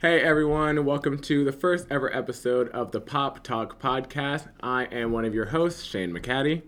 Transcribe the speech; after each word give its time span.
Hey 0.00 0.20
everyone, 0.20 0.84
welcome 0.84 1.18
to 1.22 1.44
the 1.44 1.50
first 1.50 1.88
ever 1.90 2.14
episode 2.16 2.68
of 2.68 2.92
the 2.92 3.00
Pop 3.00 3.42
Talk 3.42 3.82
Podcast. 3.82 4.46
I 4.60 4.84
am 4.84 5.10
one 5.10 5.24
of 5.24 5.34
your 5.34 5.46
hosts, 5.46 5.82
Shayne 5.82 6.12
McCaddy. 6.12 6.62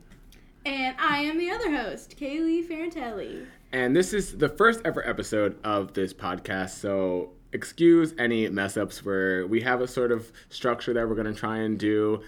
And 0.67 0.96
I 0.99 1.19
am 1.19 1.38
the 1.38 1.48
other 1.53 1.71
host, 1.71 2.16
Kayleigh 2.19 2.69
Farantelli. 2.69 3.46
And 3.71 3.95
this 3.95 4.12
is 4.12 4.37
the 4.37 4.48
first 4.48 4.80
ever 4.85 5.08
episode 5.08 5.56
of 5.62 5.95
this 5.95 6.12
podcast, 6.12 6.71
so 6.71 7.30
excuse 7.53 8.16
any 8.19 8.48
mess 8.48 8.77
ups 8.77 9.05
where 9.05 9.47
we 9.47 9.61
have 9.61 9.81
a 9.81 9.87
sort 9.87 10.11
of 10.11 10.33
structure 10.49 10.93
that 10.93 11.09
we're 11.09 11.15
going 11.15 11.33
to 11.33 11.41
try 11.41 11.59
and 11.59 11.79
do. 11.79 12.25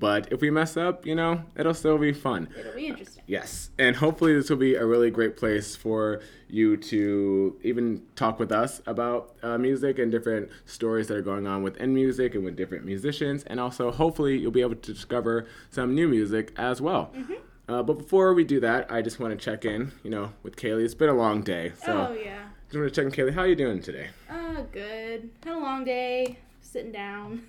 But 0.00 0.32
if 0.32 0.40
we 0.40 0.50
mess 0.50 0.78
up, 0.78 1.04
you 1.04 1.14
know, 1.14 1.42
it'll 1.56 1.74
still 1.74 1.98
be 1.98 2.14
fun. 2.14 2.48
It'll 2.58 2.72
be 2.72 2.86
interesting. 2.86 3.22
Yes. 3.26 3.68
And 3.78 3.94
hopefully, 3.94 4.32
this 4.32 4.48
will 4.48 4.56
be 4.56 4.74
a 4.74 4.84
really 4.84 5.10
great 5.10 5.36
place 5.36 5.76
for 5.76 6.20
you 6.48 6.78
to 6.78 7.56
even 7.62 8.02
talk 8.16 8.40
with 8.40 8.50
us 8.50 8.80
about 8.86 9.36
uh, 9.42 9.58
music 9.58 9.98
and 9.98 10.10
different 10.10 10.48
stories 10.64 11.06
that 11.08 11.18
are 11.18 11.22
going 11.22 11.46
on 11.46 11.62
within 11.62 11.92
music 11.92 12.34
and 12.34 12.44
with 12.44 12.56
different 12.56 12.86
musicians. 12.86 13.44
And 13.44 13.60
also, 13.60 13.92
hopefully, 13.92 14.38
you'll 14.38 14.50
be 14.50 14.62
able 14.62 14.76
to 14.76 14.92
discover 14.92 15.46
some 15.70 15.94
new 15.94 16.08
music 16.08 16.54
as 16.56 16.80
well. 16.80 17.12
Mm-hmm. 17.14 17.34
Uh, 17.68 17.82
but 17.82 17.98
before 17.98 18.32
we 18.32 18.42
do 18.42 18.58
that, 18.58 18.90
I 18.90 19.02
just 19.02 19.20
want 19.20 19.38
to 19.38 19.44
check 19.44 19.66
in, 19.66 19.92
you 20.02 20.10
know, 20.10 20.32
with 20.42 20.56
Kayleigh. 20.56 20.84
It's 20.84 20.94
been 20.94 21.10
a 21.10 21.14
long 21.14 21.42
day. 21.42 21.72
So 21.84 22.08
oh, 22.10 22.12
yeah. 22.14 22.46
just 22.68 22.80
want 22.80 22.92
to 22.92 23.00
check 23.02 23.04
in, 23.04 23.12
Kayleigh. 23.12 23.34
How 23.34 23.42
are 23.42 23.46
you 23.46 23.54
doing 23.54 23.82
today? 23.82 24.08
Uh, 24.30 24.62
good. 24.72 25.30
Had 25.44 25.54
a 25.54 25.58
long 25.58 25.84
day, 25.84 26.38
sitting 26.70 26.92
down. 26.92 27.42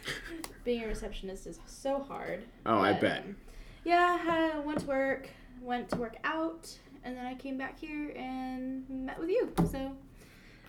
Being 0.64 0.82
a 0.82 0.86
receptionist 0.88 1.46
is 1.46 1.60
so 1.66 2.00
hard. 2.00 2.44
Oh, 2.64 2.78
I 2.80 2.92
bet. 2.94 3.20
um, 3.22 3.36
yeah, 3.84 4.18
I 4.56 4.58
went 4.58 4.80
to 4.80 4.86
work, 4.86 5.28
went 5.62 5.88
to 5.90 5.96
work 5.96 6.16
out, 6.24 6.76
and 7.04 7.16
then 7.16 7.24
I 7.24 7.34
came 7.34 7.56
back 7.56 7.78
here 7.78 8.12
and 8.16 8.88
met 8.90 9.18
with 9.20 9.28
you. 9.30 9.52
So, 9.70 9.92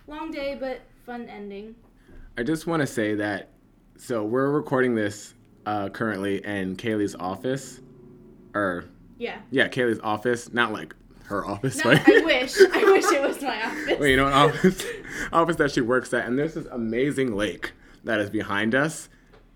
long 0.06 0.30
day, 0.30 0.56
but 0.58 0.82
fun 1.04 1.28
ending. 1.28 1.74
I 2.36 2.44
just 2.44 2.66
want 2.68 2.80
to 2.80 2.86
say 2.86 3.14
that 3.16 3.50
so 3.96 4.24
we're 4.24 4.50
recording 4.50 4.94
this 4.94 5.34
uh, 5.66 5.88
currently 5.88 6.44
in 6.46 6.76
Kayleigh's 6.76 7.16
office, 7.16 7.80
or 8.54 8.84
Yeah. 9.18 9.40
yeah, 9.50 9.66
Kayleigh's 9.66 9.98
office, 10.04 10.52
not 10.52 10.72
like 10.72 10.94
her 11.24 11.44
office. 11.44 11.84
No, 11.84 11.90
I 11.90 11.96
wish. 12.24 12.56
I 12.60 12.84
wish 12.84 13.04
it 13.12 13.20
was 13.20 13.42
my 13.42 13.66
office. 13.66 13.98
Wait, 13.98 14.12
you 14.12 14.16
know, 14.16 14.28
an 14.28 14.32
office, 14.32 14.84
office 15.32 15.56
that 15.56 15.72
she 15.72 15.80
works 15.80 16.14
at, 16.14 16.26
and 16.26 16.38
there's 16.38 16.54
this 16.54 16.66
amazing 16.66 17.34
lake 17.34 17.72
that 18.04 18.20
is 18.20 18.30
behind 18.30 18.74
us, 18.74 19.08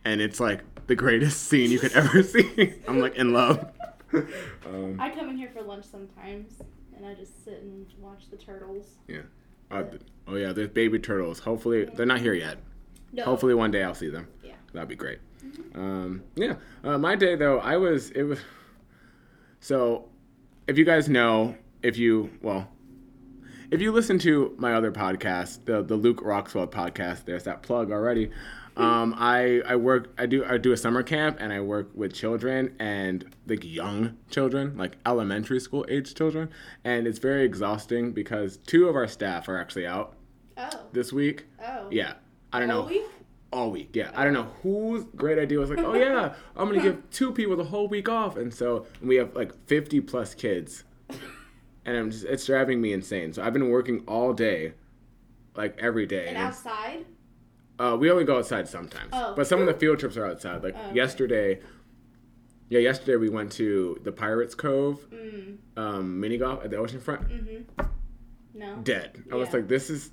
and 0.04 0.20
it's 0.20 0.40
like 0.40 0.60
the 0.86 0.94
greatest 0.94 1.42
scene 1.48 1.70
you 1.70 1.78
could 1.78 1.92
ever 1.92 2.22
see. 2.34 2.74
I'm 2.88 2.98
like 3.00 3.16
in 3.16 3.32
love. 3.32 3.70
um, 4.12 4.98
I 5.00 5.10
come 5.10 5.30
in 5.30 5.36
here 5.36 5.50
for 5.52 5.62
lunch 5.62 5.84
sometimes, 5.84 6.60
and 6.96 7.06
I 7.06 7.14
just 7.14 7.44
sit 7.44 7.62
and 7.62 7.86
watch 8.00 8.30
the 8.30 8.36
turtles. 8.36 8.86
yeah. 9.08 9.22
Uh, 9.70 9.84
oh 10.28 10.34
yeah, 10.36 10.52
there's 10.52 10.68
baby 10.68 10.98
turtles. 10.98 11.38
Hopefully 11.38 11.86
they're 11.86 12.04
not 12.04 12.20
here 12.20 12.34
yet. 12.34 12.58
No. 13.12 13.24
Hopefully 13.24 13.54
one 13.54 13.70
day 13.70 13.82
I'll 13.82 13.94
see 13.94 14.10
them. 14.10 14.28
Yeah. 14.44 14.52
That'd 14.74 14.88
be 14.90 14.96
great. 14.96 15.18
Um, 15.74 16.22
yeah. 16.34 16.56
Uh, 16.84 16.98
my 16.98 17.16
day 17.16 17.36
though, 17.36 17.58
I 17.58 17.78
was 17.78 18.10
it 18.10 18.24
was. 18.24 18.38
So, 19.60 20.08
if 20.66 20.77
you 20.77 20.84
guys 20.84 21.08
know, 21.08 21.56
if 21.82 21.96
you 21.96 22.30
well, 22.42 22.68
if 23.72 23.80
you 23.80 23.90
listen 23.90 24.18
to 24.20 24.54
my 24.58 24.74
other 24.74 24.92
podcast, 24.92 25.64
the 25.64 25.82
the 25.82 25.96
Luke 25.96 26.20
Roxwell 26.22 26.66
podcast, 26.68 27.24
there's 27.24 27.44
that 27.44 27.62
plug 27.62 27.90
already. 27.90 28.30
Um, 28.76 29.14
I 29.18 29.60
I 29.66 29.76
work 29.76 30.14
I 30.16 30.26
do 30.26 30.44
I 30.44 30.56
do 30.58 30.72
a 30.72 30.76
summer 30.76 31.02
camp 31.02 31.38
and 31.40 31.52
I 31.52 31.60
work 31.60 31.90
with 31.94 32.14
children 32.14 32.74
and 32.78 33.34
like 33.46 33.64
young 33.64 34.16
children, 34.30 34.76
like 34.76 34.96
elementary 35.04 35.60
school 35.60 35.84
age 35.88 36.14
children, 36.14 36.48
and 36.84 37.06
it's 37.06 37.18
very 37.18 37.44
exhausting 37.44 38.12
because 38.12 38.58
two 38.58 38.88
of 38.88 38.94
our 38.96 39.08
staff 39.08 39.48
are 39.48 39.58
actually 39.58 39.86
out 39.86 40.14
Oh. 40.56 40.68
this 40.92 41.12
week. 41.12 41.46
Oh. 41.66 41.88
Yeah, 41.90 42.14
I 42.52 42.58
don't 42.60 42.68
know. 42.68 42.80
All 42.80 42.82
know 42.84 42.88
week? 42.90 43.02
all 43.52 43.70
week. 43.70 43.90
Yeah, 43.94 44.10
I 44.14 44.24
don't 44.24 44.34
know 44.34 44.48
whose 44.62 45.04
great 45.16 45.38
idea 45.38 45.58
was 45.58 45.70
like, 45.70 45.78
oh 45.80 45.94
yeah, 45.94 46.34
I'm 46.56 46.68
gonna 46.68 46.82
give 46.82 47.02
two 47.10 47.32
people 47.32 47.56
the 47.56 47.64
whole 47.64 47.88
week 47.88 48.08
off, 48.08 48.36
and 48.36 48.52
so 48.52 48.86
we 49.02 49.16
have 49.16 49.34
like 49.34 49.52
50 49.66 50.00
plus 50.02 50.34
kids, 50.34 50.84
and 51.84 51.96
I'm 51.96 52.10
just 52.10 52.24
it's 52.24 52.46
driving 52.46 52.80
me 52.80 52.92
insane. 52.92 53.32
So 53.32 53.42
I've 53.42 53.52
been 53.52 53.68
working 53.70 54.04
all 54.06 54.32
day, 54.32 54.74
like 55.56 55.76
every 55.78 56.06
day. 56.06 56.28
And 56.28 56.36
outside? 56.38 57.06
Uh, 57.78 57.96
we 57.98 58.10
only 58.10 58.24
go 58.24 58.38
outside 58.38 58.68
sometimes, 58.68 59.10
Oh. 59.12 59.34
but 59.34 59.46
some 59.46 59.60
of 59.60 59.66
the 59.66 59.74
field 59.74 59.98
trips 59.98 60.16
are 60.16 60.26
outside. 60.26 60.62
Like 60.62 60.74
Oh, 60.76 60.86
okay. 60.86 60.94
yesterday, 60.96 61.60
yeah, 62.68 62.80
yesterday 62.80 63.16
we 63.16 63.28
went 63.28 63.50
to 63.52 63.98
the 64.04 64.12
Pirates 64.12 64.54
Cove 64.54 65.06
Mm. 65.10 65.56
um, 65.76 66.20
mini 66.20 66.38
golf 66.38 66.64
at 66.64 66.70
the 66.70 66.76
oceanfront. 66.76 67.28
Mm-hmm. 67.28 67.86
No. 68.54 68.76
Dead. 68.82 69.24
I 69.32 69.36
was 69.36 69.52
like, 69.52 69.66
this 69.68 69.88
is 69.90 70.10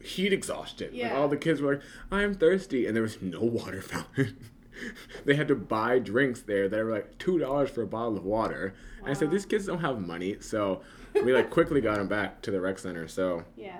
heat 0.00 0.32
exhaustion. 0.32 0.88
Like 0.92 0.98
Yeah. 1.00 1.16
all 1.16 1.28
the 1.28 1.36
kids 1.38 1.60
were 1.62 1.74
like, 1.74 1.82
I'm 2.10 2.34
thirsty, 2.34 2.86
and 2.86 2.94
there 2.94 3.02
was 3.02 3.20
no 3.22 3.40
water 3.40 3.80
fountain. 3.82 4.36
they 5.24 5.34
had 5.34 5.48
to 5.48 5.54
buy 5.54 5.98
drinks 5.98 6.42
there 6.42 6.68
that 6.68 6.84
were 6.84 6.90
like 6.92 7.18
two 7.18 7.38
dollars 7.38 7.70
for 7.70 7.82
a 7.82 7.86
bottle 7.86 8.16
of 8.16 8.24
water. 8.24 8.74
And 9.00 9.10
I 9.10 9.14
said, 9.14 9.30
these 9.30 9.46
kids 9.46 9.66
don't 9.66 9.80
have 9.80 10.00
money, 10.00 10.36
so 10.40 10.80
we 11.14 11.32
like 11.32 11.50
quickly 11.58 11.80
got 11.80 11.96
them 11.98 12.08
back 12.08 12.40
to 12.42 12.50
the 12.50 12.60
rec 12.60 12.78
center 12.78 13.08
so 13.08 13.44
Yeah. 13.56 13.78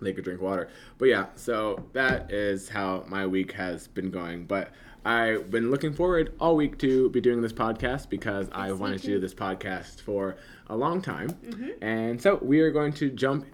they 0.00 0.12
could 0.12 0.24
drink 0.24 0.40
water. 0.40 0.68
But 0.98 1.06
yeah, 1.08 1.26
so 1.36 1.84
that 1.92 2.32
is 2.32 2.68
how 2.68 3.04
my 3.08 3.26
week 3.26 3.52
has 3.52 3.88
been 3.88 4.10
going. 4.10 4.44
But 4.46 4.70
I've 5.04 5.50
been 5.50 5.70
looking 5.72 5.92
forward 5.92 6.32
all 6.38 6.54
week 6.54 6.78
to 6.78 7.10
be 7.10 7.20
doing 7.20 7.40
this 7.40 7.52
podcast 7.52 8.08
because 8.08 8.48
I 8.52 8.68
Yes, 8.68 8.78
wanted 8.78 9.00
to 9.00 9.06
do 9.08 9.18
this 9.18 9.34
podcast 9.34 10.00
for 10.00 10.36
a 10.68 10.76
long 10.76 11.02
time. 11.02 11.30
Mm-hmm. 11.30 11.70
And 11.84 12.22
so 12.22 12.38
we 12.40 12.60
are 12.60 12.70
going 12.70 12.92
to 12.94 13.10
jump 13.10 13.46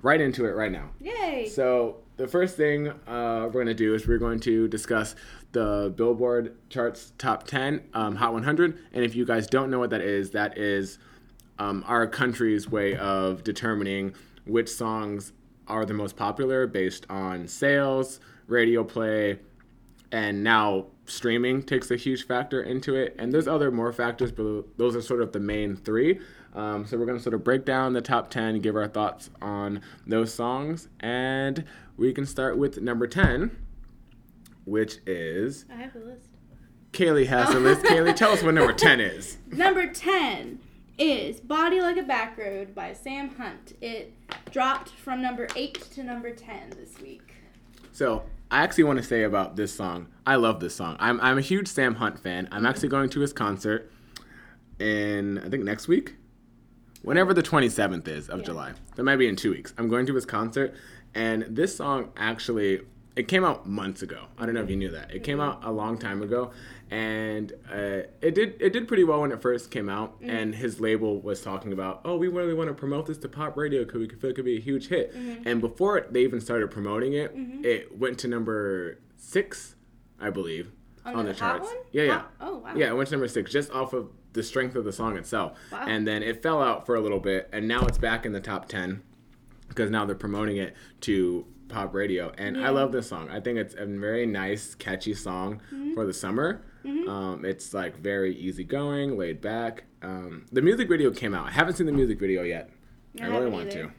right 0.00 0.18
into 0.20 0.46
it 0.46 0.52
right 0.52 0.72
now. 0.72 0.88
Yay. 1.00 1.46
So 1.46 1.98
the 2.16 2.26
first 2.26 2.56
thing 2.56 2.88
uh, 2.88 3.42
we're 3.46 3.50
going 3.50 3.66
to 3.66 3.74
do 3.74 3.94
is 3.94 4.08
we're 4.08 4.16
going 4.18 4.40
to 4.40 4.66
discuss 4.68 5.14
the 5.54 5.92
Billboard 5.96 6.54
charts 6.68 7.12
top 7.16 7.44
10 7.46 7.82
um, 7.94 8.16
Hot 8.16 8.34
100. 8.34 8.78
And 8.92 9.04
if 9.04 9.14
you 9.14 9.24
guys 9.24 9.46
don't 9.46 9.70
know 9.70 9.78
what 9.78 9.90
that 9.90 10.02
is, 10.02 10.32
that 10.32 10.58
is 10.58 10.98
um, 11.58 11.82
our 11.86 12.06
country's 12.06 12.68
way 12.68 12.96
of 12.96 13.42
determining 13.42 14.14
which 14.44 14.68
songs 14.68 15.32
are 15.66 15.86
the 15.86 15.94
most 15.94 16.16
popular 16.16 16.66
based 16.66 17.06
on 17.08 17.48
sales, 17.48 18.20
radio 18.46 18.84
play, 18.84 19.38
and 20.12 20.44
now 20.44 20.86
streaming 21.06 21.62
takes 21.62 21.90
a 21.90 21.96
huge 21.96 22.26
factor 22.26 22.62
into 22.62 22.94
it. 22.94 23.16
And 23.18 23.32
there's 23.32 23.48
other 23.48 23.70
more 23.70 23.92
factors, 23.92 24.30
but 24.32 24.76
those 24.76 24.94
are 24.94 25.02
sort 25.02 25.22
of 25.22 25.32
the 25.32 25.40
main 25.40 25.76
three. 25.76 26.20
Um, 26.54 26.86
so 26.86 26.96
we're 26.96 27.06
going 27.06 27.18
to 27.18 27.22
sort 27.22 27.34
of 27.34 27.42
break 27.42 27.64
down 27.64 27.94
the 27.94 28.00
top 28.00 28.30
10, 28.30 28.60
give 28.60 28.76
our 28.76 28.86
thoughts 28.86 29.30
on 29.42 29.80
those 30.06 30.32
songs, 30.32 30.88
and 31.00 31.64
we 31.96 32.12
can 32.12 32.26
start 32.26 32.56
with 32.56 32.80
number 32.80 33.06
10, 33.08 33.50
which 34.64 34.98
is 35.06 35.64
I 35.72 35.76
have 35.76 35.92
the 35.92 36.00
list. 36.00 36.28
Kayleigh 36.92 37.26
has 37.26 37.52
the 37.52 37.60
list. 37.60 37.82
Kayleigh, 37.84 38.14
tell 38.14 38.30
us 38.32 38.42
what 38.42 38.54
number 38.54 38.72
10 38.72 39.00
is. 39.00 39.38
Number 39.50 39.86
10 39.92 40.60
is 40.96 41.40
Body 41.40 41.80
Like 41.80 41.96
a 41.96 42.02
Back 42.04 42.38
Road 42.38 42.72
by 42.74 42.92
Sam 42.92 43.30
Hunt. 43.36 43.76
It 43.80 44.12
dropped 44.52 44.90
from 44.90 45.20
number 45.20 45.48
8 45.56 45.74
to 45.94 46.04
number 46.04 46.30
10 46.32 46.70
this 46.76 47.00
week. 47.00 47.34
So 47.90 48.22
I 48.50 48.62
actually 48.62 48.84
want 48.84 48.98
to 48.98 49.02
say 49.04 49.24
about 49.24 49.56
this 49.56 49.74
song. 49.74 50.06
I 50.26 50.36
love 50.36 50.60
this 50.60 50.74
song. 50.76 50.96
I'm 51.00 51.20
I'm 51.20 51.38
a 51.38 51.40
huge 51.40 51.66
Sam 51.66 51.96
Hunt 51.96 52.18
fan. 52.20 52.48
I'm 52.52 52.64
actually 52.64 52.88
going 52.90 53.10
to 53.10 53.20
his 53.20 53.32
concert 53.32 53.90
in 54.78 55.38
I 55.38 55.48
think 55.48 55.64
next 55.64 55.88
week, 55.88 56.14
whenever 57.02 57.34
the 57.34 57.42
27th 57.42 58.06
is 58.08 58.28
of 58.28 58.40
Yeah. 58.40 58.44
July. 58.46 58.72
That 58.96 59.02
might 59.02 59.16
be 59.16 59.26
in 59.28 59.36
two 59.36 59.50
weeks. 59.50 59.74
I'm 59.78 59.88
going 59.88 60.06
to 60.06 60.14
his 60.14 60.24
concert, 60.26 60.74
and 61.14 61.42
this 61.48 61.76
song 61.76 62.10
actually 62.16 62.82
it 63.16 63.28
came 63.28 63.44
out 63.44 63.66
months 63.66 64.02
ago. 64.02 64.26
I 64.38 64.44
don't 64.44 64.54
know 64.54 64.62
if 64.62 64.70
you 64.70 64.76
knew 64.76 64.90
that. 64.90 65.14
It 65.14 65.22
came 65.22 65.40
out 65.40 65.64
a 65.64 65.70
long 65.70 65.98
time 65.98 66.20
ago, 66.22 66.50
and 66.90 67.52
uh, 67.72 68.08
it 68.20 68.34
did 68.34 68.56
it 68.60 68.72
did 68.72 68.88
pretty 68.88 69.04
well 69.04 69.20
when 69.20 69.30
it 69.30 69.40
first 69.40 69.70
came 69.70 69.88
out. 69.88 70.20
Mm-hmm. 70.20 70.30
And 70.30 70.54
his 70.54 70.80
label 70.80 71.20
was 71.20 71.40
talking 71.40 71.72
about, 71.72 72.00
oh, 72.04 72.16
we 72.16 72.28
really 72.28 72.54
want 72.54 72.68
to 72.68 72.74
promote 72.74 73.06
this 73.06 73.18
to 73.18 73.28
pop 73.28 73.56
radio 73.56 73.84
because 73.84 74.00
we 74.00 74.08
feel 74.08 74.30
it 74.30 74.34
could 74.34 74.44
be 74.44 74.56
a 74.56 74.60
huge 74.60 74.88
hit. 74.88 75.14
Mm-hmm. 75.14 75.46
And 75.46 75.60
before 75.60 76.06
they 76.10 76.22
even 76.22 76.40
started 76.40 76.70
promoting 76.70 77.12
it, 77.12 77.36
mm-hmm. 77.36 77.64
it 77.64 77.96
went 77.96 78.18
to 78.20 78.28
number 78.28 78.98
six, 79.16 79.76
I 80.20 80.30
believe, 80.30 80.72
On, 81.04 81.14
on 81.14 81.26
the, 81.26 81.32
the 81.32 81.38
charts. 81.38 81.66
one? 81.66 81.76
Yeah, 81.92 82.02
yeah. 82.02 82.22
Oh, 82.40 82.58
wow. 82.58 82.74
Yeah, 82.74 82.88
it 82.88 82.96
went 82.96 83.08
to 83.10 83.14
number 83.14 83.28
six 83.28 83.52
just 83.52 83.70
off 83.70 83.92
of 83.92 84.08
the 84.32 84.42
strength 84.42 84.74
of 84.74 84.84
the 84.84 84.92
song 84.92 85.16
itself. 85.16 85.56
Wow. 85.70 85.84
And 85.86 86.06
then 86.06 86.24
it 86.24 86.42
fell 86.42 86.60
out 86.60 86.84
for 86.84 86.96
a 86.96 87.00
little 87.00 87.20
bit, 87.20 87.48
and 87.52 87.68
now 87.68 87.86
it's 87.86 87.98
back 87.98 88.26
in 88.26 88.32
the 88.32 88.40
top 88.40 88.68
10 88.68 89.02
because 89.68 89.90
now 89.90 90.04
they're 90.04 90.14
promoting 90.14 90.56
it 90.56 90.74
to 91.02 91.46
pop 91.74 91.94
radio. 91.94 92.32
And 92.38 92.56
Yeah. 92.56 92.66
I 92.68 92.70
love 92.70 92.92
this 92.92 93.08
song. 93.08 93.28
I 93.30 93.40
think 93.40 93.58
it's 93.58 93.74
a 93.74 93.84
very 93.86 94.26
nice, 94.26 94.74
catchy 94.74 95.14
song 95.14 95.60
Mm-hmm. 95.72 95.94
for 95.94 96.06
the 96.06 96.12
summer. 96.12 96.62
Um, 97.08 97.44
it's 97.46 97.72
like 97.72 97.96
very 97.98 98.34
easygoing, 98.36 99.16
laid 99.16 99.40
back. 99.40 99.84
Um, 100.02 100.44
the 100.52 100.60
music 100.62 100.86
video 100.88 101.10
came 101.10 101.34
out. 101.34 101.46
I 101.46 101.50
haven't 101.50 101.76
seen 101.76 101.86
the 101.86 101.92
music 101.92 102.18
video 102.18 102.42
yet. 102.42 102.68
I, 103.20 103.24
I 103.24 103.28
really 103.28 103.50
want 103.50 103.68
either. 103.68 103.84
to. 103.84 103.90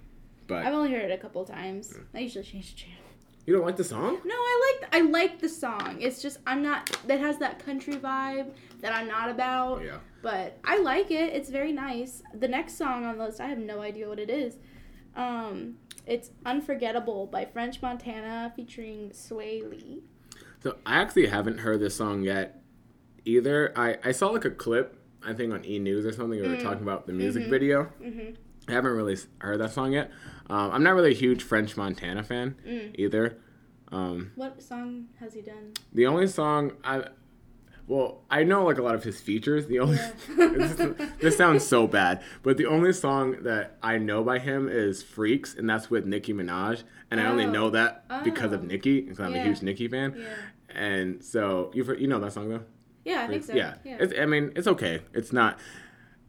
But 0.48 0.66
I've 0.68 0.74
only 0.74 0.92
heard 0.92 1.10
it 1.10 1.12
a 1.12 1.18
couple 1.18 1.44
times. 1.46 1.94
I 2.14 2.20
usually 2.20 2.44
change 2.46 2.74
the 2.74 2.78
channel. 2.82 3.00
you 3.48 3.54
don't 3.56 3.66
like 3.66 3.76
the 3.78 3.84
song? 3.84 4.20
No, 4.24 4.36
I 4.36 4.54
like 4.82 4.96
I 4.96 5.02
like 5.02 5.40
the 5.40 5.50
song. 5.50 5.98
It's 6.00 6.22
just 6.22 6.38
I'm 6.46 6.62
not 6.62 6.96
that 7.08 7.20
has 7.20 7.40
that 7.40 7.66
country 7.66 7.96
vibe 7.96 8.52
that 8.82 8.92
I'm 8.94 9.08
not 9.08 9.30
about. 9.32 9.84
Yeah. 9.84 9.98
But 10.22 10.60
I 10.64 10.78
like 10.80 11.10
it. 11.10 11.34
It's 11.34 11.50
very 11.50 11.72
nice. 11.72 12.22
The 12.36 12.48
next 12.48 12.78
song 12.78 13.06
on 13.06 13.18
the 13.18 13.26
list, 13.26 13.40
I 13.42 13.48
have 13.48 13.58
no 13.74 13.82
idea 13.82 14.08
what 14.08 14.20
it 14.20 14.30
is. 14.30 14.58
Um, 15.16 15.78
It's 16.06 16.32
Unforgettable 16.46 17.28
by 17.28 17.46
French 17.46 17.82
Montana 17.82 18.54
featuring 18.56 19.10
Swae 19.12 19.70
Lee. 19.70 20.04
So 20.62 20.78
I 20.86 20.98
actually 21.02 21.28
haven't 21.28 21.60
heard 21.60 21.80
this 21.80 21.96
song 21.96 22.22
yet 22.24 22.62
either. 23.24 23.74
I, 23.76 23.98
I 24.04 24.12
saw 24.12 24.30
like 24.30 24.46
a 24.46 24.52
clip, 24.52 25.00
I 25.26 25.34
think 25.34 25.54
on 25.54 25.66
E 25.66 25.80
News 25.80 26.06
or 26.06 26.12
something, 26.12 26.42
they 26.42 26.48
were 26.48 26.58
talking 26.62 26.84
about 26.84 27.08
the 27.08 27.14
music 27.14 27.48
video. 27.48 27.92
Mm-hmm. 28.02 28.34
I 28.68 28.72
haven't 28.72 28.92
really 28.94 29.18
heard 29.40 29.60
that 29.60 29.72
song 29.72 29.94
yet. 29.94 30.12
Um, 30.50 30.72
I'm 30.72 30.84
not 30.84 30.94
really 30.96 31.12
a 31.12 31.16
huge 31.16 31.44
French 31.44 31.76
Montana 31.78 32.24
fan 32.24 32.56
Mm. 32.68 32.96
either. 32.96 33.38
Um, 33.92 34.32
What 34.36 34.62
song 34.62 35.06
has 35.20 35.34
he 35.36 35.42
done? 35.42 35.74
the 35.94 36.08
only 36.08 36.28
song 36.28 36.72
I, 36.84 37.08
well, 37.88 38.22
I 38.30 38.44
know 38.44 38.66
like 38.66 38.78
a 38.78 38.82
lot 38.84 38.96
of 38.96 39.04
his 39.04 39.20
features. 39.22 39.68
The 39.68 39.80
only 39.80 39.98
this, 40.38 40.96
this 41.20 41.38
sounds 41.38 41.66
so 41.66 41.88
bad, 41.88 42.22
but 42.44 42.58
the 42.58 42.66
only 42.66 42.94
song 42.94 43.44
that 43.44 43.78
I 43.84 43.98
know 43.98 44.24
by 44.24 44.40
him 44.40 44.68
is 44.70 45.04
"Freaks," 45.04 45.56
and 45.56 45.70
that's 45.70 45.90
with 45.90 46.06
Nicki 46.06 46.34
Minaj, 46.34 46.84
and 47.12 47.20
I 47.20 47.26
only 47.28 47.46
Oh. 47.46 47.52
know 47.52 47.70
that 47.72 48.24
because 48.24 48.52
of 48.52 48.62
Oh. 48.62 48.66
Nicki, 48.66 49.02
because 49.02 49.20
I'm 49.20 49.34
Yeah. 49.36 49.42
a 49.42 49.46
huge 49.46 49.62
Nicki 49.62 49.88
fan. 49.88 50.16
Yeah. 50.18 50.26
And 50.70 51.24
so 51.24 51.72
you 51.74 51.84
you 51.96 52.08
know 52.08 52.20
that 52.20 52.34
song 52.34 52.50
though. 52.50 52.64
Yeah, 53.06 53.22
I 53.24 53.28
think 53.28 53.44
so. 53.44 53.54
Yeah, 53.54 53.76
Yeah. 53.84 53.98
It's, 54.00 54.14
I 54.20 54.26
mean 54.26 54.52
it's 54.56 54.68
okay. 54.68 55.02
It's 55.14 55.32
not 55.32 55.60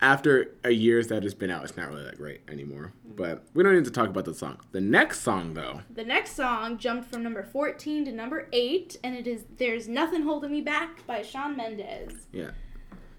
after 0.01 0.55
a 0.65 0.71
years 0.71 1.09
that 1.09 1.25
it's 1.25 1.35
been 1.35 1.51
out. 1.51 1.65
It's 1.65 1.77
not 1.77 1.89
really 1.89 2.05
that 2.05 2.17
great 2.19 2.41
anymore. 2.49 2.93
But 3.15 3.45
we 3.55 3.63
don't 3.63 3.75
need 3.75 3.87
to 3.87 3.91
talk 3.91 4.09
about 4.09 4.27
the 4.27 4.35
song. 4.35 4.59
The 4.73 4.81
next 4.81 5.21
song 5.21 5.55
though, 5.55 5.81
The 5.95 6.05
next 6.05 6.37
song 6.37 6.77
jumped 6.77 7.11
from 7.11 7.23
number 7.23 7.43
14 7.43 8.05
to 8.05 8.13
number 8.13 8.49
8, 8.53 8.99
and 9.03 9.17
it 9.17 9.27
is 9.27 9.45
There's 9.57 9.89
Nothing 9.89 10.23
Holding 10.23 10.51
Me 10.53 10.61
Back 10.61 11.07
by 11.07 11.23
Shawn 11.23 11.57
Mendes. 11.57 12.13
yeah. 12.33 12.51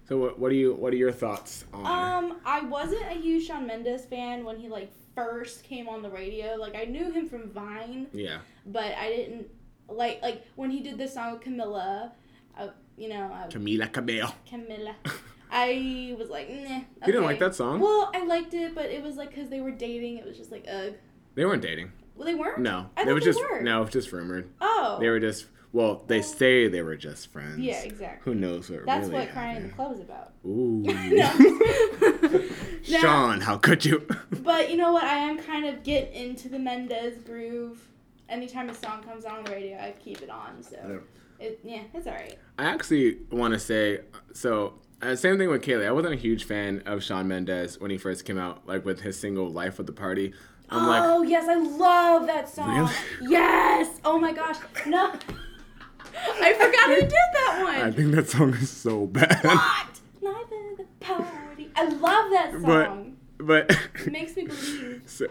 So 0.08 0.16
what, 0.16 0.38
what 0.38 0.50
are 0.52 0.54
you 0.54 0.72
what 0.74 0.94
are 0.94 0.96
your 0.96 1.12
thoughts 1.12 1.66
on? 1.74 1.84
Um, 2.24 2.40
I 2.44 2.62
wasn't 2.62 3.02
a 3.10 3.14
huge 3.14 3.46
Shawn 3.46 3.66
Mendes 3.66 4.06
fan 4.06 4.42
when 4.42 4.56
he 4.58 4.66
like 4.68 4.90
first 5.14 5.64
came 5.64 5.86
on 5.86 6.00
the 6.00 6.08
radio. 6.08 6.54
Like 6.54 6.74
I 6.74 6.84
knew 6.84 7.10
him 7.10 7.28
from 7.28 7.50
Vine, 7.50 8.06
yeah, 8.14 8.38
but 8.64 8.94
I 8.94 9.10
didn't 9.10 9.48
like 9.86 10.22
like 10.22 10.46
when 10.56 10.70
he 10.70 10.80
did 10.80 10.96
this 10.96 11.12
song 11.12 11.32
with 11.34 11.42
Camila. 11.42 12.12
Uh, 12.56 12.68
you 12.96 13.10
know, 13.10 13.24
uh, 13.30 13.48
Camila 13.48 13.92
Cabello. 13.92 14.32
Camila. 14.50 14.94
I 15.50 16.14
was 16.18 16.30
like, 16.30 16.48
nah. 16.50 16.80
You 17.06 17.06
didn't 17.06 17.24
like 17.24 17.38
that 17.38 17.54
song? 17.54 17.80
Well, 17.80 18.10
I 18.14 18.24
liked 18.24 18.54
it, 18.54 18.74
but 18.74 18.86
it 18.86 19.02
was 19.02 19.16
like 19.16 19.30
because 19.30 19.48
they 19.48 19.60
were 19.60 19.70
dating. 19.70 20.18
It 20.18 20.26
was 20.26 20.36
just 20.36 20.52
like, 20.52 20.66
ugh. 20.70 20.94
They 21.34 21.44
weren't 21.44 21.62
dating. 21.62 21.92
Well, 22.16 22.26
they 22.26 22.34
weren't. 22.34 22.58
No, 22.58 22.90
I 22.96 23.04
they 23.04 23.10
thought 23.10 23.14
was 23.14 23.24
they 23.24 23.30
just 23.30 23.40
were. 23.40 23.60
no, 23.62 23.80
it 23.80 23.84
was 23.84 23.92
just 23.92 24.12
rumored. 24.12 24.50
Oh. 24.60 24.98
They 25.00 25.08
were 25.08 25.20
just 25.20 25.46
well, 25.72 26.02
they 26.06 26.20
oh. 26.20 26.22
say 26.22 26.68
they 26.68 26.82
were 26.82 26.96
just 26.96 27.30
friends. 27.30 27.58
Yeah, 27.58 27.82
exactly. 27.82 28.32
Who 28.32 28.38
knows 28.38 28.70
what 28.70 28.86
That's 28.86 29.08
really 29.08 29.26
what 29.26 29.32
crying 29.32 29.56
in 29.56 29.62
the 29.64 29.68
club 29.68 29.92
is 29.92 30.00
about. 30.00 30.32
Ooh. 30.46 30.84
Shawn, 32.82 33.40
how 33.40 33.58
could 33.58 33.84
you? 33.84 34.06
But 34.48 34.70
you 34.70 34.78
know 34.78 34.92
what? 34.92 35.04
I 35.04 35.18
am 35.18 35.38
kind 35.38 35.66
of 35.66 35.82
get 35.82 36.10
into 36.14 36.48
the 36.48 36.58
Mendes 36.58 37.22
groove. 37.22 37.86
Anytime 38.30 38.70
a 38.70 38.74
song 38.74 39.02
comes 39.02 39.26
on 39.26 39.44
the 39.44 39.50
radio, 39.50 39.76
I 39.76 39.94
keep 40.02 40.22
it 40.22 40.30
on. 40.30 40.62
So, 40.62 41.02
it, 41.38 41.60
yeah, 41.62 41.82
it's 41.92 42.06
all 42.06 42.14
right. 42.14 42.38
I 42.58 42.64
actually 42.64 43.18
want 43.30 43.52
to 43.52 43.60
say 43.60 44.00
so. 44.32 44.74
Uh, 45.00 45.14
same 45.14 45.38
thing 45.38 45.48
with 45.48 45.62
Kayleigh. 45.62 45.86
I 45.86 45.92
wasn't 45.92 46.14
a 46.14 46.16
huge 46.16 46.44
fan 46.44 46.82
of 46.84 47.02
Shawn 47.04 47.28
Mendes 47.28 47.78
when 47.78 47.90
he 47.90 47.98
first 47.98 48.24
came 48.24 48.36
out, 48.38 48.66
like 48.66 48.84
with 48.84 49.00
his 49.00 49.18
single 49.18 49.48
"Life 49.50 49.78
of 49.78 49.86
the 49.86 49.92
Party." 49.92 50.32
I'm 50.70 50.86
like, 50.86 51.02
oh 51.02 51.22
yes, 51.22 51.48
I 51.48 51.54
love 51.54 52.26
that 52.26 52.48
song. 52.48 52.76
Really? 52.76 52.92
Yes. 53.32 54.00
Oh 54.04 54.18
my 54.18 54.32
gosh. 54.32 54.56
No. 54.86 55.12
I 56.40 56.52
forgot 56.52 56.90
he 56.90 57.00
did 57.00 57.10
that 57.10 57.60
one. 57.64 57.74
I 57.76 57.90
think 57.90 58.14
that 58.14 58.28
song 58.28 58.52
is 58.54 58.68
so 58.70 59.06
bad. 59.06 59.42
what? 59.44 59.86
Life 60.20 60.42
of 60.42 60.76
the 60.78 60.84
party. 61.00 61.70
I 61.76 61.84
love 61.84 62.30
that 62.32 62.52
But 62.64 62.86
song. 62.86 63.16
but 63.38 63.70
it 64.04 64.12
makes 64.12 64.36
me 64.36 64.44
believe. 64.46 65.02
so 65.06 65.26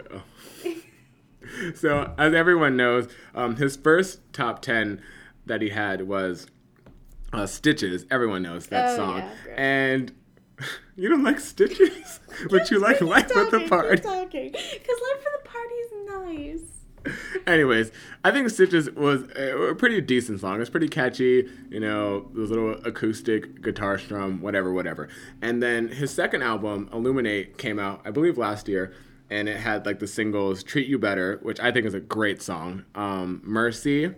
so 1.75 2.13
as 2.17 2.33
everyone 2.33 2.75
knows, 2.77 3.07
um, 3.35 3.57
his 3.57 3.75
first 3.75 4.21
top 4.33 4.61
ten 4.61 5.01
that 5.45 5.61
he 5.61 5.69
had 5.69 6.07
was 6.07 6.47
uh, 7.33 7.45
"Stitches." 7.45 8.05
Everyone 8.11 8.41
knows 8.43 8.67
that 8.67 8.91
Oh, 8.91 8.95
song, 8.95 9.17
yeah, 9.17 9.53
and 9.57 10.11
you 10.95 11.09
don't 11.09 11.23
like 11.23 11.39
Stitches, 11.39 12.19
but 12.49 12.69
you 12.71 12.79
like 12.79 13.01
Life 13.01 13.29
of 13.31 13.51
the 13.51 13.59
talking, 13.59 13.69
Party. 13.69 14.01
Talking. 14.01 14.51
Because 14.51 14.97
Life 15.09 15.25
of 15.25 15.43
the 15.43 15.49
Party 15.49 15.73
is 15.75 15.91
nice. 16.07 16.61
Anyways, 17.47 17.91
I 18.25 18.31
think 18.31 18.49
Stitches 18.49 18.89
was 18.91 19.23
a 19.37 19.55
a 19.69 19.75
pretty 19.75 20.01
decent 20.01 20.41
song. 20.41 20.59
It's 20.59 20.69
pretty 20.69 20.89
catchy, 20.89 21.47
you 21.69 21.79
know, 21.79 22.29
those 22.33 22.49
little 22.49 22.71
acoustic 22.85 23.61
guitar 23.61 23.97
strum, 23.97 24.41
whatever, 24.41 24.73
whatever. 24.73 25.07
And 25.41 25.63
then 25.63 25.87
his 25.87 26.11
second 26.11 26.41
album, 26.41 26.89
Illuminate, 26.91 27.57
came 27.57 27.79
out, 27.79 28.01
I 28.03 28.11
believe, 28.11 28.37
last 28.37 28.67
year, 28.67 28.93
and 29.29 29.47
it 29.47 29.57
had 29.57 29.85
like 29.85 29.99
the 29.99 30.07
singles 30.07 30.63
"Treat 30.63 30.87
You 30.87 30.97
Better," 30.99 31.39
which 31.43 31.59
I 31.61 31.71
think 31.71 31.85
is 31.85 31.93
a 31.93 32.01
great 32.01 32.41
song, 32.41 32.83
um, 32.95 33.41
"Mercy," 33.45 34.13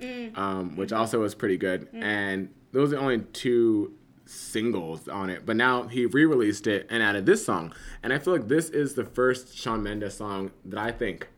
Mm. 0.00 0.36
um, 0.36 0.76
which 0.76 0.90
mm-hmm. 0.90 0.98
also 0.98 1.20
was 1.20 1.34
pretty 1.34 1.56
good, 1.56 1.90
mm. 1.92 2.02
and 2.02 2.50
those 2.72 2.92
are 2.92 2.98
only 2.98 3.20
two 3.20 3.94
singles 4.26 5.08
on 5.08 5.30
it. 5.30 5.46
But 5.46 5.56
now 5.56 5.84
he 5.84 6.04
re-released 6.06 6.66
it 6.66 6.86
and 6.90 7.02
added 7.02 7.24
this 7.24 7.46
song, 7.46 7.72
and 8.02 8.12
I 8.12 8.18
feel 8.18 8.34
like 8.34 8.48
this 8.48 8.68
is 8.68 8.94
the 8.94 9.04
first 9.04 9.56
Shawn 9.56 9.82
Mendes 9.82 10.14
song 10.14 10.50
that 10.66 10.78
I 10.78 10.92
think 10.92 11.28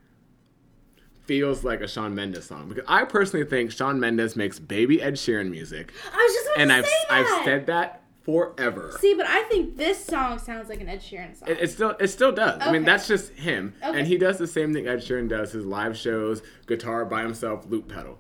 feels 1.25 1.63
like 1.63 1.83
a 1.83 1.87
Shawn 1.89 2.15
Mendes 2.15 2.47
song 2.47 2.69
because 2.69 2.85
I 2.89 3.05
personally 3.05 3.45
think 3.45 3.71
Shawn 3.71 4.01
Mendes 4.01 4.35
makes 4.35 4.59
baby 4.59 5.01
Ed 5.01 5.15
Sheeran 5.15 5.51
music, 5.51 5.93
I 6.13 6.17
was 6.17 6.33
just 6.35 6.49
and 6.59 6.71
to 6.71 6.77
I've 6.77 6.87
say 6.87 6.93
that. 7.09 7.15
I've 7.15 7.45
said 7.45 7.67
that 7.67 8.03
forever. 8.23 8.97
See, 8.99 9.15
but 9.15 9.27
I 9.27 9.43
think 9.45 9.77
this 9.77 10.05
song 10.05 10.39
sounds 10.39 10.69
like 10.69 10.81
an 10.81 10.89
Ed 10.89 11.01
Sheeran 11.01 11.39
song. 11.39 11.49
It, 11.49 11.61
it 11.61 11.71
still 11.71 11.91
it 12.01 12.09
still 12.09 12.33
does. 12.33 12.61
I 12.61 12.73
mean 12.73 12.85
that's 12.85 13.07
just 13.07 13.33
him, 13.33 13.75
Okay. 13.85 13.99
and 13.99 14.09
he 14.09 14.17
does 14.17 14.39
the 14.39 14.47
same 14.47 14.73
thing 14.73 14.89
Ed 14.89 14.99
Sheeran 14.99 15.29
does. 15.29 15.53
His 15.53 15.65
live 15.65 15.97
shows, 15.97 16.43
guitar 16.67 17.05
by 17.05 17.23
himself, 17.23 17.67
loop 17.69 17.89
pedal. 17.89 18.19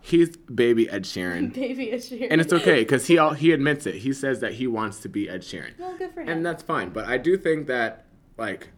He's 0.00 0.36
baby 0.36 0.88
Ed 0.88 1.04
Sheeran, 1.04 1.52
Baby 1.54 1.92
Ed 1.92 1.98
Sheeran. 2.00 2.28
and 2.30 2.40
it's 2.40 2.52
okay 2.52 2.80
because 2.80 3.06
he 3.06 3.18
all, 3.18 3.32
he 3.34 3.52
admits 3.52 3.86
it. 3.86 3.96
He 3.96 4.12
says 4.12 4.40
that 4.40 4.54
he 4.54 4.66
wants 4.66 5.00
to 5.00 5.08
be 5.08 5.28
Ed 5.28 5.42
Sheeran. 5.42 5.78
Well, 5.78 5.96
good 5.96 6.12
for 6.12 6.22
him. 6.22 6.28
and 6.28 6.46
that's 6.46 6.62
fine. 6.62 6.90
But 6.90 7.06
I 7.06 7.18
do 7.18 7.36
think 7.36 7.66
that 7.66 8.04
like 8.36 8.68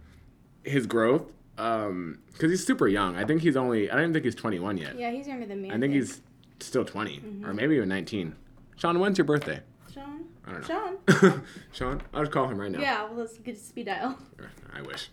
his 0.64 0.86
growth, 0.86 1.32
um, 1.58 2.18
because 2.32 2.50
he's 2.50 2.66
super 2.66 2.88
young. 2.88 3.16
I 3.16 3.24
think 3.24 3.42
he's 3.42 3.56
only. 3.56 3.90
I 3.90 3.94
don't 3.94 4.02
even 4.04 4.12
think 4.14 4.24
he's 4.24 4.34
21 4.34 4.78
yet. 4.78 4.98
yeah, 4.98 5.10
he's 5.10 5.26
younger 5.26 5.46
than 5.46 5.60
me. 5.62 5.70
I 5.70 5.78
think 5.78 5.92
he's 5.94 6.20
still 6.60 6.84
20 6.84 7.22
or 7.44 7.54
maybe 7.54 7.76
even 7.76 7.88
19. 7.88 8.34
Shawn, 8.76 8.98
when's 8.98 9.16
your 9.18 9.24
birthday? 9.26 9.60
Shawn. 9.92 10.24
I 10.46 10.52
don't 10.52 10.68
know. 10.68 10.98
Shawn. 11.20 11.42
Shawn, 11.72 12.02
I'll 12.14 12.22
just 12.22 12.32
call 12.32 12.48
him 12.48 12.58
right 12.60 12.70
now. 12.70 12.80
Yeah, 12.80 13.04
well, 13.04 13.14
let's 13.20 13.38
get 13.38 13.58
speed 13.58 13.86
dial. 13.86 14.18
I 14.74 14.82
wish. 14.82 15.10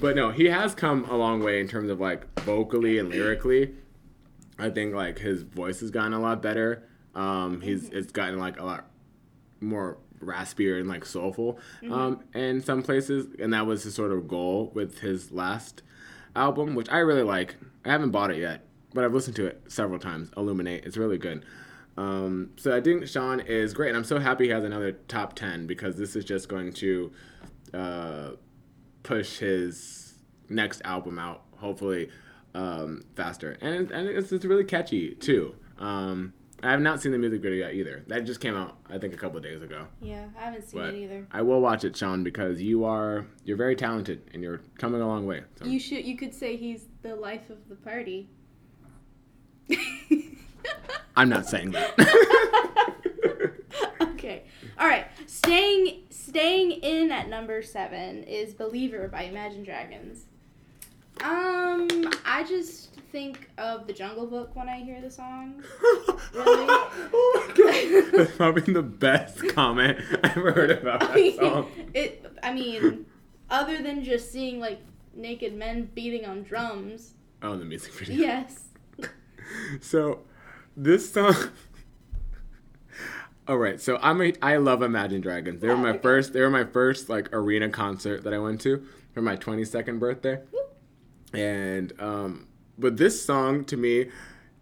but 0.00 0.16
no, 0.16 0.30
he 0.30 0.46
has 0.46 0.74
come 0.74 1.04
a 1.10 1.16
long 1.16 1.42
way 1.42 1.60
in 1.60 1.68
terms 1.68 1.90
of 1.90 2.00
like 2.00 2.40
vocally 2.40 2.98
and 2.98 3.08
lyrically. 3.10 3.74
I 4.58 4.70
think 4.70 4.94
like 4.94 5.18
his 5.18 5.42
voice 5.42 5.80
has 5.80 5.90
gotten 5.90 6.12
a 6.12 6.20
lot 6.20 6.42
better. 6.42 6.84
Um, 7.14 7.60
he's 7.60 7.88
it's 7.90 8.12
gotten 8.12 8.38
like 8.38 8.58
a 8.58 8.64
lot 8.64 8.86
more 9.60 9.98
raspier 10.20 10.78
and 10.80 10.88
like 10.88 11.04
soulful 11.04 11.58
um, 11.90 12.24
in 12.34 12.60
some 12.60 12.82
places, 12.82 13.26
and 13.38 13.52
that 13.52 13.66
was 13.66 13.84
his 13.84 13.94
sort 13.94 14.12
of 14.12 14.28
goal 14.28 14.72
with 14.74 14.98
his 14.98 15.30
last 15.30 15.82
album, 16.34 16.74
which 16.74 16.90
I 16.90 16.98
really 16.98 17.22
like. 17.22 17.56
I 17.84 17.90
haven't 17.90 18.10
bought 18.10 18.30
it 18.30 18.38
yet, 18.38 18.64
but 18.94 19.04
I've 19.04 19.14
listened 19.14 19.36
to 19.36 19.46
it 19.46 19.62
several 19.68 19.98
times. 19.98 20.30
Illuminate, 20.36 20.84
it's 20.84 20.96
really 20.96 21.18
good. 21.18 21.44
Um, 21.96 22.50
so 22.56 22.76
I 22.76 22.80
think 22.80 23.08
Shawn 23.08 23.40
is 23.40 23.74
great, 23.74 23.88
and 23.88 23.96
I'm 23.96 24.04
so 24.04 24.18
happy 24.18 24.44
he 24.44 24.50
has 24.50 24.64
another 24.64 24.92
top 24.92 25.34
ten 25.34 25.66
because 25.66 25.96
this 25.96 26.14
is 26.14 26.24
just 26.24 26.48
going 26.48 26.72
to 26.74 27.12
uh, 27.74 28.30
push 29.02 29.38
his 29.38 30.14
next 30.48 30.80
album 30.84 31.18
out, 31.18 31.42
hopefully 31.56 32.10
um, 32.58 33.04
faster. 33.14 33.56
And 33.60 33.90
and 33.90 34.08
it's, 34.08 34.32
it's 34.32 34.44
really 34.44 34.64
catchy 34.64 35.14
too. 35.14 35.54
Um, 35.78 36.32
I 36.62 36.72
have 36.72 36.80
not 36.80 37.00
seen 37.00 37.12
the 37.12 37.18
music 37.18 37.40
video 37.40 37.66
yet 37.66 37.74
either. 37.74 38.02
That 38.08 38.24
just 38.24 38.40
came 38.40 38.56
out, 38.56 38.78
I 38.90 38.98
think, 38.98 39.14
a 39.14 39.16
couple 39.16 39.36
of 39.36 39.44
days 39.44 39.62
ago. 39.62 39.86
Yeah, 40.00 40.24
I 40.36 40.46
haven't 40.46 40.68
seen 40.68 40.80
But 40.80 40.94
it 40.94 41.04
either. 41.04 41.28
I 41.30 41.42
will 41.42 41.60
watch 41.60 41.84
it, 41.84 41.96
Shawn, 41.96 42.24
because 42.24 42.60
you 42.60 42.84
are 42.84 43.26
you're 43.44 43.56
very 43.56 43.76
talented 43.76 44.28
and 44.34 44.42
you're 44.42 44.60
coming 44.76 45.00
a 45.00 45.06
long 45.06 45.24
way. 45.24 45.44
So. 45.56 45.66
You 45.66 45.78
should. 45.78 46.04
You 46.04 46.16
could 46.16 46.34
say 46.34 46.56
he's 46.56 46.86
the 47.02 47.14
life 47.14 47.48
of 47.48 47.58
the 47.68 47.76
party. 47.76 48.28
I'm 51.16 51.28
not 51.28 51.46
saying 51.46 51.72
that. 51.72 51.94
okay. 54.02 54.44
All 54.78 54.88
right. 54.88 55.06
Staying 55.26 56.06
staying 56.10 56.72
in 56.72 57.12
at 57.12 57.28
number 57.28 57.62
seven 57.62 58.24
is 58.24 58.52
"Believer" 58.54 59.06
by 59.06 59.22
Imagine 59.22 59.62
Dragons. 59.62 60.27
Um, 61.24 62.10
I 62.24 62.44
just 62.48 62.94
think 63.12 63.48
of 63.58 63.86
the 63.86 63.92
Jungle 63.92 64.26
Book 64.26 64.54
when 64.54 64.68
I 64.68 64.78
hear 64.80 65.00
the 65.00 65.10
song. 65.10 65.62
Really? 66.34 66.66
oh 66.70 67.44
my 67.48 67.54
god. 67.54 68.12
That's 68.12 68.36
probably 68.36 68.72
the 68.72 68.82
best 68.82 69.46
comment 69.48 69.98
I've 70.22 70.36
ever 70.36 70.52
heard 70.52 70.70
about 70.70 71.02
I 71.02 71.06
that 71.06 71.14
mean, 71.16 71.36
song. 71.38 71.70
it. 71.94 72.36
I 72.42 72.52
mean, 72.52 73.06
other 73.50 73.82
than 73.82 74.04
just 74.04 74.30
seeing 74.30 74.60
like 74.60 74.78
naked 75.14 75.54
men 75.54 75.88
beating 75.94 76.26
on 76.26 76.42
drums. 76.42 77.14
Oh, 77.42 77.56
the 77.56 77.64
music 77.64 77.92
video. 77.94 78.16
Yes. 78.16 78.64
So, 79.80 80.20
this 80.76 81.10
song. 81.10 81.34
All 83.48 83.56
right, 83.56 83.80
so 83.80 83.98
I'm 84.02 84.20
a, 84.20 84.34
I 84.42 84.58
love 84.58 84.82
Imagine 84.82 85.22
Dragons. 85.22 85.62
They 85.62 85.68
were 85.68 85.76
my 85.78 85.96
first. 85.96 86.34
They 86.34 86.42
were 86.42 86.50
my 86.50 86.64
first 86.64 87.08
like 87.08 87.32
arena 87.32 87.70
concert 87.70 88.24
that 88.24 88.34
I 88.34 88.38
went 88.38 88.60
to 88.62 88.84
for 89.14 89.22
my 89.22 89.36
22nd 89.36 89.98
birthday. 89.98 90.38
And 91.34 91.92
um, 92.00 92.46
but 92.78 92.96
this 92.96 93.22
song 93.24 93.64
to 93.66 93.76
me 93.76 94.06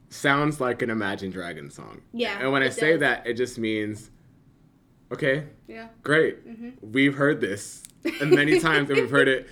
sounds 0.08 0.60
like 0.60 0.82
an 0.82 0.90
Imagine 0.90 1.30
Dragons 1.30 1.74
song. 1.74 2.00
Yeah, 2.12 2.38
And 2.40 2.52
when 2.52 2.62
I 2.62 2.68
say 2.70 2.92
does. 2.92 3.00
that, 3.00 3.26
it 3.26 3.34
just 3.34 3.58
means, 3.58 4.10
okay, 5.12 5.44
Yeah. 5.68 5.88
great. 6.02 6.46
Mm-hmm. 6.46 6.92
We've 6.92 7.14
heard 7.14 7.40
this 7.40 7.82
and 8.20 8.30
many 8.30 8.58
times, 8.60 8.88
and 8.90 9.00
we've 9.00 9.10
heard 9.10 9.28
it. 9.28 9.48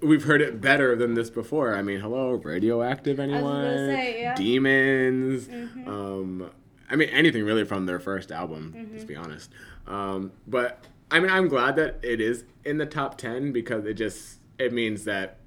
We've 0.00 0.22
heard 0.24 0.40
it 0.40 0.60
better 0.60 0.94
than 0.94 1.14
this 1.14 1.28
before. 1.28 1.74
I 1.74 1.82
mean, 1.82 2.00
hello, 2.00 2.34
radioactive 2.34 3.18
anyone? 3.18 3.64
say, 3.74 4.20
yeah. 4.22 4.34
Demons. 4.36 5.48
Mhm. 5.48 5.86
Um, 5.88 6.50
I 6.90 6.94
mean, 6.96 7.08
anything 7.10 7.44
really 7.44 7.64
from 7.64 7.86
their 7.86 7.98
first 7.98 8.30
album. 8.30 8.74
Mm-hmm. 8.76 8.92
Let's 8.92 9.04
be 9.04 9.16
honest. 9.16 9.50
Um, 9.86 10.32
but 10.46 10.84
I 11.10 11.18
mean, 11.20 11.30
I'm 11.30 11.48
glad 11.48 11.76
that 11.76 11.98
it 12.02 12.20
is 12.20 12.44
in 12.64 12.78
the 12.78 12.86
top 12.86 13.18
ten 13.18 13.50
because 13.52 13.84
it 13.86 13.94
just 13.94 14.38
it 14.58 14.72
means 14.72 15.04
that 15.04 15.37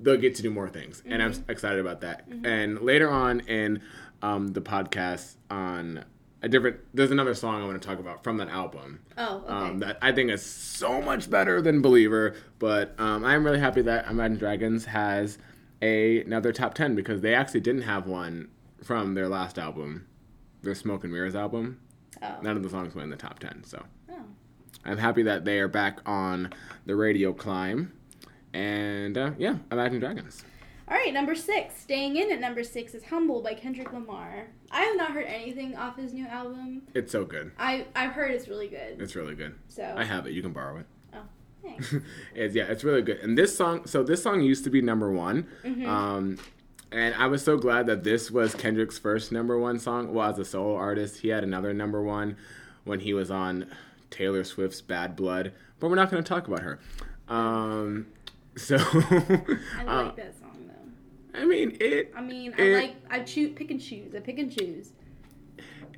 they'll 0.00 0.16
get 0.16 0.34
to 0.36 0.42
do 0.42 0.50
more 0.50 0.68
things, 0.68 1.02
and 1.06 1.22
I'm 1.22 1.32
Mm-hmm. 1.32 1.50
excited 1.50 1.78
about 1.80 2.00
that. 2.02 2.26
And 2.44 2.80
later 2.82 3.08
on 3.10 3.40
in 3.40 3.82
um, 4.22 4.48
the 4.48 4.60
podcast 4.60 5.36
on 5.50 6.04
a 6.42 6.48
different, 6.48 6.76
there's 6.94 7.10
another 7.10 7.34
song 7.34 7.62
I 7.62 7.66
want 7.66 7.80
to 7.80 7.88
talk 7.88 7.98
about 7.98 8.22
from 8.22 8.36
that 8.36 8.48
album 8.48 9.00
Oh, 9.16 9.38
okay. 9.38 9.48
um, 9.52 9.78
that 9.80 9.98
I 10.02 10.12
think 10.12 10.30
is 10.30 10.42
so 10.44 11.00
much 11.00 11.30
better 11.30 11.60
than 11.62 11.80
Believer. 11.82 12.34
But 12.58 12.94
um, 13.00 13.24
I'm 13.24 13.44
really 13.44 13.58
happy 13.58 13.82
that 13.82 14.06
Imagine 14.08 14.36
Dragons 14.38 14.84
has 14.86 15.38
a, 15.82 16.20
another 16.22 16.52
top 16.52 16.74
10 16.74 16.94
because 16.94 17.20
they 17.22 17.34
actually 17.34 17.60
didn't 17.60 17.82
have 17.82 18.06
one 18.06 18.48
from 18.82 19.14
their 19.14 19.28
last 19.28 19.58
album, 19.58 20.06
their 20.62 20.74
Smoke 20.74 21.04
and 21.04 21.12
Mirrors 21.12 21.34
album. 21.34 21.80
oh. 22.22 22.36
None 22.42 22.56
of 22.56 22.62
the 22.62 22.70
songs 22.70 22.94
went 22.94 23.04
in 23.04 23.10
the 23.10 23.16
top 23.16 23.38
10. 23.38 23.64
So 23.64 23.82
oh. 24.10 24.14
I'm 24.84 24.98
happy 24.98 25.22
that 25.24 25.44
they 25.46 25.58
are 25.58 25.68
back 25.68 26.00
on 26.06 26.52
the 26.84 26.94
radio 26.96 27.32
climb. 27.32 27.92
And 28.56 29.18
uh, 29.18 29.30
yeah, 29.38 29.56
Imagine 29.70 30.00
Dragons. 30.00 30.42
All 30.88 30.96
right, 30.96 31.12
number 31.12 31.34
six. 31.34 31.76
Staying 31.78 32.16
in 32.16 32.30
at 32.32 32.40
number 32.40 32.62
six 32.64 32.94
is 32.94 33.04
"Humble" 33.04 33.42
by 33.42 33.52
Kendrick 33.54 33.92
Lamar. 33.92 34.46
I 34.70 34.80
have 34.82 34.96
not 34.96 35.10
heard 35.10 35.26
anything 35.26 35.76
off 35.76 35.96
his 35.96 36.12
new 36.14 36.26
album. 36.26 36.82
It's 36.94 37.12
so 37.12 37.24
good. 37.24 37.52
I 37.58 37.86
I've 37.94 38.12
heard 38.12 38.30
it's 38.30 38.48
really 38.48 38.68
good. 38.68 39.00
It's 39.00 39.14
really 39.14 39.34
good. 39.34 39.54
So 39.68 39.94
I 39.96 40.04
have 40.04 40.26
it. 40.26 40.32
You 40.32 40.40
can 40.42 40.52
borrow 40.52 40.78
it. 40.78 40.86
Oh, 41.12 41.18
thanks. 41.62 41.92
it's 42.34 42.54
yeah, 42.54 42.64
it's 42.64 42.82
really 42.82 43.02
good. 43.02 43.18
And 43.18 43.36
this 43.36 43.54
song, 43.54 43.84
so 43.86 44.02
this 44.02 44.22
song 44.22 44.40
used 44.40 44.64
to 44.64 44.70
be 44.70 44.80
number 44.80 45.10
one, 45.12 45.46
Mm-hmm. 45.64 45.86
um, 45.88 46.38
and 46.92 47.14
I 47.16 47.26
was 47.26 47.42
so 47.44 47.58
glad 47.58 47.86
that 47.86 48.04
this 48.04 48.30
was 48.30 48.54
Kendrick's 48.54 48.96
first 48.98 49.32
number 49.32 49.58
one 49.58 49.78
song. 49.78 50.14
Well, 50.14 50.30
as 50.30 50.38
a 50.38 50.44
solo 50.46 50.76
artist, 50.76 51.18
he 51.20 51.28
had 51.28 51.42
another 51.44 51.74
number 51.74 52.00
one 52.00 52.36
when 52.84 53.00
he 53.00 53.12
was 53.12 53.30
on 53.30 53.66
Taylor 54.10 54.44
Swift's 54.44 54.80
"Bad 54.80 55.14
Blood," 55.16 55.52
but 55.78 55.90
we're 55.90 55.96
not 55.96 56.10
going 56.10 56.22
to 56.22 56.28
talk 56.28 56.46
about 56.46 56.60
her. 56.62 56.78
Um, 57.28 58.06
so, 58.56 58.76
I 58.78 58.80
uh, 59.86 60.02
like 60.04 60.16
that 60.16 60.38
song 60.40 60.68
though. 60.68 61.38
I 61.40 61.44
mean, 61.44 61.76
it 61.80 62.12
I 62.16 62.20
mean, 62.20 62.54
I 62.58 62.62
like 62.68 62.96
I 63.10 63.20
choose 63.20 63.52
pick 63.54 63.70
and 63.70 63.80
choose. 63.80 64.14
I 64.14 64.20
pick 64.20 64.38
and 64.38 64.50
choose. 64.50 64.92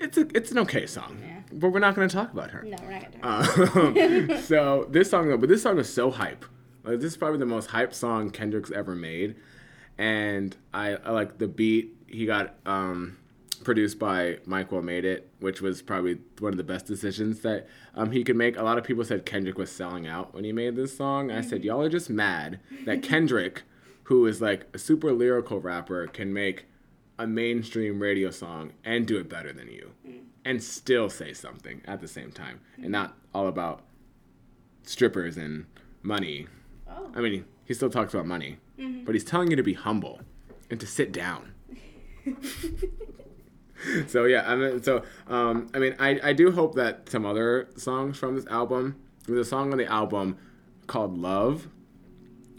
it's 0.00 0.16
a 0.18 0.26
it's 0.36 0.50
an 0.50 0.58
okay 0.58 0.86
song, 0.86 1.18
Yeah. 1.22 1.40
but 1.52 1.70
we're 1.70 1.78
not 1.80 1.94
going 1.94 2.08
to 2.08 2.14
talk 2.14 2.32
about 2.32 2.50
her. 2.50 2.62
No, 2.62 2.76
we're 2.82 2.92
not 2.92 3.22
gonna 3.22 4.26
talk. 4.26 4.30
Um, 4.30 4.38
so 4.42 4.86
this 4.90 5.10
song, 5.10 5.28
though, 5.28 5.36
but 5.38 5.48
this 5.48 5.62
song 5.62 5.78
is 5.78 5.92
so 5.92 6.10
hype. 6.10 6.44
Like 6.84 7.00
this 7.00 7.12
is 7.12 7.16
probably 7.16 7.38
the 7.38 7.46
most 7.46 7.66
hype 7.66 7.92
song 7.94 8.30
Kendrick's 8.30 8.70
ever 8.70 8.94
made, 8.94 9.36
and 9.98 10.56
I, 10.72 10.96
I 10.96 11.10
like 11.10 11.38
the 11.38 11.48
beat. 11.48 11.96
He 12.06 12.24
got 12.24 12.54
um, 12.64 13.18
produced 13.68 13.98
by 13.98 14.38
Mike 14.46 14.72
Will 14.72 14.80
Made 14.80 15.04
It, 15.04 15.30
which 15.40 15.60
was 15.60 15.82
probably 15.82 16.16
one 16.38 16.54
of 16.54 16.56
the 16.56 16.64
best 16.64 16.86
decisions 16.86 17.40
that 17.40 17.68
um, 17.94 18.12
he 18.12 18.24
could 18.24 18.34
make. 18.34 18.56
A 18.56 18.62
lot 18.62 18.78
of 18.78 18.84
people 18.84 19.04
said 19.04 19.26
Kendrick 19.26 19.58
was 19.58 19.70
selling 19.70 20.06
out 20.06 20.32
when 20.32 20.42
he 20.42 20.52
made 20.52 20.74
this 20.74 20.96
song. 20.96 21.30
I 21.30 21.42
said 21.42 21.58
mm-hmm. 21.58 21.66
y'all 21.66 21.82
are 21.82 21.90
just 21.90 22.08
mad 22.08 22.60
that 22.86 23.02
Kendrick, 23.02 23.64
who 24.04 24.24
is 24.24 24.40
like 24.40 24.66
a 24.72 24.78
super 24.78 25.12
lyrical 25.12 25.60
rapper, 25.60 26.06
can 26.06 26.32
make 26.32 26.64
a 27.18 27.26
mainstream 27.26 28.00
radio 28.00 28.30
song 28.30 28.72
and 28.86 29.06
do 29.06 29.18
it 29.18 29.28
better 29.28 29.52
than 29.52 29.68
you 29.68 29.90
mm. 30.08 30.20
and 30.46 30.62
still 30.62 31.10
say 31.10 31.34
something 31.34 31.82
at 31.84 32.00
the 32.00 32.08
same 32.08 32.32
time 32.32 32.60
and 32.76 32.84
mm-hmm. 32.84 32.92
not 32.92 33.18
all 33.34 33.48
about 33.48 33.82
strippers 34.82 35.36
and 35.36 35.66
money. 36.02 36.46
Oh. 36.88 37.10
I 37.14 37.20
mean, 37.20 37.44
he 37.66 37.74
still 37.74 37.90
talks 37.90 38.14
about 38.14 38.24
money, 38.24 38.56
mm-hmm. 38.78 39.04
but 39.04 39.14
he's 39.14 39.24
telling 39.24 39.50
you 39.50 39.56
to 39.56 39.62
be 39.62 39.74
humble 39.74 40.20
and 40.70 40.80
to 40.80 40.86
sit 40.86 41.12
down. 41.12 41.52
So 44.08 44.24
yeah, 44.24 44.42
I 44.50 44.56
mean, 44.56 44.82
so 44.82 45.02
um, 45.28 45.68
I 45.74 45.78
mean, 45.78 45.94
I, 45.98 46.18
I 46.22 46.32
do 46.32 46.50
hope 46.50 46.74
that 46.74 47.08
some 47.08 47.24
other 47.24 47.68
songs 47.76 48.18
from 48.18 48.34
this 48.34 48.46
album, 48.46 48.96
there's 49.26 49.46
a 49.46 49.48
song 49.48 49.72
on 49.72 49.78
the 49.78 49.86
album 49.86 50.36
called 50.86 51.16
"Love." 51.18 51.68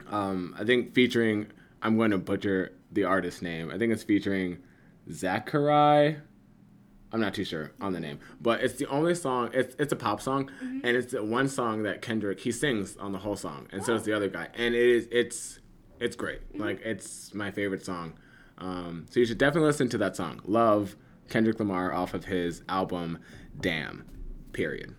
Um, 0.10 0.56
I 0.58 0.64
think 0.64 0.94
featuring, 0.94 1.48
I'm 1.82 1.98
going 1.98 2.12
to 2.12 2.18
butcher 2.18 2.74
the 2.92 3.04
artist 3.04 3.42
name. 3.42 3.70
I 3.70 3.78
think 3.78 3.94
it's 3.94 4.04
featuring 4.04 4.60
Zacari. 5.10 6.22
I'm 7.12 7.20
not 7.20 7.34
too 7.34 7.44
sure 7.44 7.72
on 7.82 7.92
the 7.94 8.00
name, 8.00 8.20
but 8.40 8.62
it's 8.62 8.76
the 8.76 8.86
only 8.88 9.16
song. 9.16 9.50
It's 9.54 9.76
it's 9.80 9.92
a 9.92 9.96
pop 9.96 10.22
song, 10.22 10.52
and 10.62 10.86
it's 10.86 11.12
the 11.12 11.24
one 11.24 11.48
song 11.48 11.84
that 11.84 12.02
Kendrick 12.02 12.40
he 12.40 12.52
sings 12.52 12.96
on 12.98 13.12
the 13.12 13.20
whole 13.20 13.36
song, 13.36 13.68
and 13.72 13.84
so 13.84 13.94
does 13.94 14.04
the 14.04 14.14
other 14.14 14.30
guy, 14.30 14.48
and 14.56 14.76
it 14.76 14.88
is 14.88 15.08
it's 15.12 15.60
it's 16.00 16.16
great. 16.16 16.42
Like 16.58 16.82
it's 16.86 17.34
my 17.34 17.50
favorite 17.52 17.84
song. 17.84 18.14
Um, 18.60 19.06
so 19.10 19.20
you 19.20 19.26
should 19.26 19.38
definitely 19.38 19.68
listen 19.68 19.90
to 19.90 19.98
that 20.00 20.16
song, 20.16 20.42
"Love," 20.46 20.96
Kendrick 21.30 21.60
Lamar 21.60 21.94
off 21.94 22.14
of 22.14 22.26
his 22.26 22.64
album 22.70 23.20
"Damn." 23.60 24.06
Period. 24.54 24.96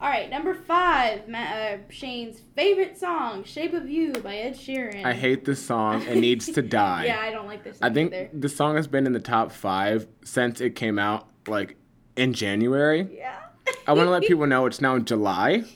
All 0.00 0.10
right, 0.10 0.28
number 0.28 0.54
five, 0.54 1.28
Ma- 1.28 1.38
uh, 1.38 1.78
Shayne's 1.88 2.40
favorite 2.54 2.98
song, 2.98 3.42
"Shape 3.44 3.72
of 3.72 3.88
You" 3.88 4.12
by 4.12 4.36
Ed 4.36 4.54
Sheeran. 4.54 5.04
I 5.04 5.14
hate 5.14 5.44
this 5.44 5.64
song. 5.64 6.02
It 6.02 6.16
needs 6.18 6.46
to 6.52 6.62
die. 6.62 7.06
yeah, 7.06 7.20
I 7.20 7.30
don't 7.30 7.46
like 7.46 7.64
this. 7.64 7.78
I 7.80 7.90
think 7.90 8.12
either. 8.12 8.28
the 8.32 8.48
song 8.48 8.76
has 8.76 8.86
been 8.86 9.06
in 9.06 9.12
the 9.12 9.20
top 9.20 9.50
five 9.52 10.06
since 10.24 10.60
it 10.60 10.74
came 10.74 10.98
out, 10.98 11.28
like 11.46 11.76
in 12.16 12.32
January. 12.34 13.08
Yeah. 13.16 13.36
I 13.86 13.92
want 13.94 14.06
to 14.06 14.10
let 14.10 14.22
people 14.28 14.46
know 14.46 14.66
it's 14.66 14.80
now 14.80 14.98
July. 14.98 15.64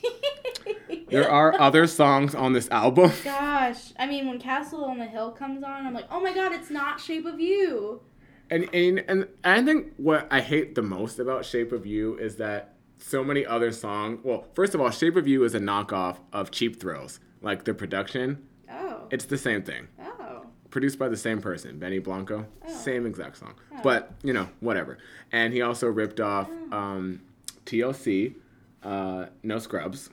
There 1.11 1.31
are 1.31 1.59
other 1.59 1.87
songs 1.87 2.35
on 2.35 2.53
this 2.53 2.69
album. 2.71 3.11
Gosh, 3.25 3.95
I 3.99 4.07
mean, 4.07 4.29
when 4.29 4.39
Castle 4.39 4.85
on 4.85 4.99
the 4.99 5.07
Hill 5.07 5.31
comes 5.31 5.65
on, 5.65 5.87
I'm 5.87 5.95
like, 5.95 6.05
oh 6.11 6.21
my 6.21 6.35
god, 6.35 6.53
it's 6.53 6.69
not 6.69 7.01
Shape 7.01 7.25
of 7.25 7.41
You. 7.41 8.03
And, 8.51 8.69
and 8.75 9.05
and 9.09 9.29
I 9.45 9.63
think 9.63 9.93
what 9.97 10.27
I 10.31 10.41
hate 10.41 10.75
the 10.75 10.83
most 10.83 11.19
about 11.19 11.45
Shape 11.45 11.73
of 11.73 11.85
You 11.87 12.17
is 12.17 12.37
that 12.37 12.75
so 12.99 13.23
many 13.23 13.45
other 13.45 13.71
songs. 13.73 14.21
Well, 14.23 14.47
first 14.55 14.75
of 14.75 14.81
all, 14.81 14.91
Shape 14.91 15.17
of 15.17 15.27
You 15.29 15.45
is 15.45 15.55
a 15.55 15.61
knockoff 15.61 16.19
of 16.33 16.51
Cheap 16.51 16.81
Thrills. 16.81 17.21
Like 17.43 17.65
the 17.65 17.75
production, 17.75 18.47
Oh. 18.71 19.07
it's 19.11 19.27
the 19.27 19.39
same 19.39 19.63
thing. 19.63 19.89
oh. 20.03 20.47
Produced 20.71 20.99
by 20.99 21.09
the 21.09 21.17
same 21.17 21.41
person, 21.41 21.79
Benny 21.79 21.99
Blanco. 21.99 22.47
Oh. 22.67 22.73
Same 22.73 23.07
exact 23.07 23.37
song. 23.37 23.55
Oh. 23.73 23.81
But, 23.83 24.13
you 24.23 24.33
know, 24.33 24.49
whatever. 24.61 24.99
And 25.31 25.53
he 25.53 25.63
also 25.63 25.87
ripped 25.87 26.19
off 26.21 26.51
um, 26.73 27.21
TLC, 27.67 28.35
uh, 28.83 29.27
No 29.43 29.59
Scrubs. 29.59 30.11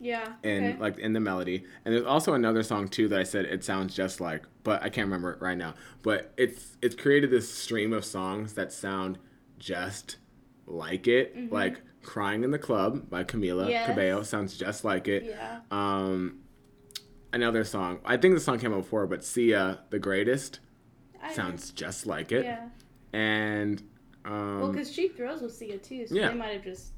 Yeah. 0.00 0.34
And 0.44 0.64
okay. 0.66 0.78
like 0.78 0.98
in 0.98 1.12
the 1.12 1.20
melody. 1.20 1.64
And 1.84 1.94
there's 1.94 2.06
also 2.06 2.34
another 2.34 2.62
song 2.62 2.88
too 2.88 3.08
that 3.08 3.18
I 3.18 3.24
said 3.24 3.44
it 3.46 3.64
sounds 3.64 3.94
just 3.94 4.20
like, 4.20 4.44
but 4.62 4.82
I 4.82 4.88
can't 4.88 5.06
remember 5.06 5.32
it 5.32 5.40
right 5.40 5.58
now. 5.58 5.74
But 6.02 6.32
it's 6.36 6.76
it's 6.82 6.94
created 6.94 7.30
this 7.30 7.52
stream 7.52 7.92
of 7.92 8.04
songs 8.04 8.54
that 8.54 8.72
sound 8.72 9.18
just 9.58 10.16
like 10.66 11.08
it, 11.08 11.50
like 11.50 11.80
"Crying 12.02 12.44
in 12.44 12.50
the 12.52 12.58
Club" 12.58 13.08
by 13.10 13.24
Camila 13.24 13.62
Mm-hmm. 13.62 13.70
Yes. 13.70 13.86
Cabello 13.88 14.22
sounds 14.22 14.56
just 14.56 14.84
like 14.84 15.08
it. 15.08 15.24
Yeah. 15.24 15.60
Um, 15.70 16.40
another 17.32 17.64
song, 17.64 17.98
I 18.04 18.16
think 18.16 18.34
the 18.34 18.40
song 18.40 18.58
came 18.58 18.72
out 18.72 18.82
before, 18.82 19.06
but 19.06 19.24
"Sia 19.24 19.80
the 19.90 19.98
Greatest" 19.98 20.60
I- 21.22 21.32
sounds 21.32 21.70
just 21.72 22.06
like 22.06 22.30
it. 22.32 22.44
Yeah. 22.44 22.68
And 23.12 23.82
um, 24.24 24.60
Well, 24.60 24.70
because 24.72 24.94
Cheap 24.94 25.16
Thrills 25.16 25.40
was 25.40 25.56
Sia 25.56 25.78
too, 25.78 26.06
so 26.06 26.14
Yeah. 26.14 26.28
they 26.28 26.34
might 26.34 26.52
have 26.52 26.62
just. 26.64 26.92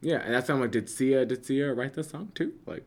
Yeah, 0.00 0.16
and 0.24 0.34
that 0.34 0.46
sound 0.46 0.60
like 0.60 0.70
did 0.70 0.88
Sia 0.88 1.24
did 1.26 1.44
Sia 1.44 1.72
write 1.74 1.94
the 1.94 2.02
song 2.04 2.32
too? 2.34 2.52
Like 2.66 2.84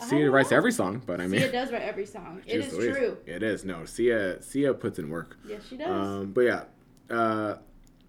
Sia 0.00 0.30
writes 0.30 0.52
every 0.52 0.72
song, 0.72 1.02
but 1.06 1.20
I 1.20 1.26
mean. 1.26 1.40
Sia 1.40 1.52
does 1.52 1.72
write 1.72 1.82
every 1.82 2.06
song. 2.06 2.42
It 2.46 2.60
is 2.60 2.70
true. 2.72 3.16
It 3.26 3.42
is. 3.42 3.64
No, 3.64 3.84
Sia 3.84 4.42
Sia 4.42 4.74
puts 4.74 4.98
in 4.98 5.08
work. 5.10 5.38
Yes, 5.48 5.62
she 5.68 5.76
does. 5.76 5.88
Um, 5.88 6.32
but 6.32 6.40
yeah, 6.42 6.64
uh, 7.10 7.56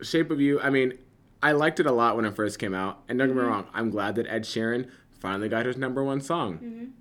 Shape 0.01 0.29
of 0.31 0.41
You. 0.41 0.59
I 0.59 0.69
mean, 0.69 0.93
I 1.41 1.53
liked 1.53 1.79
it 1.79 1.85
a 1.85 1.91
lot 1.91 2.15
when 2.15 2.25
it 2.25 2.35
first 2.35 2.59
came 2.59 2.73
out, 2.73 3.03
and 3.07 3.17
don't 3.17 3.27
get 3.29 3.35
me 3.35 3.41
Mm-hmm. 3.41 3.51
wrong, 3.51 3.67
I'm 3.73 3.89
glad 3.89 4.15
that 4.15 4.27
Ed 4.27 4.43
Sheeran 4.43 4.89
finally 5.19 5.49
got 5.49 5.65
his 5.65 5.77
number 5.77 6.03
one 6.03 6.19
song. 6.21 6.57
Mhm. 6.59 6.91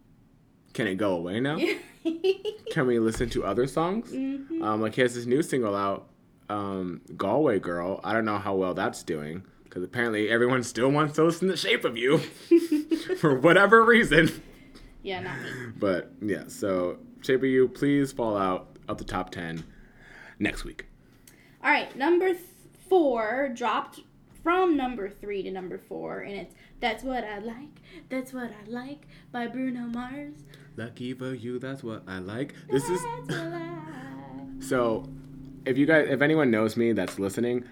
Can 0.73 0.87
it 0.87 0.97
go 0.97 1.13
away 1.17 1.41
now? 1.41 1.57
mm-hmm. 1.57 2.21
Can 2.71 2.87
we 2.87 2.99
listen 2.99 3.29
to 3.31 3.45
other 3.45 3.67
songs? 3.67 4.13
Um, 4.13 4.81
like 4.81 4.95
he 4.95 5.01
has 5.01 5.15
this 5.15 5.27
new 5.27 5.43
single 5.43 5.75
out, 5.75 6.09
um, 6.49 7.01
Galway 7.17 7.59
Girl. 7.59 7.99
I 8.05 8.13
don't 8.13 8.25
know 8.25 8.39
how 8.39 8.55
well 8.55 8.75
that's 8.75 9.03
doing 9.03 9.43
because 9.69 9.83
apparently 9.83 10.29
everyone 10.29 10.63
still 10.63 10.89
wants 10.91 11.15
to 11.15 11.25
listen 11.25 11.49
to 11.49 11.57
Shape 11.57 11.85
of 11.85 11.97
You 11.97 12.19
for 13.21 13.39
whatever 13.39 13.85
reason. 13.85 14.31
yeah, 15.03 15.21
not 15.21 15.41
me. 15.41 15.51
But 15.79 16.13
yeah, 16.23 16.45
so 16.49 16.99
Shape 17.23 17.41
of 17.41 17.47
You, 17.47 17.69
please 17.69 18.13
fall 18.13 18.37
out 18.37 18.77
of 18.89 18.99
the 18.99 19.05
top 19.05 19.31
ten 19.31 19.65
next 20.39 20.65
week. 20.65 20.87
All 21.63 21.71
right, 21.71 21.95
number 21.97 22.29
th- 22.29 22.41
four 22.89 23.51
dropped 23.55 24.01
from 24.43 24.77
number 24.77 25.09
three 25.11 25.43
to 25.43 25.51
number 25.51 25.79
four, 25.79 26.21
and 26.21 26.35
it's 26.37 26.55
"That's 26.81 27.03
What 27.03 27.25
I 27.25 27.39
Like." 27.39 27.81
That's 28.09 28.33
what 28.33 28.51
I 28.51 28.71
like 28.71 29.07
by 29.33 29.47
Bruno 29.47 29.81
Mars. 29.87 30.35
Lucky 30.77 31.15
for 31.15 31.35
you, 31.35 31.59
that's 31.59 31.83
what 31.83 32.03
I 32.07 32.19
like. 32.19 32.55
This 32.71 32.85
is 32.89 33.01
like. 33.29 33.61
so. 34.61 35.09
If 35.65 35.77
you 35.77 35.85
guys, 35.85 36.07
if 36.09 36.23
anyone 36.23 36.53
knows 36.53 36.77
me 36.77 36.93
that's 36.93 37.19
listening, 37.19 37.65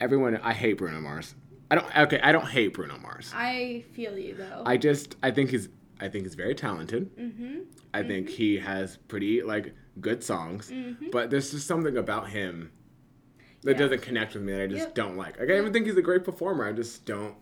everyone, 0.00 0.36
I 0.42 0.52
hate 0.52 0.74
Bruno 0.78 1.00
Mars. 1.00 1.34
I 1.70 1.76
don't. 1.76 1.96
Okay, 1.96 2.20
I 2.22 2.32
don't 2.32 2.48
hate 2.48 2.74
Bruno 2.74 2.98
Mars. 2.98 3.30
I 3.34 3.84
feel 3.92 4.18
you 4.18 4.34
though. 4.34 4.62
I 4.66 4.76
just, 4.76 5.16
I 5.22 5.30
think 5.30 5.50
he's, 5.50 5.68
I 6.00 6.08
think 6.08 6.24
he's 6.24 6.34
very 6.34 6.54
talented. 6.54 7.14
mm-hmm. 7.16 7.60
I 7.94 8.02
think 8.02 8.28
he 8.28 8.58
has 8.58 8.96
pretty 9.08 9.42
like 9.42 9.74
good 10.00 10.22
songs, 10.22 10.70
Mhm. 10.70 11.10
but 11.10 11.30
there's 11.30 11.50
just 11.50 11.66
something 11.66 11.96
about 11.96 12.28
him 12.30 12.70
that 13.62 13.72
Yeah. 13.72 13.78
doesn't 13.78 14.02
connect 14.02 14.34
with 14.34 14.42
me 14.44 14.52
that 14.52 14.62
I 14.62 14.66
just 14.68 14.86
Yep. 14.88 14.94
don't 14.94 15.16
like. 15.16 15.38
Like 15.38 15.50
I 15.50 15.58
even 15.58 15.72
think 15.72 15.86
he's 15.86 15.96
a 15.96 16.02
great 16.02 16.24
performer. 16.24 16.64
I 16.64 16.72
just 16.72 17.04
don't. 17.04 17.34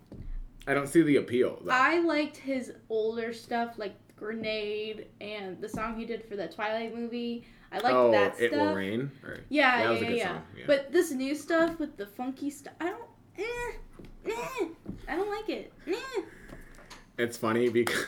I 0.67 0.75
don't 0.75 0.87
see 0.89 1.03
the 1.03 1.17
appeal. 1.17 1.61
though. 1.65 1.71
I 1.73 2.01
liked 2.01 2.37
his 2.37 2.73
older 2.91 3.33
stuff 3.33 3.79
like 3.79 3.95
Grenade 4.17 5.07
and 5.21 5.59
the 5.61 5.69
song 5.69 5.97
he 5.99 6.05
did 6.05 6.25
for 6.25 6.37
the 6.37 6.49
Twilight 6.49 6.95
movie. 6.95 7.47
I 7.71 7.77
liked 7.81 7.95
oh, 7.97 8.11
that 8.13 8.41
it 8.41 8.51
will 8.53 8.59
stuff. 8.67 8.77
rain. 8.77 9.11
Or- 9.25 9.41
Yeah, 9.49 9.77
that 9.79 9.83
yeah, 9.85 9.91
a 9.91 9.95
yeah, 10.01 10.09
good 10.09 10.17
yeah. 10.17 10.29
song, 10.29 10.43
yeah. 10.57 10.65
But 10.67 10.93
this 10.93 11.11
new 11.11 11.35
stuff 11.35 11.79
with 11.79 11.97
the 11.97 12.07
funky 12.07 12.51
stuff, 12.51 12.75
I 12.81 12.87
don't. 12.87 13.03
Eh, 13.39 14.31
eh, 14.31 14.67
I 15.09 15.17
don't 15.17 15.31
like 15.31 15.49
it. 15.49 15.73
Eh. 15.87 16.23
It's 17.19 17.37
funny 17.37 17.69
because 17.69 18.05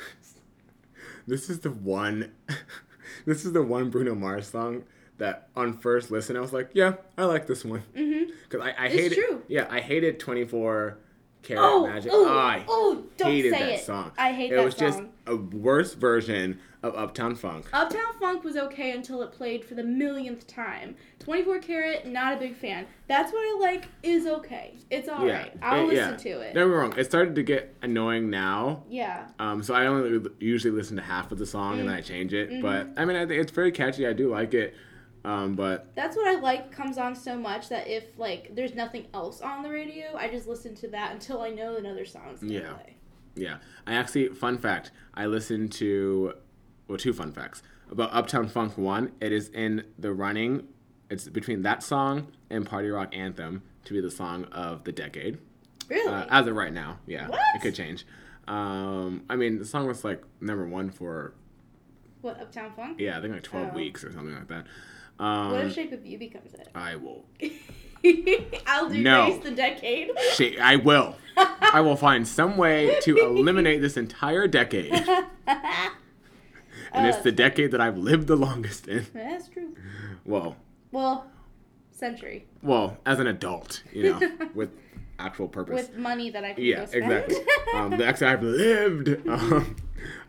this 1.26 1.50
is 1.50 1.60
the 1.60 1.70
one. 1.70 2.32
this 3.26 3.44
is 3.44 3.52
the 3.52 3.62
one 3.62 3.90
Bruno 3.90 4.14
Mars 4.14 4.48
song 4.48 4.84
that 5.18 5.48
on 5.54 5.76
first 5.76 6.10
listen 6.10 6.36
I 6.36 6.40
was 6.40 6.52
like, 6.52 6.70
yeah, 6.72 6.94
I 7.18 7.24
like 7.24 7.46
this 7.46 7.64
one 7.64 7.82
Mm-hmm. 7.94 8.30
because 8.48 8.66
I, 8.66 8.70
I 8.70 8.86
It's 8.86 8.94
hated. 8.94 9.14
true. 9.16 9.42
Yeah, 9.48 9.66
I 9.70 9.80
hated 9.80 10.18
Twenty 10.18 10.44
Four 10.46 10.98
Karat 11.42 11.62
Oh, 11.62 11.86
Magic. 11.86 12.10
oh, 12.14 12.28
I 12.28 12.64
oh, 12.68 13.04
don't 13.16 13.30
hated 13.30 13.52
say 13.52 13.58
that 13.60 13.68
it. 13.72 13.84
song. 13.84 14.12
I 14.16 14.32
hate 14.32 14.52
it 14.52 14.56
that 14.56 14.64
was 14.64 14.74
just 14.74 15.02
a 15.26 15.36
worse 15.36 15.94
version 15.94 16.58
of 16.82 16.94
Uptown 16.96 17.34
Funk. 17.34 17.66
Uptown 17.72 18.18
Funk 18.18 18.42
was 18.42 18.56
okay 18.56 18.92
until 18.92 19.20
it 19.22 19.32
played 19.32 19.64
for 19.64 19.74
the 19.74 19.82
millionth 19.82 20.46
time. 20.46 20.96
24 21.18 21.58
Karat, 21.58 22.06
not 22.06 22.32
a 22.32 22.36
big 22.36 22.56
fan. 22.56 22.86
That's 23.06 23.32
what 23.32 23.40
I 23.40 23.58
like 23.60 23.88
is 24.02 24.26
okay. 24.26 24.78
It's 24.90 25.08
alright. 25.08 25.52
I'll 25.60 25.82
it- 25.90 25.94
listen 25.94 26.10
yeah. 26.12 26.16
to 26.16 26.40
it. 26.40 26.54
Don't 26.54 26.68
get 26.68 26.74
wrong. 26.74 26.94
It 26.96 27.04
started 27.04 27.34
to 27.34 27.42
get 27.42 27.74
annoying 27.82 28.30
now. 28.30 28.84
Yeah. 28.88 29.28
Um, 29.38 29.62
so 29.62 29.74
I 29.74 29.86
only 29.86 30.26
usually 30.40 30.72
listen 30.72 30.96
to 30.96 31.02
half 31.02 31.30
of 31.32 31.38
the 31.38 31.46
song 31.46 31.80
and 31.80 31.88
then 31.88 31.94
I 31.94 32.00
change 32.00 32.32
it. 32.32 32.62
But 32.62 32.88
I 32.96 33.04
mean, 33.04 33.16
I 33.16 33.26
think 33.26 33.42
it's 33.42 33.52
very 33.52 33.72
catchy. 33.72 34.06
I 34.06 34.12
do 34.14 34.30
like 34.30 34.54
it. 34.54 34.74
Um, 35.22 35.54
but 35.54 35.94
That's 35.94 36.16
what 36.16 36.26
I 36.28 36.40
like 36.40 36.72
comes 36.72 36.96
on 36.96 37.14
so 37.14 37.36
much 37.36 37.68
that 37.68 37.88
if 37.88 38.18
like 38.18 38.54
there's 38.56 38.74
nothing 38.74 39.06
else 39.12 39.42
on 39.42 39.62
the 39.62 39.68
radio, 39.68 40.16
I 40.16 40.28
just 40.30 40.48
listen 40.48 40.74
to 40.76 40.88
that 40.88 41.12
until 41.12 41.42
I 41.42 41.50
know 41.50 41.76
another 41.76 42.06
song's 42.06 42.40
gonna 42.40 42.54
Yeah. 42.54 42.72
play. 42.72 42.96
yeah, 43.34 43.58
I 43.86 43.92
actually 43.96 44.28
fun 44.28 44.56
fact. 44.56 44.92
I 45.12 45.26
listened 45.26 45.72
to 45.72 46.32
well, 46.90 46.98
two 46.98 47.12
fun 47.12 47.32
facts 47.32 47.62
about 47.90 48.12
Uptown 48.12 48.48
Funk. 48.48 48.76
One, 48.76 49.12
it 49.20 49.32
is 49.32 49.48
in 49.48 49.84
the 49.98 50.12
running. 50.12 50.66
It's 51.08 51.28
between 51.28 51.62
that 51.62 51.82
song 51.82 52.28
and 52.50 52.66
Party 52.66 52.88
Rock 52.90 53.16
Anthem 53.16 53.62
to 53.84 53.92
be 53.94 54.00
the 54.00 54.10
song 54.10 54.44
of 54.52 54.84
the 54.84 54.92
decade. 54.92 55.38
Really? 55.88 56.12
Uh, 56.12 56.26
as 56.30 56.46
of 56.46 56.54
right 56.54 56.72
now, 56.72 56.98
yeah, 57.06 57.28
What? 57.28 57.40
it 57.54 57.62
could 57.62 57.74
change. 57.74 58.04
Um, 58.46 59.22
I 59.30 59.36
mean, 59.36 59.58
the 59.58 59.64
song 59.64 59.86
was 59.86 60.04
like 60.04 60.22
number 60.40 60.66
one 60.66 60.90
for 60.90 61.34
what 62.20 62.40
Uptown 62.40 62.72
Funk? 62.76 62.98
yeah, 63.00 63.16
I 63.18 63.20
think 63.20 63.32
like 63.34 63.42
twelve 63.42 63.70
Oh. 63.72 63.76
weeks 63.76 64.04
or 64.04 64.12
something 64.12 64.34
like 64.34 64.48
that. 64.48 64.66
Um, 65.18 65.52
What 65.52 65.64
if 65.66 65.74
Shape 65.74 65.92
of 65.92 66.04
You 66.04 66.18
becomes 66.18 66.54
it? 66.54 66.68
I 66.74 66.96
will. 66.96 67.24
I'll 68.66 68.88
do 68.88 69.02
No. 69.02 69.38
The 69.38 69.50
Decade. 69.50 70.10
I 70.60 70.76
will. 70.76 71.16
I 71.36 71.80
will 71.82 71.96
find 71.96 72.26
some 72.26 72.56
way 72.56 72.98
to 73.02 73.16
eliminate 73.18 73.80
this 73.82 73.96
entire 73.96 74.46
decade. 74.48 74.92
And 76.92 77.06
it's 77.06 77.18
Uh, 77.18 77.22
the 77.22 77.32
decade 77.32 77.70
that 77.72 77.80
I've 77.80 77.98
lived 77.98 78.26
the 78.26 78.36
longest 78.36 78.88
in. 78.88 79.06
That's 79.14 79.48
true. 79.48 79.74
Well, 80.24 80.56
Well, 80.92 81.30
century 81.90 82.46
well, 82.62 82.98
as 83.06 83.18
an 83.20 83.26
adult, 83.26 83.82
you 83.92 84.02
know, 84.12 84.20
with 84.54 84.70
actual 85.18 85.48
purpose. 85.48 85.74
with 85.88 85.96
money 85.96 86.30
that 86.30 86.44
I 86.44 86.54
can 86.54 86.64
yeah, 86.64 86.80
go 86.80 86.86
spend. 86.86 87.04
exactly. 87.04 87.36
um, 87.74 87.90
the 87.90 88.06
actually 88.06 88.26
I've 88.28 88.42
lived. 88.42 89.08
Um, 89.28 89.76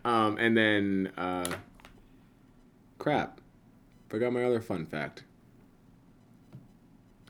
um, 0.04 0.38
and 0.38 0.58
then, 0.58 1.12
uh, 1.18 1.50
crap. 2.98 3.40
Forgot 4.10 4.34
my 4.34 4.44
other 4.44 4.60
fun 4.60 4.86
fact. 4.86 5.24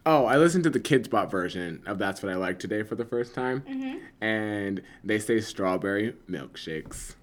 Oh, 0.06 0.26
I 0.26 0.38
listened 0.38 0.64
to 0.64 0.72
the 0.72 0.80
Kidz 0.80 1.08
Bop 1.10 1.30
version 1.30 1.84
of 1.86 2.00
That's 2.00 2.24
What 2.24 2.32
I 2.32 2.36
Like 2.36 2.58
Today 2.58 2.82
for 2.82 2.96
the 2.96 3.06
first 3.06 3.36
time. 3.36 3.62
Mhm. 3.70 4.00
And 4.20 4.82
they 5.04 5.20
say 5.20 5.40
strawberry 5.42 6.16
milkshakes. 6.28 7.14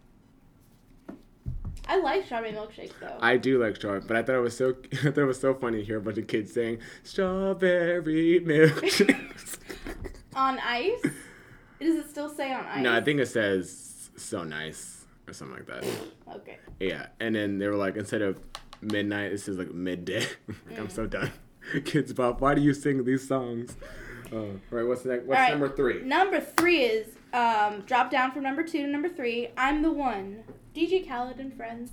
I 1.88 1.98
like 2.00 2.26
strawberry 2.26 2.52
milkshake 2.52 2.92
though. 3.00 3.16
I 3.20 3.38
do 3.38 3.62
like 3.62 3.76
strawberry, 3.76 4.02
but 4.06 4.16
I 4.16 4.22
thought 4.22 4.36
it 4.36 4.40
was 4.40 4.56
so 4.56 4.76
I 4.92 4.96
thought 4.96 5.18
it 5.18 5.24
was 5.24 5.40
so 5.40 5.54
funny 5.54 5.78
to 5.78 5.84
hear 5.84 5.98
a 5.98 6.00
bunch 6.00 6.18
of 6.18 6.26
kids 6.26 6.52
saying 6.52 6.78
strawberry 7.02 8.40
milkshake 8.40 9.18
on 10.34 10.58
ice. 10.60 11.02
Does 11.80 11.96
it 11.96 12.10
still 12.10 12.28
say 12.28 12.52
on 12.52 12.64
ice? 12.66 12.82
no, 12.82 12.94
I 12.94 13.00
think 13.00 13.20
it 13.20 13.26
says 13.26 14.10
so 14.16 14.44
nice 14.44 15.06
or 15.26 15.32
something 15.32 15.56
like 15.56 15.66
that. 15.66 15.84
Okay. 16.36 16.58
Yeah, 16.80 17.06
and 17.20 17.34
then 17.34 17.58
they 17.58 17.68
were 17.68 17.76
like, 17.76 17.96
instead 17.96 18.22
of 18.22 18.38
midnight, 18.80 19.30
this 19.30 19.48
is 19.48 19.58
like 19.58 19.72
midday. 19.72 20.26
like, 20.48 20.78
I'm 20.78 20.90
so 20.90 21.06
done. 21.06 21.32
Kidz 21.72 22.14
Bop, 22.14 22.40
why 22.40 22.54
do 22.54 22.60
you 22.60 22.74
sing 22.74 23.04
these 23.04 23.26
songs? 23.26 23.76
Uh, 24.32 24.44
right, 24.70 24.86
what's 24.86 25.04
next? 25.04 25.26
What's 25.26 25.38
right. 25.38 25.50
number 25.50 25.68
three? 25.68 26.02
Number 26.02 26.40
three 26.40 26.82
is 26.82 27.14
um, 27.32 27.80
drop 27.82 28.10
down 28.10 28.30
from 28.30 28.42
number 28.42 28.62
two 28.62 28.82
to 28.82 28.86
number 28.86 29.08
three. 29.08 29.48
I'm 29.56 29.82
the 29.82 29.92
one. 29.92 30.44
DJ 30.78 31.08
Khaled 31.08 31.40
and 31.40 31.52
friends. 31.56 31.90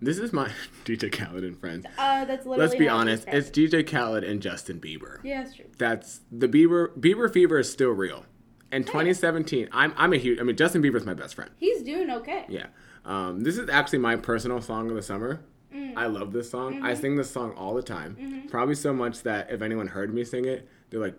This 0.00 0.16
is 0.16 0.32
my 0.32 0.50
DJ 0.86 1.12
Khaled 1.12 1.44
and 1.44 1.58
friends. 1.58 1.84
Uh, 1.98 2.24
that's 2.24 2.46
literally. 2.46 2.58
Let's 2.58 2.74
be 2.78 2.88
honest, 2.88 3.28
it's. 3.28 3.50
DJ 3.50 3.86
Khaled 3.86 4.24
and 4.24 4.40
Justin 4.40 4.80
Bieber. 4.80 5.22
Yeah, 5.22 5.42
it's 5.42 5.54
true. 5.54 5.66
That's 5.76 6.22
the 6.30 6.48
Bieber 6.48 6.98
Bieber 6.98 7.30
fever 7.30 7.58
is 7.58 7.70
still 7.70 7.90
real. 7.90 8.24
In 8.72 8.84
2017, 8.84 9.68
I'm 9.70 9.92
I'm 9.98 10.14
a 10.14 10.16
huge. 10.16 10.40
I 10.40 10.44
mean, 10.44 10.56
Justin 10.56 10.82
Bieber's 10.82 11.04
my 11.04 11.12
best 11.12 11.34
friend. 11.34 11.50
He's 11.58 11.82
doing 11.82 12.10
okay. 12.10 12.46
Yeah. 12.48 12.68
Um, 13.04 13.40
this 13.40 13.58
is 13.58 13.68
actually 13.68 13.98
my 13.98 14.16
personal 14.16 14.62
song 14.62 14.88
of 14.88 14.96
the 14.96 15.02
summer. 15.02 15.42
Mm. 15.74 15.94
I 15.98 16.06
love 16.06 16.32
this 16.32 16.50
song. 16.50 16.76
Mm-hmm. 16.76 16.86
I 16.86 16.94
sing 16.94 17.16
this 17.16 17.30
song 17.30 17.52
all 17.52 17.74
the 17.74 17.82
time. 17.82 18.46
Probably 18.50 18.74
so 18.74 18.94
much 18.94 19.22
that 19.24 19.50
if 19.50 19.60
anyone 19.60 19.88
heard 19.88 20.14
me 20.14 20.24
sing 20.24 20.46
it, 20.46 20.68
they're 20.88 21.00
like, 21.00 21.18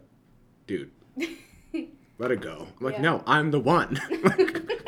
dude, 0.65 0.89
let 2.17 2.31
it 2.31 2.41
go. 2.41 2.67
I'm 2.79 2.85
like, 2.85 2.95
Yeah. 2.95 3.01
no, 3.01 3.23
I'm 3.27 3.51
the 3.51 3.59
one. 3.59 3.99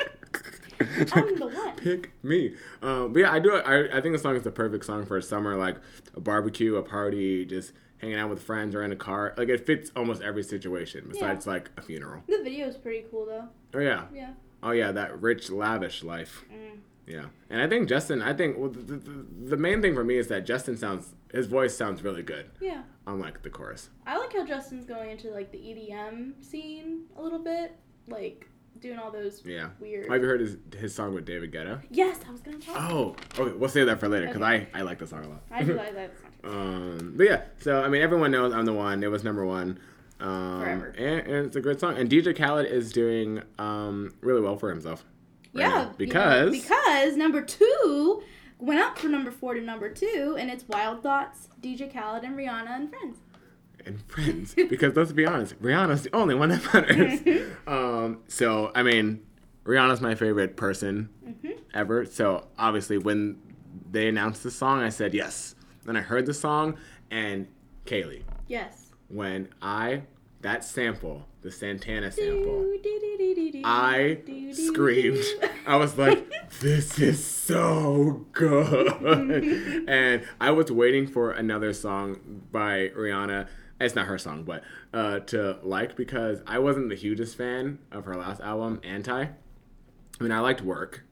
I'm 1.14 1.36
the 1.40 1.48
one. 1.48 1.76
Pick 1.78 2.12
me. 2.24 2.56
Um, 2.82 3.14
but 3.14 3.20
yeah, 3.20 3.32
I 3.32 3.40
do. 3.40 3.56
I, 3.56 3.98
I 3.98 4.02
think 4.02 4.14
the 4.14 4.20
song 4.20 4.36
is 4.36 4.44
the 4.44 4.52
perfect 4.52 4.86
song 4.86 5.06
for 5.06 5.18
a 5.18 5.22
summer, 5.24 5.56
like 5.56 5.78
a 6.16 6.20
barbecue, 6.20 6.76
a 6.76 6.84
party, 6.84 7.46
just 7.46 7.74
hanging 8.00 8.18
out 8.18 8.30
with 8.30 8.44
friends 8.44 8.76
or 8.76 8.84
in 8.84 8.92
a 8.92 8.96
car. 8.96 9.34
Like 9.38 9.50
it 9.50 9.66
fits 9.66 9.92
almost 9.96 10.22
every 10.22 10.44
situation 10.44 11.08
besides 11.12 11.48
like 11.48 11.70
a 11.78 11.82
funeral. 11.82 12.24
The 12.28 12.42
video 12.44 12.68
is 12.68 12.78
pretty 12.78 13.06
cool 13.12 13.26
though. 13.26 13.48
Oh 13.74 13.80
yeah. 13.80 14.06
Yeah. 14.14 14.32
Oh 14.64 14.72
yeah, 14.72 14.92
that 14.92 15.22
rich, 15.22 15.50
lavish 15.52 16.04
life. 16.04 16.44
Mm. 16.52 16.80
Yeah, 17.08 17.26
and 17.52 17.62
I 17.62 17.68
think 17.68 17.88
Justin. 17.88 18.24
I 18.24 18.34
think 18.34 18.58
well, 18.58 18.70
the, 18.72 18.82
the, 18.82 19.26
the 19.50 19.58
main 19.58 19.80
thing 19.80 19.94
for 19.94 20.04
me 20.04 20.18
is 20.18 20.28
that 20.30 20.44
Justin 20.46 20.76
sounds. 20.76 21.14
His 21.32 21.46
voice 21.46 21.76
sounds 21.78 22.02
really 22.02 22.24
good, 22.24 22.50
Yeah. 22.62 22.82
unlike 23.06 23.44
the 23.44 23.50
chorus. 23.52 23.90
I 24.08 24.18
like 24.18 24.34
how 24.34 24.44
Justin's 24.46 24.86
going 24.86 25.12
into 25.12 25.30
like 25.30 25.52
the 25.52 25.58
EDM 25.60 26.44
scene 26.44 27.04
a 27.16 27.22
little 27.22 27.38
bit, 27.38 27.76
like 28.08 28.50
doing 28.82 29.00
all 29.00 29.12
those 29.12 29.42
Yeah. 29.46 29.70
weird. 29.80 30.10
Have 30.12 30.22
you 30.22 30.28
heard 30.28 30.42
his 30.42 30.58
his 30.78 30.94
song 30.94 31.14
with 31.14 31.26
David 31.26 31.52
Guetta? 31.52 31.82
Yes, 31.90 32.20
I 32.28 32.32
was 32.32 32.42
gonna 32.42 32.58
talk. 32.60 32.76
Oh, 32.92 33.16
okay. 33.40 33.54
We'll 33.54 33.70
save 33.70 33.86
that 33.88 34.00
for 34.00 34.08
later 34.08 34.28
because 34.28 34.42
Okay. 34.42 34.68
I 34.74 34.80
I 34.80 34.82
like 34.84 35.00
the 35.00 35.08
song 35.08 35.26
a 35.26 35.30
lot. 35.30 35.42
I 35.52 35.64
do 35.64 35.74
like 35.74 35.94
that 35.96 36.12
song. 36.44 36.52
Um, 36.52 37.14
but 37.18 37.26
yeah, 37.26 37.42
so 37.60 37.82
I 37.82 37.88
mean, 37.90 38.02
everyone 38.02 38.32
knows 38.32 38.54
I'm 38.54 38.66
the 38.66 38.74
one. 38.74 39.04
It 39.04 39.10
was 39.12 39.24
number 39.24 39.46
one. 39.46 39.80
Um, 40.20 40.60
Forever. 40.62 40.94
And, 40.98 41.28
and 41.28 41.46
it's 41.48 41.56
a 41.58 41.62
great 41.62 41.80
song. 41.80 41.98
And 41.98 42.10
DJ 42.10 42.36
Khaled 42.38 42.68
is 42.68 42.94
doing 42.94 43.42
um, 43.60 44.14
really 44.22 44.40
well 44.42 44.56
for 44.56 44.70
himself. 44.70 45.04
right 45.54 45.62
Yeah, 45.62 45.68
now. 45.70 45.78
you 45.80 45.86
know, 45.88 45.94
because 45.98 46.52
because 46.52 47.18
number 47.18 47.42
two 47.42 48.24
went 48.58 48.80
up 48.80 48.98
from 48.98 49.12
number 49.12 49.30
four 49.32 49.54
to 49.56 49.62
number 49.62 49.90
two, 49.90 50.38
and 50.40 50.50
it's 50.50 50.66
Wild 50.70 51.04
Thoughts, 51.04 51.50
DJ 51.62 51.92
Khaled, 51.92 52.24
and 52.24 52.38
Rihanna 52.38 52.70
and 52.70 52.90
Friends. 52.90 53.18
And 53.86 54.02
friends. 54.08 54.54
because 54.70 54.96
let's 54.96 55.12
be 55.12 55.26
honest, 55.26 55.62
Rihanna's 55.62 56.04
the 56.04 56.16
only 56.16 56.36
one 56.36 56.50
that 56.50 56.64
matters. 56.74 57.48
um, 57.68 58.20
so 58.28 58.72
I 58.76 58.84
mean, 58.84 59.22
Rihanna's 59.64 60.02
my 60.02 60.16
favorite 60.16 60.56
person 60.58 61.10
Mhm. 61.28 61.58
ever. 61.74 62.06
So 62.06 62.48
obviously, 62.58 62.98
when 62.98 63.38
they 63.92 64.08
announced 64.08 64.44
the 64.44 64.52
song, 64.52 64.82
I 64.82 64.90
said 64.90 65.14
yes. 65.14 65.56
Then 65.86 65.96
I 65.98 66.02
heard 66.02 66.26
the 66.26 66.34
song, 66.34 66.78
and 67.12 67.48
Kayleigh, 67.86 68.24
Yes. 68.48 68.92
when 69.08 69.50
I 69.62 70.04
that 70.42 70.64
sample, 70.64 71.28
the 71.42 71.50
Santana 71.52 72.12
sample. 72.12 72.72
I 73.64 74.20
screamed. 74.52 75.24
I 75.66 75.76
was 75.78 75.98
like, 75.98 76.24
this 76.62 77.00
is 77.00 77.24
so 77.24 78.26
good. 78.32 79.86
and 79.88 80.24
I 80.40 80.52
was 80.52 80.72
waiting 80.72 81.08
for 81.08 81.32
another 81.32 81.74
song 81.74 82.44
by 82.52 82.90
Rihanna 82.96 83.48
it's 83.80 83.96
not 83.96 84.08
her 84.08 84.18
song, 84.18 84.44
but 84.44 84.64
uh, 84.94 85.20
to 85.20 85.58
like 85.64 85.96
because 85.96 86.42
I 86.48 86.60
wasn't 86.60 86.90
the 86.90 86.96
hugest 86.96 87.36
fan 87.38 87.80
of 87.92 88.06
her 88.06 88.16
last 88.16 88.42
album, 88.42 88.80
Anti. 88.84 89.24
I 89.24 90.24
mean, 90.24 90.32
I 90.32 90.40
liked 90.40 90.62
Work, 90.62 91.04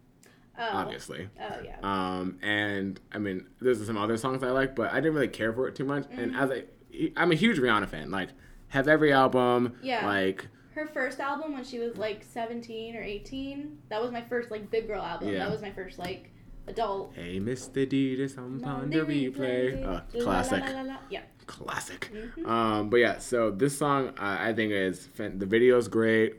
Oh. 0.58 0.70
obviously. 0.72 1.30
Oh 1.42 1.60
yeah. 1.64 1.78
Um, 1.84 2.38
and 2.42 3.00
I 3.12 3.18
mean, 3.18 3.48
there's 3.60 3.86
some 3.86 3.98
other 3.98 4.16
songs 4.18 4.44
I 4.44 4.52
like, 4.52 4.76
but 4.76 4.92
I 4.92 4.96
didn't 4.96 5.16
really 5.16 5.28
care 5.28 5.52
for 5.52 5.68
it 5.68 5.76
too 5.76 5.84
much. 5.84 6.06
And 6.12 6.36
as 6.36 6.52
I, 6.52 6.64
I'm 7.18 7.32
a 7.32 7.36
huge 7.36 7.58
Rihanna 7.58 7.90
fan. 7.90 8.12
Like, 8.12 8.30
have 8.70 8.88
every 8.88 9.12
album. 9.12 9.76
Yeah. 9.82 10.06
Like, 10.06 10.48
Her 10.76 10.88
first 10.88 11.20
album 11.20 11.54
when 11.54 11.64
she 11.64 11.80
was 11.80 11.98
like 11.98 12.24
17 12.24 12.96
or 12.96 13.02
18, 13.04 13.80
that 13.90 14.02
was 14.02 14.12
my 14.12 14.22
first 14.22 14.52
like 14.52 14.70
big 14.72 14.88
girl 14.88 15.02
album. 15.02 15.30
Yeah. 15.30 15.40
That 15.40 15.52
was 15.52 15.62
my 15.62 15.72
first 15.72 16.00
like 16.00 16.30
adult. 16.68 17.14
hey, 17.16 17.40
Mr. 17.40 17.88
D, 17.88 18.16
this 18.16 18.38
I'm 18.38 18.64
on 18.64 18.90
the 18.90 18.98
replay. 19.00 19.82
Uh, 19.84 19.88
La, 19.88 20.00
la, 20.14 20.24
classic. 20.24 20.60
la, 20.62 20.72
la, 20.72 20.82
la. 20.82 20.98
Yeah. 21.10 21.22
classic. 21.46 22.12
Mhm. 22.14 22.48
Um, 22.48 22.90
but 22.90 22.98
yeah, 22.98 23.20
so 23.20 23.52
this 23.52 23.78
song 23.78 24.10
uh, 24.10 24.38
I 24.40 24.54
think 24.54 24.72
is 24.72 25.06
fan- 25.08 25.40
the 25.40 25.78
is 25.78 25.88
great. 25.88 26.36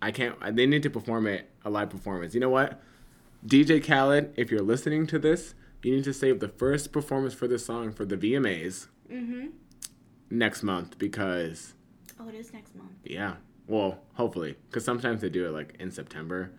I 0.00 0.10
can't. 0.10 0.36
They 0.56 0.66
need 0.66 0.82
to 0.84 0.90
perform 0.90 1.26
it 1.26 1.50
a 1.64 1.70
live 1.70 1.90
performance. 1.90 2.34
You 2.34 2.40
know 2.40 2.48
what, 2.50 2.80
DJ 3.46 3.84
Khaled, 3.84 4.32
if 4.36 4.50
you're 4.50 4.62
listening 4.62 5.06
to 5.08 5.18
this, 5.18 5.54
you 5.82 5.94
need 5.94 6.04
to 6.04 6.12
save 6.14 6.40
the 6.40 6.48
first 6.48 6.92
performance 6.92 7.34
for 7.34 7.46
this 7.46 7.64
song 7.66 7.92
for 7.92 8.04
the 8.04 8.16
VMAs 8.16 8.86
mm-hmm. 9.10 9.48
next 10.30 10.62
month 10.62 10.98
because 10.98 11.74
Oh, 12.18 12.28
it 12.28 12.34
is 12.34 12.52
next 12.52 12.74
month. 12.74 12.90
yeah, 13.04 13.34
well, 13.66 13.98
hopefully, 14.14 14.56
because 14.68 14.84
sometimes 14.84 15.20
they 15.20 15.28
do 15.28 15.46
it 15.46 15.50
like 15.50 15.76
in 15.78 15.90
September. 15.90 16.50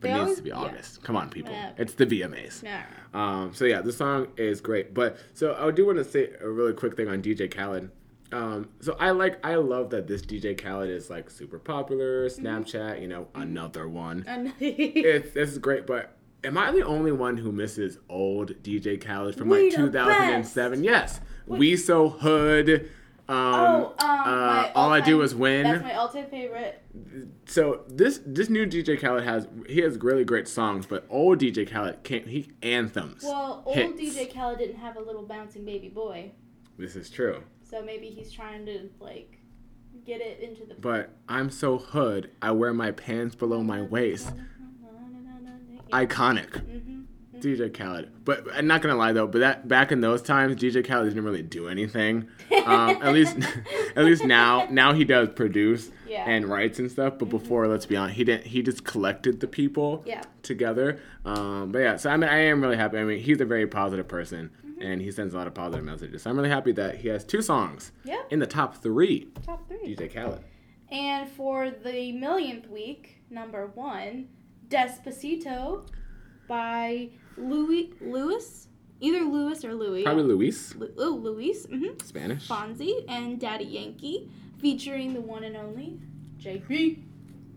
But 0.00 0.10
it 0.10 0.24
needs 0.24 0.36
to 0.36 0.42
be 0.42 0.50
yeah. 0.50 0.56
August. 0.56 1.02
Come 1.02 1.16
on, 1.16 1.30
people. 1.30 1.52
Yeah. 1.52 1.72
It's 1.78 1.94
the 1.94 2.06
VMAs. 2.06 2.62
No. 2.62 3.18
Um, 3.18 3.54
so 3.54 3.64
yeah, 3.64 3.80
the 3.80 3.92
song 3.92 4.28
is 4.36 4.60
great. 4.60 4.92
But 4.92 5.18
so 5.32 5.54
I 5.54 5.70
do 5.70 5.86
want 5.86 5.98
to 5.98 6.04
say 6.04 6.30
a 6.40 6.48
really 6.48 6.74
quick 6.74 6.96
thing 6.96 7.08
on 7.08 7.22
DJ 7.22 7.50
Khaled. 7.50 7.90
Um, 8.32 8.68
so 8.80 8.96
I 8.98 9.10
like, 9.10 9.44
I 9.46 9.54
love 9.56 9.90
that 9.90 10.08
this 10.08 10.22
DJ 10.22 10.60
Khaled 10.60 10.90
is 10.90 11.08
like 11.08 11.30
super 11.30 11.58
popular. 11.58 12.28
Mm-hmm. 12.28 12.46
Snapchat, 12.46 13.00
you 13.00 13.08
know, 13.08 13.28
another 13.34 13.88
one. 13.88 14.24
It's 14.60 15.32
this 15.32 15.50
is 15.50 15.58
great, 15.58 15.86
but 15.86 16.16
am 16.42 16.58
I 16.58 16.70
the 16.72 16.82
only 16.82 17.12
one 17.12 17.36
who 17.36 17.52
misses 17.52 17.98
old 18.08 18.62
DJ 18.62 19.00
Khaled 19.00 19.36
from 19.36 19.48
We 19.48 19.66
like 19.66 19.76
the 19.76 19.86
2007? 19.86 20.84
Yes, 20.84 21.20
we 21.46 21.76
so 21.76 22.08
hood. 22.08 22.90
Um, 23.26 23.36
oh, 23.36 23.94
um, 24.00 24.20
uh, 24.26 24.70
all 24.74 24.90
I 24.92 25.00
do 25.00 25.22
is 25.22 25.34
win 25.34 25.62
That's 25.64 25.82
my 25.82 25.94
all-time 25.94 26.26
favorite. 26.26 26.82
so 27.46 27.84
this 27.88 28.20
this 28.26 28.50
new 28.50 28.66
DJ 28.66 29.00
Khaled 29.00 29.24
has 29.24 29.48
he 29.66 29.80
has 29.80 29.96
really 29.98 30.24
great 30.24 30.46
songs, 30.46 30.84
but 30.86 31.06
old 31.08 31.38
DJ 31.38 31.66
Khaled 31.70 32.02
can't 32.02 32.26
he 32.26 32.50
anthems. 32.62 33.22
Well, 33.24 33.62
old 33.64 33.76
hits. 33.76 33.98
DJ 33.98 34.32
Khaled 34.32 34.58
didn't 34.58 34.76
have 34.76 34.96
a 34.96 35.00
little 35.00 35.22
bouncing 35.22 35.64
baby 35.64 35.88
boy, 35.88 36.32
This 36.78 36.96
is 36.96 37.08
true. 37.08 37.42
so 37.62 37.82
maybe 37.82 38.08
he's 38.08 38.30
trying 38.30 38.66
to 38.66 38.90
like 39.00 39.38
get 40.04 40.20
it 40.20 40.40
into 40.40 40.66
the. 40.66 40.74
But 40.74 41.10
I'm 41.26 41.48
so 41.48 41.78
hood. 41.78 42.30
I 42.42 42.50
wear 42.50 42.74
my 42.74 42.90
pants 42.90 43.34
below 43.34 43.62
my 43.62 43.80
waist. 43.80 44.32
Iconic. 45.92 46.56
hmm 46.60 47.03
DJ 47.40 47.72
Khaled. 47.72 48.10
But 48.24 48.46
I'm 48.54 48.66
not 48.66 48.82
gonna 48.82 48.96
lie 48.96 49.12
though, 49.12 49.26
but 49.26 49.38
that 49.40 49.68
back 49.68 49.92
in 49.92 50.00
those 50.00 50.22
times, 50.22 50.56
DJ 50.56 50.86
Khaled 50.86 51.08
didn't 51.08 51.24
really 51.24 51.42
do 51.42 51.68
anything. 51.68 52.28
Um, 52.64 53.02
at 53.02 53.12
least, 53.12 53.36
at 53.96 54.04
least 54.06 54.24
now, 54.24 54.66
now 54.70 54.94
he 54.94 55.04
does 55.04 55.28
produce 55.30 55.90
Yeah. 56.08 56.24
and 56.26 56.46
writes 56.46 56.78
and 56.78 56.90
stuff. 56.90 57.18
But 57.18 57.28
before, 57.28 57.68
let's 57.68 57.84
be 57.84 57.94
honest, 57.94 58.16
he 58.16 58.24
didn't. 58.24 58.46
He 58.46 58.62
just 58.62 58.84
collected 58.84 59.40
the 59.40 59.46
people 59.46 60.02
Yeah. 60.06 60.22
together. 60.42 60.98
Um, 61.26 61.72
but 61.72 61.80
yeah, 61.80 61.96
so 61.96 62.08
I 62.08 62.16
mean, 62.16 62.30
I 62.30 62.38
am 62.46 62.62
really 62.62 62.76
happy. 62.78 62.96
I 62.96 63.04
mean, 63.04 63.18
he's 63.18 63.40
a 63.42 63.44
very 63.44 63.66
positive 63.66 64.08
person, 64.08 64.50
and 64.80 65.02
he 65.02 65.10
sends 65.10 65.34
a 65.34 65.36
lot 65.36 65.46
of 65.46 65.52
positive 65.52 65.84
messages. 65.84 66.22
So 66.22 66.30
I'm 66.30 66.36
really 66.38 66.48
happy 66.48 66.72
that 66.72 66.96
he 66.96 67.08
has 67.08 67.22
two 67.22 67.42
songs 67.42 67.92
Yeah. 68.02 68.22
in 68.30 68.38
the 68.38 68.46
top 68.46 68.76
three. 68.82 69.28
Top 69.44 69.68
three. 69.68 69.94
DJ 69.94 70.08
Khaled. 70.14 70.40
And 70.90 71.28
for 71.28 71.70
the 71.70 72.12
millionth 72.12 72.68
week, 72.70 73.18
number 73.28 73.66
one, 73.66 74.28
Despacito 74.68 75.86
by 76.48 77.10
Louis 77.36 77.92
Lewis, 78.00 78.68
either 79.00 79.20
Lewis 79.20 79.64
or 79.64 79.74
Louis. 79.74 80.02
Probably 80.04 80.24
Luis, 80.24 80.74
Lu- 80.74 80.92
oh, 80.98 81.10
Luis. 81.22 81.66
Mm-hmm. 81.66 82.04
Spanish. 82.04 82.48
Fonsi 82.48 83.04
and 83.08 83.40
Daddy 83.40 83.64
Yankee, 83.64 84.30
featuring 84.58 85.14
the 85.14 85.20
one 85.20 85.44
and 85.44 85.56
only 85.56 85.98
JB, 86.38 87.02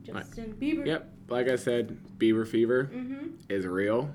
Justin 0.04 0.56
Bieber. 0.60 0.86
Yep. 0.86 1.14
Like 1.30 1.50
I 1.50 1.56
said, 1.58 1.98
Bieber 2.18 2.48
Fever 2.48 2.90
Mm-hmm. 2.94 3.28
is 3.50 3.66
real. 3.66 4.14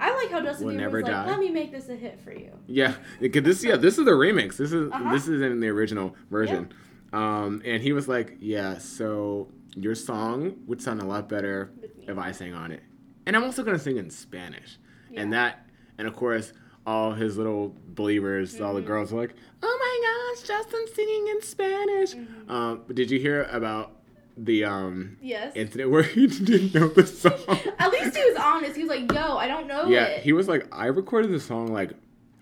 I 0.00 0.12
like 0.16 0.30
how 0.30 0.40
Justin 0.42 0.66
Will 0.66 0.74
Bieber 0.74 0.78
never 0.78 1.00
was 1.02 1.08
like, 1.08 1.26
"Let 1.26 1.38
me 1.38 1.50
make 1.50 1.70
this 1.70 1.88
a 1.88 1.94
hit 1.94 2.20
for 2.20 2.32
you." 2.32 2.50
Yeah, 2.66 2.94
because 3.20 3.42
this 3.44 3.62
yeah 3.62 3.76
this 3.76 3.96
is 3.98 4.04
the 4.04 4.10
remix. 4.10 4.56
This 4.56 4.72
is 4.72 4.90
Uh-huh. 4.90 5.12
this 5.12 5.28
is 5.28 5.40
in 5.40 5.60
the 5.60 5.68
original 5.68 6.16
version. 6.30 6.72
Um, 7.12 7.62
and 7.64 7.80
he 7.80 7.92
was 7.92 8.08
like, 8.08 8.38
yeah, 8.40 8.78
so 8.78 9.46
your 9.76 9.94
song 9.94 10.56
would 10.66 10.82
sound 10.82 11.00
a 11.00 11.04
lot 11.04 11.28
better 11.28 11.70
if 12.08 12.18
I 12.18 12.32
sang 12.32 12.54
on 12.54 12.72
it, 12.72 12.82
and 13.26 13.36
I'm 13.36 13.44
also 13.44 13.62
gonna 13.62 13.78
sing 13.78 13.96
in 13.96 14.10
Spanish, 14.10 14.78
and 15.14 15.32
that 15.32 15.66
and 15.98 16.06
of 16.08 16.14
course 16.16 16.52
all 16.86 17.12
his 17.12 17.38
little 17.38 17.74
believers, 17.94 18.60
all 18.60 18.74
the 18.74 18.82
Mhm. 18.82 18.86
girls 18.86 19.10
were 19.12 19.20
like, 19.22 19.34
oh 19.62 19.78
my 19.80 20.34
gosh, 20.36 20.46
Justin 20.46 20.84
singing 20.94 21.28
in 21.28 21.40
Spanish. 21.42 22.14
Mhm. 22.14 22.50
Um, 22.50 22.82
but 22.86 22.94
did 22.94 23.10
you 23.10 23.18
hear 23.18 23.44
about 23.50 23.92
the 24.36 24.64
um 24.64 25.16
Yes. 25.22 25.52
incident 25.54 25.90
where 25.90 26.02
he 26.02 26.26
didn't 26.50 26.74
know 26.74 26.88
the 26.88 27.06
song? 27.06 27.32
At 27.78 27.90
least 27.90 28.16
he 28.16 28.22
was 28.24 28.36
honest. 28.38 28.76
He 28.76 28.82
was 28.82 28.90
like, 28.90 29.10
"Yo, 29.12 29.36
I 29.38 29.46
don't 29.48 29.66
know 29.66 29.86
Yeah, 29.88 30.04
it." 30.06 30.22
he 30.22 30.32
was 30.34 30.46
like, 30.48 30.66
I 30.72 30.86
recorded 30.86 31.30
the 31.30 31.40
song 31.40 31.68
like 31.68 31.92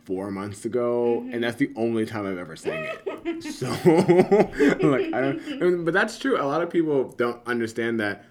four 0.05 0.33
months 0.33 0.64
ago, 0.64 1.23
Mhm. 1.25 1.35
and 1.35 1.45
that's 1.45 1.57
the 1.59 1.71
only 1.77 2.05
time 2.05 2.27
I've 2.27 2.38
ever 2.38 2.57
sang 2.57 2.83
it. 2.85 2.99
So, 3.42 3.66
like, 3.66 5.14
I 5.14 5.21
don't. 5.21 5.40
I 5.62 5.64
mean, 5.64 5.85
but 5.85 5.95
that's 5.95 6.18
true. 6.18 6.37
A 6.40 6.42
lot 6.45 6.61
of 6.62 6.71
people 6.71 7.14
don't 7.16 7.40
understand 7.47 8.01
that 8.01 8.25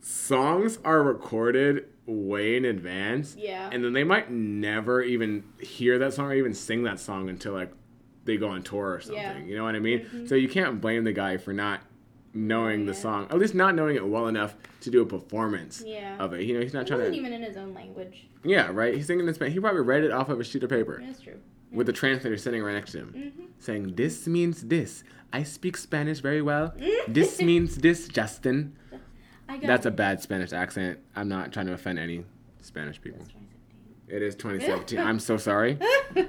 songs 0.00 0.78
are 0.84 1.02
recorded 1.02 1.86
way 2.06 2.56
in 2.56 2.64
advance, 2.64 3.36
yeah. 3.38 3.68
and 3.72 3.84
then 3.84 3.92
they 3.92 4.04
might 4.04 4.30
never 4.30 5.02
even 5.02 5.44
hear 5.60 5.98
that 5.98 6.14
song 6.14 6.26
or 6.26 6.34
even 6.34 6.54
sing 6.54 6.82
that 6.84 6.98
song 6.98 7.28
until 7.28 7.52
like 7.52 7.70
they 8.24 8.36
go 8.36 8.48
on 8.48 8.62
tour 8.62 8.94
or 8.94 9.00
something. 9.00 9.22
Yeah. 9.22 9.38
You 9.38 9.56
know 9.56 9.64
what 9.64 9.74
I 9.74 9.78
mean? 9.78 10.00
Mhm. 10.00 10.28
So 10.28 10.34
you 10.34 10.48
can't 10.48 10.80
blame 10.80 11.04
the 11.04 11.12
guy 11.12 11.36
for 11.36 11.52
not 11.52 11.80
knowing 12.34 12.86
the 12.86 12.94
song, 12.94 13.26
at 13.30 13.38
least 13.38 13.54
not 13.54 13.74
knowing 13.74 13.96
it 13.96 14.06
well 14.06 14.26
enough 14.26 14.54
to 14.82 14.90
do 14.90 15.00
a 15.02 15.06
performance 15.06 15.82
yeah. 15.84 16.16
of 16.18 16.32
it. 16.34 16.42
You 16.44 16.54
know, 16.54 16.60
he's 16.60 16.74
not 16.74 16.82
It 16.82 16.88
trying 16.88 17.00
wasn't 17.00 17.14
to. 17.16 17.20
even 17.20 17.32
in 17.32 17.42
his 17.42 17.56
own 17.56 17.74
language. 17.74 18.26
Yeah, 18.44 18.70
right. 18.72 18.94
He's 18.94 19.06
singing 19.06 19.26
in 19.26 19.34
Spanish. 19.34 19.54
He 19.54 19.60
probably 19.60 19.80
read 19.80 20.04
it 20.04 20.10
off 20.12 20.28
of 20.28 20.38
a 20.38 20.44
sheet 20.44 20.62
of 20.62 20.70
paper 20.70 21.02
That's 21.04 21.20
true. 21.20 21.36
with 21.72 21.86
the 21.86 21.92
translator 21.92 22.36
sitting 22.36 22.62
right 22.62 22.74
next 22.74 22.92
to 22.92 22.98
him, 22.98 23.12
Mm-hmm. 23.16 23.42
saying, 23.58 23.94
"This 23.96 24.26
means 24.26 24.62
this. 24.68 25.04
I 25.32 25.42
speak 25.42 25.76
Spanish 25.76 26.20
very 26.20 26.40
well. 26.42 26.74
This 27.08 27.40
means 27.42 27.76
this, 27.78 28.08
Justin." 28.08 28.74
That's 29.62 29.86
a 29.86 29.90
bad 29.90 30.20
Spanish 30.22 30.52
accent. 30.52 30.98
I'm 31.16 31.28
not 31.28 31.52
trying 31.52 31.66
to 31.66 31.72
offend 31.72 31.98
any 31.98 32.24
Spanish 32.60 33.00
people. 33.00 33.20
It 34.08 34.22
is 34.22 34.34
2017. 34.36 34.98
I'm 35.06 35.18
so 35.20 35.36
sorry. 35.36 35.78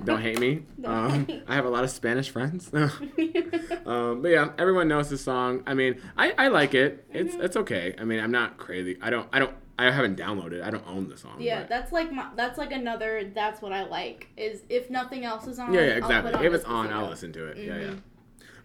Don't 0.04 0.22
hate 0.22 0.40
me. 0.40 0.64
Um. 0.86 1.28
I 1.48 1.56
have 1.56 1.66
a 1.66 1.70
lot 1.70 1.84
of 1.84 1.90
Spanish 1.90 2.30
friends. 2.30 2.72
um, 3.86 4.22
but 4.22 4.30
yeah, 4.30 4.50
everyone 4.58 4.88
knows 4.88 5.10
the 5.10 5.18
song. 5.18 5.64
I 5.68 5.74
mean, 5.74 6.02
I, 6.18 6.34
I 6.38 6.48
like 6.48 6.74
it. 6.74 7.06
It's 7.12 7.34
Mm-hmm. 7.36 7.44
it's 7.46 7.56
okay. 7.58 7.96
I 8.00 8.04
mean, 8.06 8.20
I'm 8.20 8.32
not 8.32 8.58
crazy. 8.58 8.98
I 9.02 9.10
don't 9.10 9.28
I 9.32 9.40
don't 9.40 9.54
I 9.78 9.92
haven't 9.92 10.18
downloaded. 10.18 10.62
I 10.64 10.72
don't 10.72 10.86
own 10.88 11.08
the 11.10 11.18
song. 11.18 11.36
yeah, 11.40 11.60
but- 11.62 11.70
that's 11.70 11.92
like 11.94 12.12
my, 12.12 12.28
that's 12.36 12.58
like 12.58 12.72
another. 12.72 13.32
That's 13.34 13.62
what 13.62 13.72
I 13.72 13.86
like. 13.86 14.28
Is 14.36 14.64
if 14.70 14.90
nothing 14.90 15.24
else 15.26 15.48
is 15.48 15.60
on. 15.60 15.74
Yeah, 15.74 15.82
yeah, 15.82 15.88
exactly. 15.94 16.46
If 16.46 16.54
it's 16.54 16.66
on, 16.66 16.92
I'll 16.92 17.08
listen 17.10 17.32
to 17.34 17.46
it. 17.48 17.58
Yeah, 17.58 17.78
yeah. 17.78 17.94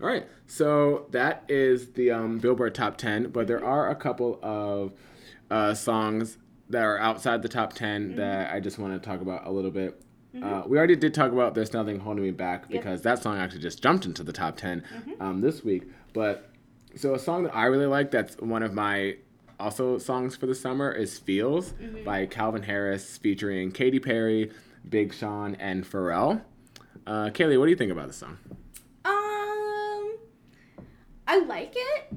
All 0.05 0.11
right. 0.11 0.27
So 0.47 1.07
that 1.13 1.45
is 1.49 1.93
the 1.93 2.11
um, 2.11 2.39
Billboard 2.39 2.75
Top 2.75 2.99
10, 2.99 3.31
but 3.31 3.47
there 3.47 3.65
are 3.65 3.89
a 3.89 3.95
couple 3.95 4.39
of 4.43 4.93
uh, 5.51 5.73
songs 5.73 6.37
that 6.69 6.83
are 6.83 6.99
outside 6.99 7.41
the 7.41 7.49
top 7.49 7.73
10 7.73 8.09
Mm-hmm. 8.09 8.17
that 8.17 8.53
I 8.53 8.61
just 8.61 8.79
want 8.79 8.93
to 9.03 9.09
talk 9.09 9.23
about 9.23 9.47
a 9.47 9.51
little 9.51 9.71
bit. 9.71 9.99
Uh, 10.43 10.63
we 10.67 10.77
already 10.77 10.95
did 10.97 11.15
talk 11.15 11.33
about 11.33 11.55
There's 11.55 11.73
Nothing 11.73 12.01
Holding 12.01 12.23
Me 12.25 12.33
Back 12.33 12.65
Yep. 12.69 12.71
because 12.71 13.01
that 13.03 13.23
song 13.23 13.39
actually 13.39 13.63
just 13.63 13.83
jumped 13.83 14.05
into 14.05 14.23
the 14.23 14.33
top 14.33 14.59
10 14.59 14.83
Mm-hmm. 14.83 15.23
um, 15.23 15.41
this 15.41 15.65
week. 15.65 15.85
But 16.13 16.51
so 16.97 17.15
a 17.15 17.19
song 17.19 17.45
that 17.45 17.57
I 17.57 17.65
really 17.65 17.87
like 17.87 18.11
that's 18.11 18.37
one 18.37 18.63
of 18.63 18.75
my 18.75 19.17
also 19.59 19.97
songs 19.97 20.37
for 20.37 20.45
the 20.47 20.55
summer 20.55 20.93
is 20.93 21.19
Feels 21.19 21.73
Mm-hmm. 21.73 22.05
by 22.05 22.27
Calvin 22.27 22.65
Harris 22.65 23.17
featuring 23.17 23.73
Katy 23.73 24.01
Perry, 24.01 24.51
Big 24.87 25.15
Sean, 25.15 25.55
and 25.55 25.83
Pharrell. 25.83 26.43
Uh, 27.07 27.31
Kayleigh, 27.31 27.59
what 27.59 27.65
do 27.65 27.71
you 27.71 27.77
think 27.77 27.91
about 27.93 28.09
the 28.09 28.13
song? 28.13 28.37
I 31.27 31.41
like 31.45 31.75
it, 31.77 32.15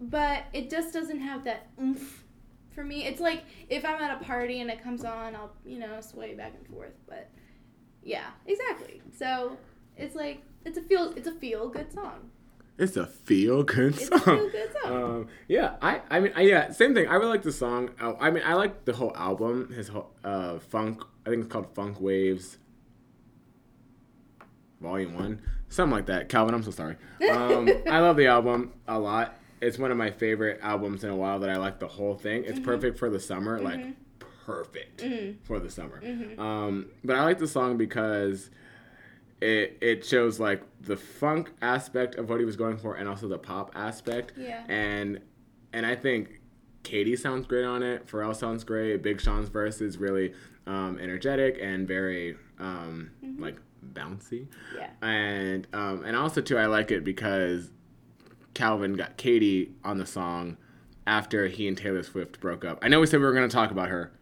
but 0.00 0.44
it 0.52 0.70
just 0.70 0.92
doesn't 0.92 1.20
have 1.20 1.44
that 1.44 1.68
oomph 1.80 2.24
for 2.70 2.82
me. 2.84 3.06
It's 3.06 3.20
like 3.20 3.44
if 3.68 3.84
I'm 3.84 4.00
at 4.02 4.20
a 4.20 4.24
party 4.24 4.60
and 4.60 4.70
it 4.70 4.82
comes 4.82 5.04
on, 5.04 5.34
I'll 5.34 5.52
you 5.64 5.78
know 5.78 6.00
sway 6.00 6.34
back 6.34 6.54
and 6.56 6.66
forth. 6.74 6.94
But 7.08 7.28
yeah, 8.02 8.26
exactly. 8.46 9.02
So 9.16 9.56
it's 9.96 10.14
like 10.14 10.42
it's 10.64 10.78
a 10.78 10.82
feel 10.82 11.12
it's 11.16 11.28
a 11.28 11.32
feel 11.32 11.68
good 11.68 11.92
song. 11.92 12.30
It's 12.78 12.96
a 12.96 13.06
feel 13.06 13.64
good 13.64 13.94
It's 13.96 14.06
song. 14.06 14.18
a 14.20 14.24
feel 14.24 14.50
good 14.50 14.72
song. 14.82 14.92
Um, 15.18 15.26
yeah, 15.48 15.74
I, 15.82 16.00
I 16.10 16.20
mean, 16.20 16.32
I, 16.36 16.42
yeah, 16.42 16.70
same 16.70 16.94
thing. 16.94 17.08
I 17.08 17.14
really 17.14 17.30
like 17.30 17.42
the 17.42 17.50
song. 17.52 17.90
Uh, 18.00 18.14
I 18.20 18.30
mean, 18.30 18.44
I 18.46 18.54
like 18.54 18.84
the 18.84 18.92
whole 18.92 19.12
album. 19.16 19.72
His 19.72 19.88
whole 19.88 20.10
uh, 20.22 20.60
funk. 20.60 21.02
I 21.26 21.30
think 21.30 21.42
it's 21.44 21.52
called 21.52 21.74
Funk 21.74 22.00
Waves. 22.00 22.58
Volume 24.80 25.14
One, 25.14 25.42
something 25.68 25.92
like 25.92 26.06
that. 26.06 26.28
Calvin, 26.28 26.54
I'm 26.54 26.62
so 26.62 26.70
sorry. 26.70 26.96
Um, 27.30 27.68
I 27.88 28.00
love 28.00 28.16
the 28.16 28.26
album 28.26 28.72
a 28.86 28.98
lot. 28.98 29.36
It's 29.60 29.78
one 29.78 29.90
of 29.90 29.96
my 29.96 30.10
favorite 30.10 30.60
albums 30.62 31.04
in 31.04 31.10
a 31.10 31.16
while 31.16 31.40
that 31.40 31.50
I 31.50 31.56
like 31.56 31.78
the 31.78 31.88
whole 31.88 32.14
thing. 32.14 32.44
It's 32.44 32.60
perfect 32.60 32.98
for 32.98 33.10
the 33.10 33.18
summer, 33.20 33.58
like 33.60 33.80
perfect 34.18 35.04
for 35.44 35.58
the 35.58 35.68
summer. 35.70 36.00
Um, 36.38 36.86
but 37.04 37.16
I 37.16 37.24
like 37.24 37.38
the 37.38 37.48
song 37.48 37.76
because 37.76 38.50
it 39.40 39.78
it 39.80 40.04
shows 40.04 40.40
like 40.40 40.62
the 40.80 40.96
funk 40.96 41.52
aspect 41.60 42.14
of 42.16 42.28
what 42.28 42.38
he 42.38 42.44
was 42.44 42.56
going 42.56 42.76
for 42.76 42.94
and 42.94 43.08
also 43.08 43.28
the 43.28 43.38
pop 43.38 43.72
aspect. 43.74 44.32
Yeah. 44.36 44.64
And 44.68 45.20
and 45.72 45.84
I 45.84 45.96
think 45.96 46.40
Katy 46.82 47.16
sounds 47.16 47.46
great 47.46 47.64
on 47.64 47.82
it. 47.82 48.06
Pharrell 48.06 48.34
sounds 48.34 48.64
great. 48.64 49.02
Big 49.02 49.20
Sean's 49.20 49.48
verse 49.48 49.80
is 49.80 49.98
really 49.98 50.32
um, 50.66 50.98
energetic 51.00 51.58
and 51.60 51.86
very 51.86 52.36
um, 52.58 53.10
like 53.38 53.56
bouncy. 53.92 54.46
Yeah. 54.76 54.90
And 55.02 55.66
um, 55.72 56.04
and 56.04 56.16
also 56.16 56.40
too, 56.40 56.58
I 56.58 56.66
like 56.66 56.90
it 56.90 57.04
because 57.04 57.70
Calvin 58.54 58.94
got 58.94 59.16
Katy 59.16 59.72
on 59.84 59.98
the 59.98 60.06
song 60.06 60.56
after 61.06 61.46
he 61.48 61.68
and 61.68 61.76
Taylor 61.76 62.02
Swift 62.02 62.40
broke 62.40 62.64
up. 62.64 62.78
I 62.82 62.88
know 62.88 63.00
we 63.00 63.06
said 63.06 63.20
we 63.20 63.26
were 63.26 63.32
going 63.32 63.48
to 63.48 63.54
talk 63.54 63.70
about 63.70 63.88
her, 63.88 64.12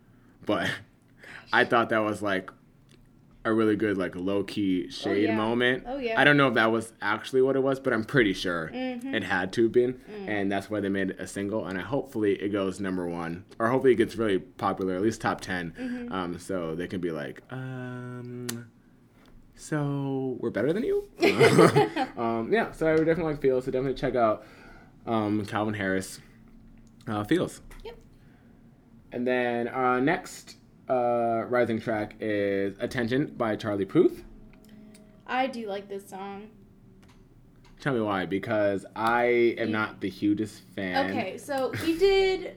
but 0.45 0.71
I 1.53 1.65
thought 1.65 1.89
that 1.91 1.99
was 1.99 2.23
like 2.23 2.51
a 3.45 3.53
really 3.53 3.77
good 3.77 3.97
like 3.97 4.17
low 4.17 4.43
key 4.43 4.91
shade 4.91 5.25
yeah. 5.29 5.37
moment. 5.37 5.85
Oh, 5.87 5.99
yeah. 5.99 6.21
I 6.21 6.25
don't 6.25 6.37
know 6.37 6.49
if 6.49 6.55
that 6.55 6.73
was 6.73 6.93
actually 7.01 7.43
what 7.43 7.55
it 7.55 7.63
was, 7.63 7.79
but 7.79 7.93
I'm 7.93 8.05
pretty 8.05 8.33
sure 8.33 8.71
Mm-hmm. 8.75 9.15
it 9.15 9.23
had 9.23 9.53
to 9.53 9.63
have 9.65 9.73
been, 9.73 9.95
Mm. 9.95 10.29
and 10.29 10.51
that's 10.53 10.69
why 10.69 10.81
they 10.81 10.89
made 10.89 11.11
it 11.11 11.21
a 11.21 11.29
single. 11.29 11.65
And 11.67 11.79
I 11.79 11.83
hopefully 11.83 12.35
it 12.35 12.49
goes 12.49 12.81
number 12.81 13.07
one, 13.07 13.45
or 13.61 13.69
hopefully 13.69 13.93
it 13.93 13.97
gets 13.97 14.17
really 14.17 14.41
popular, 14.41 14.97
at 14.97 15.03
least 15.03 15.21
top 15.21 15.41
10 15.41 15.73
Mm-hmm. 15.79 16.13
um, 16.13 16.39
so 16.41 16.75
they 16.75 16.89
can 16.89 17.01
be 17.01 17.13
like, 17.13 17.41
um, 17.53 18.49
so 19.57 20.37
we're 20.41 20.51
better 20.51 20.73
than 20.73 20.85
you. 20.85 21.09
um, 22.17 22.53
yeah, 22.53 22.71
so 22.73 22.87
I 22.87 22.95
would 22.95 23.07
definitely 23.07 23.33
like 23.33 23.43
Feels. 23.43 23.65
So 23.65 23.71
definitely 23.71 23.99
check 23.99 24.15
out 24.15 24.45
um, 25.07 25.45
Calvin 25.47 25.75
Harris 25.75 26.21
uh, 27.09 27.25
Feels. 27.25 27.61
Yep. 27.85 27.97
And 29.13 29.27
then 29.27 29.69
our 29.69 30.01
next 30.01 30.57
uh, 30.91 31.45
rising 31.49 31.81
track 31.81 32.15
is 32.21 32.77
Attention 32.81 33.35
by 33.37 33.57
Charlie 33.57 33.85
Puth. 33.85 34.25
I 35.27 35.47
do 35.47 35.67
like 35.67 35.89
this 35.89 36.09
song. 36.09 36.49
Tell 37.81 37.95
me 37.95 38.01
why, 38.01 38.27
because 38.27 38.87
I 38.95 39.55
am 39.59 39.69
You- 39.69 39.73
not 39.73 40.01
the 40.01 40.09
hugest 40.11 40.63
fan. 40.75 41.11
Okay, 41.11 41.39
so 41.39 41.73
he 41.73 41.97
did 41.97 42.57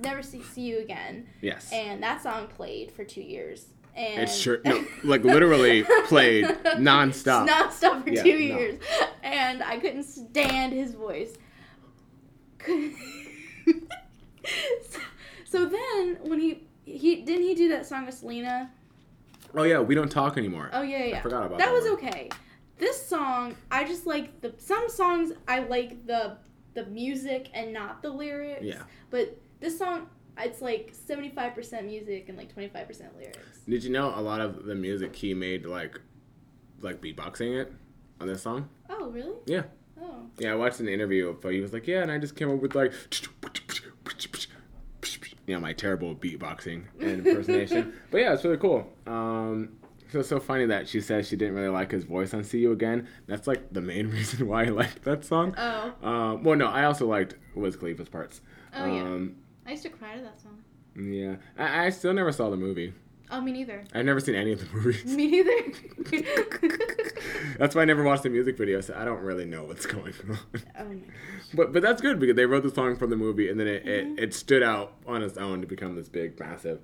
Never 0.00 0.22
See, 0.22 0.42
See 0.42 0.62
You 0.62 0.78
Again, 0.78 1.26
Yes. 1.40 1.72
and 1.72 2.02
that 2.04 2.22
song 2.22 2.46
played 2.46 2.92
for 2.92 3.04
two 3.04 3.20
years. 3.20 3.66
And 3.98 4.22
It's 4.22 4.36
sure, 4.38 4.60
no, 4.64 4.84
like 5.02 5.24
literally 5.24 5.82
played 6.06 6.44
nonstop. 6.76 7.48
nonstop 7.48 8.04
for 8.04 8.10
Yeah, 8.10 8.22
two 8.22 8.30
no. 8.30 8.38
years, 8.58 8.80
and 9.24 9.60
I 9.62 9.76
couldn't 9.78 10.04
stand 10.04 10.72
his 10.72 10.94
voice. 10.94 11.34
Couldn't- 12.58 12.94
so, 14.88 15.00
so 15.44 15.66
then 15.66 16.18
when 16.22 16.38
he 16.40 16.66
he 16.84 17.16
didn't 17.22 17.42
he 17.42 17.54
do 17.54 17.68
that 17.70 17.86
song 17.86 18.06
with 18.06 18.14
Selena? 18.14 18.70
Oh 19.54 19.64
yeah, 19.64 19.80
we 19.80 19.94
don't 19.94 20.10
talk 20.10 20.38
anymore. 20.38 20.70
Oh 20.72 20.82
yeah, 20.82 21.04
yeah. 21.04 21.20
forgot 21.22 21.46
about 21.46 21.58
that. 21.58 21.66
that 21.66 21.72
was 21.72 21.84
one. 21.84 21.94
okay. 21.94 22.28
This 22.78 23.04
song, 23.04 23.56
I 23.70 23.84
just 23.84 24.06
like 24.06 24.40
the 24.40 24.54
some 24.58 24.88
songs 24.88 25.32
I 25.48 25.60
like 25.60 26.06
the 26.06 26.36
the 26.74 26.86
music 26.86 27.50
and 27.52 27.72
not 27.72 28.02
the 28.02 28.10
lyrics. 28.10 28.62
Yeah. 28.62 28.82
But 29.10 29.36
this 29.60 29.76
song, 29.76 30.08
it's 30.38 30.62
like 30.62 30.92
seventy 30.92 31.30
five 31.30 31.54
percent 31.54 31.86
music 31.86 32.28
and 32.28 32.38
like 32.38 32.52
twenty 32.52 32.68
five 32.68 32.86
percent 32.86 33.16
lyrics. 33.16 33.60
Did 33.68 33.84
you 33.84 33.90
know 33.90 34.12
a 34.14 34.20
lot 34.20 34.40
of 34.40 34.64
the 34.64 34.74
music 34.74 35.14
he 35.14 35.34
made 35.34 35.66
like, 35.66 36.00
like 36.80 37.00
beatboxing 37.00 37.60
it 37.60 37.72
on 38.20 38.26
this 38.26 38.42
song? 38.42 38.68
Oh 38.88 39.10
really? 39.10 39.36
Yeah. 39.46 39.62
Oh. 40.00 40.26
Yeah, 40.38 40.52
I 40.52 40.54
watched 40.54 40.80
an 40.80 40.88
interview, 40.88 41.36
but 41.40 41.52
he 41.52 41.60
was 41.60 41.72
like, 41.72 41.86
"Yeah," 41.86 42.02
and 42.02 42.10
I 42.10 42.18
just 42.18 42.36
came 42.36 42.50
up 42.50 42.60
with 42.60 42.74
like, 42.74 42.92
you 45.46 45.54
know, 45.54 45.60
my 45.60 45.72
terrible 45.72 46.14
beatboxing 46.14 46.84
and 47.00 47.26
impersonation. 47.26 47.94
but 48.10 48.18
yeah, 48.18 48.34
it's 48.34 48.44
really 48.44 48.58
cool. 48.58 48.86
Um, 49.06 49.70
so 50.10 50.20
it's 50.20 50.28
so 50.28 50.40
funny 50.40 50.66
that 50.66 50.88
she 50.88 51.00
says 51.00 51.28
she 51.28 51.36
didn't 51.36 51.54
really 51.54 51.68
like 51.68 51.90
his 51.90 52.04
voice 52.04 52.32
on 52.32 52.44
"See 52.44 52.58
You 52.58 52.72
Again." 52.72 53.08
That's 53.26 53.46
like 53.46 53.72
the 53.72 53.80
main 53.80 54.08
reason 54.10 54.46
why 54.46 54.64
I 54.64 54.68
liked 54.68 55.04
that 55.04 55.24
song. 55.24 55.54
Oh. 55.56 55.94
Um, 56.02 56.44
well, 56.44 56.56
no, 56.56 56.66
I 56.66 56.84
also 56.84 57.06
liked 57.06 57.34
Wiz 57.54 57.76
Khalifa's 57.76 58.08
parts. 58.08 58.40
Oh, 58.74 58.86
yeah. 58.86 59.26
I 59.68 59.72
used 59.72 59.82
to 59.84 59.90
cry 59.90 60.16
to 60.16 60.22
that 60.22 60.40
song. 60.40 60.58
yeah. 60.96 61.36
I, 61.58 61.86
I 61.86 61.90
still 61.90 62.12
never 62.14 62.32
saw 62.32 62.50
the 62.50 62.56
movie. 62.56 62.94
Oh, 63.30 63.40
me 63.42 63.52
neither. 63.52 63.84
I've 63.92 64.06
never 64.06 64.20
seen 64.20 64.34
any 64.34 64.52
of 64.52 64.60
the 64.60 64.74
movies. 64.74 65.04
Me 65.04 65.26
neither. 65.30 65.72
That's 67.58 67.74
why 67.74 67.82
I 67.82 67.84
never 67.84 68.02
watched 68.02 68.22
the 68.22 68.30
music 68.30 68.56
video, 68.56 68.80
so 68.80 68.94
I 68.96 69.04
don't 69.04 69.20
really 69.20 69.44
know 69.44 69.64
what's 69.64 69.84
going 69.86 70.14
on. 70.30 70.38
oh 70.78 70.84
my 70.84 70.94
gosh. 70.94 71.04
But 71.54 71.72
but 71.72 71.82
that's 71.82 72.00
good 72.00 72.18
because 72.18 72.36
they 72.36 72.46
wrote 72.46 72.62
the 72.62 72.70
song 72.74 72.96
from 72.96 73.10
the 73.10 73.16
movie 73.16 73.48
and 73.50 73.58
then 73.60 73.66
it, 73.66 73.84
Mm-hmm. 73.84 74.18
it, 74.18 74.22
it 74.24 74.34
stood 74.34 74.62
out 74.62 74.92
on 75.06 75.22
its 75.22 75.36
own 75.38 75.60
to 75.60 75.66
become 75.66 75.94
this 75.94 76.08
big 76.08 76.38
massive 76.40 76.80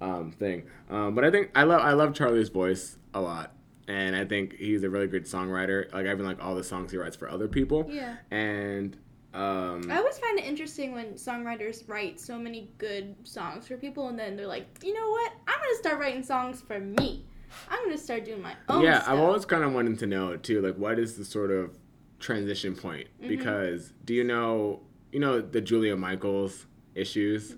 um, 0.00 0.32
thing. 0.32 0.64
Um, 0.90 1.14
but 1.14 1.24
I 1.24 1.30
think 1.30 1.50
I 1.54 1.62
love 1.64 1.80
I 1.80 1.92
love 1.92 2.12
Charlie's 2.14 2.48
voice 2.48 2.96
a 3.12 3.20
lot, 3.20 3.52
and 3.88 4.16
I 4.16 4.24
think 4.24 4.54
he's 4.56 4.82
a 4.82 4.90
really 4.90 5.06
good 5.06 5.24
songwriter. 5.26 5.92
Like 5.92 6.06
I 6.06 6.10
even 6.12 6.24
like 6.24 6.42
all 6.44 6.54
the 6.54 6.64
songs 6.64 6.90
he 6.90 6.96
writes 6.98 7.16
for 7.16 7.28
other 7.30 7.46
people. 7.48 7.86
Yeah. 7.88 8.16
And 8.30 8.96
um, 9.34 9.90
I 9.90 9.96
always 9.98 10.18
find 10.18 10.38
it 10.38 10.44
interesting 10.44 10.92
when 10.92 11.14
songwriters 11.14 11.88
write 11.88 12.20
so 12.20 12.38
many 12.38 12.70
good 12.78 13.14
songs 13.24 13.66
for 13.66 13.76
people 13.76 14.08
and 14.08 14.18
then 14.18 14.36
they're 14.36 14.46
like, 14.46 14.66
you 14.82 14.94
know 14.94 15.10
what? 15.10 15.32
I'm 15.48 15.58
gonna 15.58 15.78
start 15.78 15.98
writing 15.98 16.22
songs 16.22 16.62
for 16.62 16.78
me. 16.78 17.24
I'm 17.68 17.84
gonna 17.84 17.98
start 17.98 18.24
doing 18.24 18.42
my 18.42 18.54
own 18.68 18.82
yeah, 18.82 19.00
stuff. 19.02 19.12
I've 19.14 19.20
always 19.20 19.44
kind 19.44 19.64
of 19.64 19.72
wanted 19.72 19.98
to 20.00 20.06
know 20.06 20.36
too, 20.36 20.60
like 20.60 20.76
what 20.76 20.98
is 20.98 21.16
the 21.16 21.24
sort 21.24 21.50
of 21.50 21.76
transition 22.20 22.74
point? 22.76 23.08
Mm-hmm. 23.18 23.28
Because 23.28 23.92
do 24.04 24.14
you 24.14 24.24
know 24.24 24.80
you 25.12 25.20
know 25.20 25.40
the 25.40 25.60
Julia 25.60 25.96
Michaels 25.96 26.66
issues? 26.94 27.56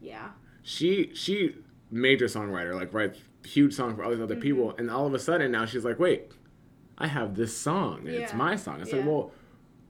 Yeah. 0.00 0.28
she 0.62 1.10
she 1.14 1.56
major 1.90 2.26
songwriter 2.26 2.74
like 2.74 2.92
writes 2.92 3.18
huge 3.44 3.72
songs 3.74 3.94
for 3.96 4.04
all 4.04 4.10
these 4.10 4.18
Mm-hmm. 4.18 4.24
other 4.32 4.36
people 4.36 4.74
and 4.78 4.90
all 4.90 5.06
of 5.06 5.14
a 5.14 5.18
sudden 5.18 5.52
now 5.52 5.64
she's 5.64 5.84
like 5.84 5.98
wait 5.98 6.32
i 6.98 7.06
have 7.06 7.34
this 7.36 7.56
song 7.56 8.00
and 8.00 8.08
it's 8.08 8.32
my 8.34 8.56
song 8.56 8.80
it's 8.80 8.92
like 8.92 9.04
well 9.06 9.30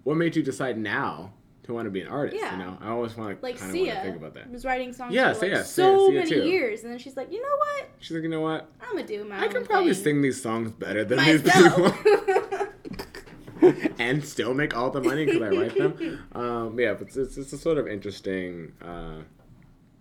what 0.05 0.17
made 0.17 0.37
you 0.37 0.43
decide 0.43 0.79
now 0.79 1.33
to 1.65 1.73
want 1.73 1.87
to 1.87 1.91
be 1.91 2.03
an 2.03 2.09
artist 2.09 2.37
Yeah. 2.41 2.53
you 2.59 2.65
know 2.65 2.79
i 2.81 2.91
always 2.91 3.17
want 3.17 3.39
to 3.39 3.43
Like 3.45 3.59
kind 3.59 3.71
of 3.71 3.87
to 3.87 4.03
think 4.03 4.17
about 4.17 4.35
that 4.35 4.51
was 4.51 4.65
writing 4.65 4.93
songs 4.93 5.15
Yeah, 5.15 5.33
for 5.33 5.47
like 5.49 5.57
Sia, 5.57 5.65
so 5.65 5.99
Sia, 5.99 6.07
Sia 6.09 6.19
many 6.19 6.31
too. 6.31 6.49
years, 6.49 6.83
and 6.83 6.93
then 6.93 6.99
she's 6.99 7.17
like, 7.17 7.33
you 7.33 7.41
know 7.43 7.57
what? 7.57 7.89
she's 8.01 8.13
like 8.15 8.23
you 8.23 8.29
know 8.29 8.41
what 8.43 8.69
I'm 8.83 8.95
gonna 8.97 9.07
do 9.07 9.25
my 9.25 9.39
own. 9.39 9.45
i 9.45 9.49
can 9.49 9.65
probably 9.65 9.95
thing. 9.95 10.05
sing 10.05 10.23
these 10.23 10.41
songs 10.43 10.71
better 10.73 11.05
than 11.05 11.19
these 11.25 11.43
myself. 11.45 11.97
people 12.05 12.67
and 13.99 14.23
still 14.25 14.53
make 14.53 14.77
all 14.77 14.91
the 14.91 15.01
money 15.01 15.25
because 15.25 15.41
i 15.41 15.49
write 15.49 15.75
them 15.79 16.27
um 16.33 16.79
yeah 16.79 16.93
but 16.93 17.09
it's, 17.17 17.39
it's 17.39 17.53
a 17.53 17.57
sort 17.59 17.79
of 17.79 17.87
interesting 17.89 18.73
uh 18.83 19.21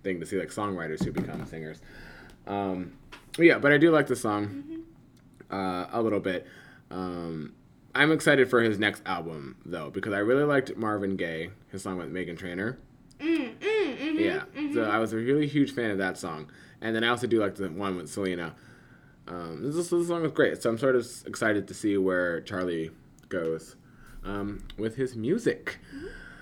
thing 0.03 0.19
to 0.19 0.25
see 0.25 0.37
like 0.37 0.49
songwriters 0.49 1.01
who 1.05 1.11
become 1.13 1.45
singers 1.45 1.79
um 2.45 2.91
yeah 3.37 3.57
but 3.57 3.71
i 3.71 3.77
do 3.77 3.89
like 3.89 4.07
the 4.07 4.15
song 4.17 4.63
uh, 5.51 5.85
a 5.91 6.01
little 6.01 6.19
bit. 6.19 6.47
Um, 6.89 7.53
I'm 7.95 8.11
excited 8.11 8.49
for 8.49 8.61
his 8.61 8.79
next 8.79 9.01
album 9.05 9.55
though 9.65 9.89
because 9.89 10.13
I 10.13 10.19
really 10.19 10.43
liked 10.43 10.75
Marvin 10.75 11.15
Gaye, 11.15 11.49
his 11.71 11.83
song 11.83 11.97
with 11.97 12.11
Meghan 12.11 12.37
Trainor. 12.37 12.77
Mm, 13.19 13.55
mm, 13.57 13.97
mhm, 13.97 14.19
Yeah, 14.19 14.43
mhm. 14.55 14.73
so 14.73 14.83
I 14.83 14.97
was 14.97 15.13
a 15.13 15.17
really 15.17 15.47
huge 15.47 15.73
fan 15.73 15.91
of 15.91 15.97
that 15.99 16.17
song, 16.17 16.49
and 16.81 16.95
then 16.95 17.03
I 17.03 17.09
also 17.09 17.27
do 17.27 17.39
like 17.39 17.55
the 17.55 17.69
one 17.69 17.95
with 17.95 18.09
Selena. 18.09 18.55
Um, 19.27 19.61
this, 19.63 19.75
this 19.89 20.07
song 20.07 20.21
was 20.23 20.31
great, 20.31 20.61
so 20.61 20.69
I'm 20.69 20.77
sort 20.77 20.95
of 20.95 21.07
excited 21.25 21.67
to 21.69 21.73
see 21.73 21.95
where 21.97 22.41
Charlie 22.41 22.91
goes 23.29 23.75
um, 24.25 24.63
with 24.77 24.95
his 24.97 25.15
music. 25.15 25.77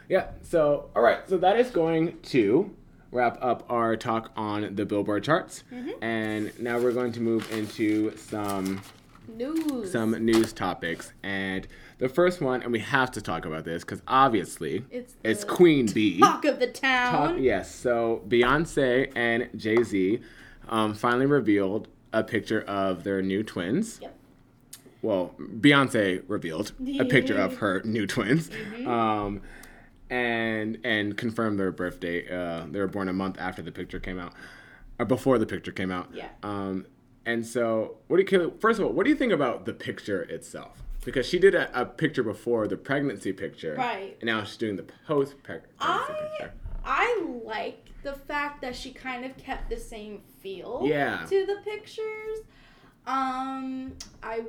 Yeah, 0.10 0.28
so 0.42 0.90
all 0.96 1.02
right, 1.04 1.28
so 1.30 1.38
that 1.38 1.58
is 1.60 1.70
going 1.70 2.20
to 2.24 2.72
wrap 3.12 3.38
up 3.42 3.66
our 3.70 3.96
talk 3.98 4.32
on 4.38 4.76
the 4.76 4.86
Billboard 4.86 5.24
charts, 5.24 5.64
and 6.02 6.58
now 6.60 6.80
we're 6.80 6.94
going 6.94 7.12
to 7.12 7.20
move 7.22 7.52
into 7.52 8.16
some 8.18 8.82
News. 9.28 9.92
some 9.92 10.12
news 10.26 10.52
topics. 10.54 11.14
And 11.24 11.68
the 12.00 12.10
first 12.10 12.42
one, 12.42 12.64
and 12.64 12.72
we 12.72 12.80
have 12.80 13.12
to 13.12 13.22
talk 13.22 13.46
about 13.46 13.64
this 13.66 13.84
because 13.84 14.02
obviously 14.08 14.84
It's 14.92 15.16
it's 15.24 15.44
Queen 15.44 15.86
Bee. 15.94 16.20
talk 16.20 16.46
of 16.46 16.60
the 16.60 16.68
town. 16.68 17.14
Talk- 17.14 17.38
yes, 17.40 17.74
so 17.74 18.24
Beyonce 18.28 19.12
and 19.16 19.50
Jay 19.56 19.82
Z 19.84 20.20
um, 20.70 20.94
finally 20.94 21.26
revealed 21.26 21.88
a 22.14 22.24
picture 22.24 22.62
of 22.64 23.04
their 23.04 23.22
new 23.22 23.44
twins. 23.44 24.00
Yep. 24.02 24.18
Well, 25.02 25.34
Beyonce 25.40 26.24
revealed 26.28 26.74
a 27.00 27.06
picture 27.06 27.38
of 27.38 27.58
her 27.58 27.82
new 27.84 28.06
twins. 28.06 28.50
Mm-hmm. 28.50 28.88
Um, 28.88 29.42
and 30.10 30.78
and 30.84 31.16
confirmed 31.18 31.58
their 31.60 31.72
birthday. 31.72 32.28
Uh, 32.30 32.66
they 32.70 32.80
were 32.80 32.88
born 32.88 33.08
a 33.08 33.14
month 33.14 33.38
after 33.40 33.62
the 33.62 33.72
picture 33.72 34.00
came 34.00 34.20
out, 34.20 34.34
or 35.00 35.06
before 35.06 35.38
the 35.40 35.46
picture 35.46 35.72
came 35.72 35.90
out. 35.90 36.10
Yeah. 36.14 36.28
Um, 36.44 36.86
and 37.26 37.46
so, 37.46 37.98
what 38.08 38.18
do 38.18 38.38
you 38.38 38.54
first 38.60 38.80
of 38.80 38.86
all, 38.86 38.92
what 38.94 39.04
do 39.04 39.10
you 39.10 39.16
think 39.16 39.32
about 39.34 39.66
the 39.66 39.74
picture 39.74 40.24
itself? 40.24 40.82
Because 41.06 41.26
she 41.26 41.40
did 41.40 41.56
a, 41.56 41.80
a 41.80 41.86
picture 41.86 42.24
before 42.24 42.68
the 42.68 42.78
pregnancy 42.78 43.34
picture, 43.34 43.76
Right. 43.76 44.16
And 44.22 44.28
now 44.28 44.44
she's 44.44 44.58
doing 44.58 44.76
the 44.76 44.86
post 45.08 45.42
pregnancy 45.44 45.76
I 45.80 46.28
picture. 46.40 46.54
I 46.86 47.24
like 47.44 47.90
the 48.04 48.14
fact 48.14 48.62
that 48.62 48.76
she 48.76 48.92
kind 48.92 49.26
of 49.26 49.36
kept 49.38 49.70
the 49.70 49.78
same 49.78 50.22
feel 50.42 50.82
Yeah. 50.86 51.26
to 51.30 51.46
the 51.46 51.58
pictures. 51.64 52.40
Um, 53.08 53.94
I, 54.22 54.42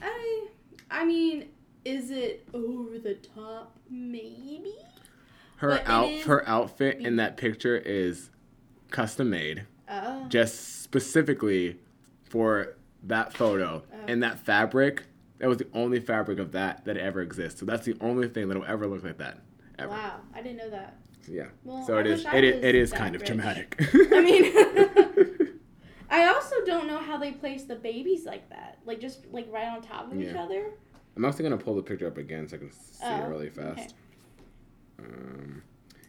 I, 0.00 0.46
I 0.90 1.04
mean, 1.04 1.48
is 1.84 2.10
it 2.10 2.48
over 2.54 2.98
the 2.98 3.14
top? 3.14 3.76
Maybe. 3.90 4.74
Her 5.56 5.80
out 5.86 6.08
her 6.22 6.48
outfit 6.48 7.00
in 7.00 7.16
that 7.16 7.36
picture 7.36 7.76
is 7.76 8.30
custom 8.90 9.28
made, 9.30 9.66
Oh. 9.90 10.26
just 10.28 10.82
specifically 10.82 11.78
for 12.24 12.76
that 13.04 13.32
photo 13.32 13.82
Oh. 13.92 13.96
and 14.06 14.22
that 14.22 14.38
fabric. 14.40 15.04
That 15.38 15.48
was 15.48 15.58
the 15.58 15.68
only 15.72 16.00
fabric 16.00 16.38
of 16.38 16.52
that 16.52 16.84
that 16.84 16.96
ever 16.96 17.20
exists. 17.20 17.60
So 17.60 17.66
that's 17.66 17.86
the 17.86 17.96
only 18.00 18.28
thing 18.28 18.48
that'll 18.48 18.64
ever 18.64 18.86
look 18.86 19.04
like 19.04 19.18
that. 19.18 19.38
Ever. 19.78 19.90
Wow, 19.90 20.20
I 20.34 20.42
didn't 20.42 20.58
know 20.58 20.70
that. 20.70 20.96
Yeah. 21.28 21.46
Well, 21.62 21.86
so 21.86 21.96
I 21.96 22.00
it 22.00 22.06
is. 22.08 22.24
It 22.32 22.44
is. 22.44 22.64
It 22.64 22.74
is 22.74 22.92
kind 22.92 23.14
of 23.14 23.20
rich. 23.20 23.28
dramatic. 23.28 23.76
I 24.12 24.20
mean, 24.22 24.52
I 26.10 26.26
also 26.26 26.56
don't 26.66 26.86
know 26.86 26.98
how 26.98 27.18
they 27.18 27.32
place 27.32 27.64
the 27.64 27.76
babies 27.76 28.24
like 28.24 28.48
that. 28.50 28.78
Like 28.84 28.98
just 29.00 29.26
like 29.30 29.46
right 29.52 29.68
on 29.68 29.80
top 29.82 30.10
of 30.10 30.20
each 30.20 30.34
other. 30.34 30.70
I'm 31.16 31.24
also 31.24 31.42
gonna 31.42 31.56
pull 31.58 31.76
the 31.76 31.82
picture 31.82 32.06
up 32.06 32.16
again 32.18 32.48
so 32.48 32.56
I 32.56 32.58
can 32.60 32.72
see 32.72 33.04
it 33.04 33.22
Oh, 33.24 33.28
really 33.28 33.50
fast. 33.50 33.94
okay. 35.00 35.08
Um, 35.08 35.62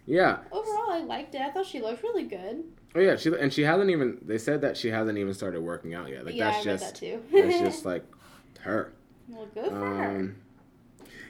yeah. 0.05 0.39
Overall, 0.51 0.91
I 0.91 0.99
liked 1.03 1.35
it. 1.35 1.41
I 1.41 1.51
thought 1.51 1.65
she 1.65 1.81
looked 1.81 2.01
really 2.03 2.23
good. 2.25 2.63
Oh 2.95 2.99
yeah. 2.99 3.15
She 3.15 3.29
and 3.29 3.51
she 3.53 3.63
hasn't 3.63 3.89
even. 3.89 4.19
They 4.21 4.37
said 4.37 4.61
that 4.61 4.77
she 4.77 4.89
hasn't 4.89 5.17
even 5.17 5.33
started 5.33 5.61
working 5.61 5.93
out 5.93 6.09
yet. 6.09 6.25
Like 6.25 6.35
yeah, 6.35 6.51
that's 6.51 6.59
I 6.59 6.63
just 6.63 6.83
that 6.85 6.95
too. 6.95 7.23
that's 7.31 7.59
just 7.59 7.85
like 7.85 8.03
her. 8.61 8.93
well, 9.27 9.47
good 9.53 9.69
for 9.69 9.75
her. 9.75 10.17
Um, 10.17 10.35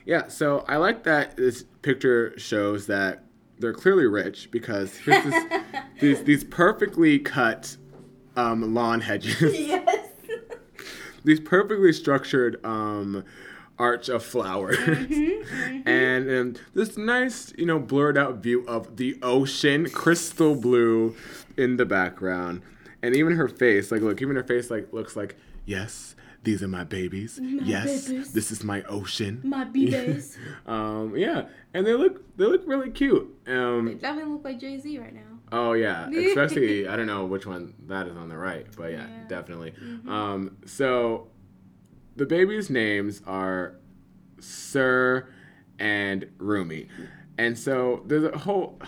yeah. 0.05 0.27
So 0.27 0.65
I 0.67 0.77
like 0.77 1.03
that 1.03 1.35
this 1.37 1.63
picture 1.81 2.37
shows 2.37 2.87
that 2.87 3.23
they're 3.59 3.73
clearly 3.73 4.05
rich 4.05 4.49
because 4.51 4.95
here's 4.97 5.23
this, 5.23 5.63
these 5.99 6.23
these 6.23 6.43
perfectly 6.45 7.19
cut 7.19 7.75
um, 8.35 8.73
lawn 8.73 9.01
hedges. 9.01 9.41
yes. 9.59 10.07
these 11.23 11.39
perfectly 11.39 11.91
structured 11.91 12.63
um, 12.65 13.25
arch 13.77 14.09
of 14.09 14.23
flowers. 14.23 14.77
Mm-hmm, 14.77 15.87
And 15.87 16.29
um, 16.29 16.55
this 16.73 16.97
nice, 16.97 17.53
you 17.57 17.65
know, 17.65 17.79
blurred 17.79 18.17
out 18.17 18.37
view 18.37 18.65
of 18.67 18.97
the 18.97 19.17
ocean, 19.21 19.89
crystal 19.89 20.55
blue 20.55 21.15
in 21.59 21.77
the 21.77 21.85
background. 21.85 22.61
And 23.01 23.15
even 23.15 23.33
her 23.35 23.47
face, 23.47 23.91
like, 23.91 24.01
look, 24.01 24.21
even 24.21 24.35
her 24.35 24.43
face, 24.43 24.69
like, 24.69 24.91
looks 24.91 25.15
like, 25.15 25.35
yes, 25.65 26.15
these 26.43 26.61
are 26.63 26.67
my 26.67 26.83
babies. 26.83 27.39
yes, 27.41 28.07
babies. 28.07 28.33
this 28.33 28.51
is 28.51 28.63
my 28.63 28.81
ocean. 28.83 29.41
My 29.43 29.63
babies. 29.77 30.37
um, 30.65 31.15
yeah, 31.15 31.47
and 31.73 31.85
they 31.85 31.93
look, 31.93 32.35
they 32.37 32.45
look 32.45 32.63
really 32.65 32.89
cute. 32.91 33.27
Um, 33.47 33.85
they 33.85 33.93
Definitely 33.95 34.31
look 34.33 34.43
like 34.45 34.59
Jay 34.59 34.77
Z 34.79 34.97
right 34.99 35.13
now. 35.13 35.21
Oh 35.51 35.73
yeah, 35.73 36.09
especially 36.27 36.87
I 36.87 36.95
don't 36.95 37.07
know 37.07 37.25
which 37.25 37.45
one 37.45 37.73
that 37.87 38.07
is 38.07 38.15
on 38.15 38.29
the 38.29 38.37
right, 38.37 38.67
but 38.77 38.91
yeah, 38.91 38.97
Yeah. 38.99 39.05
Mm-hmm. 39.07 39.27
definitely. 39.27 39.73
Um, 40.07 40.57
so 40.65 41.27
the 42.15 42.25
babies' 42.25 42.69
names 42.69 43.21
are 43.25 43.75
Sir 44.39 45.29
and 45.77 46.29
Rumi, 46.37 46.87
and 47.37 47.57
so 47.57 48.03
there's 48.07 48.23
a 48.23 48.37
whole. 48.37 48.79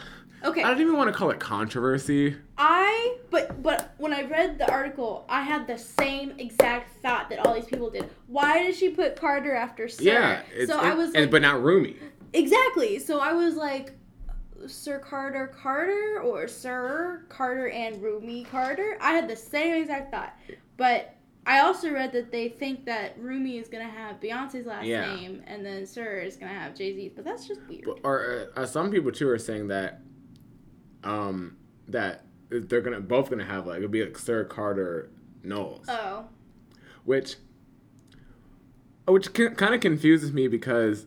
Okay. 0.43 0.63
I 0.63 0.69
don't 0.71 0.81
even 0.81 0.97
want 0.97 1.11
to 1.11 1.17
call 1.17 1.29
it 1.29 1.39
controversy. 1.39 2.35
I 2.57 3.17
but 3.29 3.61
but 3.61 3.93
when 3.97 4.13
I 4.13 4.23
read 4.23 4.57
the 4.57 4.69
article, 4.71 5.25
I 5.29 5.41
had 5.41 5.67
the 5.67 5.77
same 5.77 6.33
exact 6.39 7.01
thought 7.01 7.29
that 7.29 7.39
all 7.45 7.53
these 7.53 7.65
people 7.65 7.89
did. 7.89 8.09
Why 8.27 8.63
did 8.63 8.75
she 8.75 8.89
put 8.89 9.15
Carter 9.15 9.53
after 9.55 9.87
Sir? 9.87 10.03
Yeah, 10.03 10.65
so 10.65 10.79
I 10.79 10.93
was 10.93 11.07
and, 11.13 11.21
like, 11.23 11.31
but 11.31 11.41
not 11.41 11.61
Rumi. 11.61 11.95
exactly. 12.33 12.99
So 12.99 13.19
I 13.19 13.33
was 13.33 13.55
like, 13.55 13.93
Sir 14.67 14.99
Carter 14.99 15.47
Carter 15.47 16.21
or 16.23 16.47
Sir 16.47 17.25
Carter 17.29 17.69
and 17.69 18.01
Rumi 18.01 18.43
Carter. 18.43 18.97
I 19.01 19.11
had 19.13 19.27
the 19.27 19.35
same 19.35 19.75
exact 19.81 20.11
thought, 20.11 20.33
but 20.77 21.15
I 21.45 21.61
also 21.61 21.91
read 21.91 22.11
that 22.13 22.31
they 22.31 22.49
think 22.49 22.85
that 22.85 23.17
Rumi 23.19 23.57
is 23.57 23.67
gonna 23.67 23.89
have 23.89 24.19
Beyonce's 24.19 24.67
last 24.67 24.85
Yeah. 24.85 25.15
name, 25.15 25.41
and 25.47 25.65
then 25.65 25.85
Sir 25.87 26.17
is 26.19 26.35
gonna 26.35 26.53
have 26.53 26.75
Jay 26.75 26.95
Z. 26.95 27.13
But 27.15 27.25
that's 27.25 27.47
just 27.47 27.61
weird. 27.67 27.87
Or 28.03 28.51
uh, 28.55 28.65
some 28.67 28.91
people 28.91 29.11
too 29.11 29.27
are 29.29 29.39
saying 29.39 29.67
that, 29.69 30.01
um, 31.03 31.57
that 31.87 32.25
they're 32.49 32.81
gonna 32.81 32.99
both 33.01 33.29
gonna 33.29 33.45
have 33.45 33.65
like 33.67 33.77
it'll 33.77 33.89
be 33.89 34.03
like 34.03 34.17
Sir 34.17 34.43
Carter 34.43 35.09
Knowles. 35.43 35.85
oh, 35.89 36.25
which 37.05 37.35
which 39.07 39.33
kind 39.33 39.73
of 39.75 39.81
confuses 39.81 40.31
me 40.31 40.47
because 40.47 41.05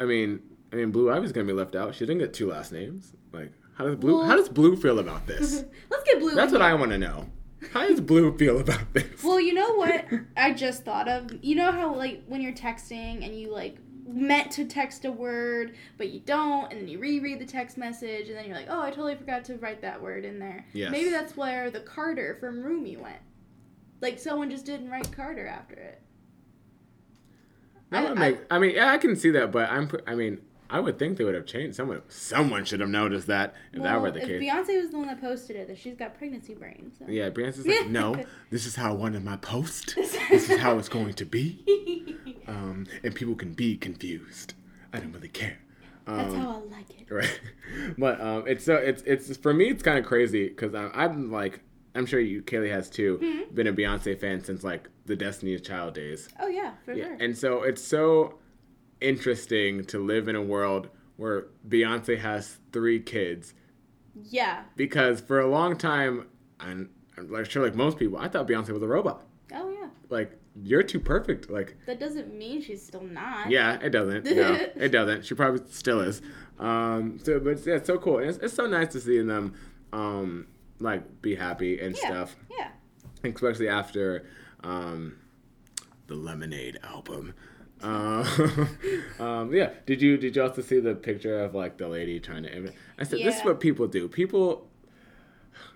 I 0.00 0.04
mean, 0.04 0.40
I 0.72 0.76
mean 0.76 0.90
Blue 0.92 1.10
Ivy's 1.10 1.32
to 1.32 1.44
be 1.44 1.52
left 1.52 1.74
out. 1.74 1.94
She 1.94 2.06
didn't 2.06 2.18
get 2.20 2.32
two 2.32 2.48
last 2.48 2.72
names. 2.72 3.12
Like 3.32 3.52
how 3.76 3.84
does 3.84 3.96
Blue 3.96 4.18
Well- 4.18 4.26
how 4.26 4.36
does 4.36 4.48
Blue 4.48 4.76
feel 4.76 4.98
about 4.98 5.26
this? 5.26 5.64
let's 5.90 6.04
get 6.04 6.20
Blue. 6.20 6.34
That's 6.34 6.52
what 6.52 6.60
here. 6.62 6.70
I 6.70 6.74
want 6.74 6.92
to 6.92 6.98
know. 6.98 7.30
How 7.72 7.86
does 7.88 8.00
Blue 8.00 8.36
feel 8.38 8.60
about 8.60 8.92
this? 8.94 9.22
Well, 9.24 9.40
you 9.40 9.52
know 9.52 9.74
what 9.74 10.04
I 10.36 10.52
just 10.52 10.84
thought 10.84 11.08
of? 11.08 11.30
You 11.42 11.56
know 11.56 11.72
how 11.72 11.94
like 11.94 12.22
when 12.26 12.40
you're 12.40 12.52
texting 12.52 13.24
and 13.24 13.34
you 13.38 13.52
like 13.52 13.76
meant 14.08 14.50
to 14.50 14.64
text 14.64 15.04
a 15.04 15.12
word 15.12 15.74
but 15.98 16.08
you 16.08 16.20
don't 16.20 16.72
and 16.72 16.80
then 16.80 16.88
you 16.88 16.98
reread 16.98 17.38
the 17.38 17.44
text 17.44 17.76
message 17.76 18.28
and 18.28 18.36
then 18.36 18.46
you're 18.46 18.56
like, 18.56 18.68
"Oh, 18.68 18.80
I 18.80 18.90
totally 18.90 19.14
forgot 19.14 19.44
to 19.44 19.56
write 19.56 19.82
that 19.82 20.00
word 20.02 20.24
in 20.24 20.38
there." 20.38 20.64
Yes. 20.72 20.90
Maybe 20.90 21.10
that's 21.10 21.36
where 21.36 21.70
the 21.70 21.80
Carter 21.80 22.36
from 22.40 22.62
Rumi 22.62 22.96
went. 22.96 23.20
Like 24.00 24.18
someone 24.18 24.50
just 24.50 24.64
didn't 24.64 24.90
write 24.90 25.12
Carter 25.12 25.46
after 25.46 25.74
it. 25.74 26.00
That 27.90 28.04
I- 28.04 28.08
would 28.08 28.18
make 28.18 28.38
I 28.50 28.58
mean, 28.58 28.74
yeah, 28.74 28.90
I 28.92 28.98
can 28.98 29.14
see 29.16 29.30
that, 29.30 29.52
but 29.52 29.70
I'm 29.70 29.90
I 30.06 30.14
mean, 30.14 30.40
I 30.70 30.80
would 30.80 30.98
think 30.98 31.16
they 31.16 31.24
would 31.24 31.34
have 31.34 31.46
changed. 31.46 31.76
Someone 31.76 32.02
someone 32.08 32.64
should 32.64 32.80
have 32.80 32.88
noticed 32.90 33.26
that 33.28 33.54
if 33.72 33.82
that 33.82 34.00
were 34.00 34.10
the 34.10 34.20
if 34.20 34.26
case. 34.26 34.42
Beyonce 34.42 34.80
was 34.82 34.90
the 34.90 34.98
one 34.98 35.06
that 35.06 35.20
posted 35.20 35.56
it, 35.56 35.68
that 35.68 35.78
she's 35.78 35.94
got 35.96 36.16
pregnancy 36.18 36.54
brain. 36.54 36.92
So. 36.98 37.06
yeah, 37.08 37.30
Beyonce's 37.30 37.66
like, 37.66 37.88
"No, 37.88 38.22
this 38.50 38.66
is 38.66 38.76
how 38.76 38.90
I 38.90 38.94
wanted 38.94 39.24
my 39.24 39.36
post. 39.36 39.94
This 39.96 40.14
is 40.50 40.58
how 40.58 40.78
it's 40.78 40.88
going 40.88 41.14
to 41.14 41.24
be." 41.24 41.64
Um, 42.48 42.86
and 43.04 43.14
people 43.14 43.34
can 43.34 43.52
be 43.52 43.76
confused. 43.76 44.54
I 44.94 45.00
don't 45.00 45.12
really 45.12 45.28
care. 45.28 45.58
That's 46.06 46.32
Um, 46.32 46.40
how 46.40 46.50
I 46.52 46.76
like 46.76 46.90
it. 46.98 47.06
right 47.12 47.40
but 47.98 48.18
um 48.22 48.44
it's 48.46 48.64
so 48.64 48.74
it's 48.76 49.02
it's 49.02 49.36
for 49.36 49.52
me 49.52 49.68
it's 49.68 49.82
kind 49.82 49.98
of 49.98 50.06
crazy 50.06 50.48
because 50.48 50.74
I'm, 50.74 50.90
I'm 50.94 51.30
like 51.30 51.60
i'm 51.94 52.06
sure 52.06 52.18
you 52.20 52.40
Kayleigh 52.40 52.70
has 52.72 52.88
too 52.88 53.18
Mm-hmm. 53.22 53.54
been 53.54 53.66
a 53.66 53.72
beyonce 53.74 54.18
fan 54.18 54.42
since 54.42 54.64
like 54.64 54.88
the 55.04 55.14
destiny's 55.16 55.60
child 55.60 55.92
days 55.92 56.30
Oh 56.40 56.46
yeah, 56.48 56.72
for 56.86 56.94
yeah 56.94 57.04
sure. 57.08 57.16
and 57.20 57.36
so 57.36 57.62
it's 57.64 57.82
so 57.84 58.38
interesting 59.00 59.84
to 59.86 59.98
live 59.98 60.28
in 60.28 60.36
a 60.36 60.42
world 60.42 60.88
where 61.16 61.46
beyonce 61.68 62.18
has 62.18 62.58
three 62.72 63.00
kids 63.00 63.54
yeah. 64.24 64.62
because 64.76 65.20
for 65.20 65.40
a 65.40 65.46
long 65.48 65.76
time 65.76 66.26
and 66.60 66.88
I'm 67.16 67.30
like 67.30 67.50
sure 67.50 67.62
like 67.64 67.74
most 67.74 67.98
people 67.98 68.18
i 68.18 68.28
thought 68.28 68.46
beyonce 68.48 68.70
was 68.70 68.82
a 68.82 68.88
robot 68.88 69.22
Oh 69.54 69.70
yeah. 69.70 69.88
like 70.10 70.32
you're 70.60 70.82
too 70.82 71.00
perfect 71.00 71.48
like 71.50 71.76
That 71.86 72.00
doesn't 72.00 72.34
mean 72.36 72.60
she's 72.60 72.84
still 72.84 73.04
not. 73.04 73.48
Yeah, 73.48 73.78
it 73.80 73.90
doesn't. 73.90 74.24
No, 74.24 74.54
it 74.76 74.88
doesn't. 74.88 75.24
She 75.24 75.34
probably 75.36 75.62
still 75.70 76.00
is. 76.00 76.20
Um, 76.58 77.20
so, 77.22 77.38
but 77.38 77.64
yeah, 77.64 77.76
it's 77.76 77.86
so 77.86 77.96
cool. 77.96 78.18
And 78.18 78.28
it's, 78.28 78.38
it's 78.38 78.54
so 78.54 78.66
nice 78.66 78.88
to 78.94 79.00
see 79.00 79.20
them, 79.22 79.54
um, 79.92 80.48
like 80.80 81.22
be 81.22 81.36
happy 81.36 81.78
and 81.80 81.96
Yeah. 82.02 82.08
stuff, 82.08 82.36
Yeah. 82.58 82.70
especially 83.22 83.68
after, 83.68 84.26
um, 84.64 85.18
the 86.08 86.16
Lemonade 86.16 86.80
album. 86.82 87.34
Uh, 87.82 88.24
um, 89.20 89.54
yeah. 89.54 89.70
Did 89.86 90.02
you 90.02 90.16
did 90.16 90.36
you 90.36 90.42
also 90.42 90.62
see 90.62 90.80
the 90.80 90.94
picture 90.94 91.38
of 91.40 91.54
like 91.54 91.76
the 91.78 91.88
lady 91.88 92.18
trying 92.20 92.42
to? 92.44 92.54
Im- 92.56 92.72
I 92.98 93.04
said 93.04 93.20
this 93.20 93.36
is 93.38 93.44
what 93.44 93.60
people 93.60 93.86
do. 93.86 94.08
People. 94.08 94.68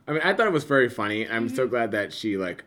I 0.06 0.12
mean, 0.12 0.22
I 0.24 0.34
thought 0.34 0.46
it 0.46 0.52
was 0.52 0.64
very 0.64 0.88
funny. 0.88 1.28
I'm 1.28 1.48
so 1.48 1.66
glad 1.66 1.92
that 1.92 2.12
she 2.12 2.36
like. 2.36 2.64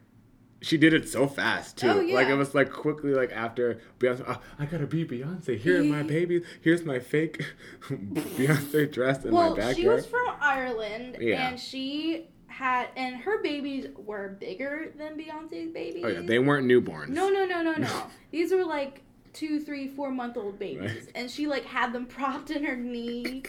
She 0.62 0.78
did 0.78 0.93
it 0.93 1.08
so 1.08 1.28
fast 1.28 1.78
too. 1.78 1.88
Mm-hmm. 1.88 2.10
Oh, 2.12 2.13
Like 2.15 2.28
it 2.28 2.34
was 2.36 2.56
like 2.56 2.71
quickly 2.71 3.13
like 3.13 3.32
after 3.32 3.80
Beyonce. 4.00 4.24
Oh, 4.28 4.41
I 4.58 4.65
gotta 4.65 4.88
be 4.88 5.06
Beyonce. 5.06 5.60
Here 5.60 5.82
are 5.82 5.84
my 5.84 6.02
babies. 6.02 6.43
Here's 6.62 6.84
my 6.84 6.98
fake 7.00 7.43
Beyonce 7.89 8.91
dress 8.91 9.24
in 9.26 9.32
well, 9.32 9.52
my 9.52 9.58
backyard. 9.58 9.76
she 9.76 9.88
was 9.88 10.06
from 10.08 10.28
Ireland, 10.39 11.17
Yeah. 11.19 11.50
and 11.50 11.60
she 11.60 12.30
had, 12.48 12.88
and 12.95 13.17
her 13.17 13.43
babies 13.43 13.88
were 13.98 14.38
bigger 14.39 14.91
than 14.98 15.17
Beyonce's 15.17 15.71
babies. 15.71 16.04
oh 16.04 16.08
yeah, 16.08 16.21
they 16.21 16.39
weren't 16.39 16.65
newborns. 16.67 17.10
No, 17.10 17.30
no, 17.30 17.45
no, 17.45 17.62
no, 17.62 17.74
no. 17.74 18.04
These 18.32 18.52
were 18.52 18.63
like 18.65 19.04
two, 19.36 19.60
three, 19.60 19.88
four 19.88 20.10
month 20.12 20.38
old 20.38 20.58
babies, 20.58 20.91
Right. 20.91 21.12
and 21.13 21.30
she 21.30 21.45
like 21.45 21.65
had 21.65 21.93
them 21.93 22.06
propped 22.08 22.50
in 22.50 22.63
her 22.63 22.76
knee, 22.76 23.43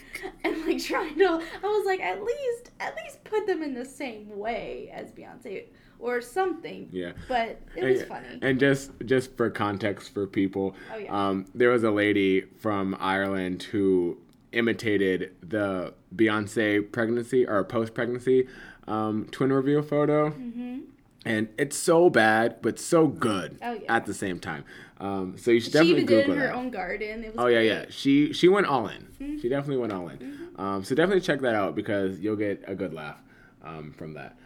and 0.45 0.67
like 0.67 0.83
trying 0.83 1.17
to. 1.19 1.25
I 1.63 1.67
was 1.67 1.87
like, 1.87 2.01
at 2.01 2.23
least, 2.23 2.71
at 2.81 2.95
least 2.97 3.25
put 3.25 3.47
them 3.47 3.63
in 3.63 3.73
the 3.75 3.85
same 3.85 4.37
way 4.37 4.91
as 4.93 5.13
Beyonce 5.13 5.65
or 5.99 6.21
something. 6.21 6.89
Yeah. 6.93 7.13
But 7.29 7.61
it 7.75 7.83
And- 7.85 7.89
was 7.89 8.03
funny. 8.03 8.39
And 8.43 8.61
just 8.61 8.91
just 9.07 9.37
for 9.37 9.49
context 9.49 10.13
for 10.13 10.27
people, 10.27 10.75
Oh, 10.93 10.99
yeah. 10.99 11.29
um, 11.29 11.47
there 11.55 11.71
was 11.71 11.85
a 11.85 11.91
lady 11.91 12.43
from 12.59 12.97
Ireland 13.01 13.63
who 13.63 14.19
imitated 14.53 15.35
the 15.43 15.95
Beyonce 16.15 16.81
pregnancy 16.93 17.47
or 17.47 17.63
post 17.65 17.95
pregnancy 17.95 18.47
um, 18.89 19.27
twin 19.31 19.53
reveal 19.53 19.83
photo. 19.83 20.31
hmm 20.31 20.81
And 21.25 21.49
it's 21.59 21.77
so 21.77 22.09
bad, 22.11 22.63
but 22.63 22.79
so 22.79 23.07
good 23.09 23.59
Oh, 23.63 23.73
yeah. 23.73 23.97
at 23.97 24.07
the 24.07 24.15
same 24.15 24.39
time. 24.39 24.65
Um, 24.99 25.37
so 25.37 25.51
you 25.51 25.61
should 25.61 25.73
She 25.73 25.79
definitely 25.79 26.03
even 26.03 26.07
Google 26.07 26.35
her 26.37 26.47
that. 26.47 26.55
own 26.55 26.71
garden. 26.71 27.23
It 27.25 27.35
was 27.35 27.37
Oh 27.39 27.47
yeah, 27.49 27.59
great. 27.59 27.67
yeah. 27.69 27.85
She 27.91 28.33
she 28.33 28.49
went 28.49 28.67
all 28.67 28.89
in. 28.89 29.07
Mhm. 29.21 29.41
She 29.43 29.49
definitely 29.49 29.77
went 29.79 29.93
all 29.93 30.09
in. 30.09 30.49
Um, 30.57 30.85
so 30.85 30.95
definitely 30.95 31.21
check 31.21 31.41
that 31.41 31.55
out 31.55 31.75
because 31.75 32.19
you'll 32.21 32.37
get 32.37 32.65
a 32.67 32.75
good 32.75 32.95
laugh 32.95 33.19
um, 33.63 33.93
from 33.93 34.15
that. 34.15 34.37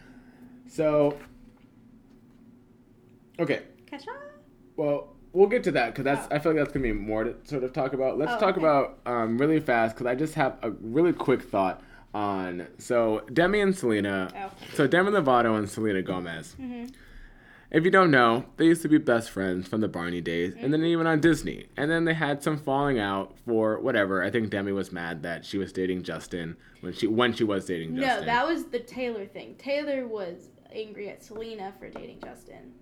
So 0.67 1.17
Okay. 3.39 3.61
Kesha. 3.91 4.07
Well, 4.75 5.15
we'll 5.33 5.47
get 5.49 5.63
to 5.63 5.71
that 5.71 5.87
because 5.87 6.03
that's. 6.03 6.27
Oh. 6.31 6.35
I 6.35 6.39
feel 6.39 6.51
like 6.53 6.61
that's 6.61 6.73
gonna 6.73 6.83
be 6.83 6.91
more 6.93 7.23
to 7.23 7.35
sort 7.43 7.63
of 7.63 7.73
talk 7.73 7.93
about. 7.93 8.17
Let's 8.17 8.33
Oh, 8.33 8.39
talk 8.39 8.57
okay. 8.57 8.59
about 8.61 8.99
um, 9.05 9.37
really 9.37 9.59
fast 9.59 9.95
because 9.95 10.07
I 10.07 10.15
just 10.15 10.35
have 10.35 10.57
a 10.61 10.71
really 10.71 11.13
quick 11.13 11.41
thought 11.43 11.81
on 12.13 12.67
so 12.77 13.21
Demi 13.33 13.61
and 13.61 13.75
Selena. 13.75 14.29
Oh. 14.35 14.51
So 14.73 14.85
Demi 14.87 15.11
Lovato 15.11 15.57
and 15.57 15.69
Selena 15.69 16.01
Gomez. 16.01 16.55
Mhm. 16.59 16.91
If 17.71 17.85
you 17.85 17.91
don't 17.91 18.11
know, 18.11 18.45
they 18.57 18.65
used 18.65 18.81
to 18.81 18.89
be 18.89 18.97
best 18.97 19.29
friends 19.29 19.67
from 19.67 19.79
the 19.79 19.87
Barney 19.87 20.19
days, 20.19 20.53
and 20.59 20.73
then 20.73 20.83
even 20.83 21.07
on 21.07 21.21
Disney. 21.21 21.67
And 21.77 21.89
then 21.89 22.03
they 22.03 22.13
had 22.13 22.43
some 22.43 22.57
falling 22.57 22.99
out 22.99 23.33
for 23.45 23.79
whatever. 23.79 24.21
I 24.21 24.29
think 24.29 24.49
Demi 24.49 24.73
was 24.73 24.91
mad 24.91 25.23
that 25.23 25.45
she 25.45 25.57
was 25.57 25.71
dating 25.71 26.03
Justin 26.03 26.57
when 26.81 26.91
she 26.93 27.07
when 27.07 27.33
she 27.33 27.45
was 27.45 27.65
dating 27.65 27.95
Justin. 27.95 28.19
No, 28.19 28.25
that 28.25 28.45
was 28.45 28.65
the 28.65 28.79
Taylor 28.79 29.25
thing. 29.25 29.55
Taylor 29.57 30.05
was 30.05 30.49
angry 30.73 31.09
at 31.09 31.23
Selena 31.23 31.73
for 31.79 31.89
dating 31.89 32.19
Justin. 32.21 32.73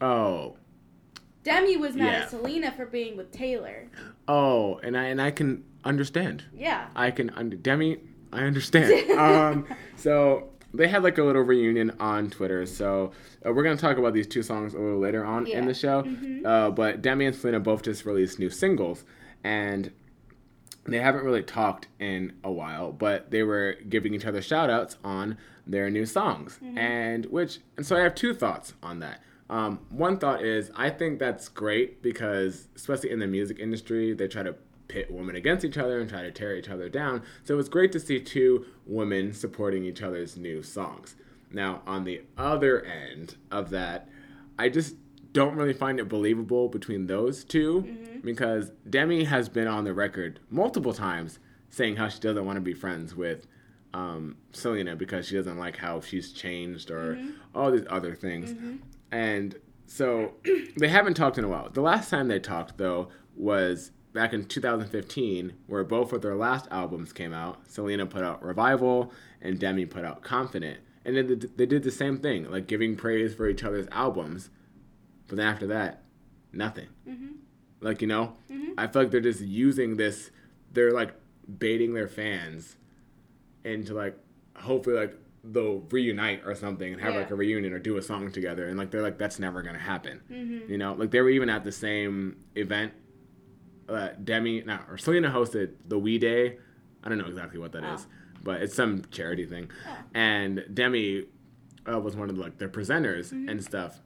oh, 0.00 0.56
Demi 1.44 1.76
was 1.76 1.94
mad 1.96 2.04
Yeah. 2.12 2.18
at 2.22 2.30
Selena 2.30 2.72
for 2.72 2.86
being 2.86 3.16
with 3.16 3.30
Taylor. 3.32 3.88
oh, 4.28 4.78
and 4.82 4.96
I 4.96 5.04
and 5.04 5.20
I 5.22 5.30
can 5.30 5.64
understand. 5.84 6.44
Yeah. 6.52 6.88
I 6.96 7.10
can 7.10 7.30
under 7.30 7.56
Demi. 7.56 7.98
I 8.32 8.42
understand. 8.44 9.10
um, 9.18 9.66
so 9.96 10.48
they 10.74 10.88
had 10.88 11.02
like 11.02 11.18
a 11.18 11.22
little 11.24 11.42
reunion 11.42 11.92
on 12.00 12.30
Twitter. 12.30 12.64
So 12.66 13.12
uh, 13.46 13.52
we're 13.52 13.62
gonna 13.62 13.76
talk 13.76 13.98
about 13.98 14.14
these 14.14 14.26
two 14.26 14.42
songs 14.42 14.74
a 14.74 14.78
little 14.78 14.98
later 14.98 15.24
on 15.24 15.46
in 15.46 15.66
the 15.66 15.74
show. 15.74 16.02
Mhm. 16.02 16.46
Uh, 16.46 16.70
but 16.70 17.02
Demi 17.02 17.26
and 17.26 17.34
Selena 17.36 17.60
both 17.60 17.82
just 17.82 18.04
released 18.06 18.38
new 18.38 18.50
singles, 18.50 19.04
and 19.44 19.90
they 20.84 20.98
haven't 20.98 21.24
really 21.24 21.42
talked 21.42 21.88
in 22.00 22.32
a 22.42 22.50
while. 22.50 22.92
But 22.92 23.30
they 23.30 23.42
were 23.42 23.76
giving 23.88 24.14
each 24.14 24.24
other 24.26 24.42
shout 24.42 24.70
outs 24.70 24.96
on 25.04 25.36
their 25.66 25.90
new 25.90 26.06
songs, 26.06 26.58
and 26.76 27.26
which 27.26 27.58
and 27.76 27.86
so 27.86 27.96
I 27.96 28.00
have 28.00 28.14
two 28.14 28.34
thoughts 28.34 28.74
on 28.82 28.98
that. 29.00 29.22
Um, 29.50 29.80
one 29.90 30.18
thought 30.18 30.42
is 30.42 30.70
I 30.74 30.88
think 30.90 31.18
that's 31.18 31.48
great 31.48 32.02
because 32.02 32.68
especially 32.74 33.10
in 33.10 33.18
the 33.18 33.26
music 33.26 33.58
industry, 33.58 34.12
they 34.14 34.26
try 34.26 34.42
to 34.42 34.54
pit 34.92 35.10
women 35.10 35.34
against 35.34 35.64
each 35.64 35.78
other 35.78 36.00
and 36.00 36.10
try 36.10 36.22
to 36.22 36.30
tear 36.30 36.54
each 36.54 36.68
other 36.68 36.90
down. 36.90 37.22
So 37.44 37.58
it's 37.58 37.70
great 37.70 37.92
to 37.92 38.00
see 38.00 38.20
two 38.20 38.66
women 38.86 39.32
supporting 39.32 39.84
each 39.84 40.02
other's 40.02 40.36
new 40.36 40.62
songs. 40.62 41.16
Now, 41.50 41.80
on 41.86 42.04
the 42.04 42.22
other 42.36 42.84
end 42.84 43.36
of 43.50 43.70
that, 43.70 44.08
I 44.58 44.68
just 44.68 44.96
don't 45.32 45.56
really 45.56 45.72
find 45.72 45.98
it 45.98 46.08
believable 46.08 46.68
between 46.68 47.06
those 47.06 47.42
2 47.44 47.82
mm-hmm. 47.82 48.20
because 48.20 48.70
Demi 48.88 49.24
has 49.24 49.48
been 49.48 49.66
on 49.66 49.84
the 49.84 49.94
record 49.94 50.40
multiple 50.50 50.92
times 50.92 51.38
saying 51.70 51.96
how 51.96 52.08
she 52.08 52.20
doesn't 52.20 52.44
want 52.44 52.56
to 52.56 52.60
be 52.60 52.74
friends 52.74 53.14
with 53.14 53.46
um, 53.94 54.36
Selena 54.52 54.94
because 54.94 55.26
she 55.26 55.36
doesn't 55.36 55.58
like 55.58 55.78
how 55.78 56.02
she's 56.02 56.32
changed 56.32 56.90
or 56.90 57.16
mm-hmm. 57.16 57.30
all 57.54 57.70
these 57.70 57.86
other 57.88 58.14
things. 58.14 58.52
Mm-hmm. 58.52 58.76
And 59.10 59.56
so 59.86 60.34
they 60.76 60.88
haven't 60.88 61.14
talked 61.14 61.38
in 61.38 61.44
a 61.44 61.48
while. 61.48 61.70
The 61.70 61.80
last 61.80 62.10
time 62.10 62.28
they 62.28 62.40
talked, 62.40 62.76
though, 62.76 63.08
was 63.34 63.90
back 64.12 64.32
in 64.32 64.44
2015, 64.44 65.54
where 65.66 65.84
both 65.84 66.12
of 66.12 66.22
their 66.22 66.34
last 66.36 66.68
albums 66.70 67.12
came 67.12 67.32
out. 67.32 67.70
Selena 67.70 68.06
put 68.06 68.22
out 68.22 68.42
Revival, 68.44 69.12
and 69.40 69.58
Demi 69.58 69.86
put 69.86 70.04
out 70.04 70.22
Confident. 70.22 70.80
And 71.04 71.16
then 71.16 71.26
they- 71.26 71.34
they 71.56 71.66
did 71.66 71.82
the 71.82 71.90
same 71.90 72.18
thing, 72.18 72.50
like 72.50 72.66
giving 72.66 72.94
praise 72.96 73.34
for 73.34 73.48
each 73.48 73.64
other's 73.64 73.88
albums. 73.90 74.50
But 75.28 75.36
then 75.38 75.46
after 75.46 75.66
that, 75.68 76.02
nothing. 76.52 76.88
Mhm. 77.08 77.36
Like, 77.80 78.00
you 78.02 78.06
know, 78.08 78.36
Mhm. 78.50 78.74
I 78.78 78.86
feel 78.86 79.02
like 79.02 79.10
they're 79.10 79.20
just 79.20 79.40
using 79.40 79.96
this, 79.96 80.30
they're 80.72 80.92
like 80.92 81.14
baiting 81.58 81.94
their 81.94 82.06
fans 82.06 82.76
into 83.64 83.94
like, 83.94 84.16
hopefully, 84.56 84.96
like, 84.96 85.18
they'll 85.44 85.80
reunite 85.90 86.42
or 86.46 86.54
something 86.54 86.92
and 86.92 87.02
have 87.02 87.14
Yeah. 87.14 87.20
like 87.20 87.30
a 87.32 87.34
reunion 87.34 87.72
or 87.72 87.80
do 87.80 87.96
a 87.96 88.02
song 88.02 88.30
together. 88.30 88.66
And 88.68 88.78
like, 88.78 88.92
they're 88.92 89.02
like, 89.02 89.18
that's 89.18 89.40
never 89.40 89.60
to 89.62 89.72
happen. 89.72 90.20
Mhm. 90.30 90.68
You 90.68 90.78
know, 90.78 90.92
like 90.94 91.10
they 91.10 91.20
were 91.20 91.30
even 91.30 91.48
at 91.48 91.64
the 91.64 91.72
same 91.72 92.36
event. 92.54 92.92
Uh, 93.88 94.08
Demi, 94.22 94.62
no, 94.64 94.78
or 94.88 94.96
Selena 94.96 95.30
hosted 95.30 95.72
the 95.86 95.98
We 95.98 96.18
Day. 96.18 96.58
I 97.02 97.08
don't 97.08 97.18
know 97.18 97.26
exactly 97.26 97.58
what 97.58 97.72
that 97.72 97.84
is, 97.84 98.06
Oh. 98.08 98.38
but 98.44 98.62
it's 98.62 98.74
some 98.74 99.02
charity 99.10 99.44
thing. 99.44 99.70
Oh. 99.88 99.96
And 100.14 100.64
Demi 100.72 101.26
uh, 101.90 101.98
was 101.98 102.14
one 102.14 102.30
of 102.30 102.36
the, 102.36 102.42
like 102.42 102.58
their 102.58 102.68
presenters 102.68 103.32
Mhm. 103.32 103.50
and 103.50 103.62
stuff. 103.64 104.00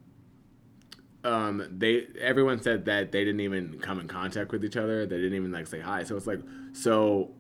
Um, 1.24 1.66
they 1.77 2.07
everyone 2.20 2.62
said 2.62 2.85
that 2.87 3.11
they 3.12 3.24
didn't 3.24 3.41
even 3.41 3.79
come 3.81 3.99
in 3.99 4.07
contact 4.09 4.53
with 4.53 4.64
each 4.64 4.77
other. 4.77 5.05
They 5.07 5.16
didn't 5.16 5.35
even 5.35 5.53
like 5.53 5.66
say 5.66 5.81
hi. 5.81 6.05
So 6.05 6.16
it's 6.16 6.27
like 6.27 6.41
so, 6.72 7.35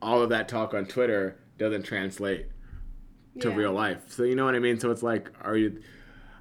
all 0.00 0.22
of 0.22 0.30
that 0.30 0.48
talk 0.48 0.72
on 0.72 0.86
Twitter 0.86 1.36
doesn't 1.58 1.82
translate 1.82 2.46
to 3.40 3.48
Yeah. 3.50 3.56
real 3.56 3.72
life. 3.72 4.04
So 4.08 4.22
you 4.22 4.34
know 4.36 4.44
what 4.44 4.54
I 4.54 4.58
mean? 4.60 4.78
So 4.78 4.90
it's 4.90 5.02
like, 5.02 5.30
are 5.42 5.56
you? 5.56 5.80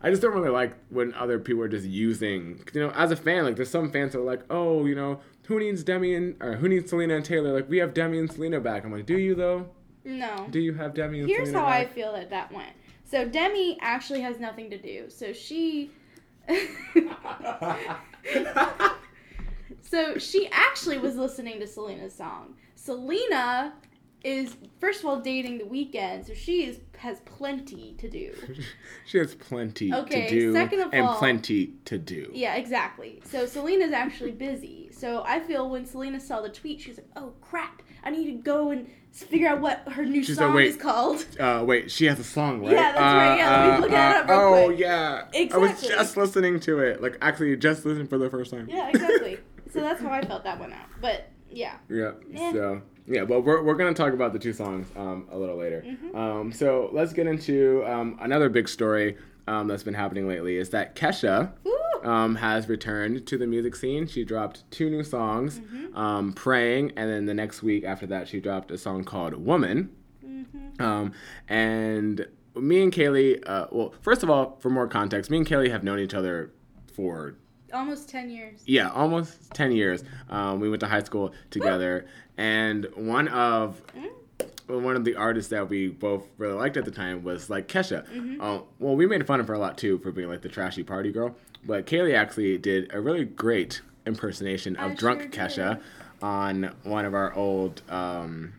I 0.02 0.10
just 0.10 0.22
don't 0.22 0.34
really 0.34 0.50
like 0.50 0.76
when 0.90 1.14
other 1.16 1.40
people 1.40 1.64
are 1.64 1.68
just 1.68 1.86
using, 1.86 2.64
you 2.74 2.82
know, 2.82 2.92
as 2.92 3.12
a 3.12 3.16
fan, 3.16 3.44
like 3.46 3.56
there's 3.56 3.70
some 3.70 3.92
fans 3.92 4.14
that 4.14 4.20
are 4.20 4.24
like, 4.24 4.42
oh, 4.50 4.86
you 4.86 4.96
know, 4.96 5.20
who 5.48 5.60
needs 5.60 5.84
Demi 5.84 6.14
and 6.14 6.36
or 6.42 6.56
who 6.56 6.68
needs 6.70 6.90
Selena 6.90 7.16
and 7.16 7.26
Taylor? 7.26 7.54
Like 7.54 7.70
we 7.70 7.78
have 7.78 7.94
Demi 7.94 8.20
and 8.20 8.32
Selena 8.32 8.60
back. 8.60 8.84
I'm 8.84 8.92
like, 8.92 9.06
do 9.06 9.18
you 9.18 9.34
though? 9.34 9.70
No. 10.04 10.48
Do 10.50 10.60
you 10.60 10.74
have 10.74 10.94
Demi 10.94 11.20
and 11.20 11.28
Here's 11.30 11.50
Selena 11.50 11.60
how 11.60 11.66
I 11.68 11.86
feel 11.86 12.14
that 12.14 12.30
that 12.30 12.52
went. 12.52 12.74
So 13.06 13.28
Demi 13.28 13.78
actually 13.82 14.22
has 14.22 14.40
nothing 14.40 14.70
to 14.70 14.78
do. 14.78 15.10
So 15.10 15.34
she. 15.34 15.92
so 19.82 20.18
she 20.18 20.48
actually 20.52 20.98
was 20.98 21.16
listening 21.16 21.60
to 21.60 21.68
Selena's 21.68 22.14
song. 22.14 22.56
Selena 22.76 23.74
is 24.24 24.56
first 24.80 25.02
of 25.02 25.06
all 25.06 25.20
dating 25.20 25.58
The 25.60 25.64
Weeknd, 25.64 26.26
so 26.28 26.34
she 26.34 26.66
is 26.66 26.80
has 26.98 27.20
plenty 27.22 27.94
to 28.00 28.10
do. 28.10 28.34
she 29.06 29.18
has 29.20 29.36
plenty 29.36 29.94
Okay, 29.94 30.28
to 30.28 30.30
do 30.30 30.54
second 30.54 30.80
of 30.82 30.94
and 30.94 31.06
all- 31.06 31.18
plenty 31.18 31.74
to 31.86 31.98
do. 31.98 32.32
Yeah, 32.34 32.56
exactly. 32.56 33.22
So 33.26 33.46
Selena's 33.46 33.94
actually 33.94 34.32
busy. 34.32 34.90
So 34.92 35.24
I 35.26 35.40
feel 35.40 35.70
when 35.70 35.86
Selena 35.86 36.20
saw 36.20 36.42
the 36.42 36.50
tweet, 36.50 36.82
she's 36.82 36.98
like, 36.98 37.10
"Oh 37.16 37.34
crap! 37.42 37.84
I 38.04 38.10
need 38.10 38.26
to 38.26 38.32
go 38.32 38.72
and 38.72 38.90
figure 39.12 39.48
out 39.48 39.62
what 39.62 39.88
her 39.90 40.06
new 40.06 40.24
She's 40.24 40.38
like, 40.38 40.48
song 40.48 40.56
"Wait, 40.56 40.68
is 40.68 40.78
called." 40.78 41.26
Uh, 41.40 41.64
wait, 41.64 41.92
she 41.92 42.06
has 42.06 42.20
a 42.20 42.24
song, 42.24 42.62
right? 42.62 42.72
Yeah, 42.72 42.92
that's 42.94 43.00
right. 43.00 43.38
Yeah, 43.38 43.68
let 43.68 43.76
me 43.76 43.82
look 43.82 43.92
it 43.92 43.98
up 43.98 44.28
real 44.28 44.40
oh, 44.40 44.66
quick. 44.66 44.80
yeah. 44.80 45.24
I 45.54 45.58
was 45.58 45.82
just 45.82 46.18
listening 46.18 46.60
to 46.62 46.80
it. 46.80 47.02
Like, 47.02 47.18
actually, 47.22 47.56
just 47.58 47.86
listening 47.86 48.08
for 48.08 48.18
the 48.18 48.30
first 48.30 48.52
time. 48.52 48.68
Yeah, 48.68 48.90
exactly. 48.90 49.38
so 49.72 49.82
that's 49.82 50.02
how 50.02 50.10
I 50.10 50.26
felt 50.26 50.44
that 50.46 50.60
went 50.60 50.74
out. 50.74 50.88
But 51.00 51.30
yeah. 51.52 51.76
Yeah. 51.90 52.12
Eh. 52.34 52.52
So 52.54 52.82
yeah, 53.08 53.24
but 53.26 53.42
we're 53.42 53.64
we're 53.64 53.76
gonna 53.76 53.94
talk 53.94 54.14
about 54.14 54.34
the 54.34 54.40
two 54.40 54.54
songs 54.54 54.88
um, 54.96 55.28
a 55.32 55.38
little 55.38 55.58
later. 55.58 55.84
Mhm. 55.86 56.16
Um, 56.16 56.52
so 56.52 56.90
let's 56.94 57.14
get 57.14 57.28
into 57.28 57.84
um, 57.86 58.18
another 58.22 58.50
big 58.50 58.68
story 58.68 59.18
um, 59.48 59.68
that's 59.68 59.84
been 59.84 59.94
happening 59.94 60.28
lately. 60.28 60.58
Is 60.58 60.70
that 60.72 60.96
Kesha 60.96 61.52
um, 62.04 62.36
has 62.36 62.68
returned 62.70 63.26
to 63.28 63.38
the 63.38 63.48
music 63.48 63.76
scene. 63.76 64.08
She 64.08 64.24
dropped 64.24 64.70
two 64.72 64.90
new 64.90 65.04
songs, 65.04 65.60
Mhm. 65.60 65.96
um, 65.98 66.34
"Praying," 66.34 66.92
and 66.98 67.10
then 67.10 67.26
the 67.26 67.34
next 67.34 67.64
week 67.64 67.84
after 67.86 68.06
that, 68.08 68.28
she 68.28 68.40
dropped 68.40 68.72
a 68.72 68.78
song 68.78 69.04
called 69.04 69.34
"Woman." 69.34 69.90
Mhm. 70.26 70.82
Um, 70.82 71.12
and 71.48 72.28
me 72.56 72.82
and 72.84 72.92
Kayleigh, 72.92 73.42
uh, 73.48 73.68
well, 73.72 73.94
first 74.02 74.22
of 74.24 74.30
all, 74.30 74.58
for 74.60 74.70
more 74.70 74.88
context, 74.88 75.32
me 75.32 75.38
and 75.38 75.46
Kayleigh 75.48 75.72
have 75.72 75.84
known 75.84 76.00
each 76.00 76.14
other 76.14 76.52
for 76.94 77.36
Almost 77.74 78.10
ten 78.10 78.30
years. 78.30 78.62
yeah, 78.66 78.90
almost 78.92 79.52
10 79.54 79.72
years. 79.72 80.04
Um, 80.30 80.60
we 80.60 80.70
went 80.70 80.80
to 80.82 80.88
high 80.88 81.04
school 81.04 81.34
together. 81.52 82.06
And 82.38 82.86
one 82.96 83.28
of 83.30 83.82
Mm. 83.96 84.84
one 84.84 84.96
of 84.96 85.06
the 85.06 85.16
artists 85.16 85.50
that 85.52 85.70
we 85.70 85.88
both 85.88 86.28
really 86.38 86.54
liked 86.54 86.76
at 86.78 86.86
the 86.86 86.92
time 86.92 87.24
was 87.24 87.50
like 87.50 87.68
Kesha. 87.68 88.06
Mhm. 88.10 88.38
Uh, 88.42 88.62
well, 88.80 88.96
we 88.96 89.06
made 89.08 89.26
fun 89.26 89.40
of 89.40 89.48
her 89.48 89.54
a 89.54 89.60
lot 89.60 89.78
too 89.78 89.98
for 90.00 90.12
being 90.12 90.28
like 90.28 90.42
the 90.42 90.50
trashy 90.50 90.84
party 90.84 91.12
girl. 91.12 91.36
But 91.66 91.86
Kayleigh 91.86 92.14
actually 92.16 92.58
did 92.58 92.94
a 92.94 93.00
really 93.02 93.24
great 93.26 93.82
impersonation 94.06 94.76
of 94.76 94.92
I 94.92 94.96
drunk 94.96 95.22
sure 95.22 95.30
Kesha 95.32 95.82
on 96.22 96.74
one 96.84 97.06
of 97.06 97.14
our 97.14 97.34
old. 97.34 97.82
Um, 97.90 98.54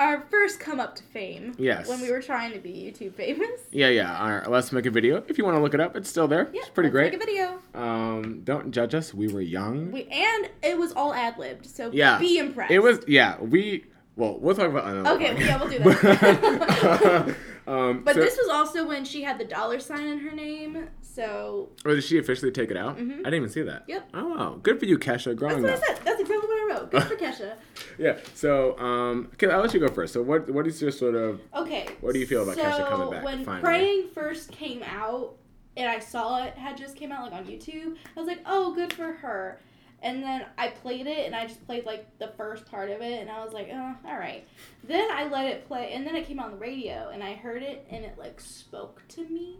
Our 0.00 0.22
first 0.30 0.58
come 0.60 0.80
up 0.80 0.96
to 0.96 1.02
fame. 1.02 1.54
Yes. 1.58 1.86
When 1.86 2.00
we 2.00 2.10
were 2.10 2.22
trying 2.22 2.52
to 2.54 2.58
be 2.58 2.70
YouTube 2.72 3.14
famous. 3.16 3.60
yeah, 3.70 3.88
yeah, 3.88 4.10
our 4.16 4.46
Let's 4.48 4.72
Make 4.72 4.86
a 4.86 4.90
Video. 4.90 5.22
If 5.28 5.36
you 5.36 5.44
want 5.44 5.58
to 5.58 5.62
look 5.62 5.74
it 5.74 5.80
up, 5.80 5.94
it's 5.94 6.08
still 6.08 6.26
there. 6.26 6.48
Yeah, 6.54 6.60
it's 6.62 6.70
pretty 6.70 6.88
let's 6.88 6.92
great. 6.94 7.12
Make 7.12 7.22
a 7.22 7.26
video. 7.26 7.58
Um, 7.74 8.40
don't 8.42 8.70
judge 8.72 8.94
us. 8.94 9.12
We 9.12 9.28
were 9.28 9.42
young. 9.42 9.92
We 9.92 10.04
and 10.04 10.48
it 10.62 10.78
was 10.78 10.92
all 10.94 11.12
ad 11.12 11.36
libbed, 11.36 11.66
so 11.66 11.90
Yeah. 11.92 12.18
be 12.18 12.38
impressed. 12.38 12.72
It 12.72 12.78
was 12.78 13.00
yeah. 13.06 13.38
We 13.42 13.84
well, 14.16 14.38
we'll 14.40 14.54
talk 14.54 14.68
about 14.70 14.86
another. 14.88 15.10
Okay, 15.16 15.34
one. 15.34 15.42
yeah, 15.42 15.60
we'll 15.60 15.68
do 15.70 15.78
that. 15.78 17.36
um, 17.66 18.02
But 18.02 18.14
so- 18.14 18.20
this 18.22 18.36
was 18.38 18.48
also 18.48 18.86
when 18.88 19.04
she 19.04 19.22
had 19.22 19.38
the 19.38 19.44
dollar 19.44 19.78
sign 19.80 20.06
in 20.06 20.18
her 20.20 20.32
name, 20.34 20.88
so 21.02 21.68
or 21.84 21.94
did 21.94 22.04
she 22.04 22.18
officially 22.18 22.50
take 22.52 22.70
it 22.70 22.76
out? 22.78 22.96
Mhm. 22.98 23.20
I 23.20 23.24
didn't 23.24 23.34
even 23.34 23.48
see 23.50 23.62
that. 23.62 23.84
Yep. 23.86 24.08
Oh 24.14 24.28
wow, 24.28 24.58
good 24.62 24.78
for 24.80 24.86
you, 24.86 24.98
Kesha. 24.98 25.24
that's 25.26 25.38
Growing 25.38 25.62
what 25.62 25.72
I 25.72 25.74
up. 25.74 25.84
said. 25.84 26.00
That's 26.04 26.20
exactly 26.20 26.48
wrote. 26.70 26.90
Good 26.90 27.02
for 27.04 27.16
Kesha. 27.16 27.54
Yeah. 27.98 28.16
So 28.34 28.78
um, 28.78 29.28
okay, 29.34 29.50
I'll 29.50 29.60
let 29.60 29.74
you 29.74 29.80
go 29.80 29.88
first. 29.88 30.14
So 30.14 30.22
what 30.22 30.48
what 30.48 30.66
is 30.66 30.80
your 30.80 30.90
sort 30.90 31.14
of 31.14 31.40
Okay. 31.54 31.86
What 32.00 32.14
do 32.14 32.18
you 32.18 32.26
feel 32.26 32.42
about 32.42 32.54
so 32.56 32.62
Kesha 32.62 32.88
coming 32.88 33.10
back, 33.10 33.24
When 33.24 33.44
finally? 33.44 33.62
Praying 33.62 34.08
first 34.14 34.50
came 34.52 34.82
out, 34.82 35.36
and 35.76 35.88
I 35.88 35.98
saw 35.98 36.42
it 36.44 36.54
had 36.54 36.76
just 36.78 36.96
came 36.96 37.12
out 37.12 37.30
like 37.30 37.32
on 37.32 37.44
YouTube, 37.44 37.96
I 38.16 38.18
was 38.20 38.26
like, 38.26 38.40
oh, 38.46 38.74
good 38.74 38.92
for 38.92 39.12
her. 39.12 39.60
And 40.02 40.22
then 40.22 40.46
I 40.56 40.68
played 40.68 41.06
it, 41.06 41.26
and 41.26 41.34
I 41.36 41.46
just 41.46 41.64
played 41.66 41.84
like 41.84 42.18
the 42.18 42.28
first 42.38 42.64
part 42.64 42.90
of 42.90 43.02
it, 43.02 43.20
and 43.20 43.30
I 43.30 43.44
was 43.44 43.52
like, 43.52 43.68
oh, 43.70 43.94
all 44.06 44.16
right. 44.18 44.46
Then 44.84 45.10
I 45.12 45.28
let 45.28 45.44
it 45.46 45.66
play, 45.68 45.92
and 45.92 46.06
then 46.06 46.16
it 46.16 46.26
came 46.26 46.40
on 46.40 46.52
the 46.52 46.56
radio, 46.56 47.10
and 47.12 47.22
I 47.22 47.34
heard 47.34 47.62
it, 47.62 47.86
and 47.90 48.02
it 48.04 48.16
like 48.16 48.40
spoke 48.40 49.02
to 49.08 49.28
me. 49.28 49.58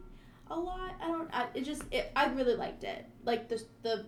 a 0.51 0.59
lot. 0.59 0.93
I 1.03 1.09
don't. 1.09 1.29
I, 1.35 1.47
it 1.53 1.65
just. 1.65 1.83
It, 1.91 2.11
I 2.17 2.29
really 2.29 2.55
liked 2.57 2.85
it. 2.85 3.05
Like 3.25 3.49
the 3.51 3.63
the 3.83 4.07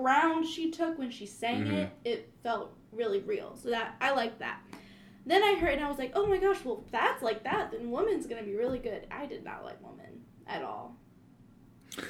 ground 0.00 0.46
she 0.46 0.70
took 0.70 0.98
when 0.98 1.10
she 1.10 1.26
sang 1.26 1.64
Mhm. 1.64 1.72
it. 1.72 1.90
It 2.04 2.32
felt 2.42 2.76
really 2.92 3.20
real. 3.20 3.56
So 3.56 3.70
that 3.70 3.96
I 4.00 4.12
liked 4.12 4.38
that. 4.40 4.60
Then 5.26 5.42
I 5.42 5.54
heard 5.56 5.74
and 5.74 5.84
I 5.84 5.88
was 5.88 5.98
like, 5.98 6.12
oh 6.14 6.26
my 6.26 6.38
gosh, 6.38 6.64
well 6.64 6.82
if 6.84 6.90
that's 6.90 7.22
like 7.22 7.44
that, 7.44 7.70
then 7.72 7.90
Woman's 7.90 8.26
gonna 8.26 8.42
be 8.42 8.54
really 8.56 8.78
good. 8.78 9.06
I 9.10 9.26
did 9.26 9.44
not 9.44 9.64
like 9.64 9.82
Woman 9.82 10.22
at 10.46 10.62
all. 10.62 10.96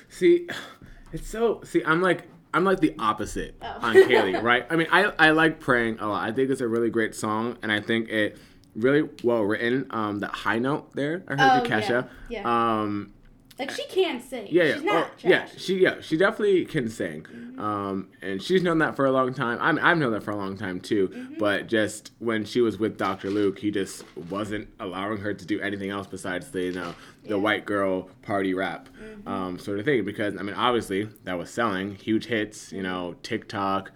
See, 0.09 0.49
it's 1.13 1.29
so. 1.29 1.63
See, 1.65 1.83
I'm 1.85 2.03
like. 2.03 2.25
I'm 2.55 2.65
like 2.65 2.81
the 2.81 2.95
opposite 2.99 3.57
Oh. 3.61 3.79
on 3.83 3.95
Kayleigh, 3.95 4.43
right? 4.43 4.67
I 4.71 4.77
mean, 4.77 4.87
I, 4.91 5.13
I 5.19 5.31
like 5.33 5.61
praying 5.61 5.99
a 6.01 6.09
lot. 6.09 6.27
I 6.27 6.33
think 6.33 6.49
it's 6.49 6.63
a 6.63 6.67
really 6.67 6.89
great 6.89 7.15
song, 7.15 7.59
and 7.63 7.71
I 7.71 7.83
think 7.83 8.09
it 8.09 8.39
really 8.75 9.07
well 9.23 9.43
written. 9.43 9.87
Um, 9.91 10.21
that 10.21 10.31
high 10.31 10.59
note 10.59 10.95
there, 10.95 11.23
I 11.29 11.33
heard 11.33 11.41
Oh, 11.41 11.57
you, 11.57 11.71
Kesha. 11.71 12.09
yeah, 12.31 12.41
yeah. 12.41 12.81
Um, 12.81 13.13
Like 13.59 13.71
she 13.73 13.85
can 13.87 14.21
sing. 14.21 14.47
yeah, 14.51 14.63
yeah, 14.65 14.75
She's 14.75 14.83
not 14.85 15.07
oh, 15.11 15.29
yeah. 15.29 15.49
She, 15.57 15.79
yeah, 15.79 16.01
she 16.01 16.17
definitely 16.17 16.65
can 16.65 16.89
sing. 16.89 17.23
Mm-hmm. 17.25 17.61
Um, 17.61 18.09
and 18.23 18.41
she's 18.43 18.63
known 18.63 18.79
that 18.79 18.95
for 18.95 19.05
a 19.07 19.11
long 19.11 19.35
time. 19.35 19.59
I 19.61 19.73
mean, 19.73 19.85
I've 19.85 19.99
known 19.99 20.13
that 20.13 20.23
for 20.23 20.31
a 20.31 20.37
long 20.37 20.57
time 20.57 20.81
too. 20.81 21.09
Mm-hmm. 21.09 21.35
But 21.39 21.67
just 21.67 22.13
when 22.21 22.45
she 22.45 22.61
was 22.61 22.79
with 22.79 22.97
Dr. 22.97 23.31
Luke, 23.31 23.59
he 23.59 23.71
just 23.71 24.05
wasn't 24.31 24.69
allowing 24.79 25.19
her 25.19 25.35
to 25.35 25.45
do 25.45 25.61
anything 25.61 25.91
else 25.91 26.07
besides 26.07 26.51
the, 26.53 26.63
you 26.63 26.73
know, 26.73 26.95
the 27.25 27.31
Yeah. 27.31 27.35
Mm-hmm. 27.35 27.43
white 27.43 27.65
girl 27.67 28.11
party 28.23 28.55
rap, 28.55 28.89
um, 29.27 29.59
sort 29.59 29.79
of 29.81 29.85
thing. 29.85 30.05
Because 30.05 30.37
I 30.37 30.43
mean, 30.43 30.55
obviously 30.55 31.09
that 31.25 31.37
was 31.37 31.51
selling 31.51 31.97
huge 31.97 32.27
hits. 32.27 32.73
You 32.73 32.83
know, 32.83 33.17
TikTok, 33.25 33.91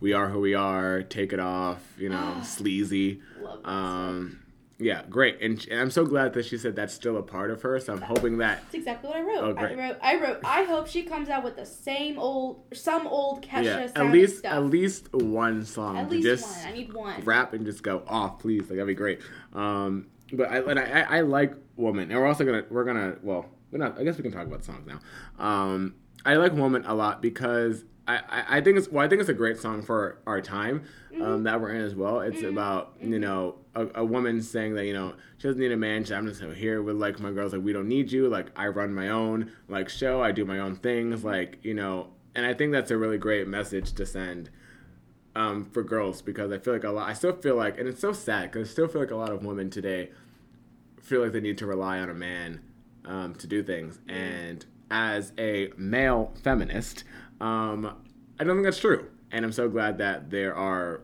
"We 0.00 0.12
Are 0.12 0.28
Who 0.28 0.40
We 0.40 0.54
Are," 0.54 1.02
"Take 1.02 1.32
It 1.32 1.40
Off," 1.40 1.82
you 1.98 2.08
know, 2.08 2.40
"Sleazy." 2.44 3.20
Love 3.40 3.60
Um, 3.66 4.41
yeah, 4.82 5.02
great. 5.08 5.40
And, 5.40 5.66
and 5.70 5.80
I'm 5.80 5.90
so 5.90 6.04
glad 6.04 6.34
that 6.34 6.44
she 6.44 6.58
said 6.58 6.76
that's 6.76 6.92
still 6.92 7.16
a 7.16 7.22
part 7.22 7.50
of 7.50 7.62
her. 7.62 7.78
So 7.80 7.92
I'm 7.92 8.00
hoping 8.02 8.38
that 8.38 8.60
That's 8.62 8.74
exactly 8.74 9.08
what 9.08 9.18
I 9.18 9.22
wrote. 9.22 9.44
Oh, 9.44 9.52
great. 9.54 9.78
I 9.78 9.88
wrote. 9.88 9.96
I 10.02 10.20
wrote. 10.20 10.40
I 10.44 10.62
hope 10.64 10.86
she 10.88 11.02
comes 11.02 11.28
out 11.28 11.44
with 11.44 11.56
the 11.56 11.66
same 11.66 12.18
old, 12.18 12.64
some 12.74 13.06
old 13.06 13.42
Kesha 13.42 13.64
yeah, 13.64 13.90
at 13.94 14.10
least 14.10 14.38
stuff. 14.38 14.52
at 14.52 14.64
least 14.64 15.12
one 15.14 15.64
song 15.64 15.98
At 15.98 16.10
least 16.10 16.26
just 16.26 16.58
one. 16.64 16.66
I 16.66 16.72
need 16.72 16.92
one. 16.92 17.24
rap 17.24 17.52
and 17.52 17.64
just 17.64 17.82
go 17.82 18.02
off, 18.06 18.38
please. 18.40 18.62
Like 18.62 18.70
that'd 18.70 18.86
be 18.86 18.94
great. 18.94 19.20
Um, 19.52 20.08
but 20.32 20.50
I, 20.50 20.58
and 20.58 20.78
I 20.78 21.00
I 21.08 21.20
like 21.20 21.54
Woman, 21.76 22.10
and 22.10 22.20
we're 22.20 22.26
also 22.26 22.44
gonna 22.44 22.64
we're 22.70 22.84
gonna 22.84 23.16
well 23.22 23.46
we're 23.70 23.78
not. 23.78 23.98
I 23.98 24.04
guess 24.04 24.16
we 24.16 24.22
can 24.22 24.32
talk 24.32 24.46
about 24.46 24.64
songs 24.64 24.86
now. 24.86 25.00
Um, 25.38 25.94
I 26.24 26.36
like 26.36 26.52
Woman 26.52 26.84
a 26.86 26.94
lot 26.94 27.22
because. 27.22 27.84
I, 28.08 28.44
I- 28.58 28.60
think 28.60 28.78
it's 28.78 28.88
well. 28.88 29.04
I 29.04 29.08
think 29.08 29.20
it's 29.20 29.30
a 29.30 29.34
great 29.34 29.58
song 29.58 29.82
for 29.82 30.18
our 30.26 30.40
time 30.40 30.84
Mm-hmm. 31.12 31.22
um, 31.22 31.42
that 31.42 31.60
we're 31.60 31.72
in 31.74 31.82
as 31.82 31.94
well. 31.94 32.20
It's 32.20 32.42
about 32.42 32.94
you 33.00 33.18
know 33.18 33.56
a, 33.74 33.86
a 33.96 34.04
woman 34.04 34.40
saying 34.40 34.74
that 34.76 34.86
you 34.86 34.94
know 34.94 35.12
she 35.36 35.46
doesn't 35.46 35.60
need 35.60 35.70
a 35.72 35.76
man. 35.76 36.04
She, 36.04 36.14
I'm 36.14 36.26
just 36.26 36.42
here 36.42 36.80
with 36.82 36.96
like 36.96 37.20
my 37.20 37.30
girls. 37.32 37.52
Like 37.52 37.62
we 37.62 37.72
don't 37.74 37.86
need 37.88 38.10
you. 38.10 38.28
Like 38.28 38.46
I 38.56 38.68
run 38.68 38.94
my 38.94 39.10
own 39.10 39.52
like 39.68 39.88
show. 39.90 40.22
I 40.22 40.32
do 40.32 40.44
my 40.46 40.58
own 40.58 40.76
things. 40.76 41.22
Like 41.22 41.58
you 41.62 41.74
know, 41.74 42.08
and 42.34 42.46
I 42.46 42.54
think 42.54 42.72
that's 42.72 42.90
a 42.90 42.96
really 42.96 43.18
great 43.18 43.46
message 43.46 43.92
to 43.92 44.06
send 44.06 44.48
um, 45.36 45.66
for 45.66 45.82
girls 45.82 46.22
because 46.22 46.50
I 46.50 46.58
feel 46.58 46.72
like 46.72 46.84
a 46.84 46.90
lot. 46.90 47.08
I 47.08 47.12
still 47.12 47.34
feel 47.36 47.56
like, 47.56 47.78
and 47.78 47.86
it's 47.88 48.00
so 48.00 48.12
sad 48.14 48.50
because 48.50 48.68
I 48.68 48.72
still 48.72 48.88
feel 48.88 49.02
like 49.02 49.10
a 49.10 49.16
lot 49.16 49.30
of 49.30 49.44
women 49.44 49.68
today 49.70 50.10
feel 51.00 51.22
like 51.22 51.32
they 51.32 51.40
need 51.40 51.58
to 51.58 51.66
rely 51.66 51.98
on 51.98 52.08
a 52.08 52.14
man 52.14 52.60
um, 53.04 53.34
to 53.34 53.46
do 53.46 53.62
things. 53.62 53.98
And 54.08 54.64
as 54.90 55.32
a 55.38 55.70
male 55.76 56.32
feminist, 56.42 57.04
um, 57.42 57.96
I 58.38 58.44
don't 58.44 58.56
think 58.56 58.64
that's 58.64 58.78
true. 58.78 59.08
And 59.30 59.44
I'm 59.44 59.52
so 59.52 59.68
glad 59.68 59.98
that 59.98 60.30
there 60.30 60.54
are 60.54 61.00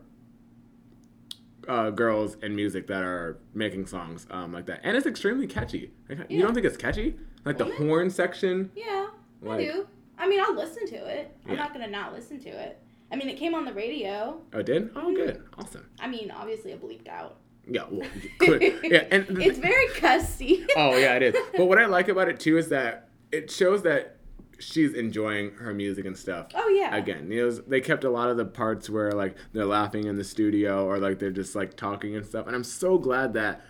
uh, 1.67 1.89
girls 1.91 2.35
in 2.41 2.55
music 2.55 2.87
that 2.87 3.03
are 3.03 3.37
making 3.53 3.85
songs 3.85 4.25
um, 4.31 4.51
like 4.51 4.65
that, 4.67 4.79
and 4.83 4.97
it's 4.97 5.05
extremely 5.05 5.45
catchy. 5.47 5.91
Like, 6.07 6.19
You 6.29 6.37
Yeah. 6.39 6.41
don't 6.43 6.53
think 6.53 6.65
it's 6.65 6.77
catchy? 6.77 7.15
Like 7.45 7.57
the 7.57 7.65
horn 7.65 8.09
section. 8.09 8.71
Yeah, 8.75 9.07
Like- 9.41 9.59
I 9.59 9.63
do. 9.65 9.87
I 10.17 10.27
mean, 10.27 10.41
I'll 10.41 10.55
listen 10.55 10.85
to 10.87 10.95
it. 10.95 11.35
I'm 11.45 11.51
Yeah. 11.51 11.57
not 11.57 11.73
gonna 11.73 11.87
not 11.87 12.13
listen 12.13 12.39
to 12.41 12.49
it. 12.49 12.79
I 13.11 13.15
mean, 13.15 13.29
it 13.29 13.37
came 13.37 13.55
on 13.55 13.65
the 13.65 13.73
radio. 13.73 14.41
Oh, 14.53 14.59
it 14.59 14.65
did? 14.65 14.89
Oh, 14.95 15.13
good, 15.15 15.41
awesome. 15.57 15.85
I 15.99 16.07
mean, 16.07 16.29
obviously, 16.31 16.71
it 16.71 16.81
bleeped 16.83 17.07
out. 17.07 17.37
Yeah, 17.67 17.83
well, 17.89 18.07
could. 18.39 18.61
yeah, 18.83 19.05
and 19.11 19.25
it's 19.41 19.59
very 19.59 19.87
cussy. 19.95 20.65
Oh 20.75 20.95
yeah, 20.97 21.15
it 21.15 21.23
is. 21.23 21.35
But 21.55 21.65
what 21.65 21.77
I 21.79 21.85
like 21.85 22.07
about 22.09 22.27
it 22.29 22.39
too 22.39 22.57
is 22.57 22.69
that 22.69 23.09
it 23.31 23.49
shows 23.51 23.83
that 23.83 24.17
she's 24.59 24.93
enjoying 24.93 25.51
her 25.55 25.73
music 25.73 26.05
and 26.05 26.17
stuff. 26.17 26.47
Oh 26.55 26.67
yeah. 26.69 26.95
Again, 26.95 27.31
you 27.31 27.45
know, 27.45 27.51
they 27.51 27.81
kept 27.81 28.03
a 28.03 28.09
lot 28.09 28.29
of 28.29 28.37
the 28.37 28.45
parts 28.45 28.89
where 28.89 29.11
like 29.11 29.35
they're 29.53 29.65
laughing 29.65 30.05
in 30.05 30.17
the 30.17 30.23
studio 30.23 30.85
or 30.85 30.99
like 30.99 31.19
they're 31.19 31.31
just 31.31 31.55
like 31.55 31.75
talking 31.77 32.15
and 32.15 32.25
stuff. 32.25 32.45
And 32.47 32.55
I'm 32.55 32.63
so 32.63 32.97
glad 32.97 33.33
that 33.33 33.61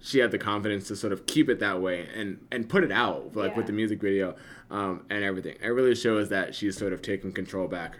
she 0.00 0.18
had 0.18 0.30
the 0.30 0.38
confidence 0.38 0.86
to 0.88 0.96
sort 0.96 1.12
of 1.12 1.26
keep 1.26 1.48
it 1.48 1.58
that 1.60 1.80
way 1.80 2.06
and 2.14 2.38
and 2.52 2.68
put 2.68 2.84
it 2.84 2.92
out 2.92 3.34
like 3.36 3.52
Yeah. 3.52 3.56
with 3.56 3.66
the 3.66 3.72
music 3.72 4.00
video 4.00 4.36
um, 4.70 5.04
and 5.10 5.24
everything. 5.24 5.56
It 5.62 5.68
really 5.68 5.94
shows 5.94 6.28
that 6.28 6.54
she's 6.54 6.76
sort 6.76 6.92
of 6.92 7.00
taking 7.02 7.32
control 7.32 7.68
back 7.68 7.98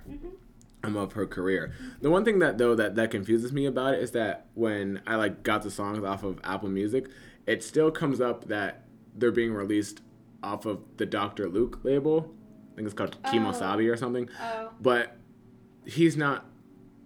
um, 0.83 0.97
of 0.97 1.15
her 1.15 1.27
career. 1.27 1.73
The 2.03 2.11
one 2.11 2.25
thing 2.25 2.39
that 2.41 2.59
though 2.59 2.75
that 2.75 2.95
that 2.97 3.11
confuses 3.11 3.53
me 3.53 3.65
about 3.67 3.95
it 3.95 4.01
is 4.03 4.11
that 4.13 4.47
when 4.55 5.01
I 5.07 5.17
like 5.17 5.43
got 5.43 5.63
the 5.63 5.71
songs 5.71 6.05
off 6.05 6.23
of 6.25 6.39
Apple 6.45 6.69
Music, 6.69 7.09
it 7.47 7.65
still 7.65 7.91
comes 7.91 8.21
up 8.21 8.49
that 8.49 8.83
they're 9.17 9.31
being 9.33 9.55
released 9.55 10.01
off 10.45 10.67
of 10.67 10.81
the 10.97 11.07
Dr. 11.07 11.49
Luke 11.49 11.81
label. 11.83 12.33
I 12.73 12.77
think 12.77 12.87
it's 12.87 12.95
called 12.95 13.21
Kemosabe 13.25 13.89
oh. 13.89 13.93
or 13.93 13.97
something. 13.97 14.29
Oh. 14.41 14.71
But 14.81 15.17
he's 15.85 16.17
not 16.17 16.45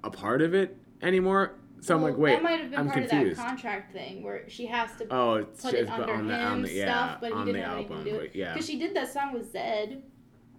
a 0.03 0.11
part 0.11 0.43
of 0.43 0.55
it 0.55 0.77
anymore. 1.03 1.55
So 1.81 1.95
I'm 1.95 2.03
like, 2.03 2.17
wait, 2.17 2.33
that 2.33 2.43
might 2.43 2.61
have 2.61 2.71
been 2.71 2.81
I'm 2.81 2.87
part 2.91 3.09
confused. 3.09 3.33
of 3.33 3.37
that 3.39 3.47
contract 3.47 3.93
thing 3.93 4.25
where 4.25 4.49
she 4.49 4.67
has 4.67 4.91
to 4.97 5.07
Oh, 5.15 5.45
put 5.63 5.75
it 5.75 5.89
under 5.89 6.13
on 6.13 6.27
the 6.27 6.35
him 6.37 6.53
on 6.53 6.63
the 6.63 6.73
yeah 6.73 6.85
stuff, 7.07 7.21
but 7.21 7.29
he 7.29 7.35
on 7.35 7.47
didn't 7.47 7.61
the 7.61 7.67
have 7.67 7.77
anything 7.77 7.93
album, 7.93 8.05
to 8.05 8.11
do 8.11 8.17
with 8.19 8.27
but 8.33 8.37
yeah, 8.37 8.53
Because 8.53 8.67
she 8.67 8.79
did 8.79 8.95
that 8.97 9.13
song 9.13 9.33
with 9.33 9.53
Zedd, 9.53 10.01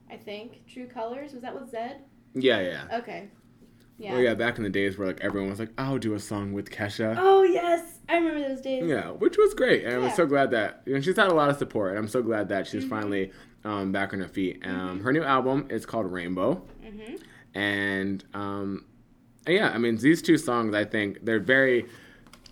I 0.09 0.15
think. 0.15 0.65
True 0.65 0.88
Colors 0.88 1.34
was 1.34 1.41
that 1.41 1.53
with 1.53 1.71
Zedd? 1.73 1.97
yeah, 2.36 2.61
yeah. 2.61 2.99
Okay. 2.99 3.27
Yeah. 4.00 4.14
Well, 4.14 4.22
yeah, 4.22 4.34
back 4.34 4.58
in 4.58 4.64
the 4.64 4.70
days 4.70 4.97
where 4.97 5.08
like 5.08 5.20
everyone 5.22 5.50
was 5.50 5.60
like, 5.60 5.72
I'll 5.78 5.97
do 5.97 6.14
a 6.14 6.20
song 6.20 6.54
with 6.54 6.70
Kesha. 6.72 7.16
Oh 7.20 7.43
yes, 7.43 8.00
I 8.08 8.16
remember 8.18 8.47
those 8.47 8.62
days. 8.62 8.84
Yeah, 8.88 9.10
which 9.12 9.38
was 9.38 9.54
great, 9.54 9.84
and 9.84 9.93
I'm 10.06 10.10
so 10.12 10.26
glad 10.26 10.52
that 10.52 10.82
you 10.86 10.93
know 10.95 11.02
she's 11.02 11.18
had 11.18 11.28
a 11.28 11.34
lot 11.34 11.50
of 11.50 11.58
support, 11.58 11.89
and 11.91 12.00
I'm 12.00 12.08
so 12.08 12.22
glad 12.22 12.47
that 12.50 12.66
she's 12.66 12.84
Mm-hmm. 12.86 12.89
finally 12.89 13.32
um, 13.66 13.91
back 13.91 14.14
on 14.14 14.20
her 14.22 14.28
feet. 14.30 14.66
Um, 14.66 15.02
Her 15.02 15.12
new 15.12 15.24
album 15.24 15.68
is 15.70 15.86
called 15.86 16.12
Rainbow, 16.12 16.64
hmm 16.82 17.16
and 17.54 18.24
um, 18.34 18.86
and 19.45 19.56
yeah, 19.56 19.70
I 19.72 19.78
mean 19.80 19.97
these 19.97 20.22
two 20.22 20.38
songs, 20.38 20.74
I 20.74 20.86
think 20.86 21.26
they're 21.26 21.39
very 21.39 21.86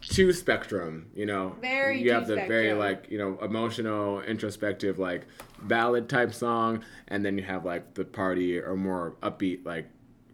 two 0.02 0.34
spectrum. 0.34 1.08
You 1.16 1.26
know, 1.28 1.56
Very 1.62 2.02
you 2.02 2.12
have 2.12 2.28
the 2.28 2.36
very 2.36 2.74
like 2.74 3.08
you 3.10 3.18
know 3.18 3.38
emotional, 3.42 4.22
introspective 4.22 5.00
like 5.00 5.26
ballad 5.64 6.10
type 6.10 6.34
song, 6.34 6.84
and 7.08 7.24
then 7.24 7.38
you 7.38 7.44
have 7.46 7.64
like 7.66 7.94
the 7.94 8.04
party 8.06 8.60
or 8.60 8.76
more 8.76 9.16
upbeat 9.22 9.66
like 9.66 9.88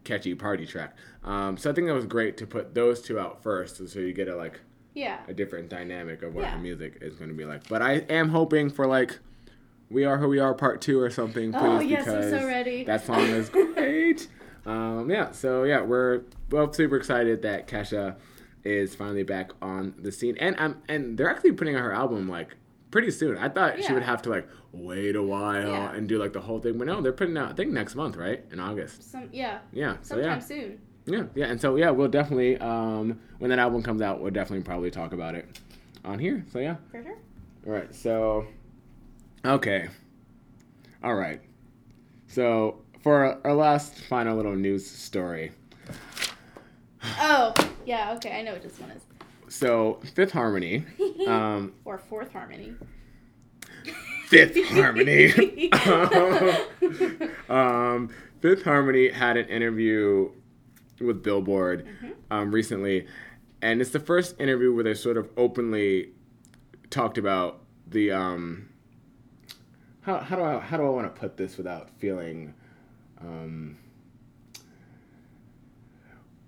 catchy 0.04 0.34
party 0.34 0.66
track. 0.66 0.96
Um, 1.24 1.56
so 1.56 1.70
I 1.70 1.72
think 1.72 1.86
that 1.88 1.94
was 1.94 2.06
great 2.06 2.36
to 2.38 2.46
put 2.46 2.74
those 2.74 3.00
two 3.02 3.18
out 3.18 3.42
first, 3.42 3.86
so 3.88 3.98
you 3.98 4.12
get 4.12 4.28
a 4.28 4.36
like 4.36 4.60
Yeah. 4.94 5.18
a 5.28 5.34
different 5.34 5.68
dynamic 5.68 6.22
of 6.22 6.34
what 6.34 6.42
Yeah. 6.42 6.50
her 6.52 6.58
music 6.58 6.98
is 7.00 7.14
going 7.16 7.30
to 7.30 7.36
be 7.36 7.44
like. 7.44 7.68
But 7.68 7.82
I 7.82 7.94
am 8.10 8.28
hoping 8.28 8.70
for 8.70 8.86
like 8.86 9.18
"We 9.90 10.04
Are 10.04 10.18
Who 10.18 10.28
We 10.28 10.38
Are" 10.38 10.54
Part 10.54 10.80
Two 10.80 11.00
or 11.00 11.10
something, 11.10 11.52
please, 11.52 11.62
Oh, 11.62 11.80
yes, 11.80 12.06
I'm 12.06 12.22
so 12.30 12.46
ready. 12.46 12.84
that 12.84 13.04
song 13.04 13.20
is 13.20 13.48
great. 13.74 14.28
um, 14.66 15.10
yeah, 15.10 15.30
so 15.32 15.64
yeah, 15.64 15.82
we're 15.82 16.22
both 16.48 16.74
super 16.74 16.96
excited 16.96 17.42
that 17.42 17.66
Kesha 17.66 18.16
is 18.64 18.94
finally 18.94 19.22
back 19.24 19.50
on 19.60 19.94
the 19.98 20.10
scene, 20.12 20.36
and 20.38 20.54
um, 20.58 20.82
and 20.88 21.18
they're 21.18 21.28
actually 21.30 21.52
putting 21.52 21.74
out 21.76 21.82
her 21.82 21.92
album 21.92 22.28
like 22.28 22.56
pretty 22.94 23.10
soon. 23.10 23.36
I 23.36 23.48
thought 23.48 23.82
she 23.82 23.92
would 23.92 24.04
have 24.04 24.22
to 24.22 24.30
like 24.30 24.46
wait 24.70 25.16
a 25.16 25.22
while 25.22 25.66
Yeah. 25.68 25.92
and 25.94 26.08
do 26.08 26.16
like 26.16 26.32
the 26.32 26.40
whole 26.40 26.60
thing, 26.60 26.78
but 26.78 26.86
no, 26.86 27.00
they're 27.00 27.12
putting 27.12 27.36
out 27.36 27.50
I 27.50 27.52
think 27.52 27.72
next 27.72 27.96
month, 27.96 28.16
right, 28.16 28.44
in 28.52 28.60
August. 28.60 29.10
Some 29.10 29.28
yeah. 29.32 29.58
Yeah, 29.72 29.96
so 30.02 30.16
yeah. 30.16 30.38
Soon. 30.38 30.78
Yeah, 31.04 31.24
yeah, 31.34 31.46
and 31.46 31.60
so 31.60 31.74
yeah, 31.74 31.90
we'll 31.90 32.06
definitely 32.06 32.56
um, 32.58 33.18
when 33.40 33.50
that 33.50 33.58
album 33.58 33.82
comes 33.82 34.00
out, 34.00 34.20
we'll 34.20 34.30
definitely 34.30 34.62
probably 34.62 34.92
talk 34.92 35.12
about 35.12 35.34
it 35.34 35.58
on 36.04 36.20
here. 36.20 36.44
So 36.52 36.60
yeah, 36.60 36.76
For 36.92 37.02
sure. 37.02 37.16
all 37.66 37.72
right. 37.72 37.92
So 37.92 38.46
okay, 39.44 39.88
all 41.02 41.16
right. 41.16 41.40
So 42.28 42.80
for 43.02 43.44
our 43.44 43.54
last 43.54 43.98
final 44.04 44.36
little 44.36 44.54
news 44.54 44.88
story, 44.88 45.50
Oh 47.18 47.52
yeah. 47.84 48.12
Okay, 48.18 48.38
I 48.38 48.42
know 48.42 48.52
what 48.52 48.62
this 48.62 48.78
one 48.78 48.90
is. 48.92 49.02
So 49.54 50.00
Fifth 50.14 50.32
Harmony, 50.32 50.84
um, 51.28 51.72
or 51.84 51.98
Fourth 51.98 52.32
Harmony. 52.32 52.74
Fifth 54.26 54.56
Harmony, 54.70 55.72
um, 57.48 58.10
Fifth 58.40 58.64
Harmony 58.64 59.10
had 59.10 59.36
an 59.36 59.48
interview 59.48 60.30
with 61.00 61.22
Billboard 61.22 61.86
um, 62.30 62.50
recently, 62.52 63.06
and 63.62 63.80
it's 63.80 63.90
the 63.90 64.00
first 64.00 64.40
interview 64.40 64.74
where 64.74 64.82
they 64.82 64.94
sort 64.94 65.16
of 65.16 65.30
openly 65.36 66.10
talked 66.90 67.16
about 67.16 67.60
the 67.86 68.10
um, 68.10 68.68
how 70.00 70.18
how 70.18 70.34
do 70.34 70.42
I 70.42 70.58
how 70.58 70.76
do 70.76 70.84
I 70.84 70.90
want 70.90 71.14
to 71.14 71.20
put 71.20 71.36
this 71.36 71.56
without 71.56 71.90
feeling 71.98 72.54
um, 73.20 73.76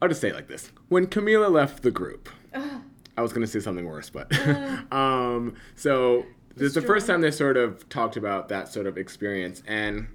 I'll 0.03 0.09
just 0.09 0.21
say 0.21 0.31
it 0.31 0.35
like 0.35 0.49
this: 0.49 0.73
when 0.89 1.07
Camila 1.07 1.51
left 1.51 1.85
the 1.85 1.93
group. 1.93 2.29
Ugh. 2.53 2.81
I 3.17 3.23
was 3.23 3.33
gonna 3.33 3.47
say 3.47 3.61
something 3.61 3.85
worse, 3.87 4.11
but 4.11 4.31
um, 4.93 5.55
so 5.75 6.27
this 6.55 6.69
is 6.69 6.75
the 6.75 6.83
first 6.83 7.07
time 7.07 7.21
they 7.21 7.31
sort 7.31 7.57
of 7.57 7.89
talked 7.89 8.17
about 8.17 8.49
that 8.49 8.69
sort 8.73 8.87
of 8.87 8.97
experience, 8.99 9.63
and 9.67 10.09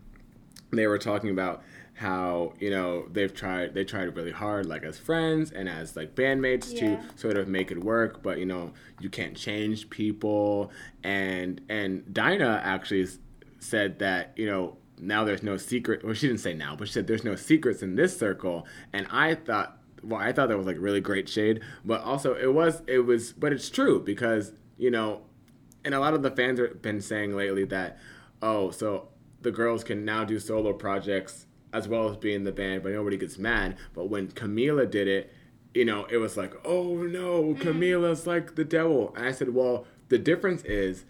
they 0.71 0.87
were 0.87 0.97
talking 0.97 1.29
about 1.29 1.63
how 1.95 2.53
you 2.59 2.69
know 2.71 3.05
they've 3.11 3.33
tried 3.33 3.73
they 3.75 3.83
tried 3.83 4.15
really 4.15 4.31
hard 4.31 4.65
like 4.65 4.81
as 4.83 4.97
friends 4.97 5.51
and 5.51 5.69
as 5.69 5.95
like 5.95 6.15
bandmates 6.15 6.73
Yeah. 6.73 6.95
to 6.95 7.19
sort 7.19 7.37
of 7.37 7.47
make 7.47 7.69
it 7.69 7.83
work 7.83 8.23
but 8.23 8.39
you 8.39 8.45
know 8.45 8.73
you 8.99 9.09
can't 9.09 9.35
change 9.37 9.89
people. 9.89 10.71
And 11.03 11.61
and 11.69 12.11
dinah 12.13 12.61
actually 12.63 13.07
said 13.59 13.99
that 13.99 14.33
you 14.35 14.47
know 14.47 14.77
now 14.97 15.23
there's 15.25 15.43
no 15.43 15.57
secret 15.57 16.03
well 16.03 16.13
she 16.13 16.27
didn't 16.27 16.39
say 16.39 16.53
now 16.53 16.75
but 16.75 16.87
she 16.87 16.93
said 16.93 17.05
there's 17.07 17.23
no 17.25 17.35
secrets 17.35 17.83
in 17.83 17.95
this 17.95 18.17
circle. 18.17 18.65
And 18.93 19.05
i 19.11 19.35
thought 19.35 19.77
well 20.03 20.19
i 20.19 20.31
thought 20.31 20.49
that 20.49 20.57
was 20.57 20.67
like 20.67 20.77
really 20.79 21.01
great 21.01 21.29
shade 21.29 21.59
but 21.85 22.01
also 22.01 22.35
it 22.35 22.53
was 22.53 22.81
it 22.87 22.99
was 22.99 23.33
but 23.33 23.53
it's 23.53 23.69
true 23.69 24.01
because 24.01 24.53
you 24.77 24.89
know 24.89 25.21
and 25.83 25.93
a 25.93 25.99
lot 25.99 26.13
of 26.13 26.21
the 26.21 26.31
fans 26.31 26.59
have 26.59 26.81
been 26.81 27.01
saying 27.01 27.35
lately 27.35 27.65
that 27.65 27.97
oh 28.41 28.71
so 28.71 29.07
the 29.41 29.51
girls 29.51 29.83
can 29.83 30.05
now 30.05 30.23
do 30.23 30.39
solo 30.39 30.73
projects 30.73 31.45
as 31.73 31.87
well 31.87 32.09
as 32.09 32.17
be 32.17 32.33
in 32.33 32.43
the 32.43 32.51
band 32.51 32.83
but 32.83 32.91
nobody 32.91 33.17
gets 33.17 33.37
mad. 33.37 33.77
But 33.93 34.09
when 34.09 34.27
camila 34.29 34.89
did 34.89 35.07
it 35.07 35.33
you 35.73 35.85
know 35.85 36.05
it 36.05 36.17
was 36.17 36.37
like 36.37 36.53
oh 36.65 36.95
no 36.97 37.43
mm. 37.43 37.59
camila's 37.59 38.27
like 38.27 38.55
the 38.55 38.65
devil. 38.65 39.13
And 39.15 39.25
i 39.25 39.31
said 39.31 39.53
well 39.53 39.85
the 40.09 40.17
difference 40.17 40.63
is 40.63 41.05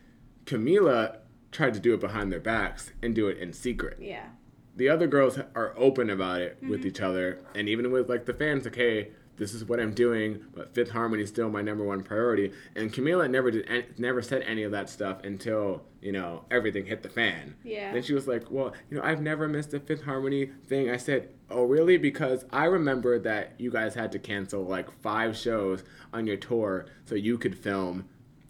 camila 0.45 1.17
tried 1.51 1.73
to 1.73 1.79
do 1.79 1.93
it 1.93 1.99
behind 1.99 2.31
their 2.31 2.39
backs 2.39 2.91
and 3.01 3.13
do 3.13 3.27
it 3.27 3.37
in 3.37 3.51
secret. 3.51 3.97
Yeah. 3.99 4.27
The 4.75 4.89
other 4.89 5.07
girls 5.07 5.37
are 5.55 5.73
open 5.77 6.09
about 6.09 6.41
it 6.41 6.57
with 6.61 6.79
Mm-hmm. 6.79 6.87
each 6.87 7.01
other. 7.01 7.39
And 7.55 7.67
even 7.69 7.91
with 7.91 8.09
like 8.09 8.25
the 8.25 8.33
fans 8.33 8.65
like 8.65 8.75
hey 8.75 9.11
this 9.37 9.53
is 9.55 9.65
what 9.65 9.79
i'm 9.79 9.93
doing 9.93 10.39
but 10.53 10.71
fifth 10.75 10.91
harmony 10.91 11.23
is 11.23 11.29
still 11.29 11.49
my 11.49 11.61
number 11.61 11.83
one 11.83 12.03
priority. 12.03 12.51
And 12.75 12.93
camila 12.93 13.29
never 13.29 13.49
did 13.51 13.67
an- 13.69 13.85
never 13.97 14.21
said 14.21 14.43
any 14.43 14.63
of 14.63 14.71
that 14.71 14.89
stuff 14.89 15.23
until 15.23 15.83
you 16.01 16.11
know 16.11 16.45
everything 16.51 16.85
hit 16.85 17.01
the 17.03 17.09
fan. 17.09 17.55
Yeah. 17.63 17.91
then 17.93 18.03
she 18.03 18.13
was 18.13 18.27
like 18.27 18.49
well 18.51 18.73
you 18.89 18.97
know 18.97 19.03
i've 19.03 19.21
never 19.21 19.47
missed 19.47 19.73
a 19.73 19.79
fifth 19.79 20.03
harmony 20.03 20.51
thing. 20.67 20.89
I 20.91 20.97
said 20.97 21.29
oh 21.49 21.63
really? 21.63 21.97
Because 21.97 22.45
i 22.51 22.65
remember 22.65 23.17
that 23.19 23.53
you 23.57 23.71
guys 23.71 23.95
had 23.95 24.11
to 24.13 24.19
cancel 24.19 24.63
like 24.63 24.89
five 25.01 25.35
shows 25.35 25.83
on 26.13 26.27
your 26.27 26.37
tour 26.37 26.85
so 27.05 27.15
you 27.15 27.37
could 27.37 27.57
film 27.57 28.07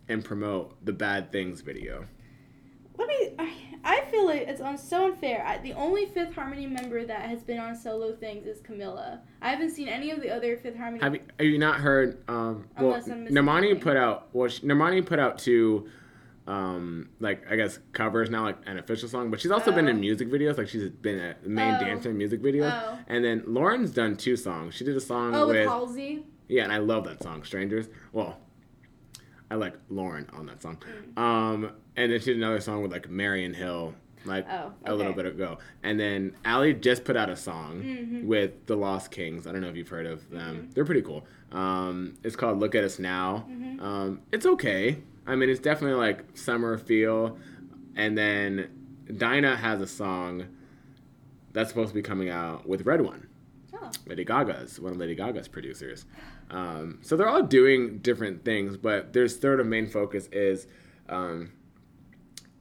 and 0.10 0.26
promote 0.26 0.84
the 0.86 0.92
bad 0.94 1.32
things 1.32 1.62
video. 1.62 2.06
What 2.96 3.08
do 3.08 3.16
you, 3.16 3.32
I, 3.40 3.54
I 3.84 4.02
feel 4.12 4.26
like 4.26 4.42
it's 4.48 4.62
on 4.62 4.78
so 4.78 5.06
unfair. 5.06 5.44
I, 5.46 5.58
the 5.58 5.74
only 5.74 6.06
Fifth 6.06 6.34
Harmony 6.36 6.68
member 6.68 7.04
that 7.06 7.22
has 7.30 7.42
been 7.44 7.60
on 7.60 7.76
solo 7.76 8.14
things 8.16 8.46
is 8.46 8.62
Camila. 8.62 9.20
I 9.42 9.50
haven't 9.50 9.72
seen 9.72 9.88
any 9.88 10.12
of 10.12 10.22
the 10.22 10.30
other 10.30 10.58
Fifth 10.58 10.78
Harmony. 10.78 11.02
Have 11.04 11.16
you, 11.16 11.22
have 11.40 11.48
you 11.48 11.58
not 11.58 11.80
heard? 11.80 12.24
Um, 12.30 12.68
well, 12.78 12.94
Unless 12.94 13.10
I'm 13.10 13.28
Normani 13.28 13.80
put 13.80 13.98
out. 13.98 14.30
Well, 14.34 14.50
she, 14.50 14.62
Normani 14.62 15.06
put 15.06 15.20
out 15.20 15.40
two, 15.40 15.90
um, 16.48 17.10
like 17.20 17.44
I 17.50 17.56
guess 17.56 17.80
covers 17.94 18.30
now, 18.30 18.44
like 18.44 18.58
an 18.66 18.78
official 18.78 19.08
song. 19.10 19.32
But 19.32 19.40
she's 19.42 19.52
also 19.52 19.72
been 19.72 19.88
Oh. 19.88 19.92
in 19.92 20.00
music 20.00 20.30
videos. 20.30 20.58
Like 20.58 20.68
she's 20.70 20.90
been 20.90 21.20
a 21.20 21.36
main 21.48 21.76
Oh. 21.76 21.80
dancer 21.80 22.10
in 22.10 22.18
music 22.18 22.42
videos. 22.42 22.72
Oh. 22.74 23.00
And 23.08 23.24
then 23.24 23.44
Lauren's 23.48 23.92
done 23.92 24.16
two 24.16 24.36
songs. 24.36 24.76
She 24.76 24.84
did 24.84 24.96
a 24.96 25.02
song 25.02 25.34
oh, 25.36 25.48
with 25.48 25.56
with 25.58 25.68
Halsey. 25.68 26.26
yeah, 26.48 26.64
and 26.64 26.72
I 26.74 26.78
love 26.78 27.06
that 27.06 27.22
song, 27.24 27.44
Strangers. 27.44 27.90
Well, 28.12 28.38
I 29.52 29.56
like 29.56 29.74
Lauren 29.90 30.28
on 30.32 30.46
that 30.46 30.62
song. 30.62 30.78
Um, 31.18 31.72
and 31.98 32.10
then 32.12 32.20
she 32.22 32.28
did 32.28 32.38
another 32.38 32.62
song 32.62 32.82
with 32.82 32.92
like 32.94 33.10
Marian 33.10 33.54
Hill, 33.54 33.94
like 34.24 34.48
Oh, 34.50 34.72
a 34.86 34.96
little 34.96 35.12
bit 35.12 35.26
ago. 35.26 35.58
And 35.84 36.00
then 36.00 36.38
Ally 36.46 36.72
just 36.72 37.04
put 37.04 37.18
out 37.18 37.30
a 37.30 37.36
song 37.36 37.84
Mhm. 37.84 38.24
with 38.24 38.66
the 38.68 38.78
Lost 38.78 39.12
Kings. 39.12 39.46
I 39.46 39.52
don't 39.52 39.60
know 39.60 39.68
if 39.68 39.76
you've 39.76 39.90
heard 39.90 40.06
of 40.06 40.30
them. 40.30 40.56
Mm-hmm. 40.56 40.72
They're 40.72 40.86
pretty 40.86 41.02
cool. 41.02 41.26
Um, 41.52 42.14
it's 42.24 42.38
called 42.38 42.60
Look 42.60 42.76
at 42.76 42.86
Us 42.86 42.98
Now. 42.98 43.46
Mhm. 43.52 43.82
Um, 43.82 44.22
it's 44.32 44.46
okay. 44.46 45.00
I 45.28 45.36
mean, 45.36 45.50
it's 45.50 45.60
definitely 45.60 45.98
like 46.00 46.24
summer 46.34 46.78
feel. 46.78 47.38
And 47.98 48.18
then 48.18 48.70
Dinah 49.18 49.58
has 49.58 49.82
a 49.82 49.88
song 49.88 50.46
that's 51.52 51.68
supposed 51.68 51.90
to 51.90 51.96
be 51.96 52.02
coming 52.02 52.30
out 52.30 52.66
with 52.70 52.86
RedOne. 52.86 53.26
Oh. 53.74 53.92
Lady 54.08 54.24
Gaga's 54.24 54.80
one 54.80 54.94
of 54.94 54.98
Lady 54.98 55.14
Gaga's 55.16 55.50
producers. 55.50 56.06
Um, 56.52 57.00
so 57.02 57.16
they're 57.16 57.30
all 57.30 57.44
doing 57.44 58.00
different 58.00 58.44
things, 58.46 58.76
but 58.78 59.14
their 59.14 59.28
sort 59.28 59.60
of 59.60 59.66
main 59.68 59.88
focus 59.88 60.28
is 60.34 60.68
um, 61.10 61.52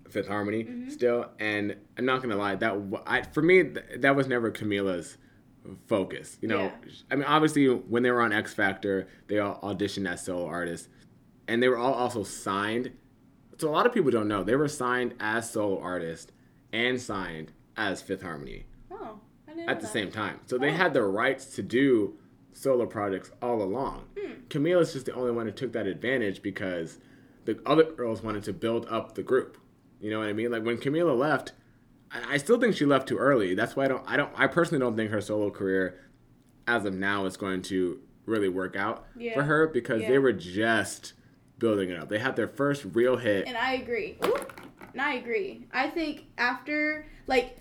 Fifth 0.08 0.28
Harmony 0.28 0.64
Mm-hmm. 0.64 0.90
still. 0.90 1.26
And 1.38 1.76
I'm 1.98 2.04
not 2.06 2.22
gonna 2.22 2.36
lie, 2.36 2.54
that 2.56 2.76
I, 3.06 3.22
for 3.22 3.42
me 3.42 3.64
th- 3.64 3.84
that 3.98 4.14
was 4.16 4.26
never 4.28 4.50
Camila's 4.50 5.18
focus. 5.86 6.38
You 6.40 6.48
know, 6.48 6.64
Yeah. 6.64 6.72
I 7.10 7.16
mean, 7.16 7.24
obviously 7.24 7.66
when 7.66 8.02
they 8.02 8.10
were 8.10 8.22
on 8.22 8.32
X 8.32 8.54
Factor, 8.54 9.08
they 9.26 9.38
all 9.40 9.58
auditioned 9.60 10.08
as 10.08 10.24
solo 10.24 10.46
artists, 10.46 10.88
and 11.48 11.62
they 11.62 11.68
were 11.68 11.76
all 11.76 11.94
also 11.94 12.22
signed. 12.22 12.92
So 13.58 13.68
a 13.68 13.72
lot 13.72 13.86
of 13.86 13.92
people 13.92 14.10
don't 14.10 14.28
know 14.28 14.42
they 14.44 14.56
were 14.56 14.68
signed 14.68 15.14
as 15.20 15.50
solo 15.50 15.80
artists 15.80 16.32
and 16.72 17.00
signed 17.00 17.52
as 17.76 18.00
Fifth 18.00 18.22
Harmony 18.22 18.66
Oh. 18.90 19.20
At 19.66 19.80
the 19.80 19.86
that. 19.86 19.92
same 19.92 20.10
time. 20.12 20.38
So 20.46 20.56
they 20.58 20.70
Oh. 20.70 20.74
had 20.76 20.94
the 20.94 21.02
rights 21.02 21.54
to 21.56 21.62
do 21.62 22.16
solo 22.52 22.86
projects 22.86 23.30
all 23.42 23.62
along. 23.62 24.06
Hmm. 24.18 24.32
Camila's 24.48 24.92
just 24.92 25.06
the 25.06 25.14
only 25.14 25.30
one 25.32 25.46
who 25.46 25.52
took 25.52 25.72
that 25.72 25.86
advantage 25.86 26.42
because 26.42 26.98
the 27.44 27.58
other 27.66 27.84
girls 27.84 28.22
wanted 28.22 28.42
to 28.44 28.52
build 28.52 28.86
up 28.90 29.14
the 29.14 29.22
group. 29.22 29.56
You 30.00 30.10
know 30.10 30.18
what 30.20 30.28
I 30.28 30.32
mean? 30.32 30.50
Like 30.50 30.64
when 30.64 30.78
Camila 30.78 31.16
left, 31.16 31.52
I, 32.10 32.34
I 32.34 32.36
still 32.36 32.58
think 32.60 32.74
she 32.76 32.84
left 32.84 33.08
too 33.08 33.18
early. 33.18 33.54
That's 33.54 33.76
why 33.76 33.84
I 33.84 33.88
don't. 33.88 34.04
I 34.06 34.16
don't. 34.16 34.30
I 34.36 34.46
personally 34.46 34.80
don't 34.80 34.96
think 34.96 35.10
her 35.10 35.20
solo 35.20 35.50
career, 35.50 36.00
as 36.66 36.84
of 36.84 36.94
now, 36.94 37.24
is 37.26 37.36
going 37.36 37.62
to 37.62 38.00
really 38.26 38.48
work 38.48 38.76
out 38.76 39.06
Yeah. 39.16 39.34
for 39.34 39.42
her 39.42 39.66
because 39.66 40.02
Yeah. 40.02 40.08
they 40.10 40.18
were 40.18 40.32
just 40.32 41.14
building 41.58 41.90
it 41.90 41.98
up. 41.98 42.08
They 42.08 42.18
had 42.18 42.36
their 42.36 42.48
first 42.48 42.84
real 42.92 43.16
hit. 43.16 43.46
And 43.46 43.56
I 43.56 43.74
agree. 43.74 44.16
Ooh. 44.24 44.34
And 44.92 45.00
I 45.02 45.14
agree. 45.14 45.66
I 45.72 45.88
think 45.88 46.26
after 46.38 47.06
like 47.26 47.58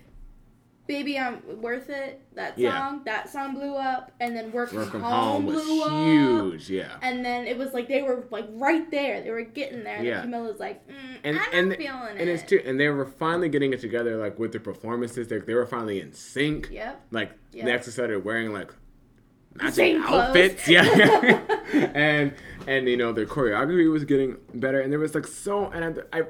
Baby 0.90 1.18
I'm 1.18 1.40
Worth 1.62 1.88
It, 1.88 2.20
that 2.34 2.54
song, 2.56 2.62
Yeah. 2.62 2.98
that 3.04 3.28
song 3.30 3.54
blew 3.54 3.76
up 3.76 4.10
and 4.18 4.34
then 4.36 4.50
Work, 4.50 4.72
Work 4.72 4.90
From 4.90 5.02
Home, 5.02 5.12
Home 5.12 5.46
was 5.46 5.64
blew 5.64 5.82
up. 5.84 5.90
huge. 5.92 6.68
Yeah. 6.68 6.96
And 7.00 7.24
then 7.24 7.46
it 7.46 7.56
was 7.56 7.72
like 7.72 7.86
they 7.86 8.02
were 8.02 8.24
like 8.30 8.46
right 8.54 8.90
there. 8.90 9.22
They 9.22 9.30
were 9.30 9.42
getting 9.42 9.84
there. 9.84 10.02
Yeah. 10.02 10.22
And 10.22 10.32
Camila's 10.32 10.58
like, 10.58 10.86
mm, 10.88 10.94
and 11.22 11.38
I'm 11.38 11.46
and 11.52 11.76
feeling 11.76 12.16
it. 12.16 12.20
and 12.20 12.28
it's 12.28 12.42
too, 12.42 12.60
and 12.64 12.78
they 12.80 12.88
were 12.88 13.06
finally 13.06 13.48
getting 13.48 13.72
it 13.72 13.80
together, 13.80 14.16
like 14.16 14.38
with 14.38 14.50
their 14.50 14.60
performances. 14.60 15.28
They, 15.28 15.38
they 15.38 15.54
were 15.54 15.64
finally 15.66 16.00
in 16.00 16.12
sync. 16.12 16.68
Yep. 16.72 17.00
Like 17.12 17.30
Yeah. 17.52 17.66
they 17.66 17.72
actually 17.72 17.92
started 17.92 18.24
wearing 18.24 18.52
like 18.52 18.72
matching 19.54 19.96
outfits. 20.04 20.66
Yeah, 20.68 20.82
and 21.94 22.34
and 22.66 22.88
you 22.88 22.96
know 22.96 23.12
their 23.12 23.26
choreography 23.26 23.90
was 23.90 24.04
getting 24.04 24.36
better, 24.54 24.80
and 24.80 24.90
there 24.92 24.98
was 24.98 25.14
like 25.14 25.26
so. 25.26 25.66
And 25.70 26.00
I, 26.12 26.18
I 26.18 26.22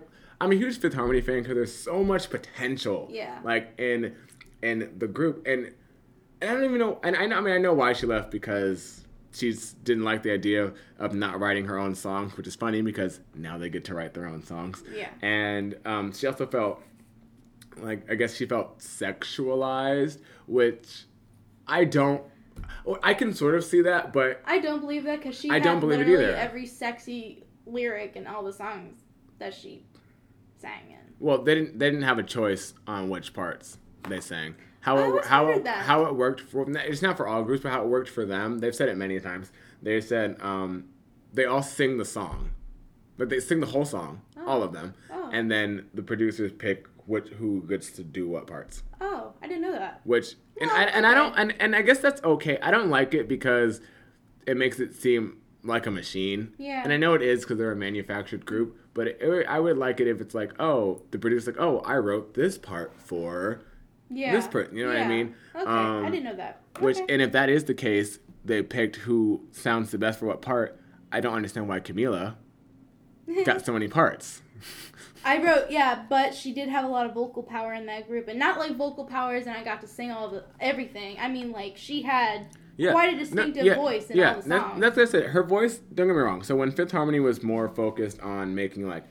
I'm 0.42 0.52
a 0.52 0.54
huge 0.54 0.78
Fifth 0.78 0.94
Harmony 0.94 1.20
fan 1.20 1.40
because 1.42 1.54
there's 1.54 1.74
so 1.74 2.02
much 2.02 2.30
potential. 2.30 3.08
Yeah. 3.10 3.40
Like 3.44 3.74
in 3.78 4.14
in 4.62 4.92
the 4.98 5.06
group, 5.06 5.46
and 5.46 5.72
and 6.40 6.50
I 6.50 6.54
don't 6.54 6.64
even 6.64 6.78
know. 6.78 6.98
And 7.02 7.16
I 7.16 7.26
know, 7.26 7.36
I 7.38 7.40
mean 7.40 7.54
I 7.54 7.58
know 7.58 7.74
why 7.74 7.92
she 7.92 8.06
left 8.06 8.30
because. 8.30 9.04
She 9.32 9.54
didn't 9.84 10.02
like 10.02 10.24
the 10.24 10.32
idea 10.32 10.72
of 10.98 11.14
not 11.14 11.38
writing 11.38 11.66
her 11.66 11.78
own 11.78 11.94
songs, 11.94 12.36
which 12.36 12.48
is 12.48 12.56
funny 12.56 12.82
because 12.82 13.20
now 13.32 13.58
they 13.58 13.70
get 13.70 13.84
to 13.84 13.94
write 13.94 14.12
their 14.12 14.26
own 14.26 14.42
songs 14.42 14.82
Yeah. 14.92 15.08
and 15.22 15.76
um, 15.84 16.12
she 16.12 16.26
also 16.26 16.46
felt 16.48 16.82
like 17.76 18.10
I 18.10 18.16
guess 18.16 18.34
she 18.34 18.44
felt 18.44 18.80
sexualized, 18.80 20.18
which 20.46 21.04
I 21.66 21.84
don't. 21.84 22.22
well, 22.84 22.98
I 23.04 23.14
can 23.14 23.32
sort 23.32 23.54
of 23.54 23.62
see 23.62 23.82
that, 23.82 24.12
but 24.12 24.42
I 24.44 24.58
don't 24.58 24.80
believe 24.80 25.04
that 25.04 25.20
because 25.22 25.38
she 25.38 25.48
I 25.48 25.54
had 25.54 25.62
don't 25.62 25.78
believe 25.80 26.00
it 26.00 26.06
literally 26.08 26.24
either. 26.24 26.34
every 26.36 26.66
sexy 26.66 27.44
lyric 27.66 28.16
in 28.16 28.26
all 28.26 28.42
the 28.42 28.52
songs 28.52 28.98
that 29.38 29.54
she 29.54 29.84
sang 30.58 30.90
in. 30.90 30.96
well, 31.20 31.40
they 31.42 31.54
didn't. 31.54 31.78
They 31.78 31.86
didn't 31.88 32.02
have 32.04 32.18
a 32.18 32.24
choice 32.24 32.74
on 32.86 33.08
which 33.08 33.32
parts 33.32 33.78
they 34.10 34.20
sang. 34.20 34.54
How 34.80 35.16
it, 35.18 35.24
how 35.26 35.48
it, 35.48 35.66
how 35.66 36.06
it 36.06 36.14
worked 36.16 36.40
for 36.40 36.66
it's 36.70 37.02
not 37.02 37.16
for 37.16 37.26
all 37.28 37.42
groups, 37.42 37.62
but 37.62 37.70
how 37.72 37.82
it 37.82 37.88
worked 37.88 38.08
for 38.08 38.24
them. 38.24 38.58
They've 38.60 38.74
said 38.74 38.88
it 38.88 38.96
many 38.96 39.20
times. 39.20 39.52
They 39.82 40.00
said 40.00 40.36
um, 40.40 40.84
they 41.32 41.44
all 41.44 41.62
sing 41.62 41.98
the 41.98 42.04
song, 42.04 42.50
but 43.18 43.28
they 43.28 43.40
sing 43.40 43.60
the 43.60 43.66
whole 43.66 43.84
song, 43.84 44.22
all 44.46 44.62
of 44.62 44.72
them, 44.72 44.94
Oh. 45.12 45.28
and 45.32 45.50
then 45.50 45.86
the 45.94 46.02
producers 46.02 46.50
pick 46.52 46.86
which 47.06 47.28
who 47.28 47.62
gets 47.68 47.90
to 47.92 48.02
do 48.04 48.28
what 48.28 48.46
parts. 48.46 48.82
Oh, 49.00 49.32
I 49.42 49.48
didn't 49.48 49.62
know 49.62 49.72
that. 49.72 50.00
which 50.04 50.34
and 50.60 50.70
Well, 50.70 50.78
I, 50.80 50.84
and 50.84 51.06
I 51.06 51.14
don't 51.14 51.34
and, 51.38 51.54
and 51.60 51.76
I 51.76 51.82
guess 51.82 51.98
that's 51.98 52.22
okay. 52.22 52.58
I 52.62 52.70
don't 52.70 52.88
like 52.88 53.12
it 53.14 53.28
because 53.28 53.80
it 54.46 54.56
makes 54.56 54.80
it 54.80 54.94
seem 54.94 55.38
like 55.62 55.86
a 55.86 55.90
machine. 55.90 56.54
Yeah. 56.56 56.82
And 56.82 56.90
I 56.92 56.96
know 56.96 57.12
it 57.12 57.20
is 57.22 57.40
because 57.42 57.58
they're 57.58 57.72
a 57.72 57.76
manufactured 57.76 58.46
group, 58.46 58.78
but 58.94 59.08
it, 59.08 59.18
it- 59.20 59.46
I 59.46 59.60
would 59.60 59.76
like 59.76 60.00
it 60.00 60.06
if 60.08 60.22
it's 60.22 60.34
like, 60.34 60.52
oh, 60.58 61.02
the 61.10 61.18
producer's 61.18 61.48
like, 61.48 61.60
oh, 61.60 61.80
I 61.80 61.96
wrote 61.98 62.32
this 62.32 62.56
part 62.56 62.94
for 62.98 63.60
Yeah. 64.10 64.32
this 64.32 64.46
part. 64.48 64.72
You 64.72 64.84
know 64.86 64.92
what 64.92 65.00
I 65.00 65.06
mean? 65.08 65.34
Okay, 65.54 65.64
Um, 65.64 66.04
I 66.04 66.10
didn't 66.10 66.24
know 66.24 66.36
that. 66.36 66.60
Which 66.80 66.96
Okay. 66.98 67.12
and 67.12 67.22
if 67.22 67.32
that 67.32 67.48
is 67.48 67.64
the 67.64 67.74
case, 67.74 68.18
they 68.44 68.62
picked 68.62 68.96
who 68.96 69.42
sounds 69.52 69.90
the 69.90 69.98
best 69.98 70.18
for 70.18 70.26
what 70.26 70.42
part. 70.42 70.78
I 71.12 71.20
don't 71.20 71.34
understand 71.34 71.68
why 71.68 71.80
Camila 71.80 72.34
got 73.44 73.64
so 73.64 73.72
many 73.72 73.88
parts. 73.88 74.42
I 75.24 75.42
wrote, 75.42 75.70
yeah, 75.70 76.02
but 76.08 76.34
she 76.34 76.52
did 76.52 76.68
have 76.70 76.84
a 76.84 76.88
lot 76.88 77.06
of 77.06 77.12
vocal 77.14 77.42
power 77.42 77.74
in 77.74 77.86
that 77.86 78.08
group, 78.08 78.28
and 78.28 78.38
not 78.38 78.58
like 78.58 78.76
vocal 78.76 79.04
powers, 79.04 79.46
and 79.46 79.54
I 79.56 79.62
got 79.62 79.80
to 79.82 79.86
sing 79.86 80.10
all 80.10 80.28
the 80.30 80.44
everything. 80.60 81.16
I 81.20 81.28
mean, 81.28 81.52
like 81.52 81.76
she 81.76 82.02
had 82.02 82.46
yeah. 82.78 82.92
quite 82.92 83.10
a 83.10 83.12
No, 83.12 83.18
distinctive 83.18 83.64
yeah, 83.64 83.74
voice 83.74 84.08
in 84.10 84.16
yeah, 84.16 84.34
all 84.36 84.40
the 84.40 84.48
that- 84.48 84.60
songs. 84.62 84.80
that's 84.80 84.96
what 84.96 85.08
I 85.08 85.10
said. 85.10 85.24
Her 85.30 85.42
voice, 85.42 85.78
don't 85.94 86.06
get 86.06 86.14
me 86.16 86.22
wrong. 86.22 86.42
So 86.42 86.56
when 86.56 86.70
Fifth 86.72 86.92
Harmony 86.92 87.20
was 87.20 87.42
more 87.42 87.68
focused 87.68 88.18
on 88.20 88.54
making 88.54 88.88
like 88.88 89.04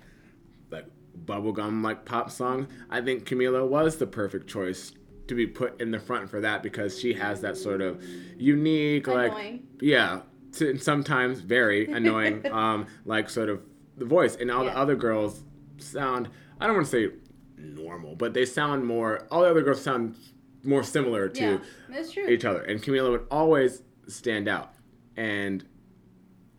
bubblegum 1.29 1.83
like 1.83 2.05
pop 2.05 2.31
song, 2.31 2.67
I 2.89 3.01
think 3.01 3.25
Camila 3.25 3.67
was 3.67 3.97
the 3.97 4.07
perfect 4.07 4.47
choice 4.49 4.93
to 5.27 5.35
be 5.35 5.45
put 5.45 5.79
in 5.79 5.91
the 5.91 5.99
front 5.99 6.29
for 6.29 6.41
that 6.41 6.63
because 6.63 6.99
she 6.99 7.13
has 7.13 7.41
that 7.41 7.55
sort 7.55 7.81
of 7.81 8.03
unique 8.37 9.07
like 9.07 9.31
Annoying. 9.31 9.67
yeah, 9.79 10.21
to, 10.53 10.77
sometimes 10.79 11.41
very 11.41 11.85
annoying 11.99 12.45
um 12.51 12.87
like 13.05 13.29
sort 13.29 13.49
of 13.49 13.61
the 13.97 14.05
voice 14.05 14.35
and 14.35 14.49
all 14.49 14.63
Yeah. 14.65 14.71
the 14.73 14.77
other 14.79 14.95
girls 14.95 15.43
sound 15.77 16.29
I 16.59 16.65
don't 16.65 16.75
want 16.75 16.87
to 16.87 16.91
say 16.91 17.15
normal, 17.57 18.15
but 18.15 18.33
they 18.33 18.45
sound 18.45 18.85
more 18.85 19.27
all 19.31 19.41
the 19.43 19.49
other 19.49 19.61
girls 19.61 19.81
sound 19.81 20.15
more 20.63 20.83
similar 20.83 21.29
to 21.29 21.41
Yeah, 21.41 22.27
each 22.27 22.43
other, 22.45 22.61
and 22.63 22.81
Camila 22.81 23.11
would 23.11 23.25
always 23.31 23.81
stand 24.07 24.47
out. 24.47 24.73
And 25.15 25.63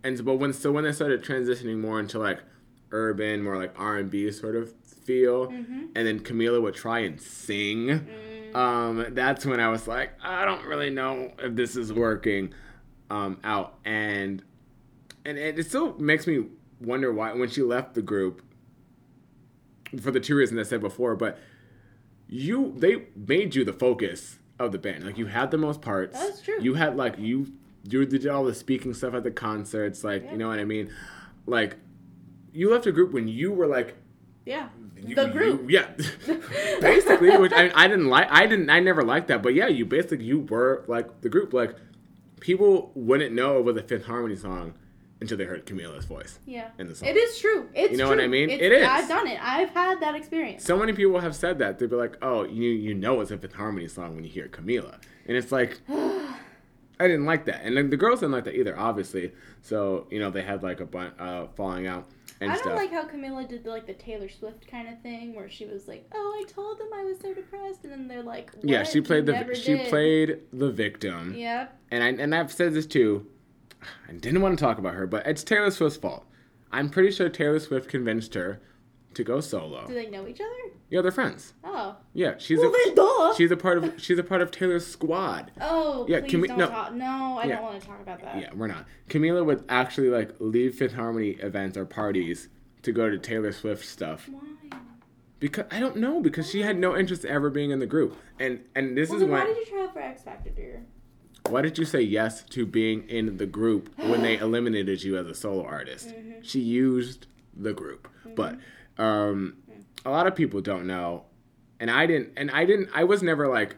and 0.04 0.24
but 0.24 0.36
when 0.36 0.52
so 0.52 0.70
when 0.72 0.84
they 0.84 0.92
started 0.92 1.22
transitioning 1.24 1.78
more 1.80 1.98
into 2.00 2.18
like 2.18 2.40
urban, 2.92 3.42
more 3.42 3.56
like 3.56 3.78
R 3.78 3.96
and 3.98 4.10
B 4.10 4.30
sort 4.30 4.56
of 4.56 4.72
feel, 5.04 5.48
Mm-hmm. 5.48 5.86
and 5.94 6.06
then 6.06 6.20
Camila 6.20 6.60
would 6.62 6.74
try 6.74 7.00
and 7.00 7.20
sing. 7.20 7.86
Mm. 7.88 8.54
Um, 8.56 9.06
that's 9.14 9.46
when 9.46 9.60
I 9.60 9.68
was 9.68 9.86
like, 9.88 10.10
I 10.22 10.44
don't 10.44 10.64
really 10.66 10.90
know 10.90 11.32
if 11.38 11.54
this 11.54 11.76
is 11.76 11.92
working 11.92 12.52
um, 13.10 13.38
out, 13.44 13.78
and 13.84 14.42
and 15.24 15.38
it, 15.38 15.58
it 15.58 15.66
still 15.66 15.96
makes 15.98 16.26
me 16.26 16.46
wonder 16.80 17.12
why 17.12 17.32
when 17.32 17.48
she 17.48 17.62
left 17.62 17.94
the 17.94 18.02
group 18.02 18.42
for 20.00 20.10
the 20.10 20.20
two 20.20 20.34
reasons 20.36 20.58
I 20.66 20.68
said 20.68 20.80
before, 20.80 21.16
but 21.16 21.38
you 22.28 22.72
they 22.76 23.06
made 23.16 23.54
you 23.54 23.64
the 23.64 23.72
focus 23.72 24.38
of 24.58 24.72
the 24.72 24.78
band. 24.78 25.04
Like 25.04 25.18
you 25.18 25.26
had 25.26 25.50
the 25.50 25.58
most 25.58 25.80
parts. 25.82 26.18
That's 26.18 26.42
true. 26.42 26.58
You 26.60 26.74
had 26.74 26.96
like 26.96 27.18
you 27.18 27.52
you 27.88 28.04
did 28.06 28.26
all 28.26 28.44
the 28.44 28.54
speaking 28.54 28.94
stuff 28.94 29.14
at 29.14 29.24
the 29.24 29.30
concerts, 29.30 30.04
like 30.04 30.22
Yeah. 30.24 30.32
you 30.32 30.38
know 30.38 30.48
what 30.48 30.58
I 30.60 30.64
mean? 30.64 30.90
Like 31.46 31.76
you 32.52 32.70
left 32.70 32.86
a 32.86 32.92
group 32.92 33.12
when 33.12 33.28
you 33.28 33.52
were 33.52 33.66
like 33.66 33.96
yeah. 34.44 34.68
you- 34.96 35.14
the 35.14 35.26
you- 35.26 35.32
group. 35.32 35.70
yeah, 35.70 35.88
basically. 36.80 37.36
Which 37.36 37.52
I, 37.52 37.70
I 37.74 37.88
didn't 37.88 38.08
like. 38.08 38.28
I 38.30 38.46
didn't. 38.46 38.70
I 38.70 38.80
never 38.80 39.02
liked 39.02 39.28
that. 39.28 39.42
But 39.42 39.54
yeah, 39.54 39.68
you 39.68 39.84
basically 39.86 40.24
you 40.24 40.40
were 40.40 40.84
like 40.88 41.20
the 41.20 41.28
group. 41.28 41.52
Like 41.52 41.74
people 42.40 42.92
wouldn't 42.94 43.34
know 43.34 43.58
it 43.58 43.64
was 43.64 43.76
a 43.76 43.82
Fifth 43.82 44.06
Harmony 44.06 44.36
song 44.36 44.74
until 45.20 45.36
they 45.36 45.44
heard 45.44 45.66
Camila's 45.66 46.06
voice 46.06 46.38
Yeah. 46.46 46.70
in 46.78 46.88
the 46.88 46.94
song. 46.94 47.08
It 47.08 47.16
is 47.16 47.38
true. 47.38 47.68
It's 47.74 47.92
You 47.92 47.98
know 47.98 48.06
true. 48.06 48.16
what 48.16 48.24
I 48.24 48.28
mean? 48.28 48.48
It's, 48.48 48.62
It 48.62 48.72
is. 48.72 48.86
I've 48.88 49.06
done 49.06 49.26
it. 49.26 49.38
I've 49.42 49.68
had 49.68 50.00
that 50.00 50.14
experience. 50.14 50.64
So 50.64 50.78
many 50.78 50.94
people 50.94 51.20
have 51.20 51.36
said 51.36 51.58
that 51.58 51.78
they'd 51.78 51.90
be 51.90 51.96
like, 51.96 52.16
"Oh, 52.22 52.44
you 52.44 52.70
you 52.70 52.94
know 52.94 53.20
it's 53.20 53.30
a 53.30 53.36
Fifth 53.38 53.52
Harmony 53.54 53.88
song 53.88 54.14
when 54.14 54.24
you 54.24 54.30
hear 54.30 54.48
Camila," 54.48 54.94
and 55.26 55.36
it's 55.36 55.52
like, 55.52 55.78
I 55.88 57.06
didn't 57.08 57.24
like 57.26 57.44
that, 57.46 57.62
and 57.64 57.76
then 57.76 57.88
the 57.90 57.96
girls 57.96 58.20
didn't 58.20 58.32
like 58.32 58.44
that 58.44 58.54
either, 58.54 58.78
obviously. 58.78 59.32
So 59.62 60.06
you 60.10 60.18
know 60.20 60.30
they 60.30 60.42
had 60.42 60.62
like 60.62 60.80
a 60.80 60.86
bunch 60.86 61.12
uh, 61.18 61.46
falling 61.54 61.86
out 61.86 62.08
and 62.40 62.50
I 62.50 62.54
don't 62.54 62.62
stuff. 62.64 62.76
like 62.76 62.90
how 62.92 63.04
Camila 63.04 63.46
did 63.48 63.66
like 63.66 63.86
the 63.86 63.92
Taylor 63.94 64.28
Swift 64.28 64.66
kind 64.66 64.88
of 64.88 65.00
thing, 65.02 65.34
where 65.34 65.50
she 65.50 65.66
was 65.66 65.86
like, 65.88 66.08
"Oh, 66.14 66.42
I 66.42 66.50
told 66.50 66.78
them 66.78 66.88
I 66.94 67.04
was 67.04 67.18
so 67.20 67.34
depressed," 67.34 67.84
and 67.84 67.92
then 67.92 68.08
they're 68.08 68.22
like, 68.22 68.50
yeah, 68.62 68.82
she 68.82 69.00
played 69.00 69.26
You 69.26 69.32
the 69.44 69.54
she 69.54 69.74
did." 69.74 69.88
played 69.88 70.38
the 70.52 70.70
victim. 70.70 71.34
Yep. 71.34 71.78
and 71.90 72.02
I 72.04 72.08
and 72.08 72.34
I've 72.34 72.52
said 72.52 72.74
this 72.74 72.86
too. 72.86 73.26
I 74.08 74.12
didn't 74.12 74.42
want 74.42 74.58
to 74.58 74.62
talk 74.64 74.78
about 74.78 74.94
her, 74.94 75.06
but 75.06 75.26
it's 75.26 75.42
Taylor 75.44 75.70
Swift's 75.70 75.98
fault. 75.98 76.24
I'm 76.72 76.88
pretty 76.90 77.10
sure 77.10 77.28
Taylor 77.28 77.58
Swift 77.58 77.88
convinced 77.88 78.34
her 78.34 78.60
to 79.14 79.24
go 79.24 79.40
solo. 79.40 79.86
Do 79.86 79.94
they 79.94 80.08
know 80.08 80.26
each 80.26 80.40
other? 80.40 80.74
Yeah, 80.88 81.02
they're 81.02 81.10
friends. 81.10 81.54
Oh. 81.64 81.96
Yeah, 82.14 82.34
she's 82.38 82.58
well, 82.58 82.72
a 82.72 82.94
duh. 82.94 83.34
she's 83.34 83.50
a 83.50 83.56
part 83.56 83.78
of 83.78 84.00
she's 84.00 84.18
a 84.18 84.22
part 84.24 84.40
of 84.40 84.50
Taylor's 84.50 84.86
squad. 84.86 85.50
Oh, 85.60 86.06
Yeah, 86.08 86.20
please 86.20 86.36
we- 86.42 86.48
don't 86.48 86.58
no. 86.58 86.68
talk. 86.68 86.92
No, 86.94 87.38
I 87.40 87.44
Yeah. 87.46 87.56
don't 87.56 87.64
want 87.64 87.80
to 87.80 87.86
talk 87.86 88.00
about 88.00 88.20
that. 88.22 88.38
Yeah, 88.40 88.50
we're 88.54 88.66
not. 88.68 88.86
Camila 89.08 89.44
would 89.44 89.64
actually 89.68 90.08
like 90.08 90.30
leave 90.38 90.74
Fifth 90.76 90.94
Harmony 90.94 91.30
events 91.40 91.76
or 91.76 91.84
parties 91.84 92.48
to 92.82 92.92
go 92.92 93.10
to 93.10 93.18
Taylor 93.18 93.52
Swift 93.52 93.84
stuff 93.84 94.28
Why? 94.30 94.78
because 95.38 95.64
I 95.70 95.80
don't 95.80 95.96
know 95.96 96.20
because 96.20 96.50
she 96.50 96.62
had 96.62 96.78
no 96.78 96.96
interest 96.96 97.24
ever 97.24 97.50
being 97.50 97.70
in 97.70 97.78
the 97.78 97.86
group. 97.86 98.16
And 98.38 98.60
and 98.74 98.96
this 98.96 99.08
Well, 99.10 99.16
is 99.16 99.22
then 99.22 99.30
when 99.30 99.40
why 99.40 99.46
did 99.46 99.56
you 99.58 99.66
try 99.66 99.82
out 99.84 99.92
for 99.92 100.00
X 100.00 100.22
Factor, 100.22 100.50
dear? 100.50 100.82
Why 101.48 101.62
did 101.62 101.78
you 101.78 101.84
say 101.84 102.00
yes 102.02 102.42
to 102.50 102.64
being 102.66 103.08
in 103.08 103.38
the 103.38 103.46
group 103.46 103.90
when 103.98 104.22
they 104.22 104.36
eliminated 104.46 105.02
you 105.02 105.16
as 105.18 105.26
a 105.26 105.34
solo 105.34 105.64
artist? 105.64 106.08
Mm-hmm. 106.08 106.40
She 106.42 106.60
used 106.60 107.26
the 107.56 107.72
group, 107.72 108.08
but 108.36 108.56
um, 108.98 109.56
a 110.04 110.10
lot 110.10 110.26
of 110.26 110.34
people 110.34 110.60
don't 110.60 110.86
know, 110.86 111.24
and 111.78 111.90
I 111.90 112.06
didn't. 112.06 112.32
And 112.36 112.50
I 112.50 112.64
didn't. 112.64 112.90
I 112.94 113.04
was 113.04 113.22
never 113.22 113.48
like, 113.48 113.76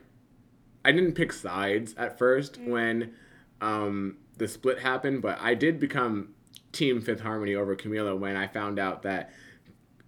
I 0.84 0.92
didn't 0.92 1.12
pick 1.14 1.32
sides 1.32 1.94
at 1.96 2.18
first 2.18 2.60
Mm. 2.60 2.68
when 2.68 3.14
um, 3.60 4.16
the 4.38 4.48
split 4.48 4.80
happened, 4.80 5.22
but 5.22 5.38
I 5.40 5.54
did 5.54 5.78
become 5.78 6.34
Team 6.72 7.00
Fifth 7.00 7.20
Harmony 7.20 7.54
over 7.54 7.76
Camila 7.76 8.18
when 8.18 8.36
I 8.36 8.46
found 8.46 8.78
out 8.78 9.02
that. 9.02 9.30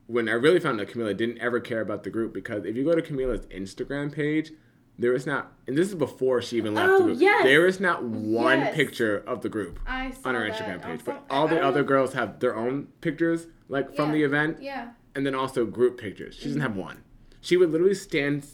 When 0.07 0.28
I 0.28 0.32
really 0.32 0.61
found 0.61 0.78
out 0.82 0.88
Camila 0.88 1.16
didn't 1.16 1.38
ever 1.38 1.61
care 1.61 1.80
about 1.80 2.02
the 2.02 2.11
group 2.11 2.34
because 2.34 2.66
if 2.66 2.76
you 2.76 2.84
go 2.84 2.94
to 2.94 3.00
Camila's 3.00 3.46
Instagram 3.46 4.12
page, 4.12 4.52
there 4.99 5.12
is 5.14 5.26
not, 5.26 5.53
and 5.66 5.76
this 5.76 5.88
is 5.88 5.95
before 5.95 6.40
she 6.40 6.57
even 6.57 6.74
left 6.74 6.88
Oh, 6.90 6.99
the 6.99 7.05
group. 7.07 7.20
yes. 7.20 7.42
There 7.45 7.66
is 7.66 7.80
not 7.80 8.05
one 8.05 8.61
Yes. 8.61 8.74
picture 8.76 9.18
of 9.26 9.40
the 9.42 9.49
group 9.49 9.78
on 9.88 10.12
her 10.34 10.49
Instagram 10.49 10.80
page, 10.82 11.03
some- 11.05 11.14
but 11.16 11.24
all 11.30 11.49
the 11.49 11.61
other 11.61 11.82
girls 11.82 12.12
have 12.12 12.38
their 12.40 12.55
own 12.57 12.88
pictures, 13.01 13.49
like 13.68 13.95
from 13.97 14.12
the 14.12 14.22
event, 14.22 14.59
Yeah. 14.62 14.90
and 15.14 15.26
then 15.26 15.34
also 15.34 15.64
group 15.66 15.99
pictures. 15.99 16.34
She 16.36 16.45
doesn't 16.45 16.61
Mm-hmm. 16.61 16.68
have 16.70 16.76
one. 16.76 16.99
She 17.40 17.57
would 17.57 17.70
literally 17.72 17.95
stand 17.95 18.47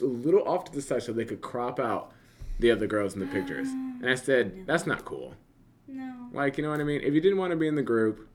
a 0.00 0.04
little 0.04 0.42
off 0.46 0.64
to 0.66 0.72
the 0.72 0.80
side 0.82 1.02
so 1.02 1.12
they 1.12 1.24
could 1.24 1.40
crop 1.40 1.78
out 1.80 2.12
the 2.60 2.70
other 2.70 2.86
girls 2.86 3.14
in 3.14 3.20
the 3.20 3.26
pictures. 3.26 3.68
And 3.68 4.08
I 4.08 4.14
said, 4.14 4.64
that's 4.66 4.86
not 4.86 5.04
cool. 5.04 5.34
No. 5.88 6.12
Like, 6.32 6.56
you 6.56 6.62
know 6.64 6.70
what 6.70 6.80
I 6.80 6.84
mean? 6.84 7.00
If 7.02 7.14
you 7.14 7.20
didn't 7.20 7.38
want 7.38 7.50
to 7.50 7.56
be 7.56 7.66
in 7.68 7.74
the 7.74 7.82
group, 7.82 8.28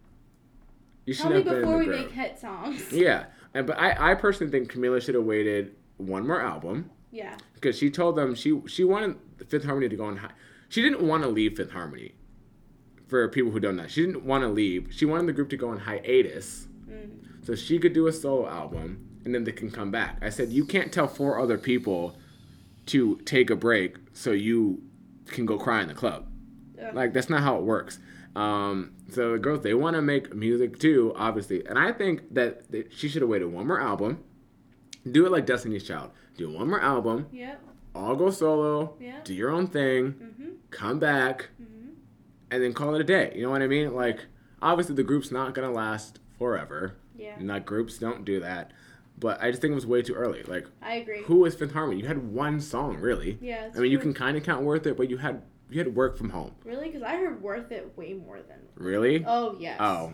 you 1.05 1.13
should 1.13 1.31
have 1.31 1.43
been 1.45 1.55
in 1.55 1.61
before 1.61 1.77
we 1.79 1.85
group. 1.85 1.99
make 2.01 2.11
hit 2.11 2.37
songs. 2.37 2.91
Yeah, 2.91 3.25
and 3.53 3.65
but 3.65 3.79
I, 3.79 4.11
I 4.11 4.15
personally 4.15 4.51
think 4.51 4.71
Camila 4.71 5.01
should 5.01 5.15
have 5.15 5.23
waited 5.23 5.75
one 5.97 6.27
more 6.27 6.39
album 6.41 6.89
Yeah. 7.11 7.37
because 7.55 7.77
she 7.77 7.89
told 7.89 8.15
them 8.15 8.35
she 8.35 8.61
she 8.67 8.83
wanted 8.83 9.15
Fifth 9.47 9.65
Harmony 9.65 9.89
to 9.89 9.95
go 9.95 10.05
on 10.05 10.17
high. 10.17 10.31
She 10.69 10.81
didn't 10.81 11.01
want 11.01 11.23
to 11.23 11.29
leave 11.29 11.57
Fifth 11.57 11.71
Harmony. 11.71 12.13
For 13.07 13.27
people 13.27 13.51
who 13.51 13.59
don't 13.59 13.75
know, 13.75 13.87
she 13.87 14.05
didn't 14.05 14.23
want 14.23 14.43
to 14.43 14.47
leave. 14.49 14.89
She 14.91 15.05
wanted 15.05 15.25
the 15.27 15.33
group 15.33 15.49
to 15.49 15.57
go 15.57 15.69
on 15.69 15.79
hiatus 15.79 16.67
Mm. 16.89 17.45
so 17.45 17.53
she 17.55 17.77
could 17.77 17.93
do 17.93 18.07
a 18.07 18.11
solo 18.11 18.47
album 18.47 19.05
and 19.23 19.33
then 19.35 19.43
they 19.43 19.51
can 19.51 19.69
come 19.69 19.91
back. 19.91 20.17
I 20.23 20.29
said 20.29 20.49
you 20.49 20.65
can't 20.65 20.91
tell 20.91 21.07
four 21.07 21.39
other 21.39 21.57
people 21.57 22.15
to 22.87 23.17
take 23.25 23.49
a 23.51 23.55
break 23.55 23.97
so 24.13 24.31
you 24.31 24.81
can 25.27 25.45
go 25.45 25.57
cry 25.59 25.81
in 25.83 25.87
the 25.87 25.93
club. 25.93 26.27
Ugh. 26.81 26.93
Like 26.95 27.13
that's 27.13 27.29
not 27.29 27.41
how 27.43 27.57
it 27.57 27.63
works. 27.63 27.99
Um, 28.35 28.93
so 29.11 29.33
the 29.33 29.37
girls 29.39 29.61
they 29.61 29.73
want 29.75 29.95
to 29.95 30.01
make 30.01 30.33
music 30.35 30.79
too, 30.79 31.13
obviously, 31.15 31.65
and 31.65 31.77
I 31.77 31.91
think 31.91 32.33
that, 32.33 32.71
that 32.71 32.91
she 32.93 33.07
should 33.09 33.21
have 33.21 33.29
waited 33.29 33.51
one 33.51 33.67
more 33.67 33.79
album. 33.81 34.23
Do 35.11 35.25
it 35.25 35.31
like 35.31 35.45
Destiny's 35.45 35.83
Child. 35.83 36.11
Do 36.39 36.49
one 36.49 36.69
more 36.69 36.79
album. 36.79 37.27
Yep. 37.33 37.61
All 37.93 38.15
go 38.15 38.29
solo. 38.29 38.95
Yeah. 38.97 39.19
Do 39.25 39.33
your 39.33 39.49
own 39.49 39.67
thing. 39.67 40.13
Mhm. 40.13 40.53
Come 40.71 40.97
back, 40.97 41.49
Mhm. 41.61 41.95
and 42.49 42.63
then 42.63 42.71
call 42.71 42.95
it 42.95 43.01
a 43.01 43.03
day. 43.03 43.33
You 43.35 43.41
know 43.43 43.49
what 43.49 43.61
I 43.61 43.67
mean? 43.67 43.93
Like 43.93 44.25
obviously 44.61 44.95
the 44.95 45.03
group's 45.03 45.31
not 45.31 45.53
gonna 45.53 45.71
last 45.71 46.19
forever. 46.37 46.93
Yeah. 47.17 47.35
And 47.37 47.49
like 47.49 47.65
groups 47.65 47.97
don't 47.97 48.23
do 48.23 48.39
that. 48.39 48.71
But 49.19 49.41
I 49.41 49.49
just 49.51 49.61
think 49.61 49.73
it 49.73 49.75
was 49.75 49.85
way 49.85 50.01
too 50.01 50.13
early. 50.13 50.43
Like 50.43 50.65
I 50.81 50.93
agree. 50.95 51.23
who 51.23 51.39
was 51.41 51.55
Fifth 51.55 51.73
Harmony? 51.73 51.99
You 51.99 52.07
had 52.07 52.31
one 52.31 52.61
song 52.61 52.99
really. 53.01 53.37
Yeah. 53.41 53.69
I 53.75 53.79
mean, 53.79 53.91
you 53.91 53.99
can 53.99 54.13
kind 54.13 54.37
of 54.37 54.43
count 54.43 54.63
Worth 54.63 54.87
It, 54.87 54.95
but 54.95 55.09
you 55.09 55.17
had 55.17 55.41
you 55.69 55.79
had 55.79 55.93
Work 55.93 56.15
from 56.17 56.29
Home. 56.29 56.55
Really? 56.63 56.85
Because 56.87 57.03
I 57.03 57.17
heard 57.17 57.41
worth 57.41 57.69
it 57.73 57.91
way 57.97 58.13
more 58.13 58.37
than. 58.47 58.59
Really? 58.75 59.25
Oh 59.27 59.57
yes. 59.59 59.75
Oh, 59.81 60.13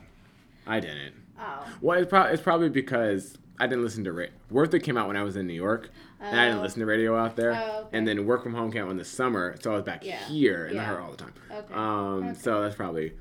I 0.66 0.80
didn't. 0.80 1.14
Oh. 1.40 1.68
Well, 1.82 2.00
it's, 2.00 2.10
pro- 2.10 2.24
it's 2.24 2.42
probably 2.42 2.70
because 2.70 3.38
I 3.60 3.68
didn't 3.68 3.84
listen 3.84 4.04
to. 4.06 4.28
Worth 4.50 4.74
It 4.74 4.80
came 4.80 4.98
out 4.98 5.08
when 5.08 5.16
I 5.18 5.24
was 5.24 5.36
in 5.36 5.46
New 5.48 5.54
York, 5.54 5.90
and 6.20 6.40
I 6.40 6.46
didn't 6.46 6.60
Oh. 6.60 6.64
listen 6.64 6.80
to 6.80 6.86
radio 6.86 7.16
out 7.18 7.36
there. 7.36 7.54
Oh, 7.54 7.80
okay. 7.86 7.98
And 7.98 8.08
then 8.08 8.26
Work 8.26 8.44
from 8.44 8.54
Home 8.54 8.72
came 8.72 8.84
out 8.86 8.92
in 8.92 8.98
the 8.98 9.06
summer, 9.06 9.56
so 9.62 9.72
I 9.72 9.76
was 9.76 9.84
back 9.84 10.06
Yeah. 10.06 10.18
here, 10.28 10.66
and 10.66 10.80
I 10.80 10.84
Yeah. 10.84 10.94
it 10.94 11.00
all 11.00 11.12
the 11.12 11.18
time. 11.18 11.34
Okay. 11.52 11.74
Um, 11.74 12.30
Okay. 12.30 12.34
so 12.36 12.62
that's 12.62 12.76
probably 12.76 13.14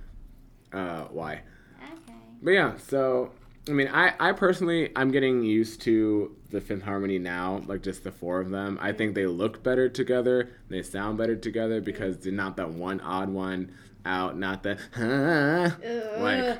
uh, 0.72 1.04
why. 1.10 1.42
Okay. 1.82 2.12
But 2.42 2.50
yeah, 2.50 2.76
so 2.78 3.30
I 3.68 3.72
mean, 3.72 3.88
I, 3.88 4.12
I 4.20 4.32
personally 4.32 4.90
I'm 4.96 5.10
getting 5.10 5.42
used 5.42 5.80
to 5.82 6.36
the 6.50 6.60
Fifth 6.60 6.82
Harmony 6.82 7.18
now, 7.18 7.62
like 7.66 7.82
just 7.82 8.04
the 8.04 8.10
four 8.12 8.40
of 8.40 8.50
them. 8.50 8.78
I 8.80 8.92
think 8.92 9.14
they 9.14 9.26
look 9.26 9.62
better 9.62 9.88
together. 9.88 10.50
They 10.68 10.82
sound 10.82 11.16
better 11.16 11.34
together 11.36 11.80
because 11.80 12.18
they're 12.18 12.32
not 12.32 12.56
that 12.58 12.70
one 12.70 13.00
odd 13.00 13.30
one 13.30 13.72
out, 14.04 14.36
not 14.36 14.62
the 14.64 14.78
like. 16.20 16.58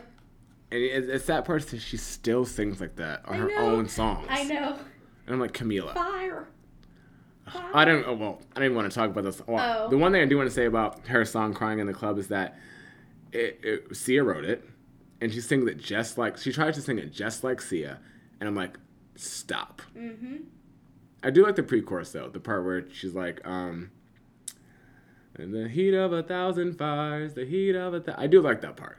And 0.71 0.83
it, 0.83 1.09
it's 1.11 1.27
that 1.27 1.45
part 1.45 1.67
that 1.69 1.81
she 1.81 1.97
still 1.97 2.45
sings 2.45 2.81
like 2.81 2.97
that 2.97 3.23
on 3.29 3.35
I 3.35 3.39
her 3.39 3.49
know. 3.49 3.57
own 3.59 3.89
songs. 3.89 4.27
I 4.31 4.45
know. 4.45 4.77
And 5.27 5.35
I'm 5.35 5.41
like 5.41 5.53
Camila. 5.53 5.95
Fire. 5.95 6.49
I 7.75 7.85
don't. 7.85 8.05
Oh, 8.07 8.15
well, 8.15 8.43
I 8.57 8.61
don't 8.61 8.75
want 8.75 8.91
to 8.91 8.95
talk 8.95 9.11
about 9.11 9.25
this. 9.25 9.41
Well, 9.47 9.85
Oh. 9.87 9.91
The 9.91 9.99
one 9.99 10.13
thing 10.13 10.23
I 10.23 10.27
do 10.27 10.37
want 10.37 10.49
to 10.49 10.55
say 10.55 10.65
about 10.65 11.07
her 11.09 11.25
song 11.25 11.53
"Crying 11.55 11.79
in 11.79 11.87
the 11.87 11.93
Club" 11.93 12.19
is 12.19 12.29
that 12.29 12.59
it, 13.33 13.61
it, 13.63 13.97
Sia 13.97 14.23
wrote 14.25 14.45
it, 14.45 14.65
and 15.21 15.33
she 15.33 15.41
sings 15.41 15.69
it 15.69 15.77
just 15.79 16.17
like 16.17 16.39
she 16.39 16.53
tries 16.53 16.75
to 16.77 16.81
sing 16.83 16.99
it 16.99 17.13
just 17.13 17.45
like 17.45 17.61
Sia, 17.61 17.99
and 18.41 18.49
I'm 18.49 18.55
like, 18.55 18.79
stop. 19.15 19.83
Mm-hmm. 19.97 20.37
I 21.23 21.31
do 21.31 21.45
like 21.45 21.57
the 21.57 21.63
pre-chorus 21.63 22.13
though, 22.13 22.29
the 22.29 22.41
part 22.41 22.65
where 22.65 22.89
she's 22.91 23.15
like, 23.15 23.47
um, 23.47 23.91
"In 25.39 25.53
the 25.53 25.69
heat 25.69 25.95
of 25.95 26.13
a 26.13 26.23
thousand 26.23 26.79
fires, 26.79 27.35
the 27.35 27.45
heat 27.45 27.75
of 27.75 27.93
a 27.95 28.01
th-. 28.01 28.17
I 28.19 28.27
do 28.27 28.41
like 28.41 28.63
that 28.63 28.77
part, 28.77 28.99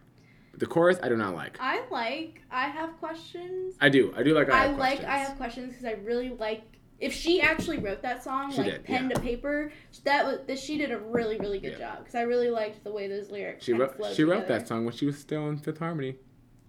The 0.57 0.65
chorus 0.65 0.97
I 1.03 1.09
do 1.09 1.15
not 1.17 1.35
like. 1.35 1.57
I 1.59 1.83
like. 1.89 2.41
I 2.51 2.67
have 2.67 2.97
questions. 2.99 3.75
I 3.81 3.89
do. 3.89 4.13
I 4.15 4.23
do 4.23 4.33
like. 4.33 4.49
I, 4.49 4.53
I, 4.63 4.67
have 4.67 4.77
like. 4.77 4.99
questions. 4.99 5.07
I 5.07 5.17
have 5.17 5.37
questions 5.37 5.69
because 5.69 5.85
I 5.85 5.91
really 6.03 6.29
like. 6.29 6.63
If 6.97 7.11
she 7.11 7.41
actually 7.41 7.79
wrote 7.79 8.01
that 8.03 8.23
song, 8.23 8.51
She 8.51 8.59
like 8.59 8.71
did, 8.71 8.83
pen 8.85 9.09
to 9.09 9.19
paper, 9.19 9.73
that 10.05 10.25
was 10.25 10.39
that 10.47 10.57
she 10.57 10.77
did 10.77 10.91
a 10.91 10.97
really 10.97 11.37
really 11.37 11.59
good 11.59 11.73
Yeah. 11.73 11.95
job 11.95 11.99
because 11.99 12.15
I 12.15 12.21
really 12.21 12.49
liked 12.49 12.85
the 12.85 12.91
way 12.91 13.07
those 13.09 13.29
lyrics. 13.29 13.65
She 13.65 13.73
wrote. 13.73 13.95
She 14.13 14.23
wrote 14.23 14.43
together. 14.43 14.59
that 14.59 14.67
song 14.69 14.85
when 14.85 14.93
she 14.95 15.05
was 15.05 15.17
still 15.17 15.49
in 15.49 15.57
Fifth 15.57 15.79
Harmony. 15.79 16.15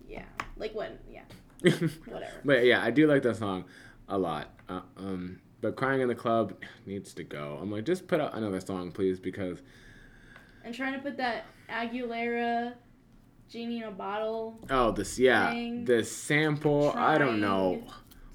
Yeah, 0.09 0.25
like 0.57 0.75
when 0.75 0.99
yeah, 1.09 1.23
whatever. 1.61 2.41
but 2.45 2.65
yeah, 2.65 2.83
I 2.83 2.91
do 2.91 3.07
like 3.07 3.23
that 3.23 3.37
song 3.37 3.67
a 4.09 4.19
lot. 4.19 4.51
Uh, 4.69 4.81
um, 4.97 5.39
but 5.61 5.77
crying 5.77 6.01
in 6.01 6.09
the 6.09 6.15
club 6.15 6.55
needs 6.87 7.15
to 7.15 7.23
go. 7.25 7.59
I'm 7.63 7.71
like, 7.71 7.85
just 7.85 8.09
put 8.09 8.21
out 8.21 8.35
another 8.35 8.61
song, 8.61 8.91
please, 8.91 9.21
because 9.21 9.63
And 10.65 10.75
trying 10.75 10.95
to 10.95 10.99
put 10.99 11.17
that 11.19 11.45
Aguilera, 11.71 12.75
genie 13.49 13.79
in 13.79 13.85
a 13.85 13.91
bottle. 13.91 14.59
oh, 14.71 14.91
this 14.93 15.19
yeah, 15.19 15.51
Thing. 15.51 15.85
the 15.85 16.05
sample. 16.05 16.93
I 16.97 17.19
don't 17.19 17.41
know 17.41 17.83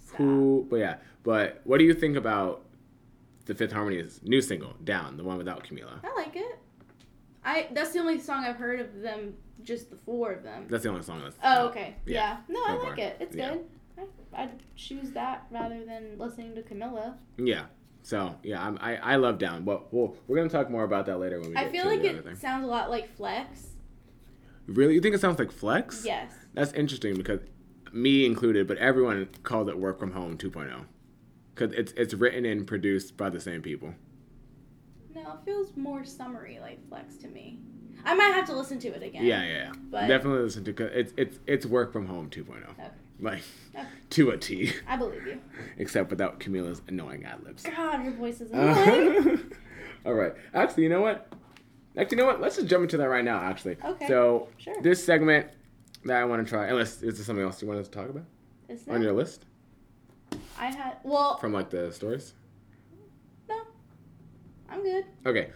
Stop. 0.05 0.17
who, 0.17 0.67
but 0.69 0.77
yeah. 0.77 0.95
But 1.23 1.61
what 1.63 1.77
do 1.77 1.83
you 1.85 1.93
think 1.93 2.17
about 2.17 2.63
the 3.45 3.53
Fifth 3.55 3.71
Harmony's 3.71 4.19
new 4.23 4.41
single, 4.41 4.73
"Down," 4.83 5.17
the 5.17 5.23
one 5.23 5.37
without 5.37 5.63
Camila? 5.63 5.99
I 6.03 6.13
like 6.15 6.35
it. 6.35 6.59
I 7.43 7.67
that's 7.71 7.91
the 7.93 7.99
only 7.99 8.19
song 8.19 8.43
I've 8.45 8.55
heard 8.57 8.79
of 8.79 9.01
them. 9.01 9.35
Just 9.63 9.91
the 9.91 9.95
four 9.97 10.31
of 10.31 10.43
them. 10.43 10.65
That's 10.69 10.83
the 10.83 10.89
only 10.89 11.03
song 11.03 11.21
that's. 11.21 11.37
Oh, 11.43 11.67
okay. 11.67 11.95
Yeah, 12.05 12.13
Yeah. 12.13 12.37
No, 12.47 12.63
I 12.65 12.73
like 12.73 12.81
far. 12.81 12.99
it. 12.99 13.17
It's 13.19 13.35
Yeah. 13.35 13.53
good. 13.53 13.65
I, 14.33 14.43
I'd 14.43 14.63
choose 14.75 15.11
that 15.11 15.45
rather 15.51 15.85
than 15.85 16.17
listening 16.17 16.55
to 16.55 16.61
Camila. 16.63 17.13
Yeah. 17.37 17.65
So 18.03 18.35
yeah, 18.41 18.65
I'm, 18.65 18.79
I 18.81 18.95
I 18.97 19.15
love 19.17 19.37
"Down." 19.37 19.63
But 19.63 19.93
well, 19.93 20.15
we're 20.27 20.37
gonna 20.37 20.49
talk 20.49 20.71
more 20.71 20.83
about 20.83 21.05
that 21.05 21.19
later 21.19 21.39
when 21.39 21.49
we. 21.49 21.55
Get 21.55 21.65
I 21.65 21.69
feel 21.69 21.85
like 21.85 22.03
it 22.03 22.23
thing. 22.23 22.35
sounds 22.35 22.63
a 22.63 22.67
lot 22.67 22.89
like 22.89 23.15
Flex. 23.15 23.67
Really, 24.75 24.93
you 24.95 25.01
think 25.01 25.15
it 25.15 25.21
sounds 25.21 25.39
like 25.39 25.51
Flex? 25.51 26.03
Yes. 26.05 26.31
That's 26.53 26.73
interesting 26.73 27.15
because 27.15 27.39
me 27.93 28.25
included, 28.25 28.67
but 28.67 28.77
everyone 28.77 29.29
called 29.43 29.69
it 29.69 29.77
work 29.77 29.99
from 29.99 30.11
home 30.11 30.37
2.0 30.37 30.85
because 31.53 31.73
it's 31.73 31.91
it's 31.93 32.13
written 32.13 32.45
and 32.45 32.65
produced 32.65 33.17
by 33.17 33.29
the 33.29 33.39
same 33.39 33.61
people. 33.61 33.93
No, 35.13 35.21
it 35.21 35.45
feels 35.45 35.75
more 35.75 36.03
summery 36.05 36.59
like 36.61 36.87
Flex 36.89 37.17
to 37.17 37.27
me. 37.27 37.59
I 38.05 38.15
might 38.15 38.33
have 38.33 38.45
to 38.47 38.55
listen 38.55 38.79
to 38.79 38.87
it 38.89 39.03
again. 39.03 39.23
Yeah, 39.25 39.43
yeah, 39.43 39.53
yeah. 39.53 39.71
But- 39.91 40.07
Definitely 40.07 40.43
listen 40.43 40.63
to 40.65 40.71
because 40.73 40.91
it's 40.93 41.13
it's 41.17 41.39
it's 41.47 41.65
work 41.65 41.91
from 41.93 42.05
home 42.07 42.29
2.0, 42.29 42.69
Okay. 42.71 42.87
like 43.19 43.43
Okay. 43.75 43.85
to 44.11 44.29
a 44.31 44.37
T, 44.37 44.71
I 44.87 44.95
believe 44.97 45.25
you. 45.27 45.39
except 45.77 46.09
without 46.09 46.39
Camila's 46.39 46.81
annoying 46.87 47.25
ad 47.25 47.43
libs. 47.43 47.63
God, 47.63 48.03
your 48.03 48.13
voice 48.13 48.41
is 48.41 48.51
annoying. 48.53 49.51
All 50.05 50.13
right. 50.13 50.33
Actually, 50.53 50.83
you 50.83 50.89
know 50.89 51.01
what? 51.01 51.31
Actually, 51.97 52.17
you 52.17 52.23
know 52.23 52.27
what? 52.27 52.41
Let's 52.41 52.55
just 52.55 52.67
jump 52.67 52.83
into 52.83 52.97
that 52.97 53.09
right 53.09 53.25
now. 53.25 53.39
Actually. 53.39 53.77
Okay. 53.83 54.07
So 54.07 54.47
Sure. 54.57 54.75
this 54.81 55.03
segment 55.03 55.47
that 56.05 56.17
I 56.17 56.25
want 56.25 56.45
to 56.45 56.49
try, 56.49 56.67
unless 56.67 57.01
is 57.01 57.17
there 57.17 57.25
something 57.25 57.43
else 57.43 57.61
you 57.61 57.67
want 57.67 57.79
us 57.79 57.87
to 57.87 57.93
talk 57.93 58.09
about 58.09 58.23
Is 58.69 58.87
on 58.87 59.01
your 59.01 59.13
list 59.13 59.45
I 60.57 60.67
had. 60.67 60.97
Well, 61.03 61.37
from 61.37 61.53
like 61.53 61.69
the 61.69 61.91
stories? 61.91 62.33
no. 63.49 63.61
I'm 64.69 64.83
good. 64.83 65.05
Okay. 65.25 65.49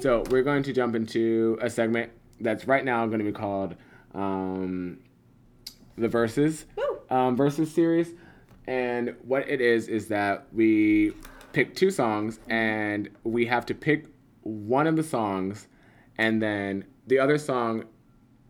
So 0.00 0.24
we're 0.30 0.42
going 0.42 0.62
to 0.64 0.72
jump 0.72 0.94
into 0.94 1.58
a 1.60 1.68
segment 1.68 2.10
that's 2.40 2.66
right 2.66 2.84
now 2.84 3.04
going 3.06 3.18
to 3.18 3.24
be 3.24 3.32
called 3.32 3.76
um, 4.14 4.98
the 5.96 6.08
verses 6.08 6.64
um, 7.10 7.36
verses 7.36 7.72
series, 7.72 8.14
and 8.66 9.14
what 9.24 9.46
it 9.48 9.60
is 9.60 9.88
is 9.88 10.08
that 10.08 10.46
we 10.52 11.12
pick 11.52 11.76
two 11.76 11.90
songs 11.90 12.40
and 12.48 13.10
we 13.24 13.44
have 13.46 13.66
to 13.66 13.74
pick 13.74 14.06
one 14.42 14.86
of 14.86 14.96
the 14.96 15.02
songs, 15.02 15.68
and 16.18 16.42
then 16.42 16.84
the 17.06 17.18
other 17.18 17.38
song 17.38 17.84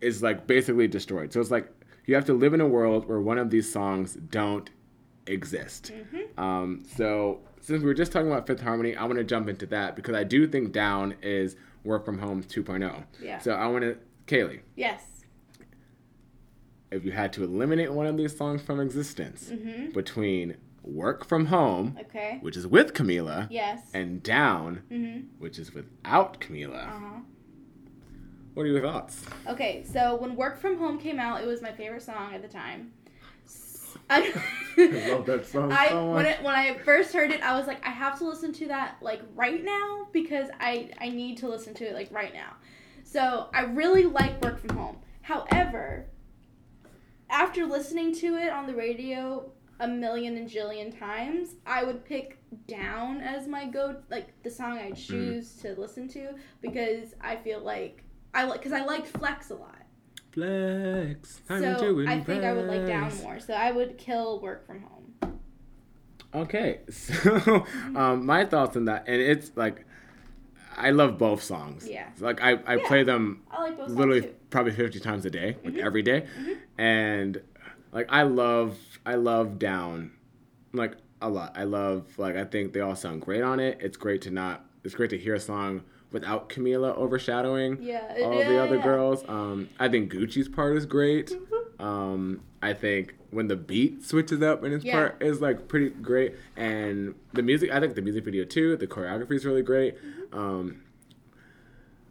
is 0.01 0.23
like 0.23 0.47
basically 0.47 0.89
destroyed. 0.89 1.33
So 1.33 1.41
it's 1.41 1.51
like 1.51 1.69
you 2.07 2.15
have 2.15 2.25
to 2.27 2.33
live 2.35 2.55
in 2.55 2.61
a 2.61 2.67
world 2.67 3.09
where 3.09 3.21
one 3.21 3.39
of 3.39 3.51
these 3.51 3.71
songs 3.73 4.15
don't 4.15 4.69
exist. 5.27 5.93
Um, 6.37 6.83
so 6.97 7.41
since 7.61 7.81
we 7.81 7.87
were 7.87 7.95
just 7.95 8.11
talking 8.13 8.27
about 8.31 8.47
Fifth 8.47 8.61
Harmony, 8.61 8.97
I 8.97 9.05
want 9.05 9.19
to 9.19 9.25
jump 9.25 9.49
into 9.49 9.67
that 9.67 9.95
because 9.95 10.15
I 10.17 10.25
do 10.25 10.47
think 10.49 10.73
Down 10.73 11.15
is 11.23 11.55
Work 11.85 12.05
from 12.05 12.19
Home 12.19 12.43
2.0. 12.43 13.05
Yeah. 13.23 13.39
So 13.39 13.53
I 13.53 13.67
want 13.69 13.83
to, 13.85 13.97
Kayleigh, 14.27 14.61
Yes. 14.75 15.25
if 16.91 17.05
you 17.05 17.13
had 17.13 17.33
to 17.35 17.45
eliminate 17.45 17.93
one 17.93 18.07
of 18.07 18.17
these 18.17 18.37
songs 18.37 18.61
from 18.63 18.81
existence 18.81 19.51
Mhm. 19.51 19.95
between 19.95 20.57
Work 20.83 21.25
from 21.25 21.47
Home, 21.47 21.97
Okay. 22.01 22.39
which 22.43 22.57
is 22.57 22.67
with 22.67 22.93
Camila, 22.93 23.47
Yes. 23.51 23.89
and 23.95 24.23
Down, 24.23 24.83
Mhm. 24.91 25.27
which 25.39 25.59
is 25.59 25.73
without 25.73 26.41
Camila, 26.41 26.89
Uh 26.89 26.99
huh. 26.99 27.21
What 28.55 28.65
are 28.65 28.67
your 28.67 28.83
thoughts? 28.83 29.25
Okay, 29.49 29.85
so 29.91 30.17
when 30.17 30.37
Work 30.37 30.59
From 30.59 30.79
Home 30.79 30.99
came 30.99 31.19
out, 31.19 31.43
it 31.43 31.47
was 31.47 31.63
my 31.63 31.73
favorite 31.73 32.03
song 32.03 32.35
at 32.35 32.43
the 32.43 32.49
time. 32.49 32.93
I, 34.11 34.33
I 34.77 35.11
love 35.11 35.27
that 35.27 35.47
song 35.47 35.73
I 35.73 35.89
so 35.89 36.13
when 36.13 36.27
it 36.27 36.43
when 36.43 36.55
I 36.55 36.77
first 36.79 37.13
heard 37.13 37.31
it, 37.31 37.43
I 37.43 37.57
was 37.57 37.67
like, 37.67 37.85
I 37.87 37.91
have 37.91 38.19
to 38.19 38.27
listen 38.27 38.53
to 38.55 38.69
that 38.69 38.97
like 39.01 39.23
right 39.35 39.63
now 39.65 40.09
because 40.13 40.49
I 40.61 40.91
I 41.01 41.09
need 41.09 41.39
to 41.39 41.49
listen 41.49 41.75
to 41.75 41.85
it 41.85 41.95
like 41.95 42.11
right 42.11 42.33
now. 42.33 42.55
So 43.05 43.49
I 43.55 43.63
really 43.63 44.05
like 44.05 44.41
Work 44.43 44.61
From 44.61 44.77
Home. 44.77 44.97
However, 45.23 46.07
after 47.31 47.65
listening 47.65 48.15
to 48.17 48.37
it 48.37 48.51
on 48.51 48.67
the 48.67 48.75
radio 48.75 49.51
a 49.81 49.89
million 49.89 50.37
and 50.37 50.49
jillion 50.49 50.97
times, 50.97 51.57
I 51.67 51.85
would 51.85 52.05
pick 52.05 52.39
Down 52.67 53.21
as 53.21 53.49
my 53.49 53.67
go 53.67 53.97
like 54.11 54.43
the 54.43 54.51
song 54.51 54.79
I 54.79 54.91
mm. 54.91 54.97
choose 54.97 55.55
to 55.57 55.75
listen 55.79 56.09
to 56.09 56.35
because 56.61 57.15
I 57.21 57.37
feel 57.37 57.61
like 57.61 58.05
I 58.35 58.45
like 58.45 58.61
because 58.61 58.73
I 58.73 58.85
liked 58.85 59.09
Flex 59.09 59.51
a 59.51 59.55
lot. 59.55 59.77
Flex. 60.33 61.41
Time 61.47 61.61
so 61.61 62.05
I 62.09 62.21
think 62.21 62.45
I 62.45 62.53
would 62.53 62.67
like 62.67 62.87
Down 62.87 63.15
more. 63.23 63.39
So 63.41 63.53
I 63.55 63.71
would 63.71 63.99
kill 63.99 64.41
Work 64.41 64.67
From 64.67 64.83
Home. 64.83 65.39
Okay, 66.35 66.81
so 66.91 67.67
um, 67.95 68.25
my 68.25 68.47
thoughts 68.47 68.75
on 68.77 68.87
that, 68.87 69.05
and 69.07 69.21
it's 69.21 69.51
like, 69.55 69.85
I 70.79 70.91
love 70.91 71.19
both 71.19 71.43
songs. 71.43 71.87
Yeah. 71.87 72.07
Like 72.19 72.43
I, 72.43 72.53
I 72.67 72.77
Yeah. 72.77 72.87
play 72.89 73.03
them 73.03 73.43
I 73.51 73.61
like 73.69 73.79
literally 73.87 74.23
probably 74.49 74.73
50 74.73 74.99
times 75.01 75.27
a 75.27 75.31
day, 75.31 75.59
like 75.63 75.75
Mhm. 75.75 75.85
every 75.85 76.03
day. 76.03 76.27
Mhm. 76.41 76.57
and 76.79 77.43
like 77.93 78.07
I 78.09 78.23
love, 78.23 78.79
I 79.05 79.17
love 79.17 79.59
Down, 79.59 80.13
like 80.73 80.97
a 81.21 81.29
lot. 81.29 81.53
I 81.55 81.65
love 81.65 82.19
like 82.19 82.37
I 82.37 82.45
think 82.45 82.73
they 82.73 82.81
all 82.81 82.97
sound 82.97 83.21
great 83.21 83.43
on 83.43 83.61
it. 83.61 83.77
It's 83.83 83.99
great 83.99 84.23
to 84.23 84.31
not. 84.31 84.65
It's 84.85 84.95
great 84.95 85.11
to 85.11 85.19
hear 85.19 85.35
a 85.35 85.41
song 85.41 85.83
without 86.13 86.49
Camila 86.49 86.95
overshadowing 86.97 87.83
Yeah, 87.83 88.15
all 88.25 88.39
yeah, 88.41 88.49
the 88.49 88.63
other 88.63 88.77
yeah. 88.77 88.83
girls. 88.83 89.25
Um, 89.29 89.69
I 89.81 89.89
think 89.89 90.13
Gucci's 90.13 90.49
part 90.49 90.77
is 90.77 90.87
great. 90.87 91.31
Mhm. 91.33 91.83
Um, 91.85 92.41
I 92.63 92.75
think 92.75 93.15
when 93.31 93.49
the 93.49 93.57
beat 93.57 94.05
switches 94.05 94.41
up 94.43 94.63
and 94.63 94.73
his 94.73 94.85
part 94.85 95.21
is 95.23 95.41
like 95.41 95.67
pretty 95.69 95.89
great, 95.91 96.35
and 96.57 97.15
the 97.33 97.43
music. 97.43 97.71
I 97.73 97.81
think 97.81 97.95
the 97.95 98.03
music 98.03 98.25
video 98.25 98.45
too. 98.45 98.77
The 98.77 98.87
choreography 98.87 99.33
is 99.33 99.45
really 99.45 99.63
great. 99.63 99.97
Mm-hmm. 99.97 100.39
Um, 100.39 100.83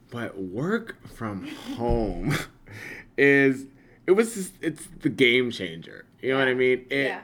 but 0.10 0.38
work 0.38 0.98
from 1.08 1.48
home 1.78 2.36
is 3.18 3.66
it 4.08 4.12
was 4.14 4.34
just, 4.34 4.54
it's 4.62 4.88
the 5.02 5.10
game 5.10 5.52
changer. 5.52 6.06
You 6.22 6.32
know 6.34 6.40
what 6.40 6.48
I 6.50 6.54
mean? 6.54 6.86
It, 6.90 7.06
yeah. 7.06 7.22